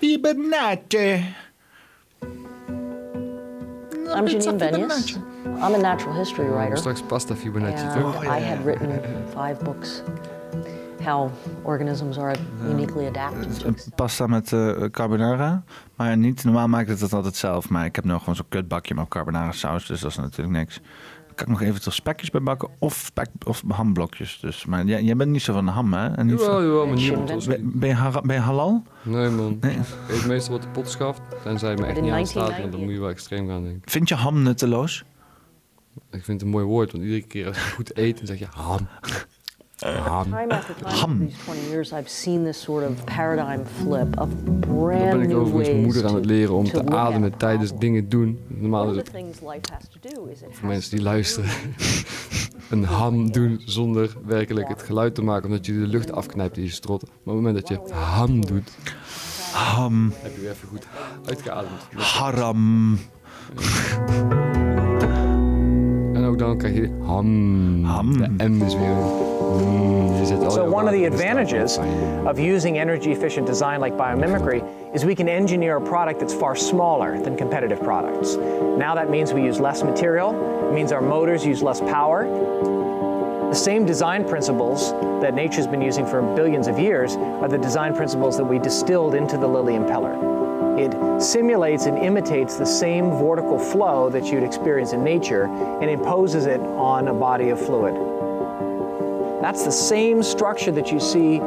[0.00, 1.34] Fibonacci.
[4.14, 5.18] I'm Janine Benyus.
[5.60, 6.76] I'm a natural history writer.
[6.76, 8.24] Straks pasta Fibonacci, And toch?
[8.24, 8.90] Oh, I had written
[9.34, 10.02] five books
[11.04, 11.30] how
[11.62, 12.34] organisms are
[12.70, 15.64] uniquely adapted Pasta met eh, carbonara.
[15.96, 17.68] Maar niet, normaal maak ik het altijd zelf.
[17.68, 19.86] Maar ik heb nu gewoon zo'n kutbakje met carbonara saus.
[19.86, 20.80] Dus dat is natuurlijk niks.
[21.26, 22.68] Dan kan ik nog eventueel spekjes bij bakken.
[22.78, 24.38] Of, spek, of hamblokjes.
[24.40, 26.08] Dus, maar jij, jij bent niet zo van de ham, hè?
[26.14, 28.82] En niet Jawel, van- jawel, maar niemand Ben, ben, je, hara- ben je halal?
[29.02, 29.56] Nee, man.
[29.60, 29.72] Nee.
[29.76, 31.20] Ik eet meestal wat de pot schaft.
[31.42, 32.58] Tenzij het me echt niet aanstaat, 1990.
[32.60, 33.90] want dan moet je wel extreem gaan denken.
[33.90, 35.04] Vind je ham nutteloos?
[35.94, 38.38] Ik vind het een mooi woord, want iedere keer als je goed eet, dan zeg
[38.38, 38.88] je ham.
[39.82, 40.30] Ham.
[40.30, 41.10] Time after time Ham.
[41.10, 45.20] over these 20 years, I've seen this sort of paradigm flip of Dan brand ben
[45.20, 48.38] ik new overigens mijn moeder aan to, het leren om te ademen tijdens dingen doen.
[48.46, 51.50] Normaal is het things life has to do is it voor mensen die luisteren
[52.70, 56.62] een ham doen zonder werkelijk het geluid te maken, omdat je de lucht afknijpt in
[56.62, 57.02] je strot.
[57.02, 58.72] Maar op het moment dat je ham doet,
[59.52, 60.12] Ham.
[60.22, 60.86] heb je weer even goed
[61.24, 61.82] uitgeademd.
[61.96, 62.98] Haram.
[66.12, 67.84] En ook dan krijg je ham.
[67.84, 68.18] Ham.
[68.18, 69.31] De M is weer...
[70.50, 75.76] So one of the advantages of using energy-efficient design like biomimicry is we can engineer
[75.76, 78.36] a product that's far smaller than competitive products.
[78.36, 80.30] Now that means we use less material,
[80.68, 82.26] it means our motors use less power,
[83.52, 87.94] The same design principles that nature's been using for billions of years are the design
[87.94, 90.16] principles that we distilled into the lily impeller.
[90.78, 95.48] It simulates and imitates the same vortical flow that you'd experience in nature
[95.82, 98.21] and imposes it on a body of fluid.
[99.42, 101.40] That's the same structure that you see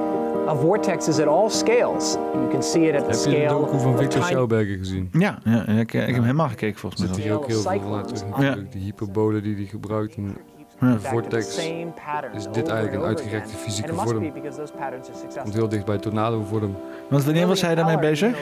[0.47, 2.17] of vortexes at all scales.
[2.33, 4.77] You can see it at the Heb je de scale docu van of Victor Schauberger
[4.77, 5.09] gezien?
[5.11, 7.13] Ja, ja ik, ik heb hem helemaal gekeken volgens mij.
[7.13, 8.71] Zit hier ook heel veel natuurlijk.
[8.71, 10.15] Die hyperbole die hij gebruikt.
[10.15, 10.37] En
[10.79, 11.57] de vortex
[12.35, 14.31] is dit eigenlijk een uitgerekte fysieke vorm.
[15.43, 16.75] Komt heel dicht bij tornado vorm.
[17.09, 18.35] Want wanneer was hij daarmee bezig?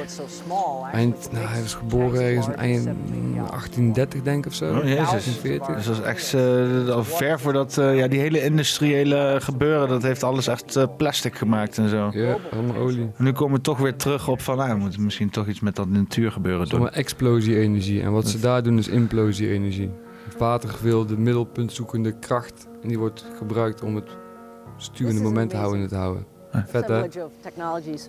[0.91, 4.65] Eind, nou, hij was geboren ergens in eind 1830 denk ik of zo.
[4.65, 4.95] Oh, jezus.
[4.95, 5.75] 1840.
[5.75, 10.03] Dus dat is echt eh, al ver voordat eh, ja, die hele industriële gebeuren, dat
[10.03, 12.09] heeft alles echt eh, plastic gemaakt en zo.
[12.13, 13.09] Ja, allemaal olie.
[13.17, 15.59] En nu komen we toch weer terug op van, nou, we moeten misschien toch iets
[15.59, 16.81] met dat natuurgebeuren Het is doen.
[16.81, 18.01] allemaal explosie-energie.
[18.01, 19.89] En wat ze daar doen is implosie-energie.
[20.33, 22.67] Het water de middelpuntzoekende kracht.
[22.81, 24.09] En die wordt gebruikt om het
[24.77, 26.25] sturende moment te houden in het houden.
[26.65, 27.07] Vet hè?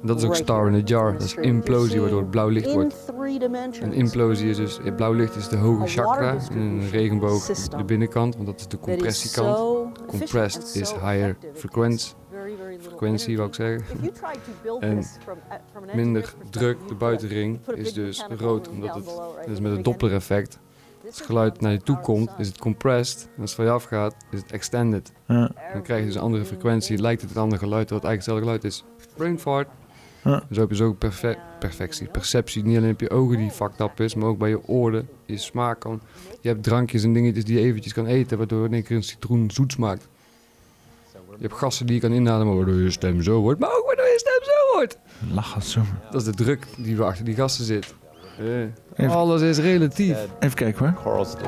[0.02, 1.12] Dat is ook star in a jar.
[1.12, 3.12] Dat is implosie, waardoor het blauw licht wordt.
[3.80, 7.84] En implosie is dus, eh, blauw licht is de hoge chakra in een regenboog de
[7.84, 9.56] binnenkant, want dat is de compressiekant.
[10.06, 12.12] Compressed is higher frequency,
[12.80, 13.84] frequentie wou ik zeggen.
[14.80, 15.04] En
[15.94, 20.58] minder druk, de buitenring, is dus rood, omdat het, dat is met het Doppler effect.
[21.06, 23.22] Als het geluid naar je toe komt, is het compressed.
[23.36, 25.12] En als het van je afgaat, is het extended.
[25.26, 25.50] Ja.
[25.72, 28.42] Dan krijg je dus een andere frequentie, lijkt het een ander geluid, het eigenlijk hetzelfde
[28.44, 28.84] geluid is.
[29.16, 29.68] Brain fart.
[30.24, 30.42] Ja.
[30.50, 32.62] Zo heb je zo perfe- perfectie, perceptie.
[32.64, 35.36] Niet alleen op je ogen die fucked up is, maar ook bij je oren, je
[35.36, 36.00] smaak kan.
[36.40, 39.02] Je hebt drankjes en dingetjes die je eventjes kan eten, waardoor in één keer een
[39.02, 40.08] citroen zoet smaakt.
[41.36, 44.04] Je hebt gassen die je kan inademen, waardoor je stem zo wordt, maar ook waardoor
[44.04, 44.98] je stem zo wordt.
[45.34, 45.80] Lach het zo.
[46.10, 47.94] Dat is de druk die achter die gassen zit.
[48.96, 50.16] Eh, Alles is relatief.
[50.40, 51.02] Even kijken hoor.
[51.02, 51.44] Corals do.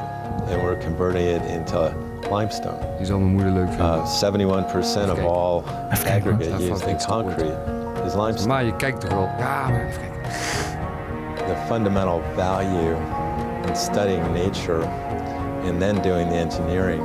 [0.52, 1.90] And we're converting it into
[2.30, 2.78] limestone.
[2.96, 3.86] Die zal mijn moeder leuk vinden.
[3.86, 7.58] Uh, 71% of all aggregate used in concrete
[8.06, 8.46] is limestone.
[8.48, 9.28] Maar je kijkt toch wel.
[9.38, 10.20] Ja, maar even kijken.
[11.46, 12.94] The fundamental value
[13.68, 14.84] in studying nature
[15.68, 17.02] and then doing the engineering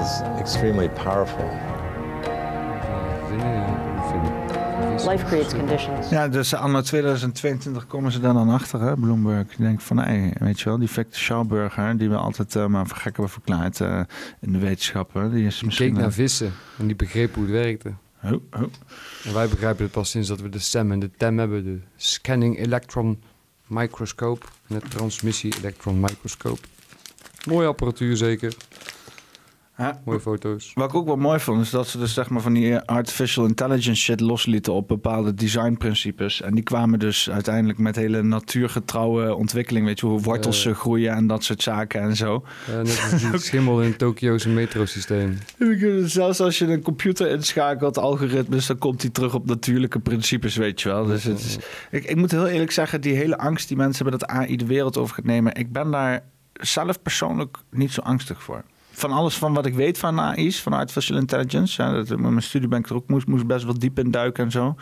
[0.00, 1.44] is extremely powerful.
[5.08, 6.08] Life creates conditions.
[6.10, 9.48] Ja, dus anno 2022 komen ze daar dan achter, hè, Bloomberg.
[9.48, 12.86] Die denken van, hé, weet je wel, die Victor Schauberger, die we altijd eh, maar
[12.86, 14.00] voor gek hebben verklaard eh,
[14.40, 15.86] in de wetenschappen, die is Die misschien...
[15.86, 17.92] keek naar eh, vissen en die begreep hoe het werkte.
[18.24, 18.62] Oh, oh.
[19.24, 21.80] En wij begrijpen het pas sinds dat we de SEM en de TEM hebben, de
[21.96, 23.22] Scanning Electron
[23.66, 26.60] Microscope en de Transmissie Electron Microscope.
[27.46, 28.54] Mooie apparatuur zeker.
[29.78, 30.00] Ja.
[30.04, 30.70] Mooie foto's.
[30.74, 33.46] Wat ik ook wel mooi vond, is dat ze dus zeg maar van die artificial
[33.46, 36.40] intelligence shit loslieten op bepaalde designprincipes.
[36.42, 39.86] En die kwamen dus uiteindelijk met hele natuurgetrouwe ontwikkeling.
[39.86, 42.44] Weet je, hoe wortels eh, groeien en dat soort zaken en zo.
[42.66, 45.38] Ja, net als die schimmel in Tokio's metrosysteem.
[46.04, 50.80] Zelfs als je een computer inschakelt, algoritmes, dan komt hij terug op natuurlijke principes, weet
[50.80, 51.06] je wel.
[51.06, 51.58] Dus het is,
[51.90, 54.66] ik, ik moet heel eerlijk zeggen, die hele angst die mensen hebben dat AI de
[54.66, 58.64] wereld over gaat nemen, ik ben daar zelf persoonlijk niet zo angstig voor.
[58.98, 62.42] Van alles van wat ik weet van AI's, van artificial intelligence, ja, dat, met mijn
[62.42, 64.74] studie ben ik er ook moest, moest best wel diep in duiken en zo.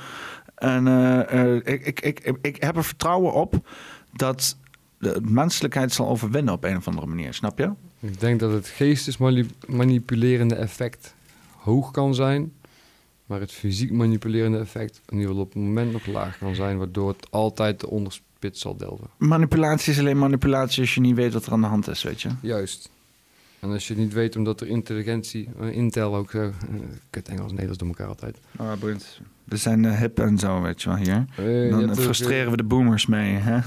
[0.55, 3.69] En eh, eh, ik, ik, ik, ik heb er vertrouwen op
[4.13, 4.57] dat
[4.99, 7.71] de menselijkheid zal overwinnen op een of andere manier, snap je?
[8.01, 11.15] Ik denk dat het geestesmanipulerende effect
[11.57, 12.53] hoog kan zijn,
[13.27, 16.79] maar het fysiek manipulerende effect in ieder geval op het moment nog laag kan zijn,
[16.79, 19.07] waardoor het altijd de onderspit zal delven.
[19.19, 22.23] Manipulatie is alleen manipulatie als je niet weet wat er aan de hand is, weet
[22.23, 22.29] je.
[22.41, 22.91] Juist.
[23.67, 26.51] En als je het niet weet omdat er intelligentie, eh, Intel ook zo, eh,
[27.11, 28.39] kut Engels, Nederlands door elkaar altijd.
[28.59, 29.21] Oh, boeiend.
[29.45, 31.71] We zijn eh, hip en zo, weet je wel, hier.
[31.71, 33.59] Dan frustreren we de boomers mee, hè?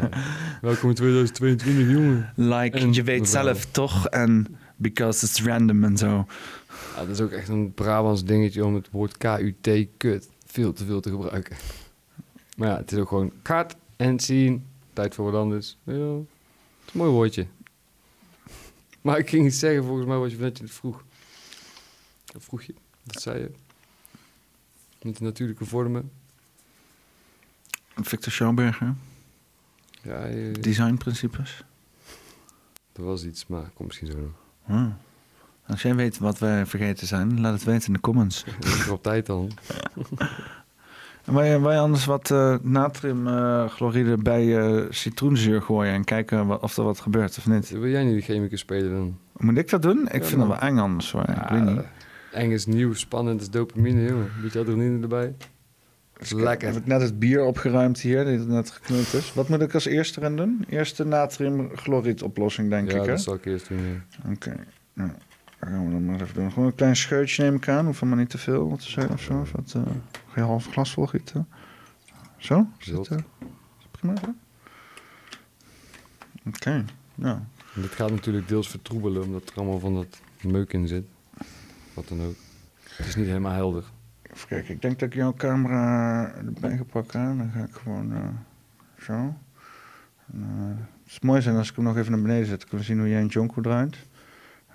[0.68, 2.32] Welkom in 2022, jongen.
[2.36, 3.42] Like, En je weet mevrouw.
[3.42, 4.46] zelf toch en
[4.76, 6.26] because it's random en zo.
[6.96, 10.84] Ja, dat is ook echt een Brabants dingetje om het woord KUT, kut, veel te
[10.84, 11.56] veel te gebruiken.
[12.56, 14.64] Maar ja, het is ook gewoon cut en zien.
[14.92, 15.76] Tijd voor wat anders.
[15.84, 16.00] Ja, het
[16.86, 17.46] is een mooi woordje.
[19.00, 21.04] Maar ik ging iets zeggen volgens mij wat je net vroeg.
[22.32, 22.74] Wat vroeg je?
[23.02, 23.50] Dat zei je.
[25.02, 26.10] Met de natuurlijke vormen.
[27.94, 28.94] Victor Schauberger,
[30.02, 31.64] Ja, je, designprincipes.
[32.92, 34.32] er was iets, maar komt misschien zo nog.
[34.64, 34.96] Hmm.
[35.66, 38.44] Als jij weet wat wij vergeten zijn, laat het weten in de comments.
[38.44, 39.50] Ik op tijd dan.
[41.30, 41.42] Wil
[41.72, 47.38] je anders wat eh, natriumchloride bij eh, citroenzuur gooien en kijken of er wat gebeurt
[47.38, 47.70] of niet?
[47.70, 49.18] Wil jij niet de chemicus spelen dan?
[49.36, 50.06] Moet ik dat doen?
[50.10, 51.22] Ik Ja, vind dat wel eng anders hoor.
[51.28, 51.80] ik weet niet.
[52.32, 54.30] Eng is nieuw, spannend is dopamine, jongen.
[54.42, 55.34] Beetje adrenaline erbij.
[56.34, 56.68] Lekker.
[56.68, 59.34] Heb ik net het bier opgeruimd hier, die net geknuld is.
[59.34, 60.64] Wat moet ik als eerste erin doen?
[60.68, 63.08] Eerste natriumchloried oplossing, denk Ja, ik, hè?
[63.10, 64.30] dat zal ik eerst doen, ja.
[64.32, 64.54] Oké.
[64.94, 65.14] Ja.
[65.60, 66.52] gaan we dan maar even doen.
[66.52, 67.86] Gewoon een klein scheutje neem ik aan.
[67.86, 69.40] Hoeft maar niet te veel wat te zijn of zo.
[69.40, 69.82] Of wat, eh,
[70.34, 71.48] je half glas vol gieten?
[72.36, 72.66] Zo?
[72.78, 73.18] Is dat, eh,
[73.90, 74.14] prima?
[76.46, 76.84] Oké,
[77.14, 77.38] nou.
[77.74, 81.04] En dit gaat natuurlijk deels vertroebelen, omdat er allemaal van dat meuk in zit.
[81.94, 82.34] Wat dan ook.
[82.96, 83.84] Het is niet helemaal helder.
[84.22, 87.38] Even kijken, ik denk dat ik jouw camera erbij ga pakken.
[87.38, 88.28] Dan ga ik gewoon eh,
[89.04, 89.12] zo.
[90.32, 92.58] En, eh, het is mooi zijn als ik hem nog even naar beneden zet.
[92.60, 93.96] Dan kunnen we zien hoe jij een jonko draait.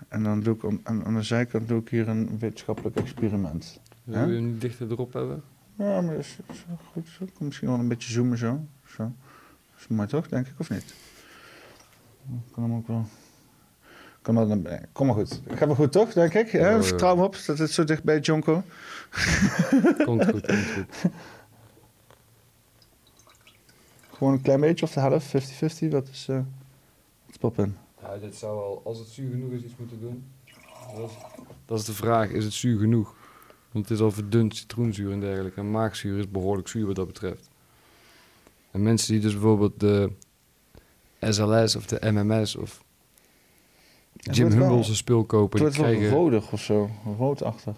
[0.08, 3.80] En dan doe ik om- aan, aan de zijkant doe ik hier een wetenschappelijk experiment.
[4.06, 4.24] Wil Hè?
[4.26, 5.44] je hem niet dichter erop hebben?
[5.76, 7.08] Ja, maar dat is, dat is goed.
[7.08, 7.24] Zo.
[7.24, 8.66] Ik kan misschien wel een beetje zoomen zo.
[8.88, 9.04] zo.
[9.04, 10.94] Dat is mooi toch, denk ik, of niet?
[12.48, 13.06] Ik kan hem ook wel...
[14.22, 14.90] Kan wel naar beneden.
[14.92, 15.42] Kom maar goed.
[15.48, 16.52] Gaat wel goed toch, denk ik?
[16.52, 16.84] Ja, Ja.
[16.84, 18.64] Vertrouw me op dat het zo dicht bij Jonko.
[20.06, 21.12] Komt goed, komt goed.
[24.12, 25.28] Gewoon een klein beetje of de helft,
[25.86, 25.88] 50-50.
[25.90, 26.26] Wat is...
[26.30, 26.40] eh
[27.26, 27.78] wat pop in?
[28.02, 30.24] Ja, dit zou al, als het zuur genoeg is, iets moeten doen.
[30.96, 31.16] Dat is,
[31.66, 33.16] dat is de vraag, is het zuur genoeg?
[33.76, 35.60] Want het is al verdund citroenzuur en dergelijke.
[35.60, 37.50] En maagzuur is behoorlijk zuur wat dat betreft.
[38.72, 40.12] En mensen die dus bijvoorbeeld de
[41.20, 42.84] SLS of de MMS of
[44.14, 46.18] Jim wel- Humboldt spul kopen, Het wordt wel krijgen...
[46.18, 47.76] rodig of zo, roodachtig.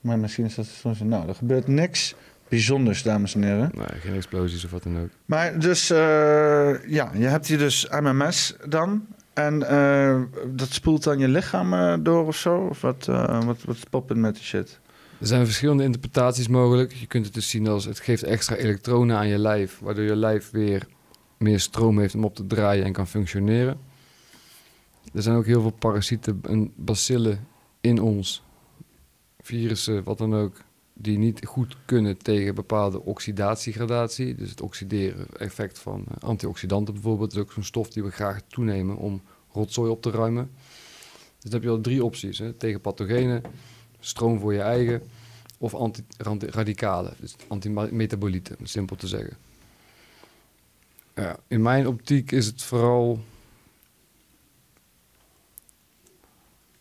[0.00, 1.00] Maar misschien is dat soms...
[1.00, 2.14] Nou, er gebeurt niks
[2.48, 3.70] bijzonders, dames en heren.
[3.74, 5.10] Nee, geen explosies of wat dan ook.
[5.24, 9.06] Maar dus, eh, ja, je hebt hier dus MMS dan.
[9.36, 12.56] En eh, dat spoelt dan je lichaam eh, door of zo?
[12.56, 14.80] Of wat, eh wat, wat is poppend met die shit?
[15.20, 16.92] Er zijn verschillende interpretaties mogelijk.
[16.92, 20.16] Je kunt het dus zien als het geeft extra elektronen aan je lijf, waardoor je
[20.16, 20.86] lijf weer
[21.36, 23.78] meer stroom heeft om op te draaien en kan functioneren.
[25.14, 27.46] Er zijn ook heel veel parasieten en bacillen
[27.80, 28.42] in ons,
[29.40, 30.62] virussen, wat dan ook,
[30.98, 34.34] die niet goed kunnen tegen bepaalde oxidatiegradatie.
[34.34, 37.32] Dus het oxideren effect van eh, antioxidanten bijvoorbeeld.
[37.32, 40.50] is ook zo'n stof die we graag toenemen om rotzooi op te ruimen.
[41.34, 42.38] Dus dan heb je al drie opties.
[42.38, 42.52] Hè?
[42.52, 43.42] Tegen pathogenen,
[44.00, 45.02] stroom voor je eigen
[45.58, 49.36] of anti-radicalen, dus antimetabolieten, simpel te zeggen.
[51.14, 53.20] Ja, in mijn optiek is het vooral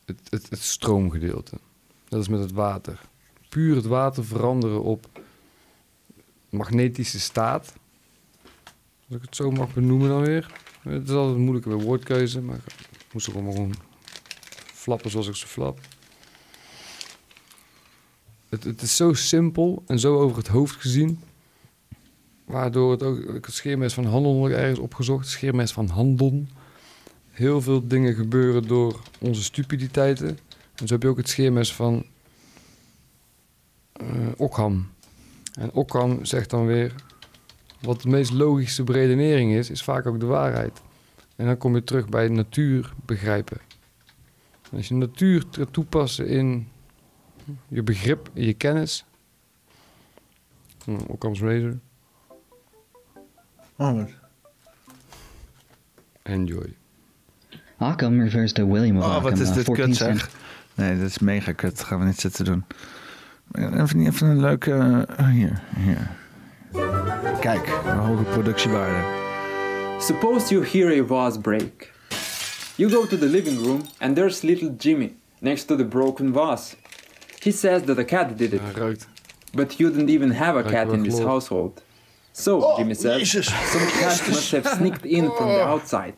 [0.05, 1.57] het, het stroomgedeelte.
[2.07, 3.01] Dat is met het water.
[3.49, 5.07] Puur het water veranderen op
[6.49, 7.73] magnetische staat.
[9.07, 10.51] Als ik het zo mag benoemen dan weer.
[10.81, 13.73] Het is altijd een moeilijke woordkeuze, maar ik moest ook gewoon
[14.73, 15.79] flappen zoals ik ze flap.
[18.49, 21.19] Het, het is zo simpel en zo over het hoofd gezien.
[22.45, 23.33] Waardoor het ook...
[23.33, 25.27] Het scheermes van handel nog ergens opgezocht.
[25.27, 26.45] Scheermes van handel.
[27.31, 30.39] Heel veel dingen gebeuren door onze stupiditeiten.
[30.75, 32.05] En zo heb je ook het scheermes van
[34.37, 34.89] Ockham.
[35.53, 36.93] En Ockham zegt dan weer...
[37.81, 40.81] Wat de meest logische beredenering is, is vaak ook de waarheid.
[41.35, 43.57] En dan kom je terug bij natuur begrijpen.
[44.71, 46.67] En als je natuur gaat toepassen in
[47.67, 49.05] je begrip, in je kennis.
[51.07, 51.79] Occam's razor.
[53.75, 54.09] Oh, wat?
[56.21, 56.75] Enjoy.
[57.79, 60.29] Occam refers to William of Oh, Occam, wat is a dit 14th kut zeg.
[60.73, 61.77] Nee, dat is mega kut.
[61.77, 62.65] Dat gaan we niet zitten doen.
[63.57, 65.05] Even, even een leuke...
[65.17, 66.09] eh, hier, hier.
[67.39, 69.03] Kijk, een hoge productiewaarde.
[69.99, 71.93] Suppose you hear a vase break.
[72.75, 76.75] You go to the living room and there's little Jimmy next to the broken vase.
[77.39, 78.61] He says that a cat did it.
[79.53, 81.81] But you didn't even have a Ruikt cat in this household.
[82.33, 86.15] So, Jimmy says, some cat must have sneaked in from the outside.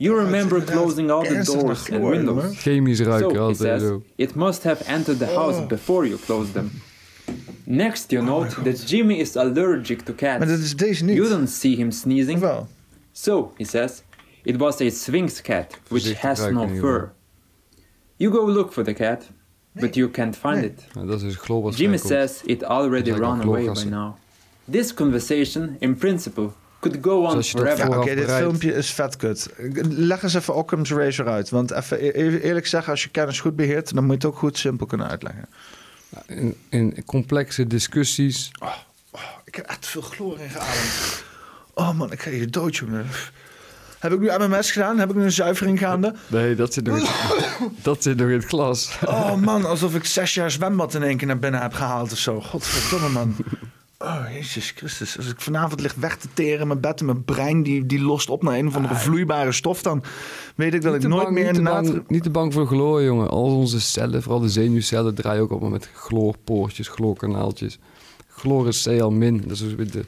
[0.00, 2.44] You remember closing all the doors and windows.
[2.44, 2.56] jongen.
[2.56, 4.02] Chemisch ruiken so, altijd says, zo.
[4.16, 5.66] it must have entered the house oh.
[5.66, 6.70] before you closed them.
[7.66, 10.38] Next, you oh note that Jimmy is allergic to cats.
[10.38, 11.16] Maar dat is deze niet.
[11.16, 12.66] You don't see him sneezing.
[13.12, 14.02] So, he says,
[14.44, 16.80] it was a Sphinx cat, which has no in ieder geval.
[16.80, 17.12] fur.
[18.16, 19.30] You go look for the cat,
[19.72, 20.86] but you can't find it.
[20.94, 24.14] Ja, dat is dus chloor wat Jimmy says it already ran away by now.
[24.70, 27.90] This conversation, in principle, could go on je forever.
[27.90, 29.48] Ja, oké, dit filmpje is vet kut.
[29.88, 31.50] Leg eens even Occam's Razor uit.
[31.50, 33.94] Want even e- eerlijk zeggen, als je kennis goed beheert...
[33.94, 35.48] dan moet je het ook goed simpel kunnen uitleggen.
[36.26, 38.50] In, in complexe discussies.
[39.44, 41.24] Ik heb echt veel chloor in geademd.
[41.74, 43.06] Oh man, ik ga hier dood, jongen.
[43.98, 44.98] Heb ik nu MMS gedaan?
[44.98, 46.14] Heb ik nu een zuivering gaande?
[46.26, 47.06] Nee, dat zit nog in,
[47.82, 48.98] dat zit nog in het glas.
[49.04, 52.18] Oh man, alsof ik zes jaar zwembad in één keer naar binnen heb gehaald of
[52.18, 52.40] zo.
[52.40, 53.36] Godverdomme man.
[54.04, 55.16] Oh, Jezus Christus.
[55.16, 58.00] Als ik vanavond lig weg te teren in mijn bed en mijn brein die, die
[58.00, 60.02] lost op naar een of andere vloeibare stof, dan
[60.54, 63.02] weet ik dat ik nooit bang, meer niet te, bang, niet te bang voor chloor,
[63.02, 63.28] jongen.
[63.28, 67.78] Al onze cellen, vooral de zenuwcellen, draaien ook allemaal met chloorpoortjes, chloorkanaaltjes.
[68.28, 69.40] Chloor is Cl-min.
[69.40, 70.04] Dat is dus weer de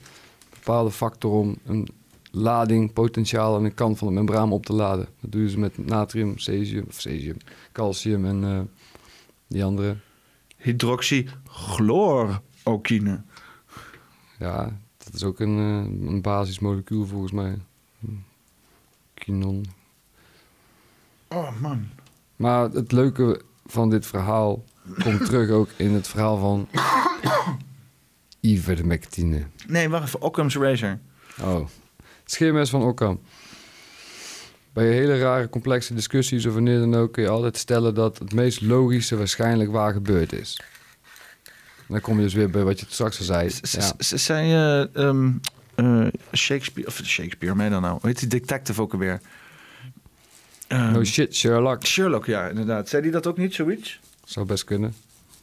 [0.51, 1.89] bepaalde factor om een
[2.31, 5.07] lading, potentiaal aan de kant van de membraan op te laden.
[5.21, 7.37] Dat doen ze met natrium, cesium, of cesium,
[7.73, 8.61] calcium en eh,
[9.47, 9.97] die andere.
[10.57, 13.23] Hydroxychloroquine.
[14.43, 17.59] Ja, dat is ook een, eh, een basismolecuul volgens mij.
[19.15, 19.65] Kinon.
[21.29, 21.89] Oh man.
[22.37, 24.65] Maar het leuke van dit verhaal
[25.03, 26.69] komt terug ook in het verhaal van
[28.41, 29.47] ivermectine.
[29.67, 30.21] Nee, wacht even.
[30.23, 30.99] Occam's Razor.
[31.41, 31.67] Oh,
[32.25, 33.21] scheermes van Occam.
[34.73, 38.35] Bij hele rare, complexe discussies of wanneer dan ook kun je altijd stellen dat het
[38.35, 40.61] meest logische waarschijnlijk waar gebeurd is.
[41.93, 43.51] Dan kom je dus weer bij wat je straks al zei.
[43.61, 43.93] Ja.
[43.99, 45.31] Ze zei je ehm,
[45.75, 47.99] eh, Shakespeare, of Shakespeare, mij dan nou?
[48.03, 49.21] Heet die detective ook alweer?
[50.69, 51.85] Ehm, No shit, Sherlock.
[51.87, 52.89] Sherlock, ja, inderdaad.
[52.89, 54.01] Zei die dat ook niet, zoiets?
[54.25, 54.95] Zou best kunnen.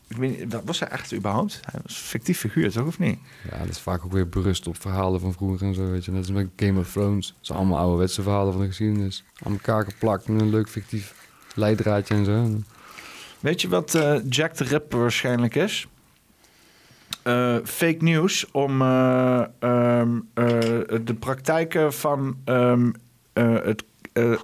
[0.08, 1.60] Ik weet niet, was hij echt überhaupt?
[1.62, 3.20] Hij was een fictief figuur, toch, of niet?
[3.52, 6.12] Ja, dat is vaak ook weer berust op verhalen van vroeger en zo, weet je.
[6.12, 7.28] Net als met Game of Thrones.
[7.28, 9.24] Dat zijn allemaal ouderwetse verhalen van de geschiedenis.
[9.44, 11.14] Aan elkaar geplakt met een leuk fictief
[11.56, 12.62] leidraadje en zo.
[13.40, 15.88] Weet je wat eh, Jack the Ripper waarschijnlijk is?
[17.24, 20.46] Eh, fake news om eh, ehm, eh,
[21.04, 22.84] de praktijken van eh,
[23.34, 23.84] het,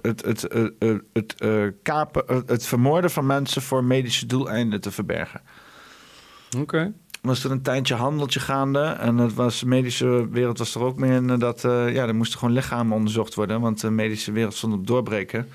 [0.02, 1.34] het, het, het,
[1.82, 5.40] kapen, het vermoorden van mensen voor medische doeleinden te verbergen.
[6.58, 6.92] Oké.
[7.22, 8.80] was er een tijdje handeltje gaande.
[8.80, 11.38] En het was, de medische wereld was er ook mee in.
[11.38, 13.60] Dat ja, er moesten gewoon lichamen onderzocht worden.
[13.60, 15.48] Want de medische wereld stond op doorbreken.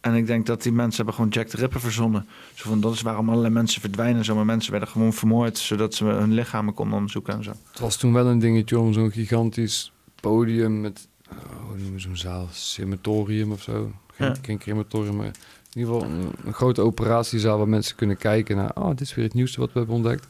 [0.00, 2.26] En ik denk dat die mensen hebben gewoon Jack the Ripper verzonnen.
[2.54, 4.24] Zo van, dat is waarom allerlei mensen verdwijnen.
[4.24, 5.58] Zo, maar mensen werden gewoon vermoord.
[5.58, 7.52] Zodat ze hun lichamen konden onderzoeken en zo.
[7.70, 11.36] Het was toen wel een dingetje om zo'n gigantisch podium met, oh,
[11.66, 12.48] hoe noemen we zo'n zaal?
[12.74, 13.92] Crematorium of zo.
[14.14, 14.34] Geen, Ja.
[14.42, 18.70] geen crematorium, maar in ieder geval een, een grote operatiezaal waar mensen kunnen kijken naar,
[18.74, 20.28] oh, dit is weer het nieuwste wat we hebben ontdekt.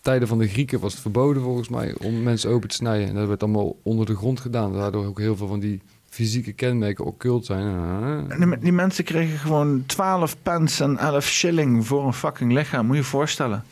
[0.00, 3.08] Tijden van de Grieken was het verboden volgens mij om mensen open te snijden.
[3.08, 4.72] En dat werd allemaal onder de grond gedaan.
[4.72, 5.80] Waardoor ook heel veel van die
[6.10, 8.28] fysieke kenmerken occult zijn.
[8.38, 12.86] Die, die mensen kregen gewoon 12 pence en 11 shilling voor een fucking lichaam.
[12.86, 13.64] Moet je je voorstellen.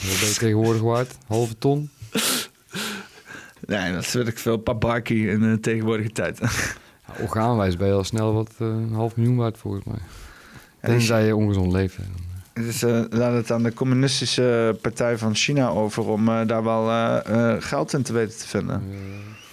[0.00, 1.16] Ben je tegenwoordig waard?
[1.26, 1.90] Halve ton?
[3.66, 4.56] Nee, dat is weet ik veel.
[4.56, 6.38] Pabarki in de tegenwoordige tijd.
[6.38, 9.98] Ja, orgaanwijs ben je al snel wat eh, een half miljoen waard volgens mij.
[9.98, 11.96] Ja, die- Tenzij je ongezond leeft.
[12.54, 17.20] Dus eh laat het aan de communistische partij van China over om eh, daar wel
[17.60, 18.82] geld in te weten te vinden.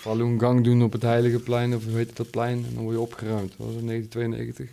[0.02, 2.66] Falun Gong doen op het Heilige Plein, of hoe heet dat plein?
[2.68, 3.54] En dan word je opgeruimd.
[3.58, 4.70] Dat was in 1992.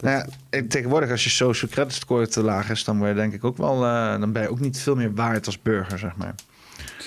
[0.00, 3.16] Nou ja, eh, tegenwoordig als je social credit score te laag is, dan, word je
[3.16, 5.98] denk ik ook wel, eh, dan ben je ook niet veel meer waard als burger,
[5.98, 6.34] zeg maar.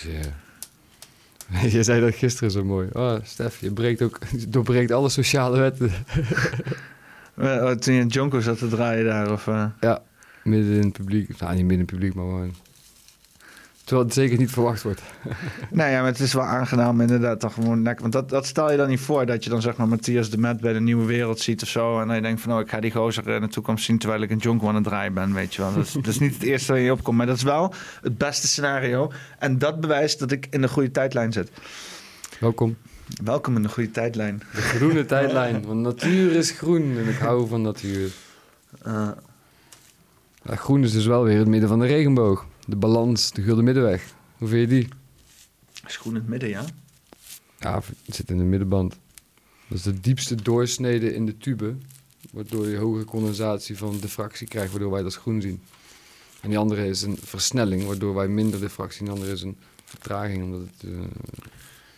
[0.04, 0.34] Ja.
[1.70, 2.90] Je zei dat gisteren zo mooi.
[2.94, 5.92] Oh, Stef, je breekt ook, je doorbreekt alle sociale wetten.
[7.36, 9.46] Eh, toen je in Jonko zat te draaien daar, of...
[9.80, 10.02] Ja,
[10.44, 11.40] midden in het publiek.
[11.40, 12.54] Nou, niet midden in het publiek, maar gewoon...
[13.90, 15.02] Terwijl het zeker niet verwacht wordt.
[15.70, 18.02] Nou ja, maar het is wel aangenaam inderdaad dan gewoon lekker.
[18.02, 20.38] Want dat, dat stel je dan niet voor dat je dan zeg maar Matthias de
[20.38, 22.00] Met bij de Nieuwe Wereld ziet of zo.
[22.00, 24.22] En dan je denkt van oh, ik ga die gozer in de toekomst zien terwijl
[24.22, 25.74] ik een jonko aan het draaien ben, weet je wel.
[25.74, 28.18] Dat is, dat is niet het eerste waar je opkomt, maar dat is wel het
[28.18, 29.12] beste scenario.
[29.40, 31.52] En dat bewijst dat ik in de goede tijdlijn zit.
[32.40, 32.78] Welkom.
[33.24, 34.42] Welkom in de goede tijdlijn.
[34.54, 35.66] De groene tijdlijn.
[35.68, 38.12] Want natuur is groen en ik hou van natuur.
[38.82, 39.10] Eh,
[40.44, 42.46] Ja, groen is dus wel weer het midden van de regenboog.
[42.70, 44.14] De balans, de gulden middenweg.
[44.38, 44.88] Hoe vind je die?
[45.88, 46.66] is groen in het midden, ja.
[47.60, 48.98] Ja, het zit in de middenband.
[49.68, 51.76] Dat is de diepste doorsnede in de tube.
[52.32, 55.62] Waardoor je hogere condensatie van diffractie krijgt, waardoor wij dat groen zien.
[56.42, 59.00] En die andere is een versnelling, waardoor wij minder diffractie.
[59.00, 60.92] En de andere is een vertraging, omdat het...
[60.92, 61.00] eh,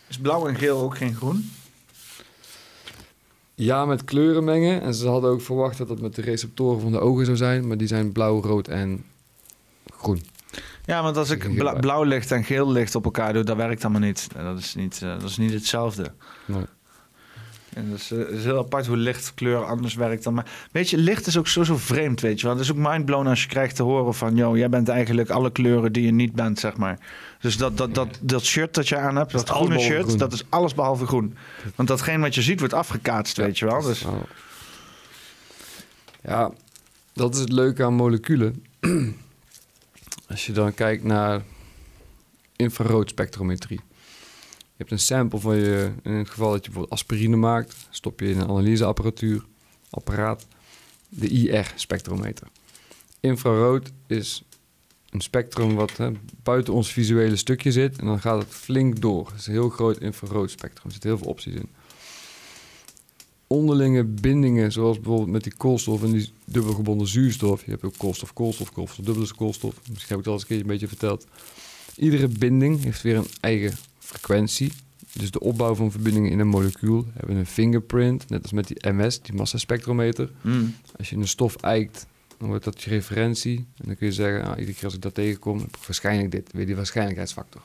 [0.08, 1.50] Is blauw en geel ook geen groen?
[3.54, 4.80] Ja, met kleuren mengen.
[4.80, 7.66] En ze hadden ook verwacht dat dat met de receptoren van de ogen zou zijn.
[7.66, 9.04] Maar die zijn blauw, rood en
[9.94, 10.22] groen.
[10.92, 13.84] Ja, want als ik bla- blauw licht en geel licht op elkaar doe, dat werkt
[13.84, 14.28] allemaal niet.
[14.36, 16.12] Dat is niet, eh, dat is niet hetzelfde.
[16.44, 16.64] Nee.
[17.74, 20.34] En dat is, eh, het is heel apart hoe licht kleur anders werkt dan.
[20.34, 22.56] Maar weet je, licht is ook zo, zo vreemd, weet je wel.
[22.56, 24.36] Het is ook mindblown als je krijgt te horen van...
[24.36, 26.98] ...joh, jij bent eigenlijk alle kleuren die je niet bent, zeg maar.
[27.40, 30.04] Dus dat, dat, dat, dat shirt dat je aan hebt, dat, alles groene shirt...
[30.04, 30.18] groen.
[30.18, 31.36] dat is alles behalve groen.
[31.74, 33.82] Want datgene wat je ziet wordt afgekaatst, weet je wel.
[33.82, 34.04] Dus,
[36.22, 36.50] Ja,
[37.12, 38.64] dat is het leuke aan moleculen.
[40.32, 41.42] Als je dan kijkt naar
[42.56, 43.80] infraroodspectrometrie.
[44.58, 48.20] Je hebt een sample van je, in het geval dat je bijvoorbeeld aspirine maakt, stop
[48.20, 49.44] je in een analyseapparatuur,
[49.90, 50.46] apparaat,
[51.08, 52.46] de IR-spectrometer.
[53.20, 54.42] Infrarood is
[55.10, 55.92] een spectrum wat
[56.42, 59.26] buiten ons visuele stukje zit en dan gaat het flink door.
[59.26, 61.68] Het is een heel groot infrarood spectrum, er zitten heel veel opties in
[63.52, 67.64] onderlinge bindingen, zoals bijvoorbeeld met die koolstof en die dubbelgebonden zuurstof.
[67.64, 69.74] Je hebt ook koolstof, koolstof, koolstof, dubbele koolstof.
[69.74, 71.26] Misschien heb ik het al eens een beetje verteld.
[71.96, 74.72] Iedere binding heeft weer een eigen frequentie
[75.12, 78.92] Dus de opbouw van verbindingen in een molecuul hebben een fingerprint, net als met die
[78.92, 80.30] MS, die massaspectrometer.
[80.40, 80.74] Mm.
[80.98, 82.06] Als je een stof eikt,
[82.38, 83.56] dan wordt dat je referentie.
[83.56, 86.30] En dan kun je zeggen, nou, iedere keer als ik dat tegenkom, heb ik waarschijnlijk
[86.30, 87.62] dit, weer die waarschijnlijkheidsfactor.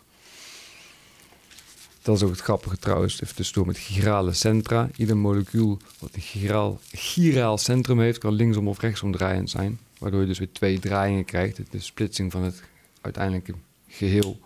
[2.07, 4.89] Dat is ook het grappige trouwens, even tussendoor met girale centra.
[4.95, 9.79] Ieder molecuul wat een giraal, giraal centrum heeft, kan linksom of rechtsom draaiend zijn.
[9.97, 12.63] Waardoor je dus weer twee draaiingen krijgt, de splitsing van het
[13.01, 13.53] uiteindelijke
[13.87, 14.39] geheel.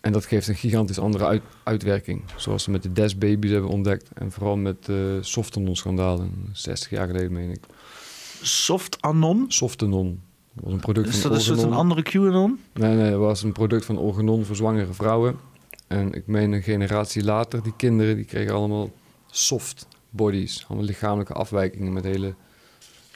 [0.00, 2.22] En dat geeft een gigantisch andere uit- uitwerking.
[2.36, 4.08] Zoals ze met de DES babies hebben ontdekt.
[4.14, 7.60] En vooral met de Softenon-schandalen, 60 jaar geleden meen ik.
[8.42, 9.44] Softanon?
[9.48, 10.20] Softenon.
[10.54, 11.74] Dat was een product Is van dat een soort Organon.
[11.74, 12.60] een andere QAnon?
[12.74, 15.50] Nee, nee, het was een product van Organon voor zwangere vrouwen.
[15.92, 18.90] En ik meen een generatie later, die kinderen, die kregen allemaal
[19.30, 20.64] soft bodies.
[20.68, 22.34] Allemaal lichamelijke afwijkingen met hele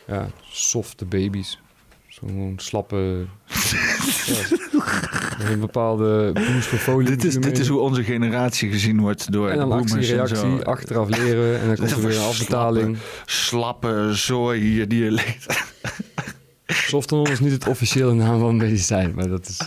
[0.07, 1.61] ja, softe baby's.
[2.09, 2.97] Zo'n slappe...
[5.39, 7.09] ja, een bepaalde boosterfolie.
[7.09, 10.59] Dit is, dit is hoe onze generatie gezien wordt door En dan actie-reactie, zo.
[10.59, 12.97] achteraf leren en dan komt er weer een afbetaling.
[13.25, 15.65] Slappe, slappe zooi hier die je leegt.
[16.67, 19.61] Softenon is niet het officiële naam van medicijn, maar dat is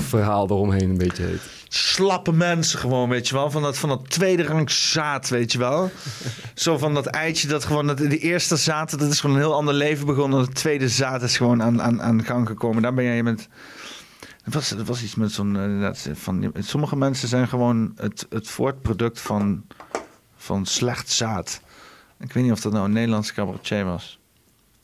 [0.00, 1.40] verhaal eromheen een beetje heet.
[1.68, 3.50] Slappe mensen gewoon, weet je wel.
[3.50, 5.90] Van dat, van dat tweede rang zaad, weet je wel.
[6.54, 7.86] Zo van dat eitje dat gewoon...
[7.86, 10.40] Dat, de eerste zaad, dat is gewoon een heel ander leven begonnen.
[10.40, 12.82] Het tweede zaad is gewoon aan, aan, aan de gang gekomen.
[12.82, 13.48] Daar ben jij met...
[14.44, 15.56] Er was, er was iets met zo'n...
[15.82, 19.64] eh, Van, sommige mensen zijn gewoon het, het voortproduct van,
[20.36, 21.60] van slecht zaad.
[22.20, 24.18] Ik weet niet of dat nou een Nederlandse cabaretier was.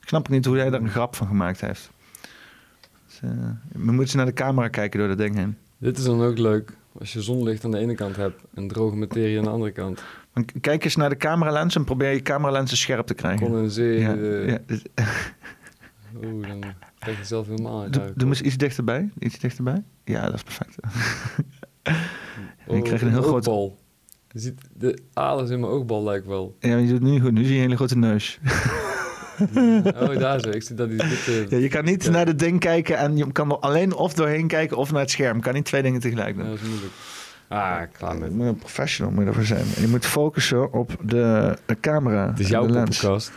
[0.01, 1.91] Ik snap niet hoe hij daar een grap van gemaakt heeft.
[3.25, 3.31] Eh,
[3.73, 5.57] we moeten naar de camera kijken door dat ding heen.
[5.79, 8.97] Dit is dan ook leuk als je zonlicht aan de ene kant hebt en droge
[8.97, 10.03] materie aan de andere kant.
[10.61, 13.47] Kijk eens naar de cameralens en probeer je cameralensen scherp te krijgen.
[13.47, 14.13] Condenseer Ja,
[14.53, 14.83] ja, dus-
[16.25, 16.63] Oeh, dan
[16.99, 17.93] krijg je zelf helemaal uit.
[17.93, 19.11] Doe, eens iets dichterbij.
[19.19, 19.83] Iets dichterbij.
[20.05, 20.77] Ja, dat is perfect.
[22.77, 23.49] je krijgt een heel groot...
[23.49, 23.79] oogbal.
[24.31, 26.57] Je ziet de alens in mijn oogbal lijkt wel.
[26.59, 27.33] Ja, je doet het nu goed.
[27.33, 28.39] Nu zie je een hele grote neus.
[30.03, 30.49] Oh, daar zo.
[30.51, 31.47] Ik zie dat die witte...
[31.49, 34.77] Ja, je kan niet naar het ding kijken en je kan alleen of doorheen kijken
[34.77, 35.37] of naar het scherm.
[35.37, 36.47] Je kan niet twee dingen tegelijk doen.
[36.47, 36.93] dat is moeilijk.
[37.49, 38.29] Ah, klaar met.
[38.31, 39.65] Je moet een professional moet ervoor zijn.
[39.77, 42.29] En je moet focussen op de, de camera.
[42.29, 43.33] Het is jouw de podcast.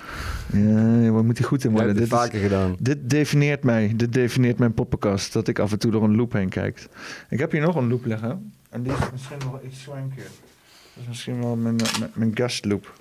[0.53, 1.87] Ja, waar moet hij goed in worden?
[1.89, 2.75] hebt het is- vaker gedaan.
[2.79, 3.93] Dit definieert mij.
[3.95, 5.33] Dit definieert mijn poppenkast.
[5.33, 6.87] Dat ik af en toe door een loop heen kijk.
[7.29, 8.53] Ik heb hier nog een loop liggen.
[8.69, 10.23] En die is misschien nog wel iets swankier.
[10.23, 12.93] Dat is misschien wel mijn, eh, mijn, mijn guest loop.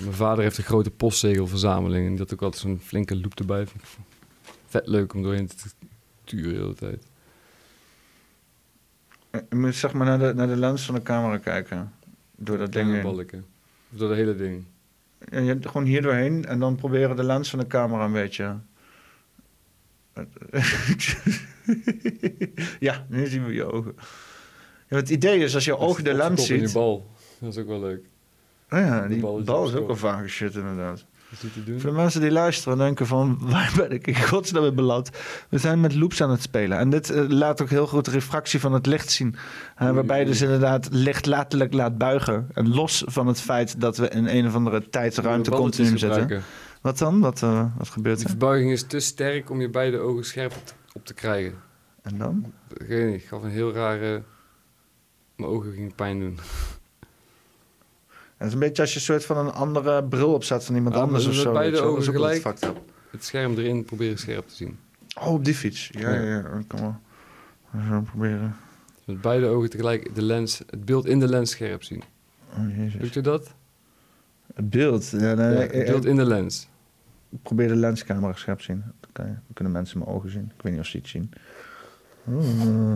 [0.00, 3.66] Mijn vader heeft een grote postzegelverzameling en die had ook altijd zo'n flinke loop erbij.
[4.66, 5.54] Vet leuk om doorheen te
[6.24, 7.06] turen de hele tijd.
[9.30, 11.92] Eh, Je moet zeg maar naar de, naar de lens van de camera kijken.
[12.36, 13.02] Door dat ding heen.
[13.02, 13.44] balken.
[13.88, 14.64] Door de hele ding.
[15.30, 18.58] Ja, je, gewoon hier doorheen en dan proberen de lens van de camera een beetje...
[22.80, 23.94] ja, nu zien we je ogen.
[24.88, 26.64] Ja, het idee is, als je ogen de lens Opgekop in ziet...
[26.66, 27.10] die bal.
[27.38, 28.04] Dat is ook wel leuk.
[28.72, 31.04] Oh ja, De die bal bal is ook wel vage shit inderdaad.
[31.64, 31.80] Doen?
[31.80, 33.38] Voor de mensen die luisteren en denken van...
[33.50, 35.10] waar ben ik in godsnaam in beland?
[35.48, 36.78] We zijn met loops aan het spelen.
[36.78, 39.36] En dit eh, laat ook heel goed de refractie van het licht zien.
[39.78, 42.48] Waarbij je dus inderdaad licht letterlijk laat buigen.
[42.54, 46.42] En los van het feit dat we in een of andere tijdsruimte continuum zitten.
[46.80, 47.20] Wat dan?
[47.20, 48.30] Wat, eh, wat gebeurt Die er?
[48.30, 51.54] verbuiging is te sterk om je beide ogen scherp op te, op te krijgen.
[52.02, 52.52] En dan?
[52.76, 54.22] Ik weet niet, ik gaf een heel rare...
[55.36, 56.38] Mijn ogen gingen pijn doen.
[58.42, 60.94] Het is een beetje als je een soort van een andere bril opzet van iemand
[60.94, 61.52] anders of zo.
[61.52, 62.42] beide ogen Dat is ook wel gelijk.
[62.42, 62.80] fucked up.
[63.10, 64.78] Het scherm erin proberen scherp te zien.
[65.20, 65.88] Oh, op die fiets.
[65.92, 66.62] Ja, ja, ja.
[66.66, 66.96] Kan wel
[67.88, 68.56] zo proberen.
[69.04, 72.02] Met beide ogen tegelijk de lens, het beeld in de lens scherp zien.
[72.58, 73.00] Oh, jezus.
[73.00, 73.54] Doet u dat?
[74.54, 75.10] Het beeld.
[75.10, 76.68] Ja, nee, Ja, het beeld in de lens.
[77.30, 78.82] Ik probeer de lenscamera scherp te zien.
[79.00, 80.52] Dan, kan je- dan kunnen mensen mijn ogen zien.
[80.56, 81.30] Ik weet niet of ze iets zien.
[82.24, 82.94] Oh.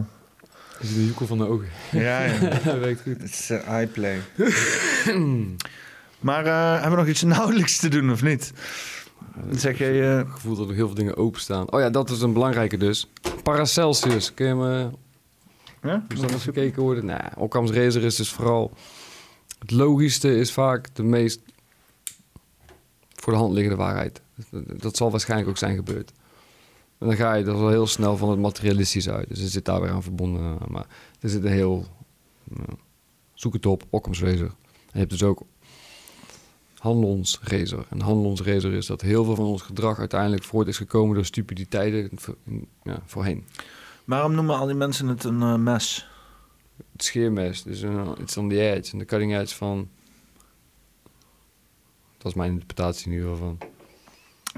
[0.81, 1.67] Is de joekel van de ogen.
[1.93, 2.39] Ja, ja.
[2.65, 3.21] dat werkt goed.
[3.21, 4.21] Het is uh, iPlay.
[6.21, 8.53] maar eh, hebben we nog iets nauwelijks te doen of niet?
[9.49, 10.11] Dan zeg jij...
[10.11, 11.73] eh, Het gevoel dat er heel veel dingen openstaan.
[11.73, 13.11] Oh ja, dat is een belangrijke dus.
[13.43, 14.91] Paracelsius, kun je me...
[15.83, 16.05] Ja?
[16.09, 17.05] Moest dat nog gekeken worden?
[17.07, 18.73] Nou, Occam's razor is dus vooral...
[19.59, 21.41] Het logischste is vaak de meest
[23.15, 24.21] voor de hand liggende waarheid.
[24.51, 26.13] Dat, dat zal waarschijnlijk ook zijn gebeurd.
[26.99, 29.29] En dan ga je er wel heel snel van het materialistisch uit.
[29.29, 30.59] Dus er zit daar weer aan verbonden.
[30.69, 30.87] Maar
[31.21, 31.87] er zit een heel...
[32.45, 32.69] nou,
[33.35, 34.47] zoek het op, Occam's razor.
[34.47, 35.43] En je hebt dus ook
[36.79, 37.87] Hanlons razor.
[37.89, 41.25] En Hanlons razor is dat heel veel van ons gedrag uiteindelijk voort is gekomen door
[41.25, 42.11] stupiditeiten
[42.83, 43.45] ja, voorheen.
[44.05, 46.09] waarom noemen al die mensen het een eh, mes?
[46.93, 49.89] Het scheermes, dus een, it's on the edge, en de cutting edge van...
[52.19, 53.69] Dat is mijn interpretatie in ieder geval van.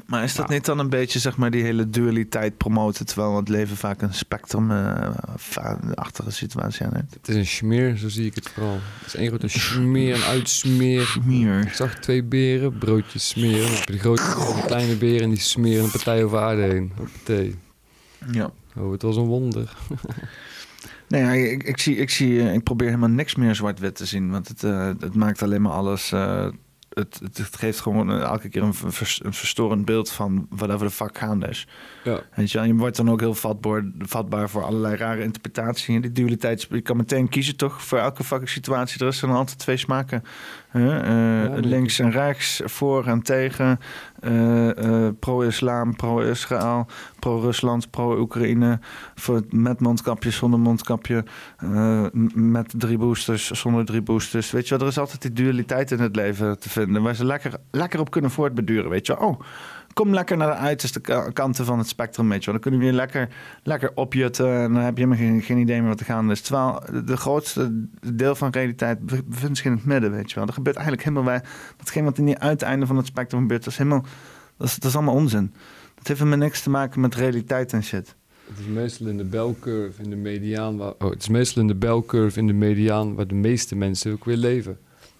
[0.06, 3.48] Maar is dat niet dan een beetje zeg maar die hele dualiteit promoten, terwijl het
[3.48, 5.10] leven vaak een spectrum eh
[5.94, 7.14] achtige situatie aan heeft?
[7.14, 8.78] Het is een smeer, zo zie ik het vooral.
[8.98, 11.06] Het is één grote smeer en uitsmeer.
[11.06, 11.60] Smeer.
[11.60, 13.66] Ik zag twee beren, broodjes smeren.
[13.66, 16.38] Dan heb je de grote en de kleine beren en die smeren een partij over
[16.38, 16.92] aarde heen.
[16.96, 17.56] Hoppatee.
[18.32, 18.50] Ja.
[18.76, 19.76] Oh, het was een wonder.
[21.08, 24.06] Nee, ja, ik, ik, zie, ik, zie, eh, ik probeer helemaal niks meer zwart-wit te
[24.06, 24.30] zien.
[24.30, 26.12] Want het, eh, het maakt alleen maar alles.
[26.88, 31.18] Het, geeft gewoon eh, elke keer een, vers- een verstorend beeld van whatever de fuck
[31.18, 31.66] gaande is.
[32.04, 32.20] Ja.
[32.34, 35.86] Weet je, je wordt dan ook heel vatbaar, vatbaar voor allerlei rare interpretaties.
[35.86, 39.06] Die dualiteit, je kan meteen kiezen toch voor elke fucking situatie.
[39.06, 40.24] Er zijn altijd twee smaken.
[40.72, 43.78] Eh, links en rechts, voor en tegen.
[44.20, 46.86] eh, eh, pro-islam, pro-Israël,
[47.18, 48.80] pro-Rusland, pro-Oekraïne.
[49.50, 51.24] Met mondkapje, zonder mondkapje.
[52.34, 54.50] met drie boosters, zonder drie boosters.
[54.50, 57.02] Weet je wel, er is altijd die dualiteit in het leven te vinden.
[57.02, 58.90] Waar ze lekker, lekker op kunnen voortbeduren.
[58.90, 59.28] Weet je wel.
[59.28, 59.40] Oh,
[59.98, 62.50] kom lekker naar de uiterste ka- kanten van het spectrum, weet je.
[62.50, 63.28] Dan kunnen we je lekker,
[63.62, 66.40] lekker opjutten en dan heb je helemaal geen, geen idee meer wat er gaande is.
[66.40, 70.46] Terwijl de grootste deel van realiteit be- bevindt zich in het midden, weet je wel.
[70.46, 71.42] Er gebeurt eigenlijk helemaal bij
[71.76, 73.64] datgene wat in die uiteinde van het spectrum gebeurt.
[73.64, 74.04] Dat is helemaal,
[74.56, 75.52] dat is, dat is allemaal onzin.
[75.94, 78.14] Dat heeft helemaal niks te maken met realiteit en shit.
[78.48, 80.76] Het is meestal in de belcurve, in de mediaan.
[80.76, 84.12] Waar, oh, het is meestal in de belcurve, in de mediaan, waar de meeste mensen
[84.12, 84.78] ook weer leven.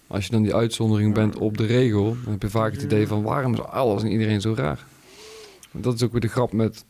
[0.09, 3.07] Als je dan die uitzondering bent op de regel, dan heb je vaak het idee
[3.07, 4.85] van waarom is alles en iedereen zo raar?
[5.71, 6.85] Dat is ook weer de grap met,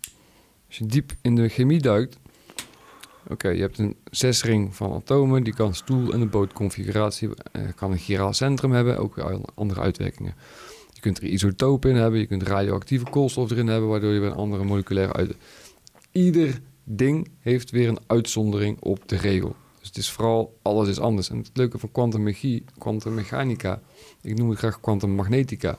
[0.67, 2.17] als je diep in de chemie duikt.
[3.27, 7.91] Oké, je hebt een zesring van atomen, die kan stoel- en een bootconfiguratie, eh, kan
[7.91, 10.35] een giraal centrum hebben, ook weer andere uitwerkingen.
[10.93, 14.29] Je kunt er isotopen in hebben, je kunt radioactieve koolstof erin hebben, waardoor je weer
[14.29, 15.35] een andere moleculaire uit.
[16.11, 19.55] Ieder ding heeft weer een uitzondering op de regel.
[19.89, 21.29] Het is vooral, alles is anders.
[21.29, 23.81] En het leuke van kwantummechanica, kwantummechanica,
[24.21, 25.77] ik noem het graag kwantummagnetica.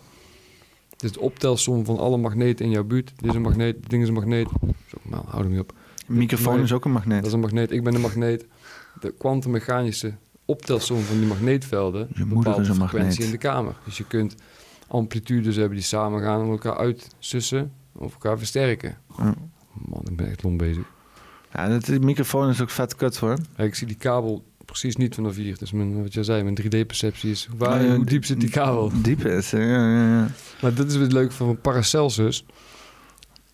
[0.91, 3.13] Het is de optelsom van alle magneten in jouw buurt.
[3.17, 4.49] Dit is een magneet, dit ding is een magneet.
[4.87, 5.73] Zo, nou, hou hem niet op.
[6.07, 7.19] Microfoon is ook een magneet.
[7.19, 8.47] Dat is een magneet, ik ben een magneet.
[9.01, 10.15] De kwantummechanische
[10.45, 13.25] optelsom van die magneetvelden moeder bepaalt de een frequentie magneet.
[13.25, 13.75] in de kamer.
[13.85, 14.35] Dus je kunt
[14.87, 18.99] amplitudes hebben die samen gaan en elkaar uitsussen of elkaar versterken.
[19.19, 19.35] Ja.
[19.73, 20.85] Man, ik ben echt lom bezig.
[21.53, 23.37] Ja, dat, die microfoon is ook vet kut hoor.
[23.57, 25.59] Ja, ik zie die kabel precies niet vanaf hier.
[25.59, 27.49] Dus mijn, wat jij zei, mijn 3D-perceptie is...
[27.57, 28.91] Waar, Ja, hoe diep zit die kabel?
[29.03, 30.29] Diep is, ja, ja, ja.
[30.63, 32.47] Maar dit is weer het leuke van Paracelsus.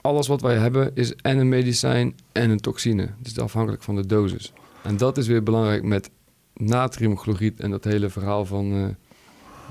[0.00, 3.02] Alles wat wij hebben is en een medicijn en een toxine.
[3.18, 4.52] Het is afhankelijk van de dosis.
[4.82, 6.10] En dat is weer belangrijk met
[6.54, 8.72] natriumchloried en dat hele verhaal van...
[8.72, 8.84] eh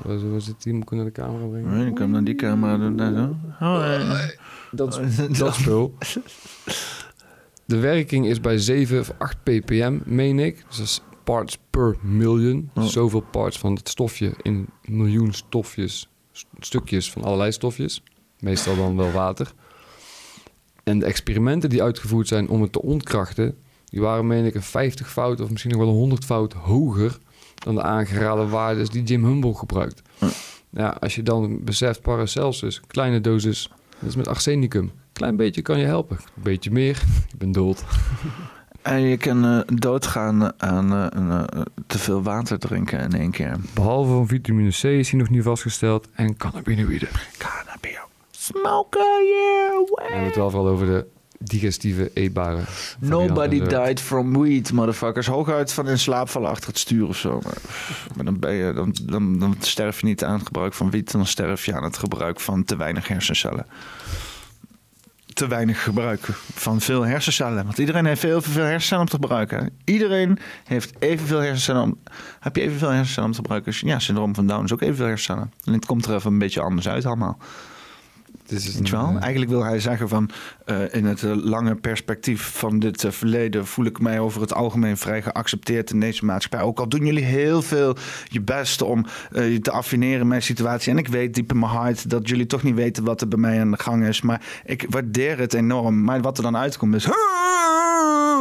[0.04, 0.74] waar, zit die?
[0.74, 1.78] Moet ik naar de camera brengen?
[1.78, 2.96] Nee, ik kan naar die camera doen.
[2.98, 3.36] daar zo.
[3.60, 4.30] Oh, eh.
[4.72, 5.02] Dat,
[5.38, 5.94] dat spul.
[7.66, 10.64] De werking is bij 7 of 8 ppm, meen ik.
[10.68, 12.70] Dus dat is parts per million.
[12.76, 12.84] Oh.
[12.84, 18.04] Zoveel parts van het stofje in miljoen stofjes, st- stukjes van allerlei stofjes.
[18.40, 19.54] Meestal dan wel water.
[20.84, 23.58] En de experimenten die uitgevoerd zijn om het te ontkrachten...
[23.86, 27.18] die waren, meen ik, een 50 fout of misschien nog wel een 100 fout hoger...
[27.56, 30.02] dan de aangeraden waardes die Jim Humboldt gebruikt.
[30.70, 33.70] Ja, als je dan beseft Paracelsus, kleine dosis,
[34.00, 34.92] dat is met arsenicum.
[35.16, 36.18] Klein beetje kan je helpen.
[36.36, 37.84] Een beetje meer, je bent dood.
[38.82, 43.56] En je kan eh, doodgaan aan eh, eh, te veel water drinken in één keer.
[43.74, 47.10] Behalve van vitamine C is hij nog niet vastgesteld en cannabinoïden.
[47.38, 48.04] Cannabinoïden.
[48.32, 51.06] Smoken, yeah, We hebben het wel vooral over de
[51.38, 52.60] digestieve eetbare.
[53.00, 55.28] Nobody died from weed, motherfuckers.
[55.28, 57.40] Hooguit van in slaap vallen achter het stuur of zo.
[57.44, 57.58] Maar,
[58.16, 61.12] maar dan, ben je, dan, dan, dan sterf je niet aan het gebruik van wiet.
[61.12, 63.66] Dan sterf je aan het gebruik van te weinig hersencellen.
[65.36, 67.64] Te weinig gebruik van veel hersencellen.
[67.66, 69.70] Want iedereen heeft veel, veel hersencellen om te gebruiken.
[69.84, 71.98] Iedereen heeft evenveel hersencellen om...
[72.40, 73.74] Heb je evenveel hersencellen te gebruiken?
[73.80, 75.54] Ja, syndroom van Down is ook evenveel hersencellen.
[75.64, 77.38] Alleen het komt er even een beetje anders uit allemaal.
[78.48, 79.18] Je wel?
[79.20, 80.30] Eigenlijk wil hij zeggen van
[80.66, 84.54] eh, in het eh, lange perspectief van dit eh, verleden voel ik mij over het
[84.54, 86.68] algemeen vrij geaccepteerd in deze maatschappij.
[86.68, 87.96] Ook al doen jullie heel veel
[88.28, 90.92] je best om eh, je te affineren mijn situatie.
[90.92, 93.40] En ik weet diep in mijn hart dat jullie toch niet weten wat er bij
[93.40, 94.22] mij aan de gang is.
[94.22, 96.04] Maar ik waardeer het enorm.
[96.04, 97.06] Maar wat er dan uitkomt is...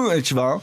[0.08, 0.62] Weet je wel?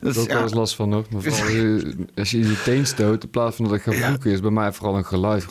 [0.00, 1.10] Dat is ook wel eens last van nog.
[1.10, 1.80] Maar vooral
[2.14, 4.72] als je je teen stoot, in plaats van dat ik ga vloeken, is bij mij
[4.72, 5.46] vooral een geluid.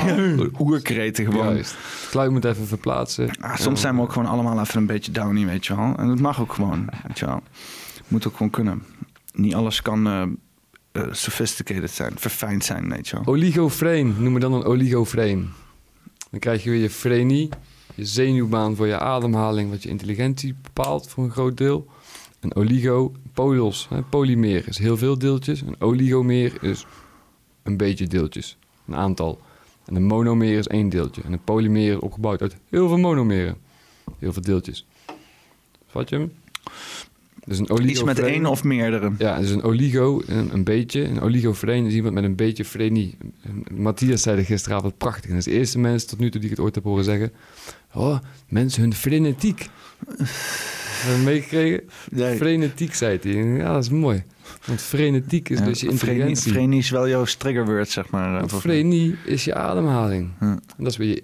[0.60, 1.54] Oerkreten gewoon.
[1.54, 1.70] Juist.
[1.70, 3.30] Het geluid moet even verplaatsen.
[3.40, 5.94] Ah, soms zijn we ook gewoon allemaal even een beetje downy, weet je wel.
[5.96, 7.42] En dat mag ook gewoon, weet je wel.
[8.08, 8.82] Moet ook gewoon kunnen.
[9.32, 10.06] Niet alles kan
[10.92, 13.34] eh, sophisticated zijn, verfijnd zijn, weet je wel.
[13.34, 15.50] Oligofreen, noem me dan een oligofreen.
[16.30, 17.48] Dan krijg je weer je frenie,
[17.94, 21.86] je zenuwbaan voor je ademhaling, wat je intelligentie bepaalt voor een groot deel.
[22.42, 25.60] Een oligo, polyos, hè, polymeer is heel veel deeltjes.
[25.60, 26.86] Een oligomeer is
[27.62, 29.40] een beetje deeltjes, een aantal.
[29.84, 31.22] En een monomer is één deeltje.
[31.22, 33.56] En een polymer is opgebouwd uit heel veel monomeren.
[34.18, 34.86] Heel veel deeltjes.
[35.86, 36.32] Vat je hem?
[37.44, 39.12] Dus een oligo Iets met één of meerdere.
[39.18, 41.04] Ja, dus een oligo, een, een beetje.
[41.04, 43.16] Een oligofreen is iemand met een beetje frenie.
[43.42, 45.24] En Matthias zei er gisteravond prachtig.
[45.24, 47.04] En dat is de eerste mens tot nu toe die ik het ooit heb horen
[47.04, 47.32] zeggen.
[47.94, 49.68] Oh, mensen hun frenetiek.
[51.24, 51.80] Meegekregen?
[52.36, 53.32] Frenetiek, zei hij.
[53.32, 54.22] Ja, dat is mooi.
[54.64, 56.52] Want frenetiek is Ja, dus je intelligentie.
[56.52, 58.42] Frenie is wel jouw triggerword, zeg maar.
[58.42, 60.30] eh, frenie is je ademhaling.
[60.38, 61.22] En dat is weer je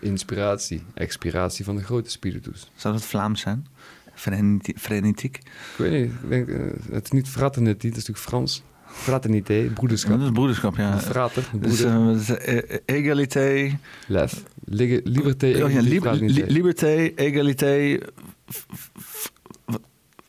[0.00, 2.70] inspiratie, expiratie van de grote spiritus.
[2.74, 3.66] Zou dat Vlaams zijn?
[4.14, 5.36] Freneti- Frenetiek?
[5.36, 5.44] Ik
[5.76, 6.58] weet niet, ik denk, eh,
[6.92, 8.62] het is niet fraternity, dat is natuurlijk Frans.
[8.92, 10.16] Fraternité, broederschap.
[10.18, 10.98] Dat is broederschap, ja.
[10.98, 12.10] Frater, Dus, broeder.
[12.10, 12.64] eh, het?
[12.64, 13.70] Eh, egalité.
[14.06, 14.42] Lef.
[14.64, 17.98] Liberté, Oh ja, li- liberté, egalité.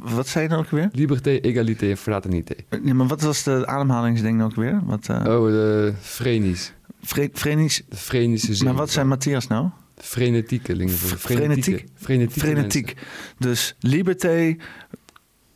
[0.02, 0.90] Wat- zei je nou ook weer?
[0.92, 2.56] Liberté, egalité en fraternité.
[2.84, 4.80] Ja, maar wat was de ademhalingsding ook weer?
[4.84, 6.74] Wat, eh, Oh, de frenies.
[7.04, 7.82] Fre- frenisch.
[7.90, 8.66] De frenische zin.
[8.66, 9.70] Maar wat zijn Matthias nou?
[9.98, 10.94] Frenetiekelingen.
[10.94, 11.86] voor Frenetiek.
[11.96, 12.94] Frenetieke Frenetiek.
[13.38, 14.56] Dus liberté.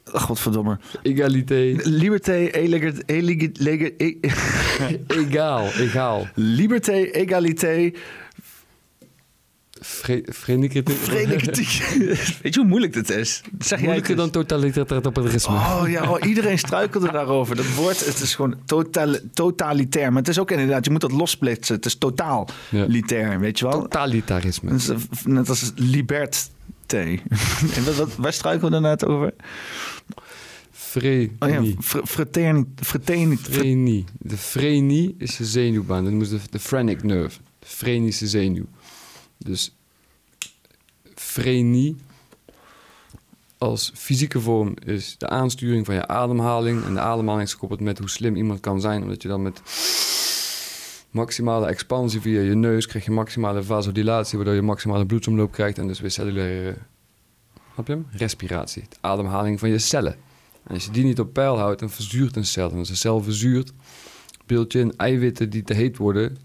[0.06, 0.80] Godverdomme.
[1.02, 1.76] Egalité.
[1.84, 4.18] Liberté, elegant, elegant, lega- e-
[5.08, 6.28] Egaal, egaal.
[6.36, 7.94] Liberté, egalité,
[9.86, 10.92] Frenetieke.
[10.92, 11.84] frenetiek.
[12.42, 13.42] Weet je hoe moeilijk dit is?
[13.52, 15.54] Dat zeg Moeilijker dan totalitarisme.
[15.54, 17.56] Oh ja, oh, iedereen struikelde daarover.
[17.56, 20.10] Dat woord, het is gewoon total, totalitair.
[20.10, 21.76] Maar het is ook inderdaad, je moet dat lossplitsen.
[21.76, 23.82] Het is totaalitair, weet je wel?
[23.82, 24.70] Totalitarisme.
[24.70, 24.90] Dat is,
[25.24, 27.20] net als liberté.
[27.76, 29.34] en wat, wat, waar struikelen we net over?
[30.72, 31.32] Frenie.
[31.40, 32.66] Oh ja, fr- fraterni-.
[34.18, 36.20] De frenie is je zenuwbaan.
[36.20, 37.40] Dat ze de, de phrenic nerve.
[37.60, 38.66] De frenische zenuw.
[39.46, 39.76] Dus
[41.16, 41.96] frenie
[43.58, 46.84] als fysieke vorm is de aansturing van je ademhaling.
[46.84, 49.02] En de ademhaling is gekoppeld met hoe slim iemand kan zijn.
[49.02, 49.62] Omdat je dan met
[51.10, 54.38] maximale expansie via je neus krijg je maximale vasodilatie.
[54.38, 55.78] Waardoor je maximale bloedsomloop krijgt.
[55.78, 56.78] En dus weer cellulaire
[57.76, 58.08] Snap je hem?
[58.12, 58.84] Respiratie.
[58.90, 60.16] De ademhaling van je cellen.
[60.64, 62.72] En als je die niet op peil houdt, dan verzuurt een cel.
[62.72, 63.72] En als een cel verzuurt,
[64.46, 66.38] beeld je in eiwitten die te heet worden,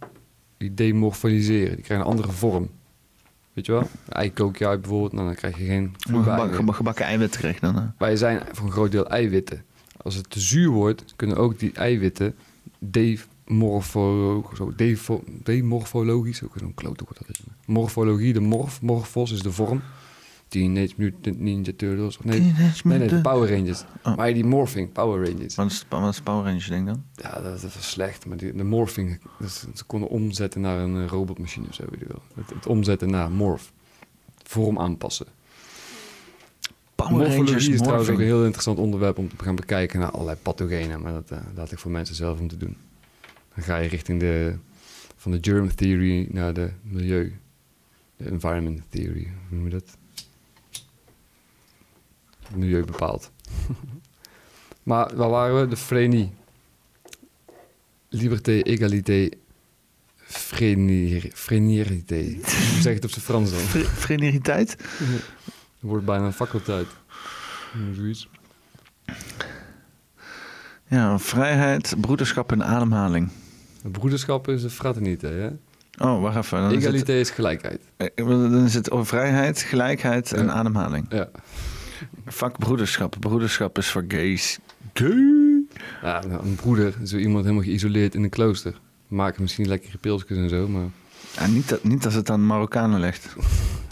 [0.57, 1.75] die demorfaliseren.
[1.75, 2.71] Die krijgen een andere vorm.
[3.53, 3.89] Weet je wel?
[4.09, 6.75] Ei kook je uit bijvoorbeeld, nou, dan krijg je geen Gebakken, eiwit.
[6.75, 7.77] gebakken eiwit kreeg je dan.
[7.77, 7.87] hè?
[7.99, 9.65] Wij zijn voor een groot deel eiwitten.
[10.03, 12.35] Als het te zuur wordt, kunnen ook die eiwitten
[12.79, 14.73] demorfo, zo,
[15.43, 17.41] demorfologisch, ook zo'n klote dat is.
[17.67, 19.83] Morfologie, de morf, morfos is de vorm.
[20.51, 22.19] Teenage Mutant Ninja Turtles.
[22.19, 23.85] Of nee, Teenage nee, nee, de Power Rangers.
[24.17, 25.55] Maar die morphing, Power Rangers.
[25.55, 27.05] Wat is, wat is Power Rangers ding dan?
[27.15, 28.27] Ja, dat, dat was slecht.
[28.27, 32.01] Maar die, de morphing, dat, ze konden omzetten naar een eh, robotmachine of zo, weet
[32.01, 32.23] je wel.
[32.35, 33.73] Het, het omzetten naar morph.
[34.43, 35.27] Vorm aanpassen.
[36.95, 40.39] Power Rangers is trouwens ook een heel interessant onderwerp om te gaan bekijken naar allerlei
[40.43, 41.01] pathogenen.
[41.01, 42.77] Maar dat eh, laat ik voor mensen zelf om te doen.
[43.55, 44.55] Dan ga je richting de,
[45.17, 47.39] van de germ theory naar de milieu.
[48.17, 49.99] De environment theory, hoe noem je dat?
[52.51, 53.31] Het milieu bepaalt.
[54.83, 55.69] maar waar waren we?
[55.69, 56.33] De frenie.
[58.09, 59.29] Liberté, égalité,
[60.17, 62.23] frenier, frenierité.
[62.25, 63.61] Hoe zeg je het op zijn Frans dan?
[63.61, 64.67] Fre-?
[65.81, 66.87] Er wordt bijna een faculteit.
[67.93, 68.29] Zoiets.
[70.87, 73.31] Ja, vrijheid, broederschap en ademhaling.
[73.83, 75.49] Broederschap is een fraternité, hè?
[76.07, 76.61] Oh, wacht even.
[76.61, 77.81] Dan is, Egalité is gelijkheid.
[77.97, 81.07] het, eh, dan is het over vrijheid, gelijkheid en ademhaling.
[81.09, 81.29] Ja.
[82.31, 83.17] Fuck broederschap.
[83.21, 84.59] Broederschap is voor gays.
[84.93, 85.65] Gay.
[86.03, 88.81] Ja, nou, een broeder is zo iemand helemaal geïsoleerd in een klooster.
[89.09, 90.89] Maken misschien lekkere pilsjes en zo, maar...
[91.37, 93.37] Ja, niet, dat, niet als het aan Marokkanen ligt.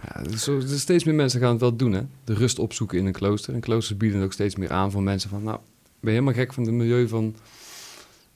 [0.05, 2.03] Ja, zo, steeds meer mensen gaan het wel doen, hè?
[2.25, 3.55] De rust opzoeken in een klooster.
[3.55, 5.43] En kloosters bieden het ook steeds meer aan voor mensen van...
[5.43, 5.59] Nou,
[6.01, 7.35] ben je helemaal gek van het milieu van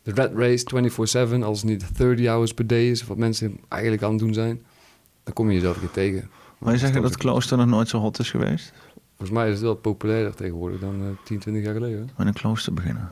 [0.02, 1.42] de red race 24-7...
[1.42, 4.62] als het niet 30 hours per day is, wat mensen eigenlijk aan het doen zijn...
[5.24, 6.30] dan kom je jezelf keer tegen.
[6.58, 8.72] Maar je zegt dat klooster nog nooit zo hot is geweest?
[9.22, 12.10] Volgens mij is het wel populairder tegenwoordig dan eh 10, 20 jaar geleden.
[12.18, 13.08] In een klooster beginnen.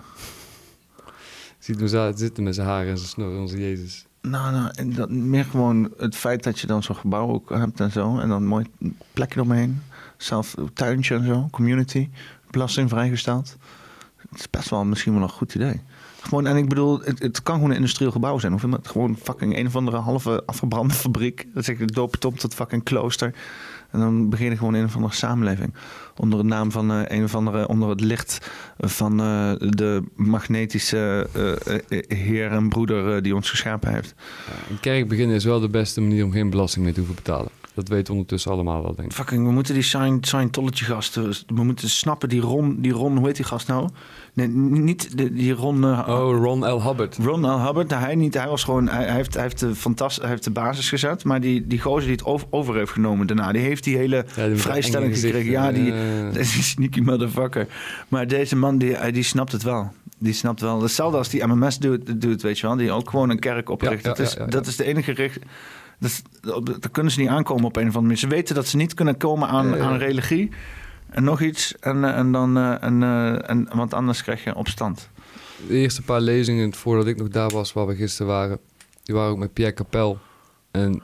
[1.58, 4.06] Ziet hem zitten met zijn haren en zijn snor, onze Jezus.
[4.20, 7.80] Nou, nou en dat, meer gewoon het feit dat je dan zo'n gebouw ook hebt
[7.80, 8.18] en zo.
[8.18, 8.66] En dan een mooi
[9.12, 9.82] plekje omheen.
[10.16, 11.48] Zelf tuintje en zo.
[11.50, 12.08] Community.
[12.50, 13.56] Belasting vrijgesteld.
[14.16, 15.80] Het is best wel misschien wel een goed idee.
[16.20, 18.54] Gewoon, en ik bedoel, het, het kan gewoon een industrieel gebouw zijn.
[18.54, 21.46] Of het gewoon fucking een of andere halve afgebrande fabriek.
[21.54, 23.34] Dat zeg ik, doop het op tot fucking klooster.
[23.92, 25.74] En dan begin je gewoon een of andere samenleving.
[26.16, 31.28] Onder de naam van eh, een of andere, onder het licht van eh, de magnetische
[31.34, 34.14] eh, eh, heer en broeder die ons geschapen heeft.
[34.70, 37.50] Een kerk beginnen is wel de beste manier om geen belasting meer te hoeven betalen.
[37.74, 39.14] Dat weten we ondertussen allemaal wel, denk ik.
[39.14, 43.26] Fucking, we moeten die Scient- Scientology gasten, we moeten snappen, die Ron, die Ron, hoe
[43.26, 43.88] heet die gast nou?
[44.32, 45.84] Nee, niet de, die Ron...
[45.84, 46.82] eh, Oh, Ron L.
[46.86, 47.16] Hubbard.
[47.22, 47.64] Ron L.
[47.64, 49.72] Hubbard, hij niet, hij was gewoon, hij, hij heeft, hij heeft de
[50.20, 53.52] hij heeft de basis gezet, maar die, die gozer die het over, heeft genomen daarna,
[53.52, 55.50] die heeft die hele die vrijstelling gekregen.
[55.50, 56.38] Ja, die, gezichten, eh.
[56.56, 57.66] een sneaky motherfucker.
[58.08, 59.92] Maar deze man, die, hij- die snapt het wel.
[60.18, 60.82] Die snapt wel.
[60.82, 62.76] Hetzelfde als die MMS doet, doet weet je wel.
[62.76, 63.92] Die ook gewoon een kerk opricht.
[64.04, 64.50] Ja, ja, dat, is, ja, ja, ja.
[64.50, 65.38] dat is de enige richt...
[65.98, 66.22] Dat,
[66.90, 68.16] kunnen ze niet aankomen op een of andere manier.
[68.18, 69.82] Ze weten dat ze niet kunnen komen aan, Ja, ja.
[69.82, 70.50] aan religie.
[71.10, 71.74] En nog iets.
[71.78, 72.56] En, eh, en dan...
[72.56, 75.08] eh, en, eh, en, want anders krijg je opstand.
[75.68, 78.58] De eerste paar lezingen voordat ik nog daar was, waar we gisteren waren,
[79.02, 80.18] die waren ook met Pierre Capel.
[80.70, 81.02] En op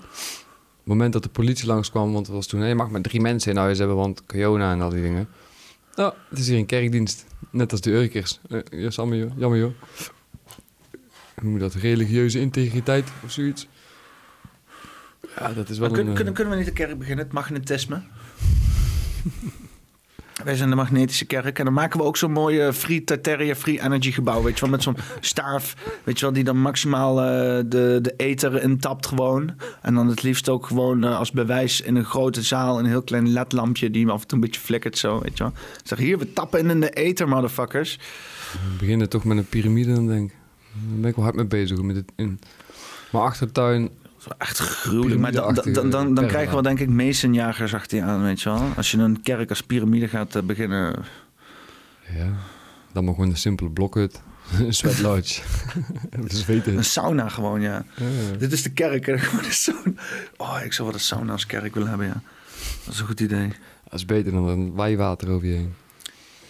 [0.93, 3.21] het moment dat de politie langskwam, want het was toen, hé, je mag maar drie
[3.21, 5.29] mensen in huis hebben, want corona en al die dingen.
[5.95, 8.41] Nou, het is hier een kerkdienst, net als de Urkers.
[8.49, 9.73] Ja, jammer joh, jammer joh.
[11.41, 13.69] Hoe moet dat, religieuze integriteit of zoiets?
[15.39, 16.15] Ja, dat is wel Maar een...
[16.15, 17.25] kunnen, kunnen we niet de kerk beginnen?
[17.25, 18.03] Het magnetisme.
[20.45, 21.59] Wij zijn de magnetische kerk.
[21.59, 24.43] En dan maken we ook zo'n mooie free Tartaria free energy gebouw.
[24.43, 25.75] Weet je wel, met zo'n staaf.
[26.05, 27.25] Weet je wel, die dan maximaal eh,
[27.67, 29.55] de, de ether intapt gewoon.
[29.83, 32.79] En dan het liefst ook gewoon eh, als bewijs in een grote zaal.
[32.79, 35.21] Een heel klein ledlampje die af en toe een beetje flikkert zo.
[35.21, 35.53] Weet je wel.
[35.83, 37.99] Zeg hier, we tappen in in de ether, motherfuckers.
[38.53, 40.37] We beginnen toch met een piramide dan denk ik.
[40.73, 41.83] Daar ben ik wel hard mee bezig.
[41.83, 42.41] Met het in
[43.11, 43.91] mijn achtertuin...
[44.39, 45.21] Echt gruwelijk.
[45.21, 48.49] Maar dan, dan, dan, dan, krijgen we denk ik masonjagers achter je aan, weet je
[48.49, 48.69] wel.
[48.77, 51.05] Als je een kerk als piramide gaat eh, beginnen...
[52.17, 52.33] Ja,
[52.93, 54.21] dan maar gewoon een simpele blokhut.
[54.59, 55.43] Een sweat lodge.
[56.77, 57.85] Een sauna gewoon, ja.
[57.97, 58.37] Ja.
[58.39, 59.07] Dit is de kerk.
[59.07, 59.19] hè.
[59.27, 59.93] Gewoon een sauna.
[60.37, 62.23] Oh, ik zou wel een sauna als kerk willen hebben, ja.
[62.85, 63.49] Dat is een goed idee.
[63.85, 65.75] Dat is beter dan een wijwater over je heen.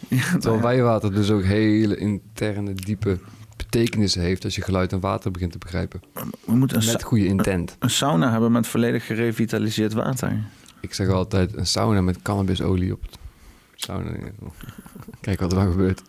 [0.09, 0.63] Ja, Terwijl nou ja.
[0.63, 3.19] wijwater dus ook hele interne, diepe
[3.70, 4.45] betekenissen heeft...
[4.45, 6.01] als je geluid en water begint te begrijpen.
[6.45, 7.77] We moeten een Met goede intent.
[7.78, 10.33] Een sauna hebben met volledig gerevitaliseerd water.
[10.81, 13.19] Ik zeg altijd een sauna met cannabisolie op het
[13.75, 14.11] sauna.
[15.20, 16.03] Kijk wat er dan gebeurt.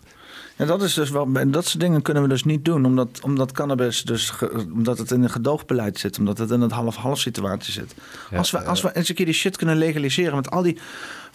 [0.56, 1.32] Ja, dat is dus wel.
[1.48, 5.12] Dat soort dingen kunnen we dus niet doen, omdat, omdat cannabis dus ge- omdat het
[5.12, 7.96] in een gedoogbeleid zit, omdat het in het half-half situatie zit.
[8.32, 10.78] Ja, als we, als we eens een keer die shit kunnen legaliseren met al die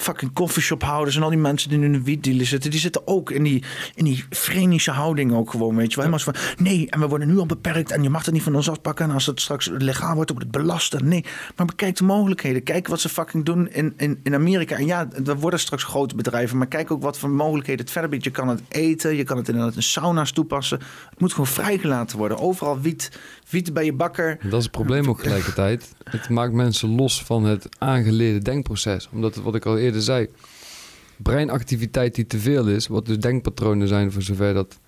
[0.02, 3.30] fucking coffeeshophouders en al die mensen die nu in de wietdealer zitten, die zitten ook
[3.30, 3.64] in die,
[3.94, 6.04] in die vrenische houding ook gewoon, weet je wel.
[6.04, 8.54] Helemaal van, nee, en we worden nu al beperkt en je mag het niet van
[8.54, 11.08] ons afpakken en als het straks legaal wordt, wordt het belasten.
[11.08, 11.24] Nee,
[11.56, 12.62] maar bekijk de mogelijkheden.
[12.62, 14.76] Kijk wat ze fucking doen in, in, in Amerika.
[14.76, 18.10] En ja, er worden straks grote bedrijven, maar kijk ook wat voor mogelijkheden het verder
[18.10, 18.24] biedt.
[18.24, 20.78] Je kan het eten, je kan het inderdaad in sauna's toepassen.
[21.10, 22.38] Het moet gewoon vrijgelaten worden.
[22.38, 23.10] Overal wiet,
[23.52, 24.38] wiet bij je bakker.
[24.42, 25.94] Dat is het probleem ook tegelijkertijd.
[26.04, 29.08] Het maakt mensen los van het aangeleerde denkproces.
[29.12, 30.28] Omdat, wat ik al eerder zei,
[31.16, 34.80] breinactiviteit die te veel is, wat dus denkpatronen zijn voor zover dat...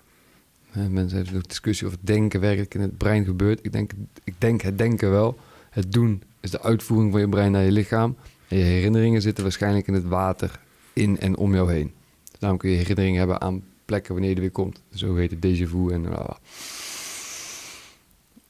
[0.89, 3.59] Mensen hebben ook discussie het denken werkelijk in het brein gebeurt.
[3.61, 3.91] Ik denk,
[4.23, 5.37] ik denk het denken wel.
[5.69, 8.15] Het doen is de uitvoering van je brein naar je lichaam.
[8.47, 10.59] En je herinneringen zitten waarschijnlijk in het water
[10.93, 11.91] in en om jou heen.
[12.39, 14.81] Daarom kun je herinneringen hebben aan plekken wanneer je er weer komt.
[14.93, 16.01] Zo heet het déjà vu en...
[16.01, 16.37] bla.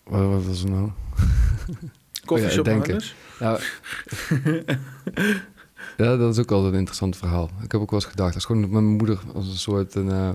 [0.09, 0.89] Wat, wat was het nou?
[2.25, 3.15] Coffeeshophouders?
[3.39, 3.59] Ja,
[5.97, 7.49] ja, dat is ook altijd een interessant verhaal.
[7.63, 10.11] Ik heb ook wel eens gedacht, als gewoon met mijn moeder als een soort een,
[10.11, 10.29] eh,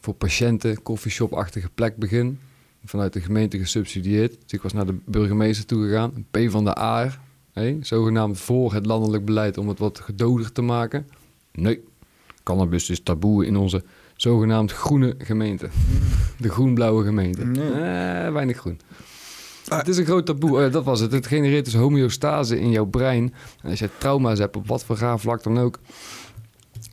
[0.00, 2.38] voor patiënten coffeeshop-achtige plek begin.
[2.84, 4.30] Vanuit de gemeente gesubsidieerd.
[4.30, 6.26] Dus ik was naar de burgemeester toegegaan.
[6.30, 7.20] P van de A,
[7.52, 11.08] hè, zogenaamd voor het landelijk beleid om het wat gedoder te maken.
[11.52, 11.84] Nee,
[12.42, 13.84] cannabis is taboe in onze
[14.20, 15.68] zogenaamd groene gemeente.
[16.38, 17.42] De groen-blauwe gemeente.
[17.42, 18.80] Eh, weinig groen.
[19.68, 20.64] Het is een groot taboe.
[20.64, 21.12] Eh, dat was het.
[21.12, 23.34] Het genereert dus homeostase in jouw brein.
[23.62, 25.78] En als je trauma's hebt, op wat voor gaaf vlak dan ook.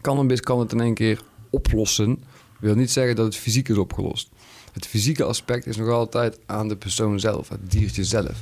[0.01, 2.23] Cannabis kan het in één keer oplossen.
[2.59, 4.29] wil niet zeggen dat het fysiek is opgelost.
[4.73, 8.41] Het fysieke aspect is nog altijd aan de persoon zelf, het diertje zelf.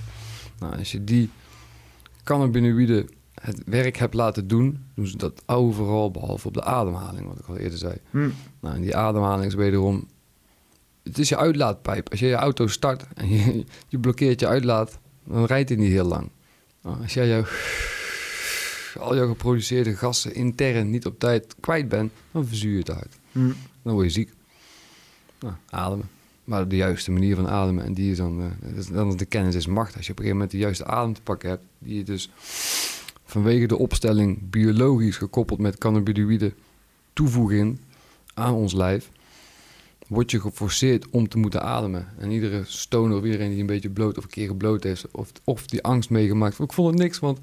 [0.60, 1.30] Nou, als je die
[2.24, 3.10] cannabinoïden
[3.44, 7.46] het werk hebt laten doen, doen ze dat overal, behalve op de ademhaling, wat ik
[7.46, 7.96] al eerder zei.
[8.10, 8.30] Hm.
[8.60, 10.08] Nou, en die ademhaling is wederom
[11.04, 12.10] het is je uitlaatpijp.
[12.10, 15.92] Als je je auto start en je, je blokkeert je uitlaat, dan rijdt hij niet
[15.92, 16.30] heel lang.
[16.82, 17.38] Nou, als jij
[19.00, 23.20] al jouw geproduceerde gassen intern niet op tijd kwijt bent, dan verzuur je het uit.
[23.32, 23.52] Hm.
[23.82, 24.34] Dan word je ziek.
[25.40, 26.10] Nou, ademen.
[26.44, 29.68] Maar de juiste manier van ademen, en die is dan, eh, dan de kennis is
[29.68, 29.96] macht.
[29.96, 32.30] Als je op een gegeven moment de juiste adem te pakken hebt, die je dus
[33.34, 36.54] vanwege de opstelling biologisch gekoppeld met cannabinoïden
[37.14, 37.80] toevoegen
[38.34, 39.10] aan ons lijf,
[40.08, 42.08] word je geforceerd om te moeten ademen.
[42.18, 45.32] En iedere stoner of iedereen die een beetje bloot of een keer gebloot heeft, of,
[45.44, 47.40] of die angst meegemaakt, ik vond het niks, want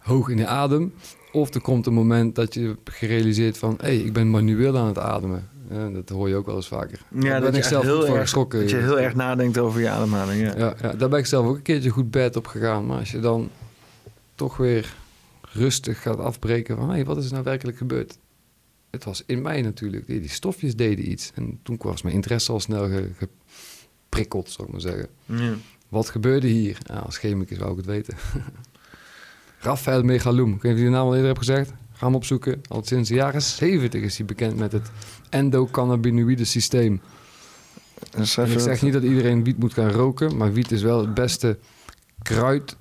[0.00, 0.92] hoog in de adem.
[1.32, 4.86] Of er komt een moment dat je gerealiseerd van, hé, hey, ik ben manueel aan
[4.86, 5.48] het ademen.
[5.70, 7.00] Ja, dat hoor je ook wel eens vaker.
[7.10, 8.60] Ja, Daar dat ben je, ik zelf heel erg, geschrokken.
[8.60, 10.40] dat je heel erg nadenkt over je ademhaling.
[10.42, 10.56] Ja.
[10.56, 12.86] Ja, ja, daar ben ik zelf ook een keertje goed bed op gegaan.
[12.86, 13.50] Maar als je dan
[14.42, 14.94] toch weer
[15.52, 16.90] rustig gaat afbreken van...
[16.90, 18.18] Hey, wat is er nou werkelijk gebeurd?
[18.90, 20.06] Het was in mij natuurlijk.
[20.06, 21.30] Die, die stofjes deden iets.
[21.34, 25.06] En toen was mijn interesse al snel ge- geprikkeld, zou ik maar zeggen.
[25.24, 25.54] Ja.
[25.88, 26.78] Wat gebeurde hier?
[26.82, 28.16] Ja, als chemicus wou ik het weten.
[29.58, 30.54] Raphaël Megaloum.
[30.54, 31.72] Ik weet niet of je de naam al eerder heb gezegd.
[31.92, 32.60] Ga hem opzoeken.
[32.68, 34.90] Al sinds de jaren 70 is hij bekend met het
[35.28, 37.00] endocannabinoïde systeem.
[38.10, 41.14] En ik zeg niet dat iedereen wiet moet gaan roken, maar wiet is wel het
[41.14, 41.58] beste
[42.22, 42.76] kruid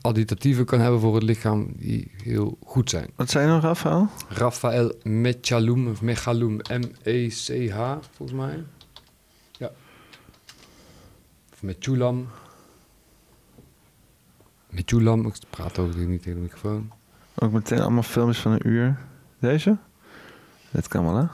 [0.00, 3.10] additatieven kan hebben voor het lichaam die heel goed zijn.
[3.14, 4.08] Wat zei je nog, Rafael?
[4.28, 8.64] Raphaël Mechaloum, of Mechaloum, M-E-C-H, volgens mij.
[9.58, 9.70] Ja.
[11.52, 12.28] Of Mechulam.
[14.70, 16.92] Mechulam, ik praat ook niet tegen de microfoon.
[17.34, 18.98] Ook meteen allemaal filmpjes van een uur.
[19.38, 19.76] Deze?
[20.70, 21.26] Dit kan wel, hè?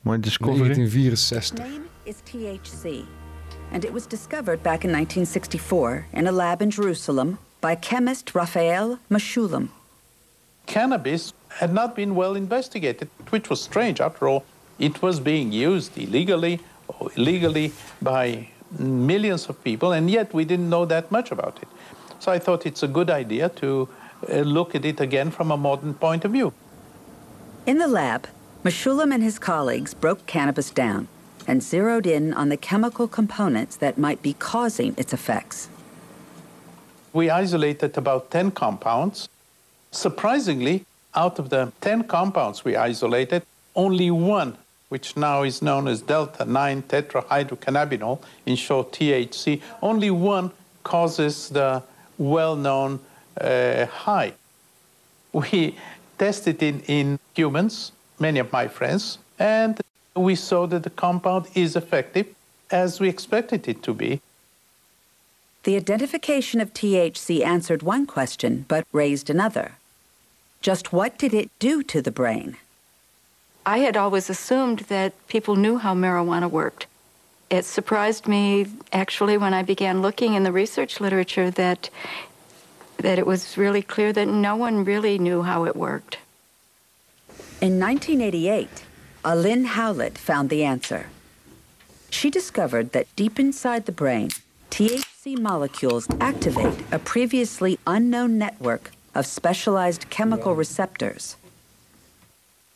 [0.00, 0.58] Mooi Discovery.
[0.58, 1.58] 1964.
[1.58, 3.04] name is THC,
[3.72, 8.98] and it was discovered back in 1964 in a lab in Jerusalem by chemist Raphael
[9.10, 9.70] Meshulam.
[10.66, 14.00] cannabis had not been well investigated, which was strange.
[14.00, 14.44] After all,
[14.78, 20.70] it was being used illegally or illegally by millions of people, and yet we didn't
[20.70, 21.68] know that much about it.
[22.20, 23.88] So I thought it's a good idea to
[24.30, 26.52] uh, look at it again from a modern point of view.
[27.66, 28.28] In the lab,
[28.64, 31.08] Meshulam and his colleagues broke cannabis down
[31.46, 35.68] and zeroed in on the chemical components that might be causing its effects.
[37.12, 39.28] We isolated about 10 compounds.
[39.90, 43.42] Surprisingly, out of the 10 compounds we isolated,
[43.76, 44.56] only one,
[44.88, 50.50] which now is known as delta 9 tetrahydrocannabinol, in short THC, only one
[50.82, 51.82] causes the
[52.18, 53.00] well known
[53.40, 54.32] uh, high.
[55.32, 55.76] We
[56.18, 59.80] tested it in humans, many of my friends, and
[60.14, 62.26] we saw that the compound is effective
[62.70, 64.20] as we expected it to be.
[65.64, 69.72] The identification of THC answered one question but raised another.
[70.60, 72.56] Just what did it do to the brain?
[73.64, 76.86] I had always assumed that people knew how marijuana worked.
[77.48, 81.90] It surprised me actually when I began looking in the research literature that
[82.98, 86.18] that it was really clear that no one really knew how it worked.
[87.60, 88.84] In 1988,
[89.24, 91.06] Alin Howlett found the answer.
[92.10, 94.30] She discovered that deep inside the brain,
[94.70, 101.36] THC molecules activate a previously unknown network of specialized chemical receptors.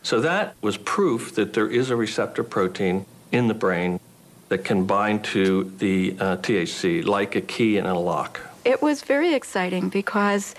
[0.02, 3.98] So that was proof that there is a receptor protein in the brain
[4.48, 8.40] that can bind to the uh, THC like a key in a lock.
[8.64, 10.54] It was very exciting because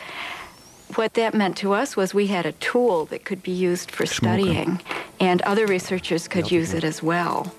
[0.97, 4.05] what that meant to us was we had a tool that could be used for
[4.05, 4.81] studying,
[5.19, 7.53] and other researchers could use it as well.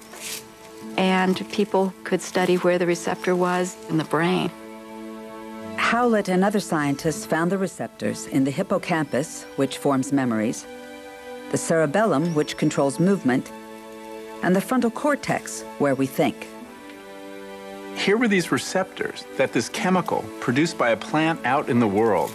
[0.97, 4.50] And people could study where the receptor was in the brain.
[5.76, 10.67] Howlett and other scientists found the receptors in the hippocampus, which forms memories,
[11.52, 13.52] the cerebellum, which controls movement,
[14.42, 16.49] and the frontal cortex, where we think.
[17.97, 22.33] Here were these receptors that this chemical produced by a plant out in the world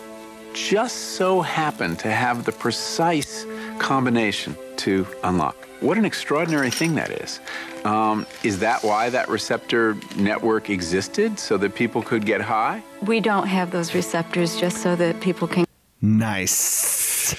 [0.54, 3.46] just so happened to have the precise
[3.80, 5.56] combination to unlock.
[5.82, 7.40] What an extraordinary thing that is.
[7.84, 12.82] Um, is that why that receptor network existed, so that people could get high?
[13.06, 15.66] We don't have those receptors just so that people can
[16.02, 17.36] Nice.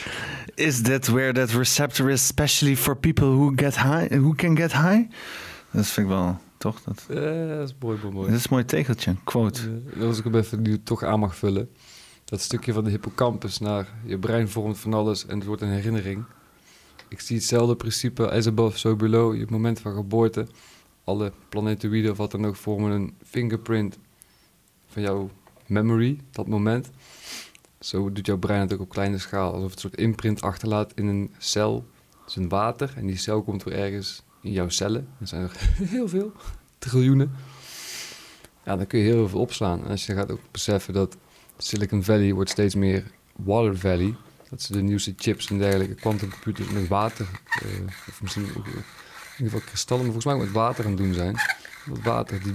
[0.57, 4.73] Is that where that receptor is, especially for people who get high, who can get
[4.73, 5.09] high?
[5.73, 6.81] Dat vind ik wel, toch?
[6.85, 8.27] Dat, Eh, dat is mooi, mooi, mooi.
[8.27, 9.61] dat is een mooi tegeltje, quote.
[9.97, 11.69] Uh, als ik hem even nu toch aan mag vullen.
[12.25, 15.69] Dat stukje van de hippocampus naar je brein vormt van alles en het wordt een
[15.69, 16.25] herinnering.
[17.09, 19.37] Ik zie hetzelfde principe as above, so below.
[19.37, 20.47] Je moment van geboorte.
[21.05, 23.99] Alle planetoïden of wat dan ook vormen een fingerprint
[24.87, 25.31] van jouw
[25.67, 26.91] memory, dat moment.
[27.81, 29.53] Zo doet jouw brein ook op kleine schaal.
[29.53, 31.87] Alsof het een soort imprint achterlaat in een cel.
[32.27, 32.93] Is een water.
[32.97, 35.09] En die cel komt weer ergens in jouw cellen.
[35.21, 35.57] Er zijn er
[35.97, 36.33] heel veel.
[36.79, 37.33] Triljoenen.
[38.65, 39.85] Ja, dan kun je heel veel opslaan.
[39.85, 41.17] En als je gaat ook beseffen dat
[41.65, 43.05] Silicon Valley wordt steeds meer
[43.37, 44.15] Water Valley.
[44.51, 47.27] Dat ze de nieuwste chips en dergelijke quantumcomputers met water,
[47.63, 47.69] eh,
[48.09, 48.83] of misschien ook, eh, in
[49.39, 51.37] ieder geval kristallen, maar volgens mij ook met water aan het doen zijn.
[51.87, 52.55] Dat water die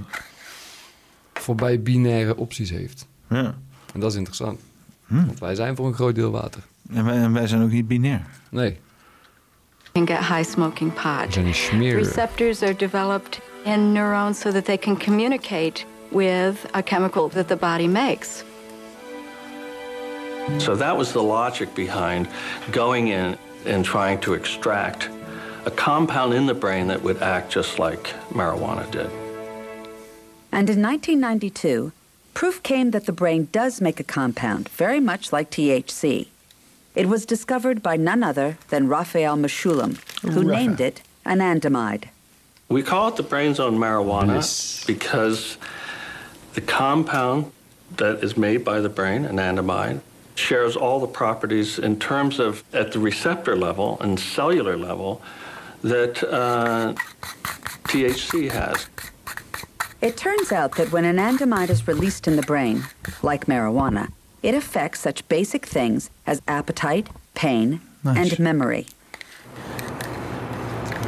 [1.33, 3.07] voorbij binaire opties heeft.
[3.29, 3.57] Ja.
[3.93, 4.59] En dat is interessant.
[5.05, 5.25] Hm.
[5.25, 6.61] Want wij zijn voor een groot deel water.
[6.89, 8.25] En wij, en wij zijn ook niet binair.
[8.49, 8.79] Nee.
[9.93, 11.35] can get high smoking pot.
[11.35, 17.55] Receptors are developed in neurons so that they can communicate with a chemical that the
[17.55, 18.43] body makes.
[20.59, 22.27] So that was the logic behind
[22.71, 25.09] going in and trying to extract
[25.65, 29.09] a compound in the brain that would act just like marijuana did.
[30.51, 31.91] And in 1992,
[32.33, 36.27] proof came that the brain does make a compound very much like THC.
[36.95, 40.43] It was discovered by none other than Raphael Meshulam, who Raphael.
[40.43, 42.05] named it anandamide.
[42.67, 45.57] We call it the brain's own marijuana because
[46.53, 47.51] the compound
[47.97, 50.01] that is made by the brain, anandamide,
[50.39, 55.21] shares all the properties in terms of at the receptor level and cellular level
[55.83, 56.93] that uh,
[57.89, 58.87] THC has.
[60.01, 62.83] It turns out that when anandamide is released in the brain,
[63.21, 64.11] like marijuana,
[64.41, 68.31] it affects such basic things as appetite, pain, Nice.
[68.31, 68.87] and memory.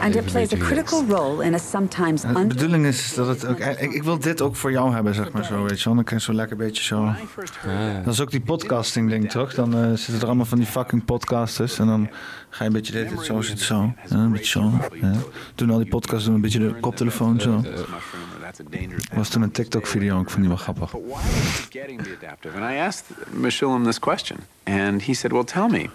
[0.01, 3.59] And it plays a critical role in a sometimes de bedoeling is dat het ook...
[3.59, 5.95] Ik, ik wil dit ook voor jou hebben, zeg maar zo, weet je wel.
[5.95, 7.13] Dan kan je zo lekker een beetje zo...
[8.03, 9.53] Dat is ook die podcasting ding, toch?
[9.53, 11.80] Dan eh, zitten er allemaal van die fucking podcasters.
[11.80, 12.09] En dan
[12.49, 13.93] ga je een beetje dit, dit zo, zit zo.
[14.09, 14.71] Ja, een beetje zo.
[15.01, 15.13] Ja.
[15.55, 17.61] Doen al die podcasts, doen een beetje de koptelefoon zo.
[19.13, 20.93] Was toen een TikTok-video, ik vond die wel grappig.
[21.69, 22.55] getting the adaptive.
[22.55, 25.89] And I asked Meshulam this question, and he said, Well, tell me,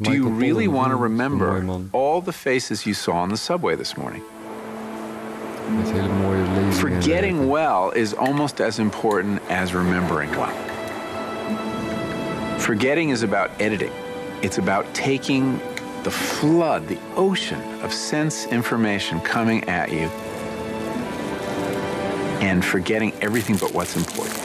[0.00, 3.94] do you really want to remember all the faces you saw on the subway this
[3.96, 4.22] morning?
[5.68, 6.72] Met hele mooie lezingen.
[6.72, 10.54] Forgetting well is almost as important as remembering well.
[12.58, 13.92] Forgetting is about editing,
[14.42, 15.60] it's about taking
[16.02, 20.08] the flood, the ocean of sense information coming at you,
[22.42, 24.36] and forgetting everything but what's important.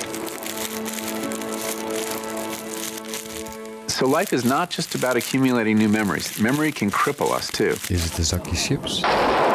[3.90, 6.40] So life is not just about accumulating new memories.
[6.40, 7.72] Memory can cripple us too.
[7.90, 9.47] Is it the zakje chips?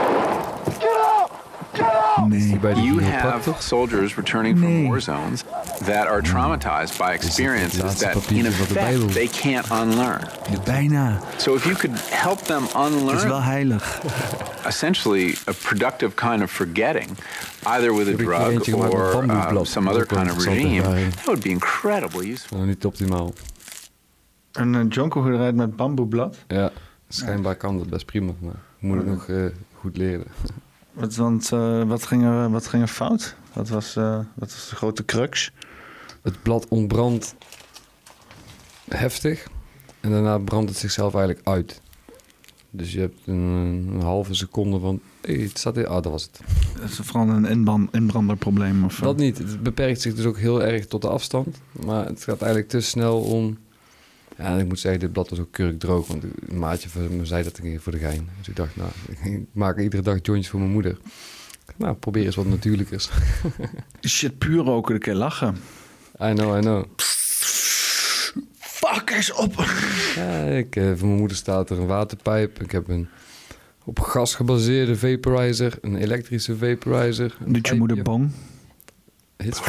[2.18, 2.58] Nee.
[2.84, 5.44] You have soldiers returning from war zones
[5.82, 10.20] that are traumatized by experiences that in effect they can't unlearn.
[10.64, 11.20] Bijna.
[11.38, 14.00] So if you could help them Het is wel unlearn heilig.
[14.66, 17.16] essentially a productive kind of forgetting,
[17.66, 20.54] either with a ik drug or uh, some other Dat is ook kind of wel
[20.54, 22.56] regime, that would be incredibly useful.
[22.56, 23.32] Nou, niet optimaal.
[24.52, 26.38] Een uh, jonko gedraaid met bamboeblad.
[26.48, 26.70] Ja,
[27.08, 29.44] schijnbaar kan dat best prima, maar moet het nog eh,
[29.80, 30.26] goed leren.
[30.92, 33.36] Wat, want eh, wat, ging er, wat ging er fout?
[33.52, 35.52] Wat was, eh, wat was de grote crux?
[36.22, 37.34] Het blad ontbrandt
[38.88, 39.48] heftig
[40.00, 41.80] en daarna brandt het zichzelf eigenlijk uit.
[42.70, 46.40] Dus je hebt een, een halve seconde van, het staat hier, ah, dat was het.
[46.82, 48.84] Is vooral een inbranderprobleem.
[48.84, 49.38] Of, Dat niet.
[49.38, 51.60] Het beperkt zich dus ook heel erg tot de afstand.
[51.86, 53.58] Maar het gaat eigenlijk te snel om...
[54.38, 56.06] Ja, en ik moet zeggen, dit blad was ook kurkdroog.
[56.06, 58.28] Want een maatje van me zei dat een keer voor de gein.
[58.38, 58.90] Dus ik dacht, nou,
[59.22, 60.98] ik maak iedere dag jointjes voor mijn moeder.
[61.76, 63.10] Nou, probeer eens wat natuurlijkers.
[64.06, 65.56] Shit, puur roken, een keer lachen.
[66.22, 66.84] I know, I know.
[68.58, 69.64] Fuck, is op.
[70.16, 72.62] Ja, ik, eh, voor mijn moeder staat er een waterpijp.
[72.62, 73.08] Ik heb een
[73.84, 75.78] op gas gebaseerde vaporizer.
[75.80, 77.36] Een elektrische vaporizer.
[77.46, 78.02] Doet je moeder?
[79.36, 79.60] Hits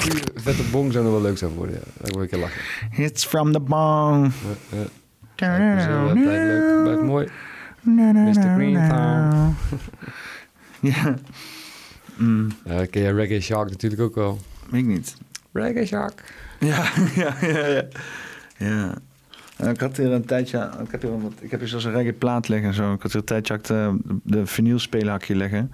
[0.00, 1.72] Goeie vette bong zou nog wel leuk zijn voor je.
[1.72, 2.60] Ja, daar wil ik een keer lachen.
[2.90, 4.32] Hits from the bong.
[4.70, 4.84] Ja, ja.
[5.34, 7.28] Kijk, blijft leuk, blijft mooi.
[7.80, 8.54] Mr.
[8.54, 9.54] Greentown.
[10.80, 11.14] Ja.
[12.16, 14.38] Mm, Ja, ken je Reggae Shark natuurlijk ook wel.
[14.72, 15.16] ik niet.
[15.52, 16.34] Reggae Shark.
[16.60, 17.82] Ja, ja, ja, ja.
[18.56, 18.94] ja.
[19.56, 22.12] En Ik had hier een tijdje, ik heb hier, wat, ik heb hier zo'n reggae
[22.12, 22.92] plaat liggen en zo.
[22.92, 25.70] Ik had hier een tijdje de, de vinylspeelhakje liggen.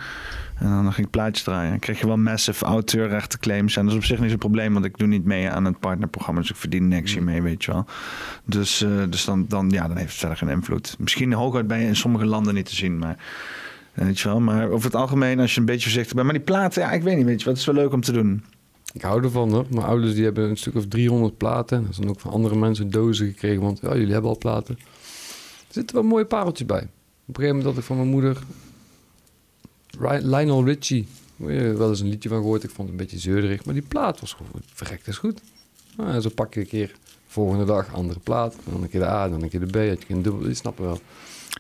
[0.59, 1.71] En dan ging ik plaatjes draaien.
[1.71, 3.77] Dan kreeg je wel massive auteurrechten claims.
[3.77, 5.79] En dat is op zich niet zo'n probleem, want ik doe niet mee aan het
[5.79, 6.41] partnerprogramma.
[6.41, 7.85] Dus ik verdien niks hiermee, weet je wel.
[8.45, 10.97] Dus, eh, dus dan, dan, ja, dan heeft het verder geen invloed.
[10.99, 13.17] Misschien hooguit ben je in sommige landen niet te zien, maar...
[13.93, 16.27] Weet je wel, maar over het algemeen, als je een beetje voorzichtig bent.
[16.27, 18.13] Maar die platen, ja, ik weet niet, weet je wat, is wel leuk om te
[18.13, 18.45] doen.
[18.93, 19.67] Ik hou ervan hoor.
[19.71, 21.85] Mijn ouders die hebben een stuk of 300 platen.
[21.85, 23.63] Dat zijn ook van andere mensen dozen gekregen.
[23.63, 24.75] Want ja, jullie hebben al platen.
[24.79, 24.85] Er
[25.69, 26.83] zitten wel mooie pareltjes bij.
[26.83, 26.89] Op
[27.29, 28.39] een gegeven moment had ik van mijn moeder...
[30.01, 31.07] Lionel Richie.
[31.37, 32.63] Wel eens een liedje van gehoord.
[32.63, 33.65] Ik vond het een beetje zeurderig.
[33.65, 35.41] Maar die plaat was gewoon verrekt is goed.
[35.97, 36.95] Nou, zo pak je een keer
[37.27, 38.57] volgende dag andere plaat.
[38.65, 39.89] Dan een keer de A, dan een keer de B.
[39.89, 41.01] Had je een dubbel, je snapt wel.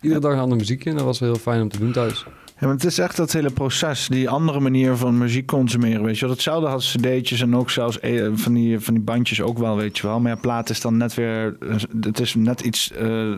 [0.00, 0.90] Iedere dag een ander muziekje.
[0.90, 2.26] En dat was wel heel fijn om te doen thuis.
[2.58, 6.18] Ja, maar het is echt dat hele proces, die andere manier van muziek consumeren, weet
[6.18, 6.34] je wel.
[6.34, 9.98] Hetzelfde als cd'tjes en ook zelfs eh, van die, van die bandjes ook wel, weet
[9.98, 10.20] je wel.
[10.20, 13.32] Maar ja, plaat is dan net weer, eh, het is net iets eh,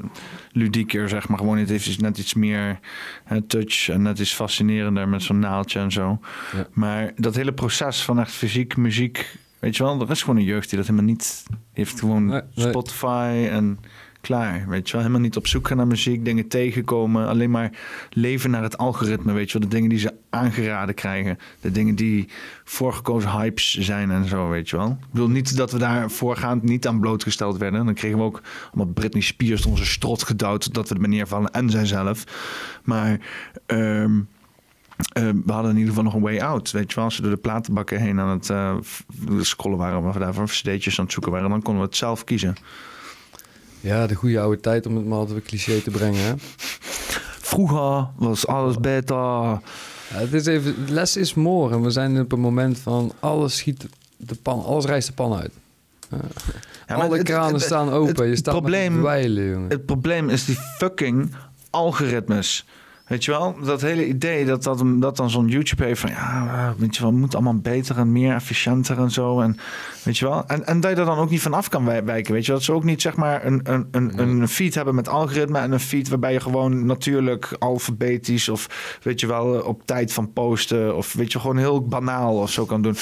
[0.53, 1.39] ludieker, zeg maar.
[1.39, 2.81] Gewoon, het heeft net iets meer
[3.47, 6.21] touch en net iets fascinerender met zo'n naaldje en zo.
[6.57, 6.67] Ja.
[6.73, 10.45] Maar dat hele proces van echt fysiek muziek, weet je wel, er is gewoon een
[10.45, 11.99] jeugd die dat helemaal niet heeft.
[11.99, 12.69] Gewoon Nee, nee.
[12.69, 13.79] Spotify en
[14.29, 15.01] klaar, weet je wel.
[15.03, 17.29] Helemaal niet op zoek gaan naar muziek, dingen tegenkomen.
[17.29, 17.73] Alleen maar
[18.11, 19.69] leven naar het algoritme, weet je wel.
[19.69, 21.39] De dingen die ze aangeraden krijgen.
[21.61, 22.29] De dingen die
[22.65, 24.91] voorgekozen hypes zijn en zo, weet je wel.
[24.91, 27.85] Ik bedoel niet dat we daar voorgaand niet aan blootgesteld werden.
[27.85, 28.43] Dan kregen we ook
[28.73, 30.75] allemaal Britney Spears onze strot gedouwd...
[30.75, 32.25] dat we er neervallen en zijzelf.
[32.85, 33.21] Maar...
[33.67, 34.21] ehm,
[35.13, 36.71] eh, we hadden in ieder geval nog een way out.
[36.71, 38.77] Weet je wel, als ze door de platenbakken heen aan het eh,
[39.41, 42.57] scrollen waren, of daarvoor cd'tjes aan het zoeken waren, dan konden we het zelf kiezen.
[43.89, 46.21] Ja, de goede oude tijd om het maar altijd weer cliché te brengen.
[46.25, 46.33] Hè?
[47.41, 49.17] Vroeger was alles beter.
[49.17, 49.61] Ja,
[50.09, 51.75] het is even, less is more.
[51.75, 53.87] En we zijn op een moment van alles schiet
[54.17, 55.51] de pan, alles rijst de pan uit.
[56.87, 56.95] Ja.
[56.95, 58.29] Alle het- kranen het- staan open.
[58.29, 59.71] je staat probleem- dweilen, jongen.
[59.71, 61.35] Het probleem is die fucking
[61.71, 62.67] algoritmes.
[63.07, 66.75] Weet je wel, dat hele idee dat, dat, dat dan zo'n YouTube heeft van ja,
[66.79, 69.41] weet je wel, het moet allemaal beter en meer efficiënter en zo.
[69.41, 69.57] En
[70.09, 72.05] weet je wel, en, en dat je er dan ook niet van af kan wij-
[72.05, 72.33] wijken.
[72.33, 72.57] Weet je, wel.
[72.57, 75.73] dat ze ook niet zeg maar een, een, een, een feed hebben met algoritme en
[75.73, 80.97] een feed waarbij je gewoon natuurlijk alfabetisch of weet je wel, op tijd van posten
[80.97, 82.97] of weet je, gewoon heel banaal of zo kan doen.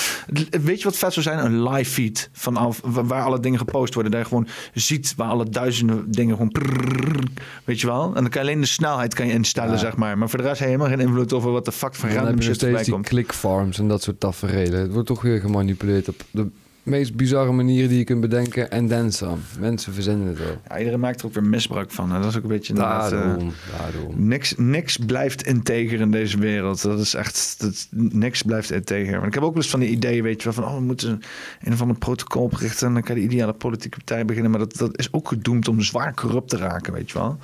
[0.63, 1.45] Weet je wat vet zou zijn?
[1.45, 4.13] Een live feed van af, waar alle dingen gepost worden.
[4.13, 7.23] Dat je gewoon ziet waar alle duizenden dingen gewoon prrrr,
[7.65, 8.05] weet je wel.
[8.07, 9.77] En dan kan je alleen de snelheid kan je instellen, Ja.
[9.79, 10.19] zeg maar.
[10.19, 12.43] Maar voor de rest heb je helemaal geen invloed over wat de fuck van random
[12.43, 13.07] shit erbij steeds die komt.
[13.09, 14.81] clickfarms en dat soort tafereelen.
[14.81, 16.47] Het wordt toch weer gemanipuleerd op de
[16.87, 18.71] meest bizarre manieren die je kunt bedenken.
[18.71, 19.37] En dan some.
[19.59, 20.61] Mensen verzinnen het wel.
[20.69, 22.09] Ja, iedereen maakt er ook weer misbruik van.
[22.09, 24.27] Dat is ook een beetje Daarom, daarom.
[24.27, 26.83] Niks, niks blijft integer in deze wereld.
[26.83, 29.15] Dat is echt, dat, niks blijft integer.
[29.15, 31.23] Want ik heb ook eens van die ideeën, weet je wel, van oh, we moeten
[31.63, 34.51] een of ander protocol oprichten en dan kan de ideale politieke partij beginnen.
[34.51, 37.39] Maar dat, dat is ook gedoemd om zwaar corrupt te raken, weet je wel.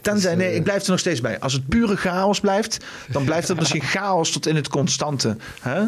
[0.00, 1.40] Tenzij, nee, ik blijf er nog steeds bij.
[1.40, 5.36] Als het pure chaos blijft, dan blijft het misschien chaos tot in het constante.
[5.60, 5.80] Hè?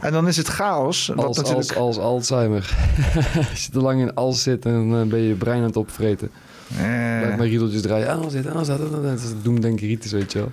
[0.00, 1.06] En dan is het chaos.
[1.06, 1.72] Wat Als, natuurlijk...
[1.72, 2.76] als, als Alzheimer.
[3.50, 5.76] Als je te lang in als zit, dan eh, ben je je brein aan het
[5.76, 6.30] opvreten.
[6.70, 6.76] Eh.
[7.20, 8.08] Blijf maar riedeltjes draaien.
[8.08, 10.52] Ah, zit, ah, zit, dat is doemdenkeritis, weet je wel.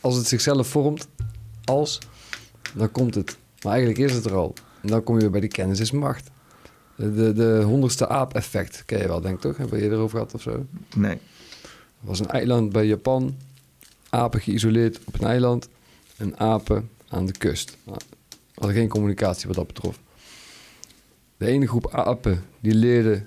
[0.00, 1.08] Als het zichzelf vormt,
[1.64, 1.98] als,
[2.74, 3.36] dan komt het.
[3.62, 4.54] Maar eigenlijk is het er al.
[4.82, 6.30] En dan kom je weer bij die kennis is macht.
[6.96, 9.56] De, de, de honderdste aap-effect, ken je wel, denk ik toch?
[9.56, 10.66] Hebben we eerder over gehad of zo?
[10.94, 11.18] Nee.
[12.06, 13.36] Was een eiland bij Japan.
[14.10, 15.68] Apen geïsoleerd op een eiland.
[16.16, 17.76] En apen aan de kust.
[17.84, 17.98] Nou,
[18.54, 19.98] hadden geen communicatie wat dat betrof.
[21.36, 23.24] De ene groep apen die leerde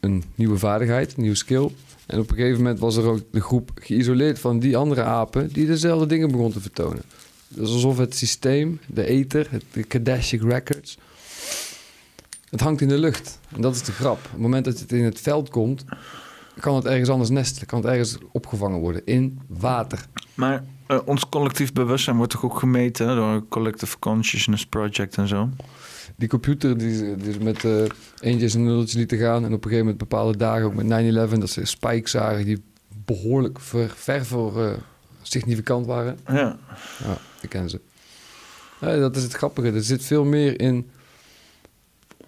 [0.00, 1.70] een nieuwe vaardigheid, een nieuwe skill.
[2.06, 5.52] En op een gegeven moment was er ook de groep geïsoleerd van die andere apen
[5.52, 7.02] die dezelfde dingen begon te vertonen.
[7.48, 10.98] Dus alsof het systeem, de ether, het, de Kadashic Records,
[12.50, 13.38] het hangt in de lucht.
[13.54, 14.18] En dat is de grap.
[14.24, 15.84] Op het moment dat het in het veld komt,
[16.60, 17.66] kan het ergens anders nestelen.
[17.66, 20.06] Kan het ergens opgevangen worden in water.
[20.34, 25.28] Maar eh, ons collectief bewustzijn wordt toch ook gemeten door een Collective Consciousness Project en
[25.28, 25.48] zo?
[26.16, 27.84] Die computer die, die is met eh
[28.20, 29.44] eentjes en nulletjes lieten gaan.
[29.44, 32.62] En op een gegeven moment bepaalde dagen, ook met 9-11, dat ze spikes zagen die
[33.04, 34.72] behoorlijk ver, ver voor eh,
[35.22, 36.18] significant waren.
[36.26, 36.58] Ja.
[37.04, 37.80] Ja, ik ken ze.
[38.80, 39.72] Ja, dat is het grappige.
[39.72, 40.90] Er zit veel meer in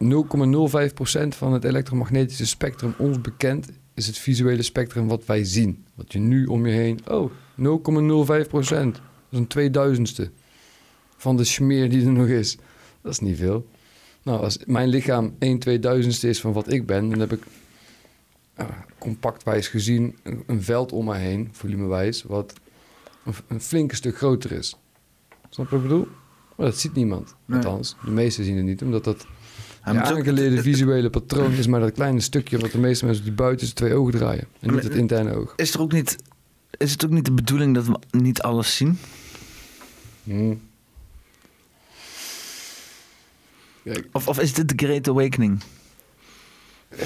[0.05, 3.69] 0,05% van het elektromagnetische spectrum ons bekend
[4.01, 5.85] is het visuele spectrum wat wij zien.
[5.95, 7.01] Wat je nu om je heen...
[7.09, 7.35] Oh, 0,05%.
[8.51, 10.31] Dat is een tweeduizendste
[11.17, 12.57] van de smeer die er nog is.
[13.01, 13.67] Dat is niet veel.
[14.23, 17.11] Nou, als mijn lichaam 1 tweeduizendste is van wat ik ben...
[17.11, 17.43] dan heb ik
[18.61, 18.67] uh,
[18.99, 22.23] compactwijs gezien een, een veld om me heen, volumewijs...
[22.23, 22.53] wat
[23.25, 24.77] een, een flinke stuk groter is.
[25.51, 26.09] Snap je wat ik bedoel?
[26.57, 27.35] Maar dat ziet niemand.
[27.45, 27.57] Nee.
[27.57, 29.27] Althans, de meesten zien het niet, omdat dat...
[29.85, 32.59] Ja, ook- aangeleerde visuele patroon is maar dat kleine stukje...
[32.59, 34.45] wat de meeste mensen die buiten zijn twee ogen draaien.
[34.61, 35.53] En niet het interne oog.
[35.57, 36.17] Is, er ook niet,
[36.77, 38.99] is het ook niet de bedoeling dat we niet alles zien?
[40.25, 40.61] Hmm.
[44.13, 45.61] Of, of is dit de Great Awakening?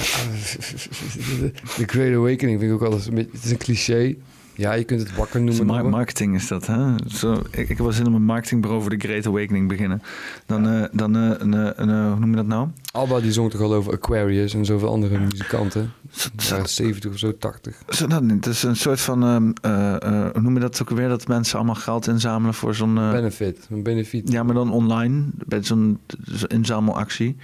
[1.77, 3.31] De Great Awakening vind ik ook altijd een beetje...
[3.33, 4.17] Het is een cliché.
[4.57, 5.67] Ja, je kunt het wakker noemen.
[5.67, 5.93] mar- noemen.
[5.93, 6.95] marketing is dat, hè?
[7.07, 10.03] Zo, ik, ik zin om een marketingbureau voor de Great Awakening beginnen.
[10.47, 12.69] Dan, eh, dan eh, een, eh, een, hoe noem je dat nou?
[12.93, 15.93] Alba die zong toch al over Aquarius en zoveel andere muzikanten.
[16.37, 17.83] Jaren 70 of zo, 80.
[17.89, 18.45] Zo, dat niet.
[18.45, 21.09] Het is een soort van, ehm, eh, eh, hoe noem je dat ook weer?
[21.09, 22.95] Dat mensen allemaal geld inzamelen voor zo'n...
[22.95, 24.33] Benefit, een benefiet.
[24.33, 25.99] Ja, maar dan online, bij zo'n
[26.47, 27.37] inzamelactie.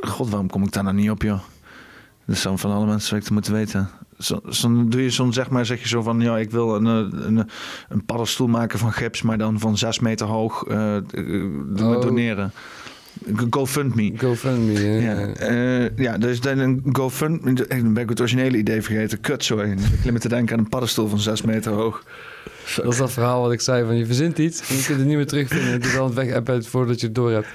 [0.00, 1.40] God, waarom kom ik daar nou niet op, joh?
[2.24, 3.88] Dat zou van alle mensen te moeten weten.
[4.18, 6.86] Zo, zo doe je zo'n, zeg maar, zeg je zo van, ja, ik wil een,
[6.86, 7.48] eh, een,
[7.88, 10.66] een paddenstoel maken van gips, maar dan van zes meter hoog.
[10.66, 11.02] maar
[11.76, 12.00] Oh.
[12.00, 12.52] doneren.
[13.50, 14.12] GoFundMe.
[14.16, 15.28] GoFundMe, ja.
[15.50, 17.52] Ja, ja dus dan een GoFundMe.
[17.52, 19.20] Dan ben ik het originele idee vergeten.
[19.20, 19.70] Kut, sorry.
[19.70, 22.04] Ik lim me te denken aan een paddenstoel van zes meter hoog.
[22.76, 25.06] Dat is dat verhaal wat ik zei van je verzint iets en je kunt het
[25.06, 25.72] niet meer terugvinden.
[25.72, 27.46] Het is al weg appen voordat je het door hebt.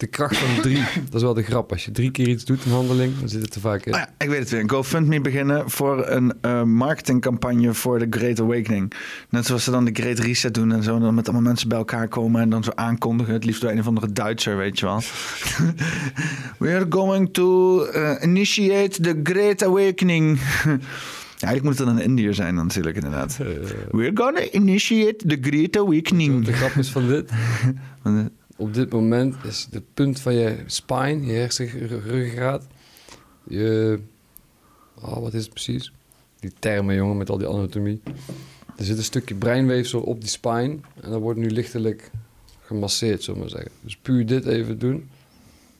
[0.00, 1.72] De kracht van drie, dat is wel de grap.
[1.72, 3.92] Als je drie keer iets doet, een handeling, dan zit het er vaak in.
[3.94, 4.60] Oh ja, ik weet het weer.
[4.60, 8.92] Een GoFundMe beginnen voor een eh, marketingcampagne voor de Great Awakening.
[9.28, 10.94] Net zoals ze dan de Great Reset doen en zo.
[10.94, 13.32] En dan met allemaal mensen bij elkaar komen en dan zo aankondigen.
[13.32, 15.00] Het liefst door een of andere Duitser, weet je wel.
[16.58, 20.38] We are going to eh, initiate the Great Awakening.
[21.40, 23.38] Ja, eigenlijk moet het dan een Indiër zijn dan natuurlijk inderdaad.
[23.90, 26.44] We're gonna initiate the Great Awakening.
[26.44, 27.30] De grap is van dit.
[28.60, 32.66] Op dit moment is de punt van je spine, je hersenruggengraat,
[33.48, 33.98] je...
[35.02, 35.92] Oh, wat is het precies?
[36.40, 38.00] Die termen, jongen, met al die anatomie.
[38.76, 42.10] Er zit een stukje breinweefsel op die spine en dat wordt nu lichtelijk
[42.60, 43.72] gemasseerd, zullen we maar zeggen.
[43.80, 45.10] Dus puur dit even doen,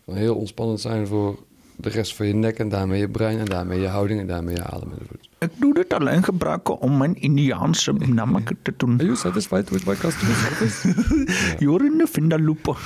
[0.05, 1.39] kan heel ontspannend zijn voor
[1.83, 4.55] de rest van je nek en daarmee je brein en daarmee je houding en daarmee
[4.55, 5.29] je adem enzovoort.
[5.39, 8.95] Ik doe dit alleen gebruiken om mijn Indiaanse namen te doen.
[8.95, 10.89] Are you satisfied with my customer service?
[11.65, 12.77] You're in the Vindaloop.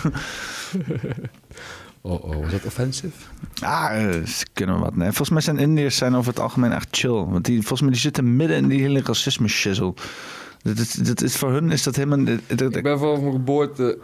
[2.06, 3.12] Oh, oh, was dat offensive?
[3.60, 4.94] Ah, eh, ze kunnen wat.
[4.96, 5.06] Nee.
[5.06, 7.10] Volgens mij zijn Indiërs zijn over het algemeen echt chill.
[7.10, 9.94] Want die, volgens mij die zitten midden in die hele racisme shizzle.
[10.62, 12.24] Dat is, dat is, voor hun is dat helemaal...
[12.24, 13.98] dat- dat- Ik ben vanaf mijn geboorte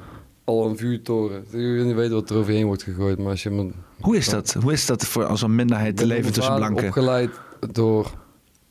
[0.51, 1.45] al een vuurtoren.
[1.51, 3.70] Je wil niet wat er overheen wordt gegooid, maar als je me...
[4.01, 4.53] Hoe is dat?
[4.53, 6.87] Hoe is dat voor als een minderheid te leven tussen blanken?
[6.87, 7.31] opgeleid
[7.73, 8.11] door...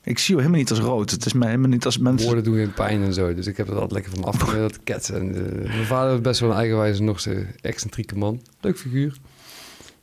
[0.03, 1.11] Ik zie jou helemaal niet als rood.
[1.11, 2.25] Het is mij helemaal niet als mensen...
[2.25, 3.33] Woorden doen geen pijn en zo.
[3.33, 5.15] Dus ik heb dat altijd lekker van me afgeleerd, dat ketsen.
[5.15, 8.41] En, eh, mijn vader is best wel een eigenwijze, nog zijn excentrieke man.
[8.61, 9.17] Leuk figuur.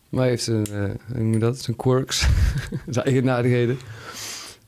[0.08, 0.82] Maar hij heeft zijn, eh,
[1.12, 1.58] hoe noem je dat?
[1.58, 2.26] Zijn quirks.
[2.88, 3.78] zijn eigenaardigheden.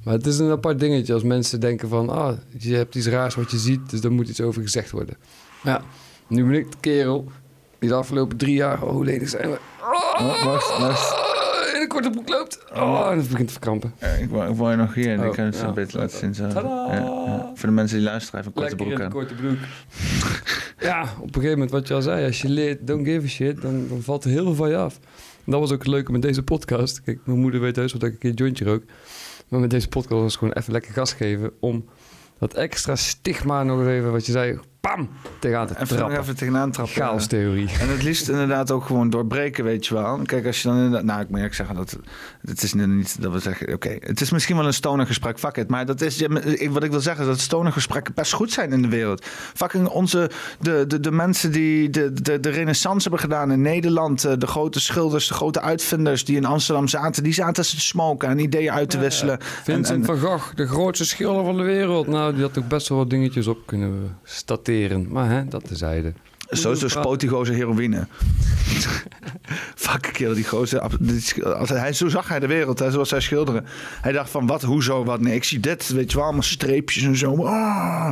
[0.03, 2.09] Maar het is een apart dingetje als mensen denken van...
[2.09, 5.17] Ah, je hebt iets raars wat je ziet, dus daar moet iets over gezegd worden.
[5.63, 5.83] Maar ja,
[6.29, 7.25] nu ben ik de kerel
[7.79, 8.83] die de afgelopen drie jaar...
[8.83, 9.59] Oh, hoe ledig zijn we?
[9.81, 11.27] Oh, wacht, wacht.
[11.75, 12.65] In een korte broek loopt.
[12.75, 13.95] Oh, en het begint te verkrampen.
[14.01, 15.69] Ja, ik, wou, ik wou je nog hier en Oh, ik kan het zo ja.
[15.69, 16.35] een beetje laten zien.
[16.35, 16.45] Zo.
[16.45, 16.95] Ja, Tadaa!
[16.95, 17.53] ja.
[17.55, 19.11] Voor de mensen die luisteren, even een korte broek een aan.
[19.11, 19.57] korte broek.
[20.79, 23.29] ja, op een gegeven moment wat je al zei, als je leert don't give a
[23.29, 24.99] shit, dan, dan valt er heel veel van je af.
[25.45, 27.03] En dat was ook het leuke met deze podcast.
[27.03, 28.83] Kijk, mijn moeder weet heus wel dat ik een keer een jointje rook.
[29.49, 31.85] Maar met deze podcast was gewoon even lekker gas geven om
[32.39, 35.09] dat extra stigma nog even, wat je zei, pam,
[35.39, 36.19] tegenaan te Even, trappen.
[36.19, 36.95] even tegenaan trappen.
[36.95, 37.69] Chaos-theorie.
[37.81, 40.19] En het liefst inderdaad ook gewoon doorbreken, weet je wel.
[40.25, 41.03] Kijk, als je dan inderdaad...
[41.05, 41.99] Nou, ik moet eerlijk zeggen, dat,
[42.45, 43.73] het is nu niet dat we zeggen...
[43.75, 45.69] Oké, het is misschien wel een stoner gesprek, fuck it.
[45.69, 46.27] Maar dat is,
[46.71, 49.25] wat ik wil zeggen is dat stoner gesprekken best goed zijn in de wereld.
[49.55, 50.31] Fucking onze...
[50.61, 54.25] De, de, de mensen die de, de, de renaissance hebben gedaan in Nederland...
[54.25, 57.23] eh, De grote schilders, de grote uitvinders die in Amsterdam zaten...
[57.23, 59.39] Die zaten te smoken en ideeën uit te wisselen.
[59.41, 62.07] Vincent En- en- van Gogh, de grootste schilder van de wereld.
[62.07, 64.17] Nou, die had toch best wel wat dingetjes op kunnen
[65.09, 66.13] Maar hè, dat tezijde.
[66.51, 68.07] Zo is de spotigoze heroïne.
[69.75, 70.83] Fuck, die gozer.
[71.01, 71.23] die-
[71.67, 73.65] hij, zo zag hij de wereld, hè, zoals zij schilderen.
[74.01, 75.21] Hij dacht van, wat, hoezo, wat?
[75.21, 77.45] Nee, ik zie dit, weet je wel, allemaal streepjes en zo.
[77.45, 78.11] Ah.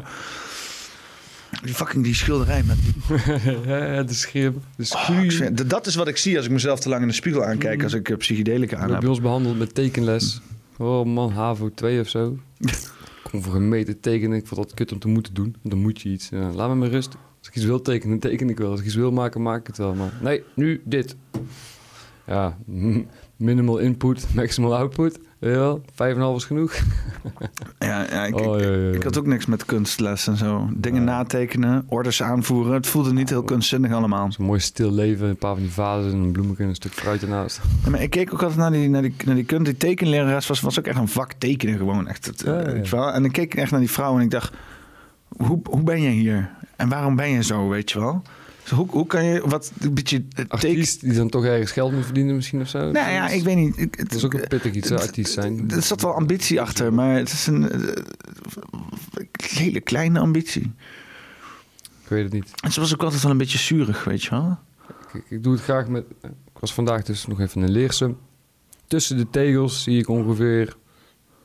[1.62, 2.94] Die fucking die schilderij met die...
[3.66, 6.88] Ja, de schim, de Oh, d- dat is wat ik zie als ik mezelf te
[6.88, 7.82] lang in de spiegel aankijk...
[7.82, 10.40] als ik eh, psychedelica aan bij ons behandeld met tekenles.
[10.76, 12.38] Oh man, HAVO 2 of zo.
[13.30, 14.38] kon voor een meter tekenen.
[14.38, 15.56] Ik vond dat kut om te moeten doen.
[15.62, 16.28] Dan moet je iets.
[16.28, 17.16] Ja, laat me maar rust.
[17.38, 18.70] Als ik iets wil tekenen, teken ik wel.
[18.70, 19.94] Als ik iets wil maken, maak ik het wel.
[19.94, 21.16] Maar nee, nu dit.
[22.26, 22.58] Ja,
[23.36, 25.18] minimal input, maximal output.
[25.38, 26.74] Ja, 5,5 is genoeg.
[27.78, 28.92] Ja, ja, ik, Oh, ik, ja, ja, ja.
[28.92, 30.68] ik had ook niks met kunstles en zo.
[30.74, 32.72] Dingen natekenen, orders aanvoeren.
[32.72, 34.32] Het voelde niet heel kunstzinnig allemaal.
[34.32, 35.28] Zo'n mooi stil leven.
[35.28, 37.60] Een paar van die vazen en een bloemetje en een stuk fruit ernaast.
[37.90, 39.64] Maar ik keek ook altijd naar die, naar die, naar die kunst.
[39.64, 42.08] Die tekenlerares was, was ook echt een vak tekenen gewoon.
[42.08, 42.42] Echt, het,
[42.90, 43.12] wel.
[43.12, 44.52] En ik keek echt naar die vrouw en ik dacht...
[45.36, 46.50] Hoe, hoe ben je hier?
[46.76, 48.22] En waarom ben je zo, weet je wel?
[48.66, 50.44] Dus hoe, hoe kan je wat een beetje eh.
[50.48, 52.78] Artiest die dan toch ergens geld moet verdienen misschien of zo.
[52.78, 53.96] Nou ja, ik weet niet.
[53.98, 55.70] Dat is ook een pittig iets, hè, artiest zijn.
[55.70, 58.02] Er zat wel ambitie achter, maar het is een eh,
[59.52, 60.72] hele kleine ambitie.
[62.02, 62.50] Ik weet het niet.
[62.62, 64.58] En ze was ook altijd wel een beetje zuurig, weet je wel?
[65.12, 66.04] Ik, ik doe het graag met...
[66.22, 68.18] Ik was vandaag dus nog even in Leersum.
[68.86, 70.76] Tussen de tegels zie ik ongeveer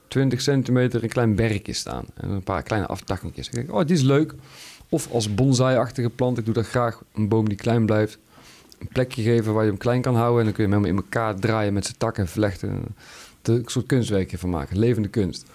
[0.08, 2.06] 20 centimeter een klein berkje staan.
[2.14, 3.48] En een paar kleine aftakkingjes.
[3.48, 4.34] Ik denk, oh, die is leuk.
[4.94, 6.38] Of als bonsai-achtige plant.
[6.38, 7.04] Ik doe dat graag.
[7.14, 8.18] Een boom die klein blijft.
[8.80, 10.40] Een plekje geven waar je hem klein kan houden.
[10.40, 12.84] En dan kun je hem helemaal in elkaar draaien met zijn takken en vlechten.
[13.42, 14.80] Een soort kunstwerkje van maken.
[14.80, 15.46] Levende kunst.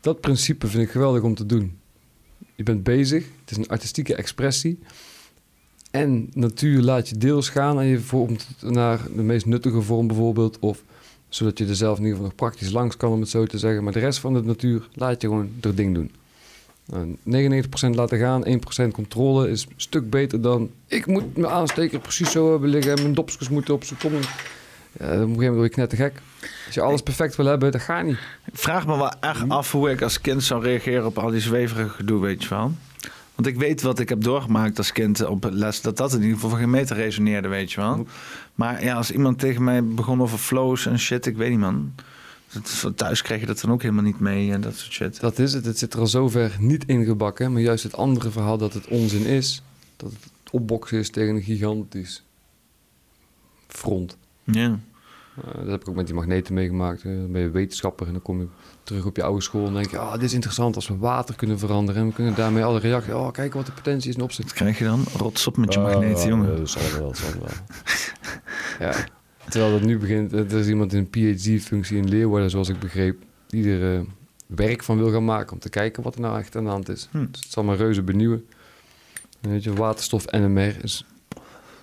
[0.00, 1.78] Dat principe vind ik geweldig om te doen.
[2.54, 3.24] Je bent bezig.
[3.40, 4.78] Het is een artistieke expressie.
[5.90, 10.58] En natuur laat je deels gaan en je vormt naar de meest nuttige vorm bijvoorbeeld.
[10.58, 10.82] Of
[11.28, 13.58] zodat je er zelf in ieder geval nog praktisch langs kan, om het zo te
[13.58, 13.84] zeggen.
[13.84, 16.10] Maar de rest van de natuur laat je gewoon er ding doen.
[16.86, 18.44] Nou, 99% laten gaan,
[18.84, 20.70] 1% controle is een stuk beter dan...
[20.86, 24.12] ik moet mijn aansteker precies zo hebben liggen en mijn dopsjes moeten op zijn kom.
[24.12, 24.22] Ja, op
[25.00, 26.20] een gegeven moment word je knettergek.
[26.66, 28.18] Als je alles perfect wil hebben, dat gaat niet.
[28.44, 31.40] Ik vraag me wel echt af hoe ik als kind zou reageren op al die
[31.40, 32.72] zweverige gedoe, weet je wel.
[33.34, 36.34] Want ik weet wat ik heb doorgemaakt als kind op les, dat dat in ieder
[36.34, 38.06] geval voor geen meter resoneerde, weet je wel.
[38.54, 41.94] Maar ja, als iemand tegen mij begon over flows en shit, ik weet niet man.
[42.54, 45.20] Dat is- Thuis kreeg je dat dan ook helemaal niet mee en dat soort shit.
[45.20, 45.64] Dat is het.
[45.64, 47.52] Het zit er al zover niet ingebakken.
[47.52, 49.62] Maar juist het andere verhaal dat het onzin is.
[49.96, 52.24] Dat het opboksen is tegen een gigantisch
[53.68, 54.16] front.
[54.44, 54.78] Ja.
[55.44, 57.02] Eh, dat heb ik ook met die magneten meegemaakt.
[57.04, 58.46] Eh, dan ben je wetenschapper en dan kom je
[58.82, 59.98] terug op je oude school en denk je...
[59.98, 62.00] ah, dit is interessant als we water kunnen veranderen...
[62.02, 63.12] en we kunnen daarmee alle reacties...
[63.12, 64.44] oh, kijk wat de potentie is en opzet.
[64.44, 65.04] Wat krijg je dan?
[65.16, 66.50] Rots op met je Ah, magneten, jongen.
[66.50, 67.48] ja, Dat zal wel, dat zal wel.
[68.88, 68.94] ja.
[69.48, 70.32] Terwijl dat nu begint...
[70.32, 73.22] eh, Er is iemand in een PhD-functie in Leeuwarden, zoals ik begreep...
[73.46, 74.00] die er eh,
[74.46, 75.52] werk van wil gaan maken...
[75.52, 77.08] om te kijken wat er nou echt aan de hand is.
[77.10, 77.26] Hm.
[77.30, 78.44] Dus het zal me reuze benieuwen.
[79.40, 81.04] En weet je, waterstof NMR is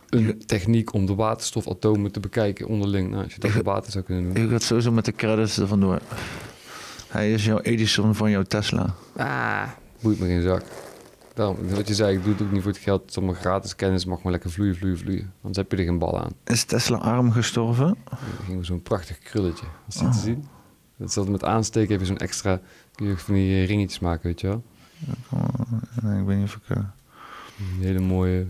[0.10, 3.10] een techniek om de waterstofatomen te bekijken onderling.
[3.10, 4.44] Nou, als je dat met water zou kunnen doen.
[4.44, 6.00] Ik gaat sowieso met de credits er vandoor.
[7.08, 8.94] Hij is jouw Edison van jouw Tesla.
[9.16, 9.68] Ah,
[10.02, 10.64] boeit me geen zak.
[11.42, 13.10] Daarom, wat je zei, ik doe het ook niet voor het geld.
[13.10, 15.34] Is allemaal gratis kennis, mag maar lekker vloeien, vloeien, vloeien.
[15.36, 16.32] Anders heb je er geen bal aan.
[16.44, 17.98] Is Tesla arm gestorven?
[18.10, 19.66] Dan ging zo'n prachtig krulletje.
[19.86, 20.12] Was die Oh.
[20.14, 20.48] te zien?
[20.98, 22.60] Dat is altijd met aansteken heb je zo'n extra...
[22.96, 24.64] Kun je van die eh, ringetjes maken, weet je wel?
[26.02, 26.78] Nee, ik weet niet of ik...
[26.78, 26.84] eh,
[27.80, 28.46] hele mooie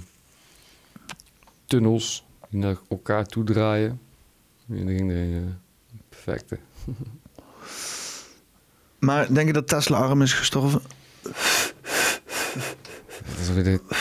[1.66, 4.00] tunnels die naar elkaar toe draaien.
[4.70, 6.60] En dan ging er een eh, perfecte.
[9.00, 10.82] Maar denk je dat Tesla arm is gestorven?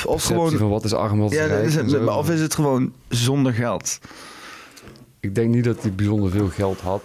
[0.04, 0.50] Of gewoon...
[0.52, 2.92] van wat is arm, wat is ja, rijk is het, maar of is het gewoon
[3.08, 3.98] zonder geld?
[5.20, 7.02] Ik denk niet dat hij bijzonder veel geld had.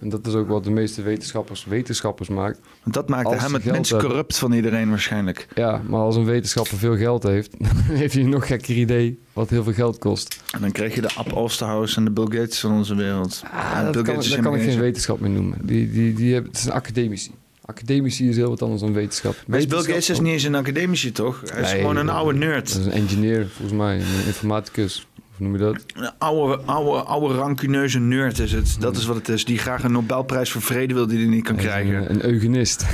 [0.00, 2.58] En dat is ook wat de meeste wetenschappers wetenschappers maakt.
[2.82, 5.48] Want dat maakte Als hem het minst hebben- corrupt van iedereen waarschijnlijk.
[5.54, 9.18] Ja, maar als een wetenschapper veel geld heeft, dan heeft hij een nog gekker idee
[9.32, 10.42] wat heel veel geld kost.
[10.52, 13.42] En dan krijg je de Ab Osterhaus en de Bill Gates van onze wereld.
[13.52, 15.58] Ah, dat Bill kan, Gates dat kan ik geen wetenschap meer noemen.
[15.62, 17.30] Die, die, die hebben, het is een academici.
[17.70, 19.34] Academici is heel wat anders dan wetenschap.
[19.46, 21.42] Maar Bill Gates is niet eens een academici, toch?
[21.52, 22.72] Hij is Nee, gewoon een oude nerd.
[22.72, 23.96] Dat is een engineer, volgens mij.
[23.96, 25.06] Een informaticus.
[25.32, 25.84] Of noem je dat?
[25.94, 28.76] Een oude, oude, oude rancuneuze nerd is het.
[28.80, 29.44] Dat is wat het is.
[29.44, 31.94] Die graag een Nobelprijs voor vrede wil die hij niet kan krijgen.
[31.96, 32.86] Een, een eugenist.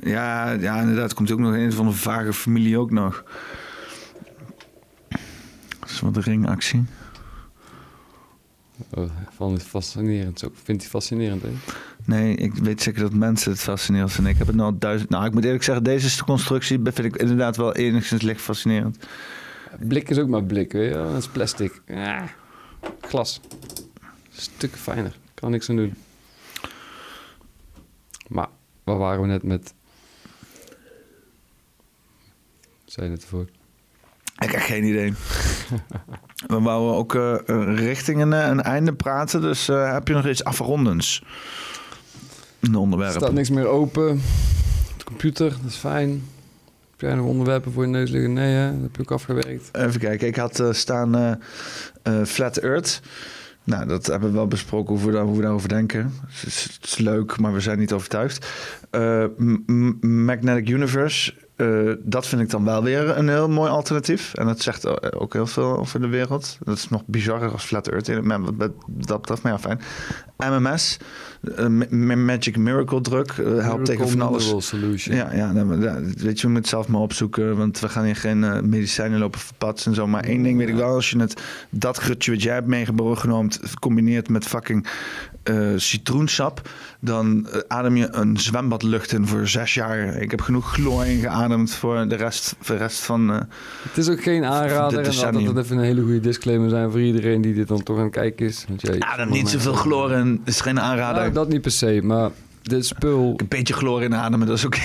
[0.00, 1.14] Ja, ja, inderdaad.
[1.14, 3.24] Komt ook nog een van de vage familie ook nog.
[5.80, 6.84] Dat is wat de ringactie.
[8.90, 10.44] Oh, van fascinerend.
[10.64, 11.48] Vindt hij fascinerend, hè?
[12.04, 14.32] Nee, ik weet zeker dat mensen het fascinerend vinden.
[14.32, 15.10] Ik heb het nou al duizend...
[15.10, 18.98] Nou, ik moet eerlijk zeggen, deze constructie vind ik inderdaad wel enigszins licht fascinerend.
[19.78, 20.94] Blik is ook maar blik, weet je.
[20.94, 21.82] Dat is plastic.
[21.86, 22.28] Ja.
[23.00, 23.40] Glas.
[24.30, 25.16] Stukken fijner.
[25.34, 25.94] Kan niks aan doen.
[28.28, 28.48] Maar,
[28.84, 29.74] waar waren we net met...
[32.84, 33.48] Zei je net ervoor?
[34.38, 35.12] Ik heb geen idee.
[36.46, 37.36] We wouden ook eh,
[37.76, 41.22] richting een, eh, een einde praten, dus eh, heb je nog iets afrondends?
[42.66, 43.12] Een Er onderwerp.
[43.12, 44.20] staat niks meer open.
[44.98, 46.10] De computer, dat is fijn.
[46.90, 48.32] Heb jij nog onderwerpen voor je neus liggen?
[48.32, 48.72] Nee, hè?
[48.72, 49.68] Dat heb je ook afgewerkt.
[49.72, 51.32] Even kijken, ik had eh, staan eh,
[52.02, 53.00] eh, Flat Earth.
[53.64, 56.12] Nou, dat hebben we wel besproken hoe we, daar, hoe we daarover denken.
[56.26, 58.46] Het is, het is leuk, maar we zijn niet overtuigd.
[60.00, 61.34] Magnetic Universe,
[62.02, 64.34] dat vind ik dan wel weer een heel mooi alternatief.
[64.34, 66.58] En dat zegt ook heel veel over de wereld.
[66.64, 68.22] Dat is nog bizarrer als Flat Earth.
[68.22, 69.80] Maar wat wat dat betreft, maar ja, fijn.
[70.36, 70.96] MMS,
[71.56, 74.66] eh, Ma- Ma- Magic Miracle Drug, eh, helpt tegen van alles.
[74.66, 75.16] Solution.
[75.16, 78.04] Ja, ja, nou, ja, weet je, we moeten het zelf maar opzoeken, want we gaan
[78.04, 80.06] hier geen eh, medicijnen lopen verpatsen en zo.
[80.06, 83.50] Maar één ding weet ik wel, als je het, dat grutje wat jij hebt meegenomen,
[83.80, 84.86] combineert met fucking
[85.76, 86.68] citroensap,
[87.00, 90.16] dan adem je een zwembadlucht in voor zes jaar.
[90.16, 93.28] Ik heb genoeg chloor ingeademd voor de rest, voor de rest van...
[93.28, 94.98] Het is ook geen aanrader.
[94.98, 98.02] En dat even een hele goede disclaimer zijn voor iedereen die dit dan toch aan
[98.02, 98.64] het kijken is.
[98.68, 101.22] Want jij, Adem niet zoveel chloor in, is geen aanrader.
[101.22, 102.30] Nou, dat niet per se, maar
[102.62, 103.34] dit spul...
[103.36, 104.76] Een beetje chloor inademen, dat is ook...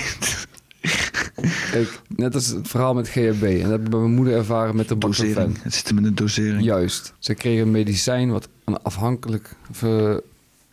[1.70, 3.42] Kijk, net als het verhaal met GHB.
[3.42, 5.62] En dat heb ik bij mijn moeder ervaren met de Dosering.
[5.62, 6.62] Het zit hem in de dosering.
[6.64, 7.14] Juist.
[7.18, 9.56] Ze kregen een medicijn wat een afhankelijk...
[9.70, 9.82] Of,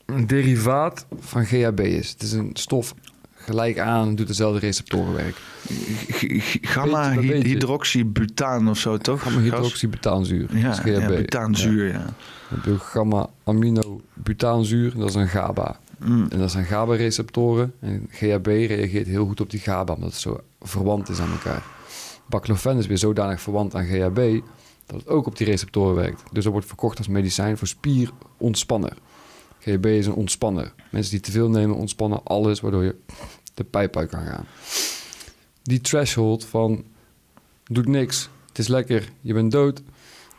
[0.08, 2.10] een derivaat van GHB is.
[2.10, 2.94] Het is een stof
[3.48, 5.36] gelijk aan, doet dezelfde receptorenwerk.
[6.62, 7.48] Gamma Weet je, dat weet je.
[7.48, 9.22] hydroxybutaan of zo, toch?
[9.22, 10.58] Gamma hydroxybutaanzuur.
[10.58, 11.94] Ja, ja, butaanzuur, ja.
[11.94, 12.14] Dan
[12.48, 15.80] heb je ook gamma aminobutaanzuur, dat is een GABA.
[15.98, 16.28] Mm.
[16.30, 17.74] En dat zijn GABA-receptoren.
[17.80, 21.64] En GHB reageert heel goed op die GABA, omdat het zo verwant is aan elkaar.
[22.30, 24.42] Baclofen is weer zodanig verwant aan GHB
[24.86, 26.24] dat het ook op die receptoren werkt.
[26.32, 28.98] Dus dat wordt verkocht als medicijn voor spierontspanner.
[29.60, 30.74] GHB is een ontspanner.
[30.92, 32.96] Mensen die te veel nemen ontspannen alles, waardoor je
[33.58, 34.46] de pijp uit kan gaan.
[35.64, 36.84] Die threshold van
[37.64, 39.82] doet niks, het is lekker, je bent dood.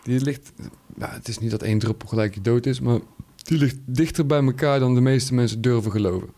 [0.02, 0.52] Die ligt,
[0.94, 2.98] nou, het is niet dat één druppel gelijk je dood is, maar
[3.36, 6.28] die ligt dichter bij elkaar dan de meeste mensen durven geloven.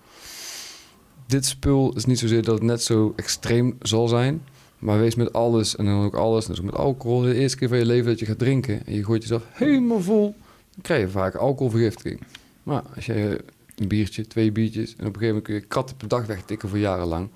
[1.26, 4.42] Dit spul is niet zozeer dat het net zo extreem zal zijn,
[4.78, 7.78] maar wees met alles en dan ook alles, dus met alcohol, de eerste keer van
[7.78, 10.34] je leven dat je gaat drinken en je gooit jezelf helemaal vol,
[10.70, 12.20] dan krijg je vaak alcoholvergiftiging.
[12.62, 13.44] Maar als je
[13.80, 16.68] een biertje, twee biertjes en op een gegeven moment kun je kratten per dag wegtikken
[16.68, 17.28] voor jarenlang,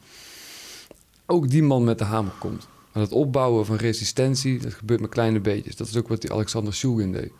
[1.26, 2.68] ook die man met de hamer komt.
[2.92, 5.76] Maar het opbouwen van resistentie, dat gebeurt met kleine beetjes.
[5.76, 7.32] Dat is ook wat die Alexander Shulgin deed.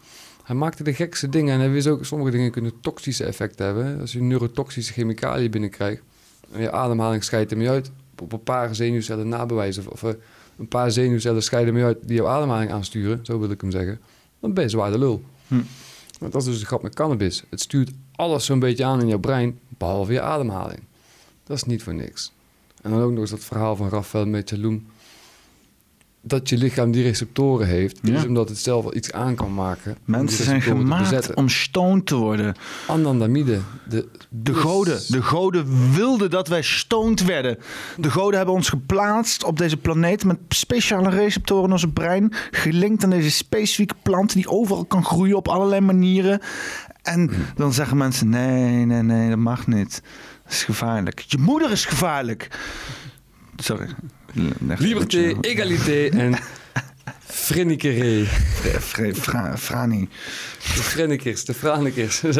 [0.45, 4.01] Hij maakte de gekste dingen en hij wist ook, sommige dingen kunnen toxische effecten hebben.
[4.01, 6.03] Als je neurotoxische chemicaliën binnenkrijgt
[6.53, 7.91] en je ademhaling scheidt ermee uit,
[8.23, 10.11] op een paar zenuwcellen nabewijzen, of, eh,
[10.59, 14.01] een paar zenuwcellen scheiden mee uit die jouw ademhaling aansturen, zo wil ik hem zeggen,
[14.41, 15.23] dan ben je zwaar de lul.
[15.49, 15.63] Hm.
[16.19, 17.45] Want dat is dus de grap met cannabis.
[17.49, 20.81] Het stuurt alles zo'n beetje aan in jouw brein, behalve je ademhaling.
[21.45, 22.33] Dat is niet voor niks.
[22.83, 24.87] En dan ook nog eens dat verhaal van Rafael Mechaloum.
[26.27, 28.17] Dat je lichaam die receptoren heeft, Ja.
[28.17, 29.97] is omdat het zelf wel iets aan kan maken.
[30.05, 32.55] Mensen zijn gemaakt om stoned te worden.
[32.87, 33.61] Anandamide.
[33.89, 37.59] De, De goden, de goden wilden dat wij stoned werden.
[37.97, 43.05] De goden hebben ons geplaatst op deze planeet met speciale receptoren in onze brein, gelinkt
[43.05, 46.41] aan deze specifieke plant die overal kan groeien op allerlei manieren.
[47.05, 50.03] En dan zeggen mensen: nee, nee, nee, dat mag niet.
[50.45, 51.19] Dat is gevaarlijk.
[51.19, 52.49] Je moeder is gevaarlijk.
[53.57, 53.89] Sorry.
[54.79, 56.35] Liberté, egalité en
[59.13, 60.09] Fra- Frani.
[60.59, 62.21] De Frennikers, de Franikers.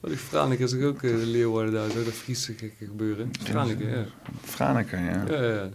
[0.00, 3.30] Wat die Franikers is ook Leeuwarden daar, zo dat Friese gekke gebeuren.
[3.44, 4.04] Franeker, ja.
[4.44, 5.24] Franeker, ja.
[5.28, 5.68] Ja, ja.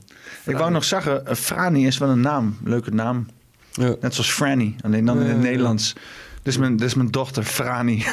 [0.46, 2.58] Ik wou nog zeggen, eh, Frani is wel een naam.
[2.64, 3.26] Leuke naam.
[3.76, 5.38] Net zoals Franny, alleen dan in het.
[5.42, 5.96] Nederlands.
[6.48, 8.04] Dit is, mijn, dit is mijn dochter, Frani.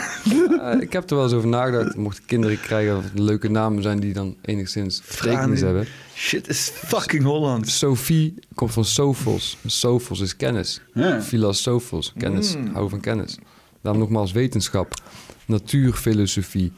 [0.61, 1.97] Eh, ik heb er wel eens over nagedacht.
[1.97, 5.87] Mocht ik kinderen krijgen, of leuke namen zijn die dan enigszins betekenis hebben.
[6.15, 7.69] Shit is fucking Holland.
[7.69, 9.57] Sophie komt van Sophos.
[9.67, 10.81] Sophos is kennis.
[10.95, 11.23] Ja.
[11.23, 12.57] Philosophos, kennis.
[12.57, 12.73] Mm.
[12.73, 13.39] Hou van kennis.
[13.83, 14.95] Daarom nogmaals wetenschap.
[15.47, 16.73] Natuurfilosofie.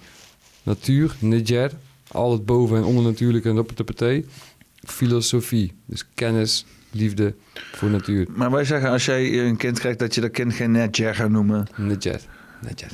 [0.62, 1.70] Natuur, neger.
[2.09, 4.25] Al het boven- en ondernatuurlijke en op partij.
[4.85, 5.73] Filosofie.
[5.86, 7.34] Dus kennis, liefde
[7.73, 8.26] voor natuur.
[8.34, 11.31] Maar wij zeggen als jij een kind krijgt dat je dat kind geen Nedger gaat
[11.31, 11.66] noemen.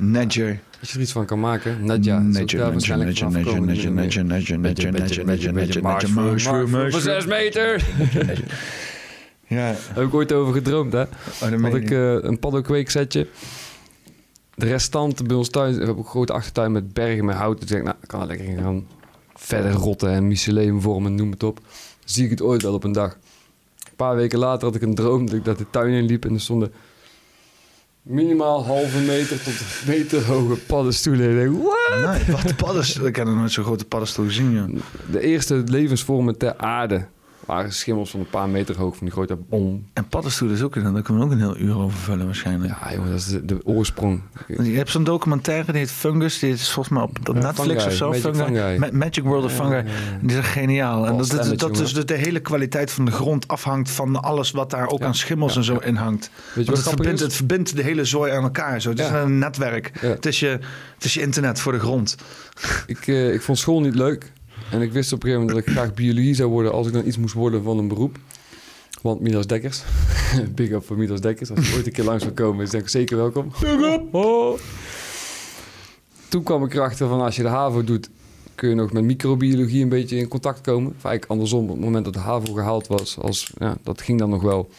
[0.01, 0.61] Nedger.
[0.81, 1.85] Als je er iets van kan maken.
[1.85, 2.15] Nadja.
[2.15, 6.69] Daar Nedger, Nedger, Nedger, Nedger, Nedger, Nedger, Mushroom, mushroom, mushroom.
[6.69, 7.03] Van mushroom.
[7.03, 7.85] zes meter.
[9.53, 9.75] Ja.
[9.77, 11.05] Heb ik ooit over gedroomd, hè?
[11.41, 13.27] dat Had ik eh, een paddenkweeksetje.
[14.55, 15.73] De restant bij ons thuis.
[15.77, 17.61] We hebben een grote achtertuin met bergen met hout.
[17.61, 18.87] Dus ik denk, nou, ik kan er lekker gaan
[19.35, 21.61] verder rotten en mycelium vormen, noem het op.
[22.05, 23.19] Zie ik het ooit wel op een dag.
[24.03, 26.25] Een paar weken later had ik een droom dat ik dat de tuin in liep
[26.25, 26.73] en er stonden
[28.03, 31.27] minimaal halve meter tot een meter hoge paddenstoelen.
[31.27, 32.27] En ik denk, what?
[32.27, 33.07] Nee, wat paddenstoel.
[33.07, 34.83] Ik heb nog nooit zo'n grote paddenstoel gezien.
[35.11, 37.07] De eerste levensvormen ter aarde
[37.47, 39.87] waren schimmels van een paar meter hoog van die grote bom.
[39.93, 42.73] En paddenstoelen is ook daar kunnen we ook een heel uur over vullen waarschijnlijk.
[42.83, 44.21] Ja, jongen, dat is de, de oorsprong.
[44.47, 46.39] Je hebt zo'n documentaire die heet Fungus.
[46.39, 48.09] Die is volgens mij op, Ja, Netflix Fungi, of zo.
[48.09, 48.79] Magic Fungi.
[48.79, 49.71] Ma- Magic World of Fungi.
[49.75, 50.19] ja, ja.
[50.21, 51.07] Die is geniaal.
[51.07, 54.23] En Paul dat, dat, dat dus de, de hele kwaliteit van de grond afhangt van
[54.23, 56.25] alles wat daar ook aan schimmels en zo in hangt.
[56.35, 58.81] je Want wat het, verbindt, het verbindt de hele zooi aan elkaar.
[58.81, 58.89] Zo.
[58.91, 59.91] Het is een netwerk.
[60.01, 60.49] Het, is je,
[60.95, 62.17] het is je internet voor de grond.
[62.87, 64.33] Ik, eh, ik vond school niet leuk.
[64.71, 66.93] En ik wist op een gegeven moment dat ik graag biologie zou worden als ik
[66.93, 68.19] dan iets moest worden van een beroep.
[69.03, 69.83] Want Milas Dekkers,
[70.55, 71.51] big up voor Milas Dekkers.
[71.51, 73.53] Als je ooit een keer langs wil komen, is denk ik zeker welkom.
[74.11, 74.59] Oh.
[76.29, 78.09] Toen kwam ik erachter van als je de HAVO doet,
[78.55, 80.89] kun je nog met microbiologie een beetje in contact komen.
[80.97, 84.19] Of eigenlijk andersom, op het moment dat de HAVO gehaald was, als, ja, dat ging
[84.19, 84.71] dan nog wel.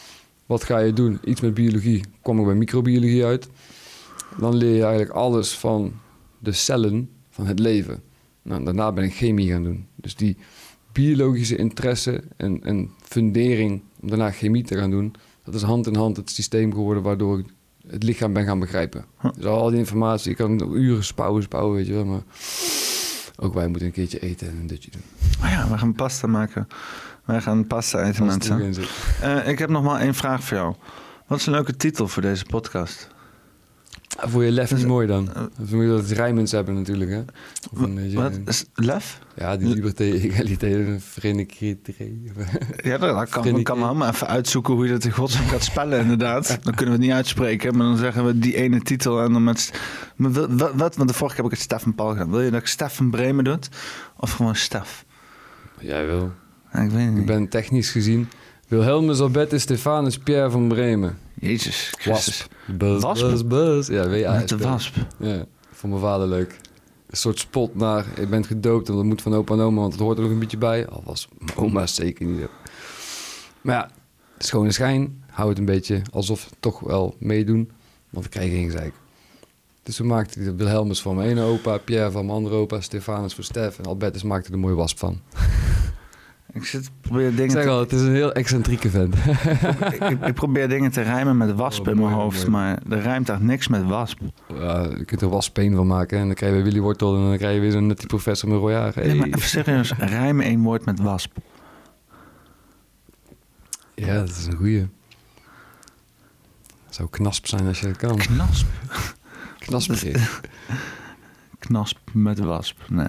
[0.46, 1.20] Wat ga je doen?
[1.26, 2.04] Iets met biologie.
[2.22, 3.48] Kwam ik bij microbiologie uit.
[4.40, 5.94] Dan leer je eigenlijk alles van
[6.40, 8.04] de cellen van het leven.
[8.44, 9.88] Nou, daarna ben ik chemie gaan doen.
[9.96, 10.38] Dus die
[10.92, 15.96] biologische interesse en, en fundering om daarna chemie te gaan doen, dat is hand in
[15.96, 17.46] hand het systeem geworden waardoor ik
[17.88, 19.06] het lichaam ben gaan begrijpen.
[19.36, 22.22] Dus al die informatie, ik kan nog uren spouwen, spouwen, weet je wel, maar
[23.36, 25.02] ook wij moeten een keertje eten en een dutje doen.
[25.44, 26.68] Oh ja, we gaan pasta maken.
[27.26, 28.86] Wij gaan pasta eten, mensen.
[29.22, 30.76] Eh, ik heb nog maar één vraag voor jou.
[31.28, 33.13] Wat is een leuke titel voor deze podcast?
[34.20, 35.26] Voor je lef niet mooi dan.
[35.34, 37.22] Dan moet je dat rijmens hebben natuurlijk, hè?
[37.74, 39.20] Of een beetje- Wat is lef?
[39.36, 41.78] Ja, die liberté, egalité, vereniging.
[42.84, 46.48] Ja, dat, kan, kan allemaal even uitzoeken hoe je dat in godsnaam gaat spellen, inderdaad.
[46.64, 49.44] Dan kunnen we het niet uitspreken, maar dan zeggen we die ene titel en dan
[49.44, 49.74] met...
[50.16, 52.30] Maar wat, wat, want de vorige keer heb ik het Stefan Paul gedaan.
[52.30, 53.60] Wil je dat ik Stefan Bremen doe?
[54.18, 55.06] Of gewoon Stef?
[55.80, 56.32] Jij wil.
[56.74, 57.20] ik weet niet.
[57.20, 58.28] Ik ben technisch gezien
[58.74, 61.18] Wilhelmus Albertus Stefanus Pierre van Bremen.
[61.34, 62.48] Jezus Wasp.
[62.66, 63.22] Buzz, Wasp?
[63.22, 63.90] buzz, buzz.
[63.90, 64.40] Ja, WASP.
[64.40, 64.96] Met de wasp.
[65.20, 66.60] Ja, voor mijn vader leuk.
[67.10, 69.94] Een soort spot naar, je bent gedoopt en dat moet van opa en oma, want
[69.94, 70.88] het hoort er nog een beetje bij.
[70.88, 72.48] Al was oma zeker niet.
[73.62, 73.90] Maar ja,
[74.38, 75.24] schone schijn.
[75.30, 77.72] Hou het een beetje alsof we toch wel meedoen,
[78.10, 78.94] want we krijgen geen gezeik.
[79.84, 82.82] Dus toen maakte ik de Wilhelmus van mijn ene opa, Pierre van mijn andere opa,
[82.82, 85.22] Stefanus voor Stef en Albertus maakte er een mooie wasp van.
[86.54, 89.16] Ik zit probeer dingen zeg te- al, het is een heel excentrieke vent.
[89.94, 93.30] ik, ik- ik probeer dingen te rijmen met wasp in mijn hoofd, maar er rijmt
[93.30, 94.20] echt niks met wasp.
[94.48, 97.28] Ja, je kunt er waspeen van maken en dan krijg je weer Willy Wortel en
[97.28, 98.94] dan krijg je weer zo'n nette professor met royaar.
[98.96, 101.38] Nee, maar even serieus, rijm één woord met wasp.
[103.96, 104.88] Ja, dat is een goeie.
[106.90, 108.18] Zou knasp zijn als je het kan.
[108.18, 108.68] Knasp?
[109.60, 110.42] Knasperig.
[111.60, 113.08] Knasp met wasp, nee.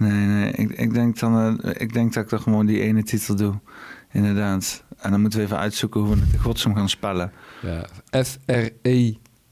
[0.00, 3.02] Nee, nee, ik, ik, denk dan, eh, ik denk dat ik dan gewoon die ene
[3.02, 3.54] titel doe.
[4.12, 4.84] Inderdaad.
[4.98, 7.32] En dan moeten we even uitzoeken hoe we het in godsnaam gaan spellen.
[7.62, 7.86] Ja,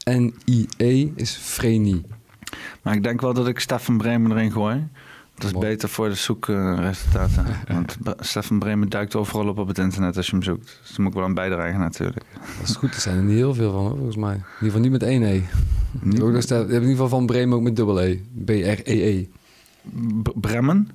[0.03, 2.03] F-R-E-N-I-E is Vreni.
[2.81, 4.87] Maar ik denk wel dat ik Stefan Bremen erin gooi.
[5.35, 7.45] Dat is beter voor de zoekresultaten.
[7.73, 10.79] Want Stefan Bremen duikt overal op op het internet als je hem zoekt.
[10.81, 12.25] Dus daar moet ik wel aan bijdragen natuurlijk.
[12.59, 14.33] Dat is goed, er zijn er niet heel veel van, hoor, volgens mij.
[14.33, 15.41] In ieder geval niet met één E.
[16.03, 18.19] In ieder geval van Bremen ook met dubbel E.
[18.45, 19.23] B-R-E-E.
[19.23, 19.37] B-
[20.35, 20.89] Bremen?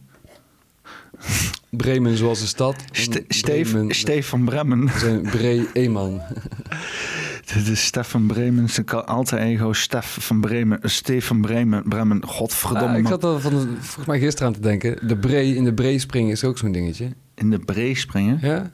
[1.71, 2.77] Bremen zoals de stad.
[2.91, 4.89] Ste- Steef- Stefan Bremen.
[4.99, 6.21] Zijn Bre Eman.
[7.55, 10.79] Dit is Stefan Bremen, zijn alter ego Stef van Bremen.
[10.83, 12.89] Stefan Bremen, Bremen, godverdomme.
[12.95, 15.09] Ah, ik zat er van volgens mij gisteren aan te denken.
[15.09, 17.09] De Bree in de Bree springen is ook zo'n dingetje.
[17.35, 18.39] In de Bree springen?
[18.43, 18.71] Ja.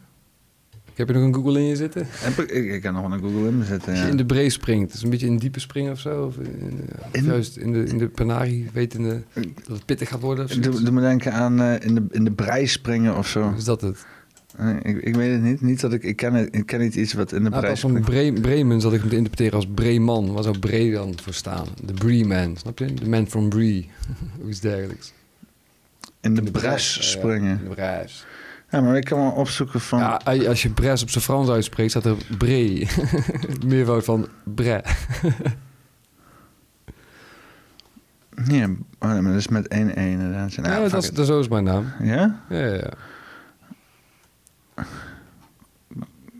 [1.00, 2.06] Heb je nog een Google in je zitten?
[2.08, 3.64] Heb ik, ik, kan nog wel een Google in me.
[3.86, 4.04] Als Ja.
[4.04, 6.24] je in de Bree springt, dus een beetje in diepe springen of zo.
[6.24, 10.44] Of in, In- juist in de, in de Panari, wetende dat het pittig gaat worden.
[10.44, 13.54] Of Doe, me denken aan eh, in, de, in de brei springen of zo.
[13.56, 14.06] Is dat het?
[14.58, 15.60] Nee, ik, ik weet het niet.
[15.60, 17.72] Niet dat ik, ik, ken het, ik ken niet iets wat in de Nou, brei
[17.72, 18.00] pas van.
[18.00, 20.32] Bre Bremen zat ik hem te interpreteren als Breeman.
[20.32, 21.66] Waar zou Bree dan voor staan?
[21.84, 22.94] De Bree-man, snap je?
[22.94, 23.90] De man from Bree.
[24.48, 25.12] iets dergelijks.
[26.20, 27.58] In de, de bres bres, ja, springen.
[27.62, 28.26] in de bres.
[28.70, 29.98] Ja, maar ik kan wel opzoeken van...
[29.98, 32.88] Ja, als je bres op zijn Frans uitspreekt, staat er Bree.
[33.66, 34.84] Meervoud van bre.
[38.44, 38.62] Nee,
[38.98, 40.56] oh, nee, maar dat is met 1-1 inderdaad.
[40.56, 41.92] Nou, Ja, dat is, dat is ook mijn naam.
[42.02, 42.40] Ja?
[42.48, 42.90] Ja, ja, ja.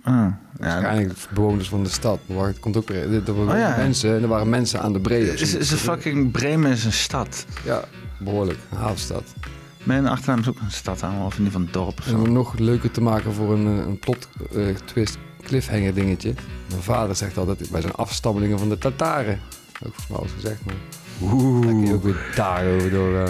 [0.02, 0.26] Ah,
[0.58, 2.20] Waarschijnlijk bewoners van de stad.
[2.26, 2.90] Maar het komt ook.
[2.90, 3.76] Er waren Oh, ja.
[3.76, 5.32] mensen en er waren mensen aan de Bree.
[5.32, 7.46] Is, is een fucking Bremen is een stad.
[7.64, 7.84] Ja,
[8.18, 8.58] behoorlijk.
[8.70, 9.34] Een havenstad.
[9.82, 12.22] Mijn achternaam is ook een stad aan, of in ieder geval een dorp En om
[12.22, 16.34] het nog leuker te maken voor een, eh, een plot eh, twist cliffhanger dingetje.
[16.68, 19.40] Mijn vader zegt altijd, wij zijn afstammelingen van de Tataren.
[19.86, 20.74] Ook voor mij gezegd, maar...
[21.22, 21.60] Oeh.
[21.60, 23.26] Kun je ook weer daarover door.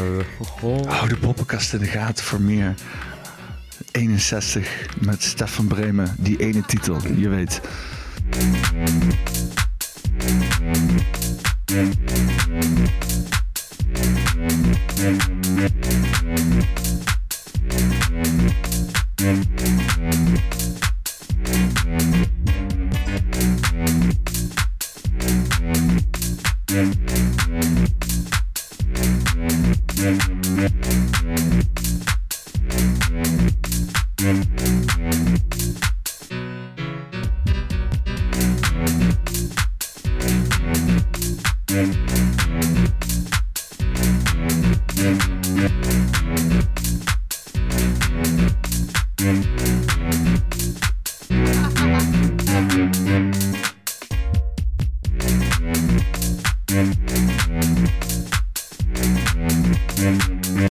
[0.87, 2.75] Hou de poppenkast in de gaten voor meer.
[3.91, 7.61] 61 met Stefan Bremen, die ene titel, je weet.
[16.31, 16.55] Thank
[19.61, 19.80] you.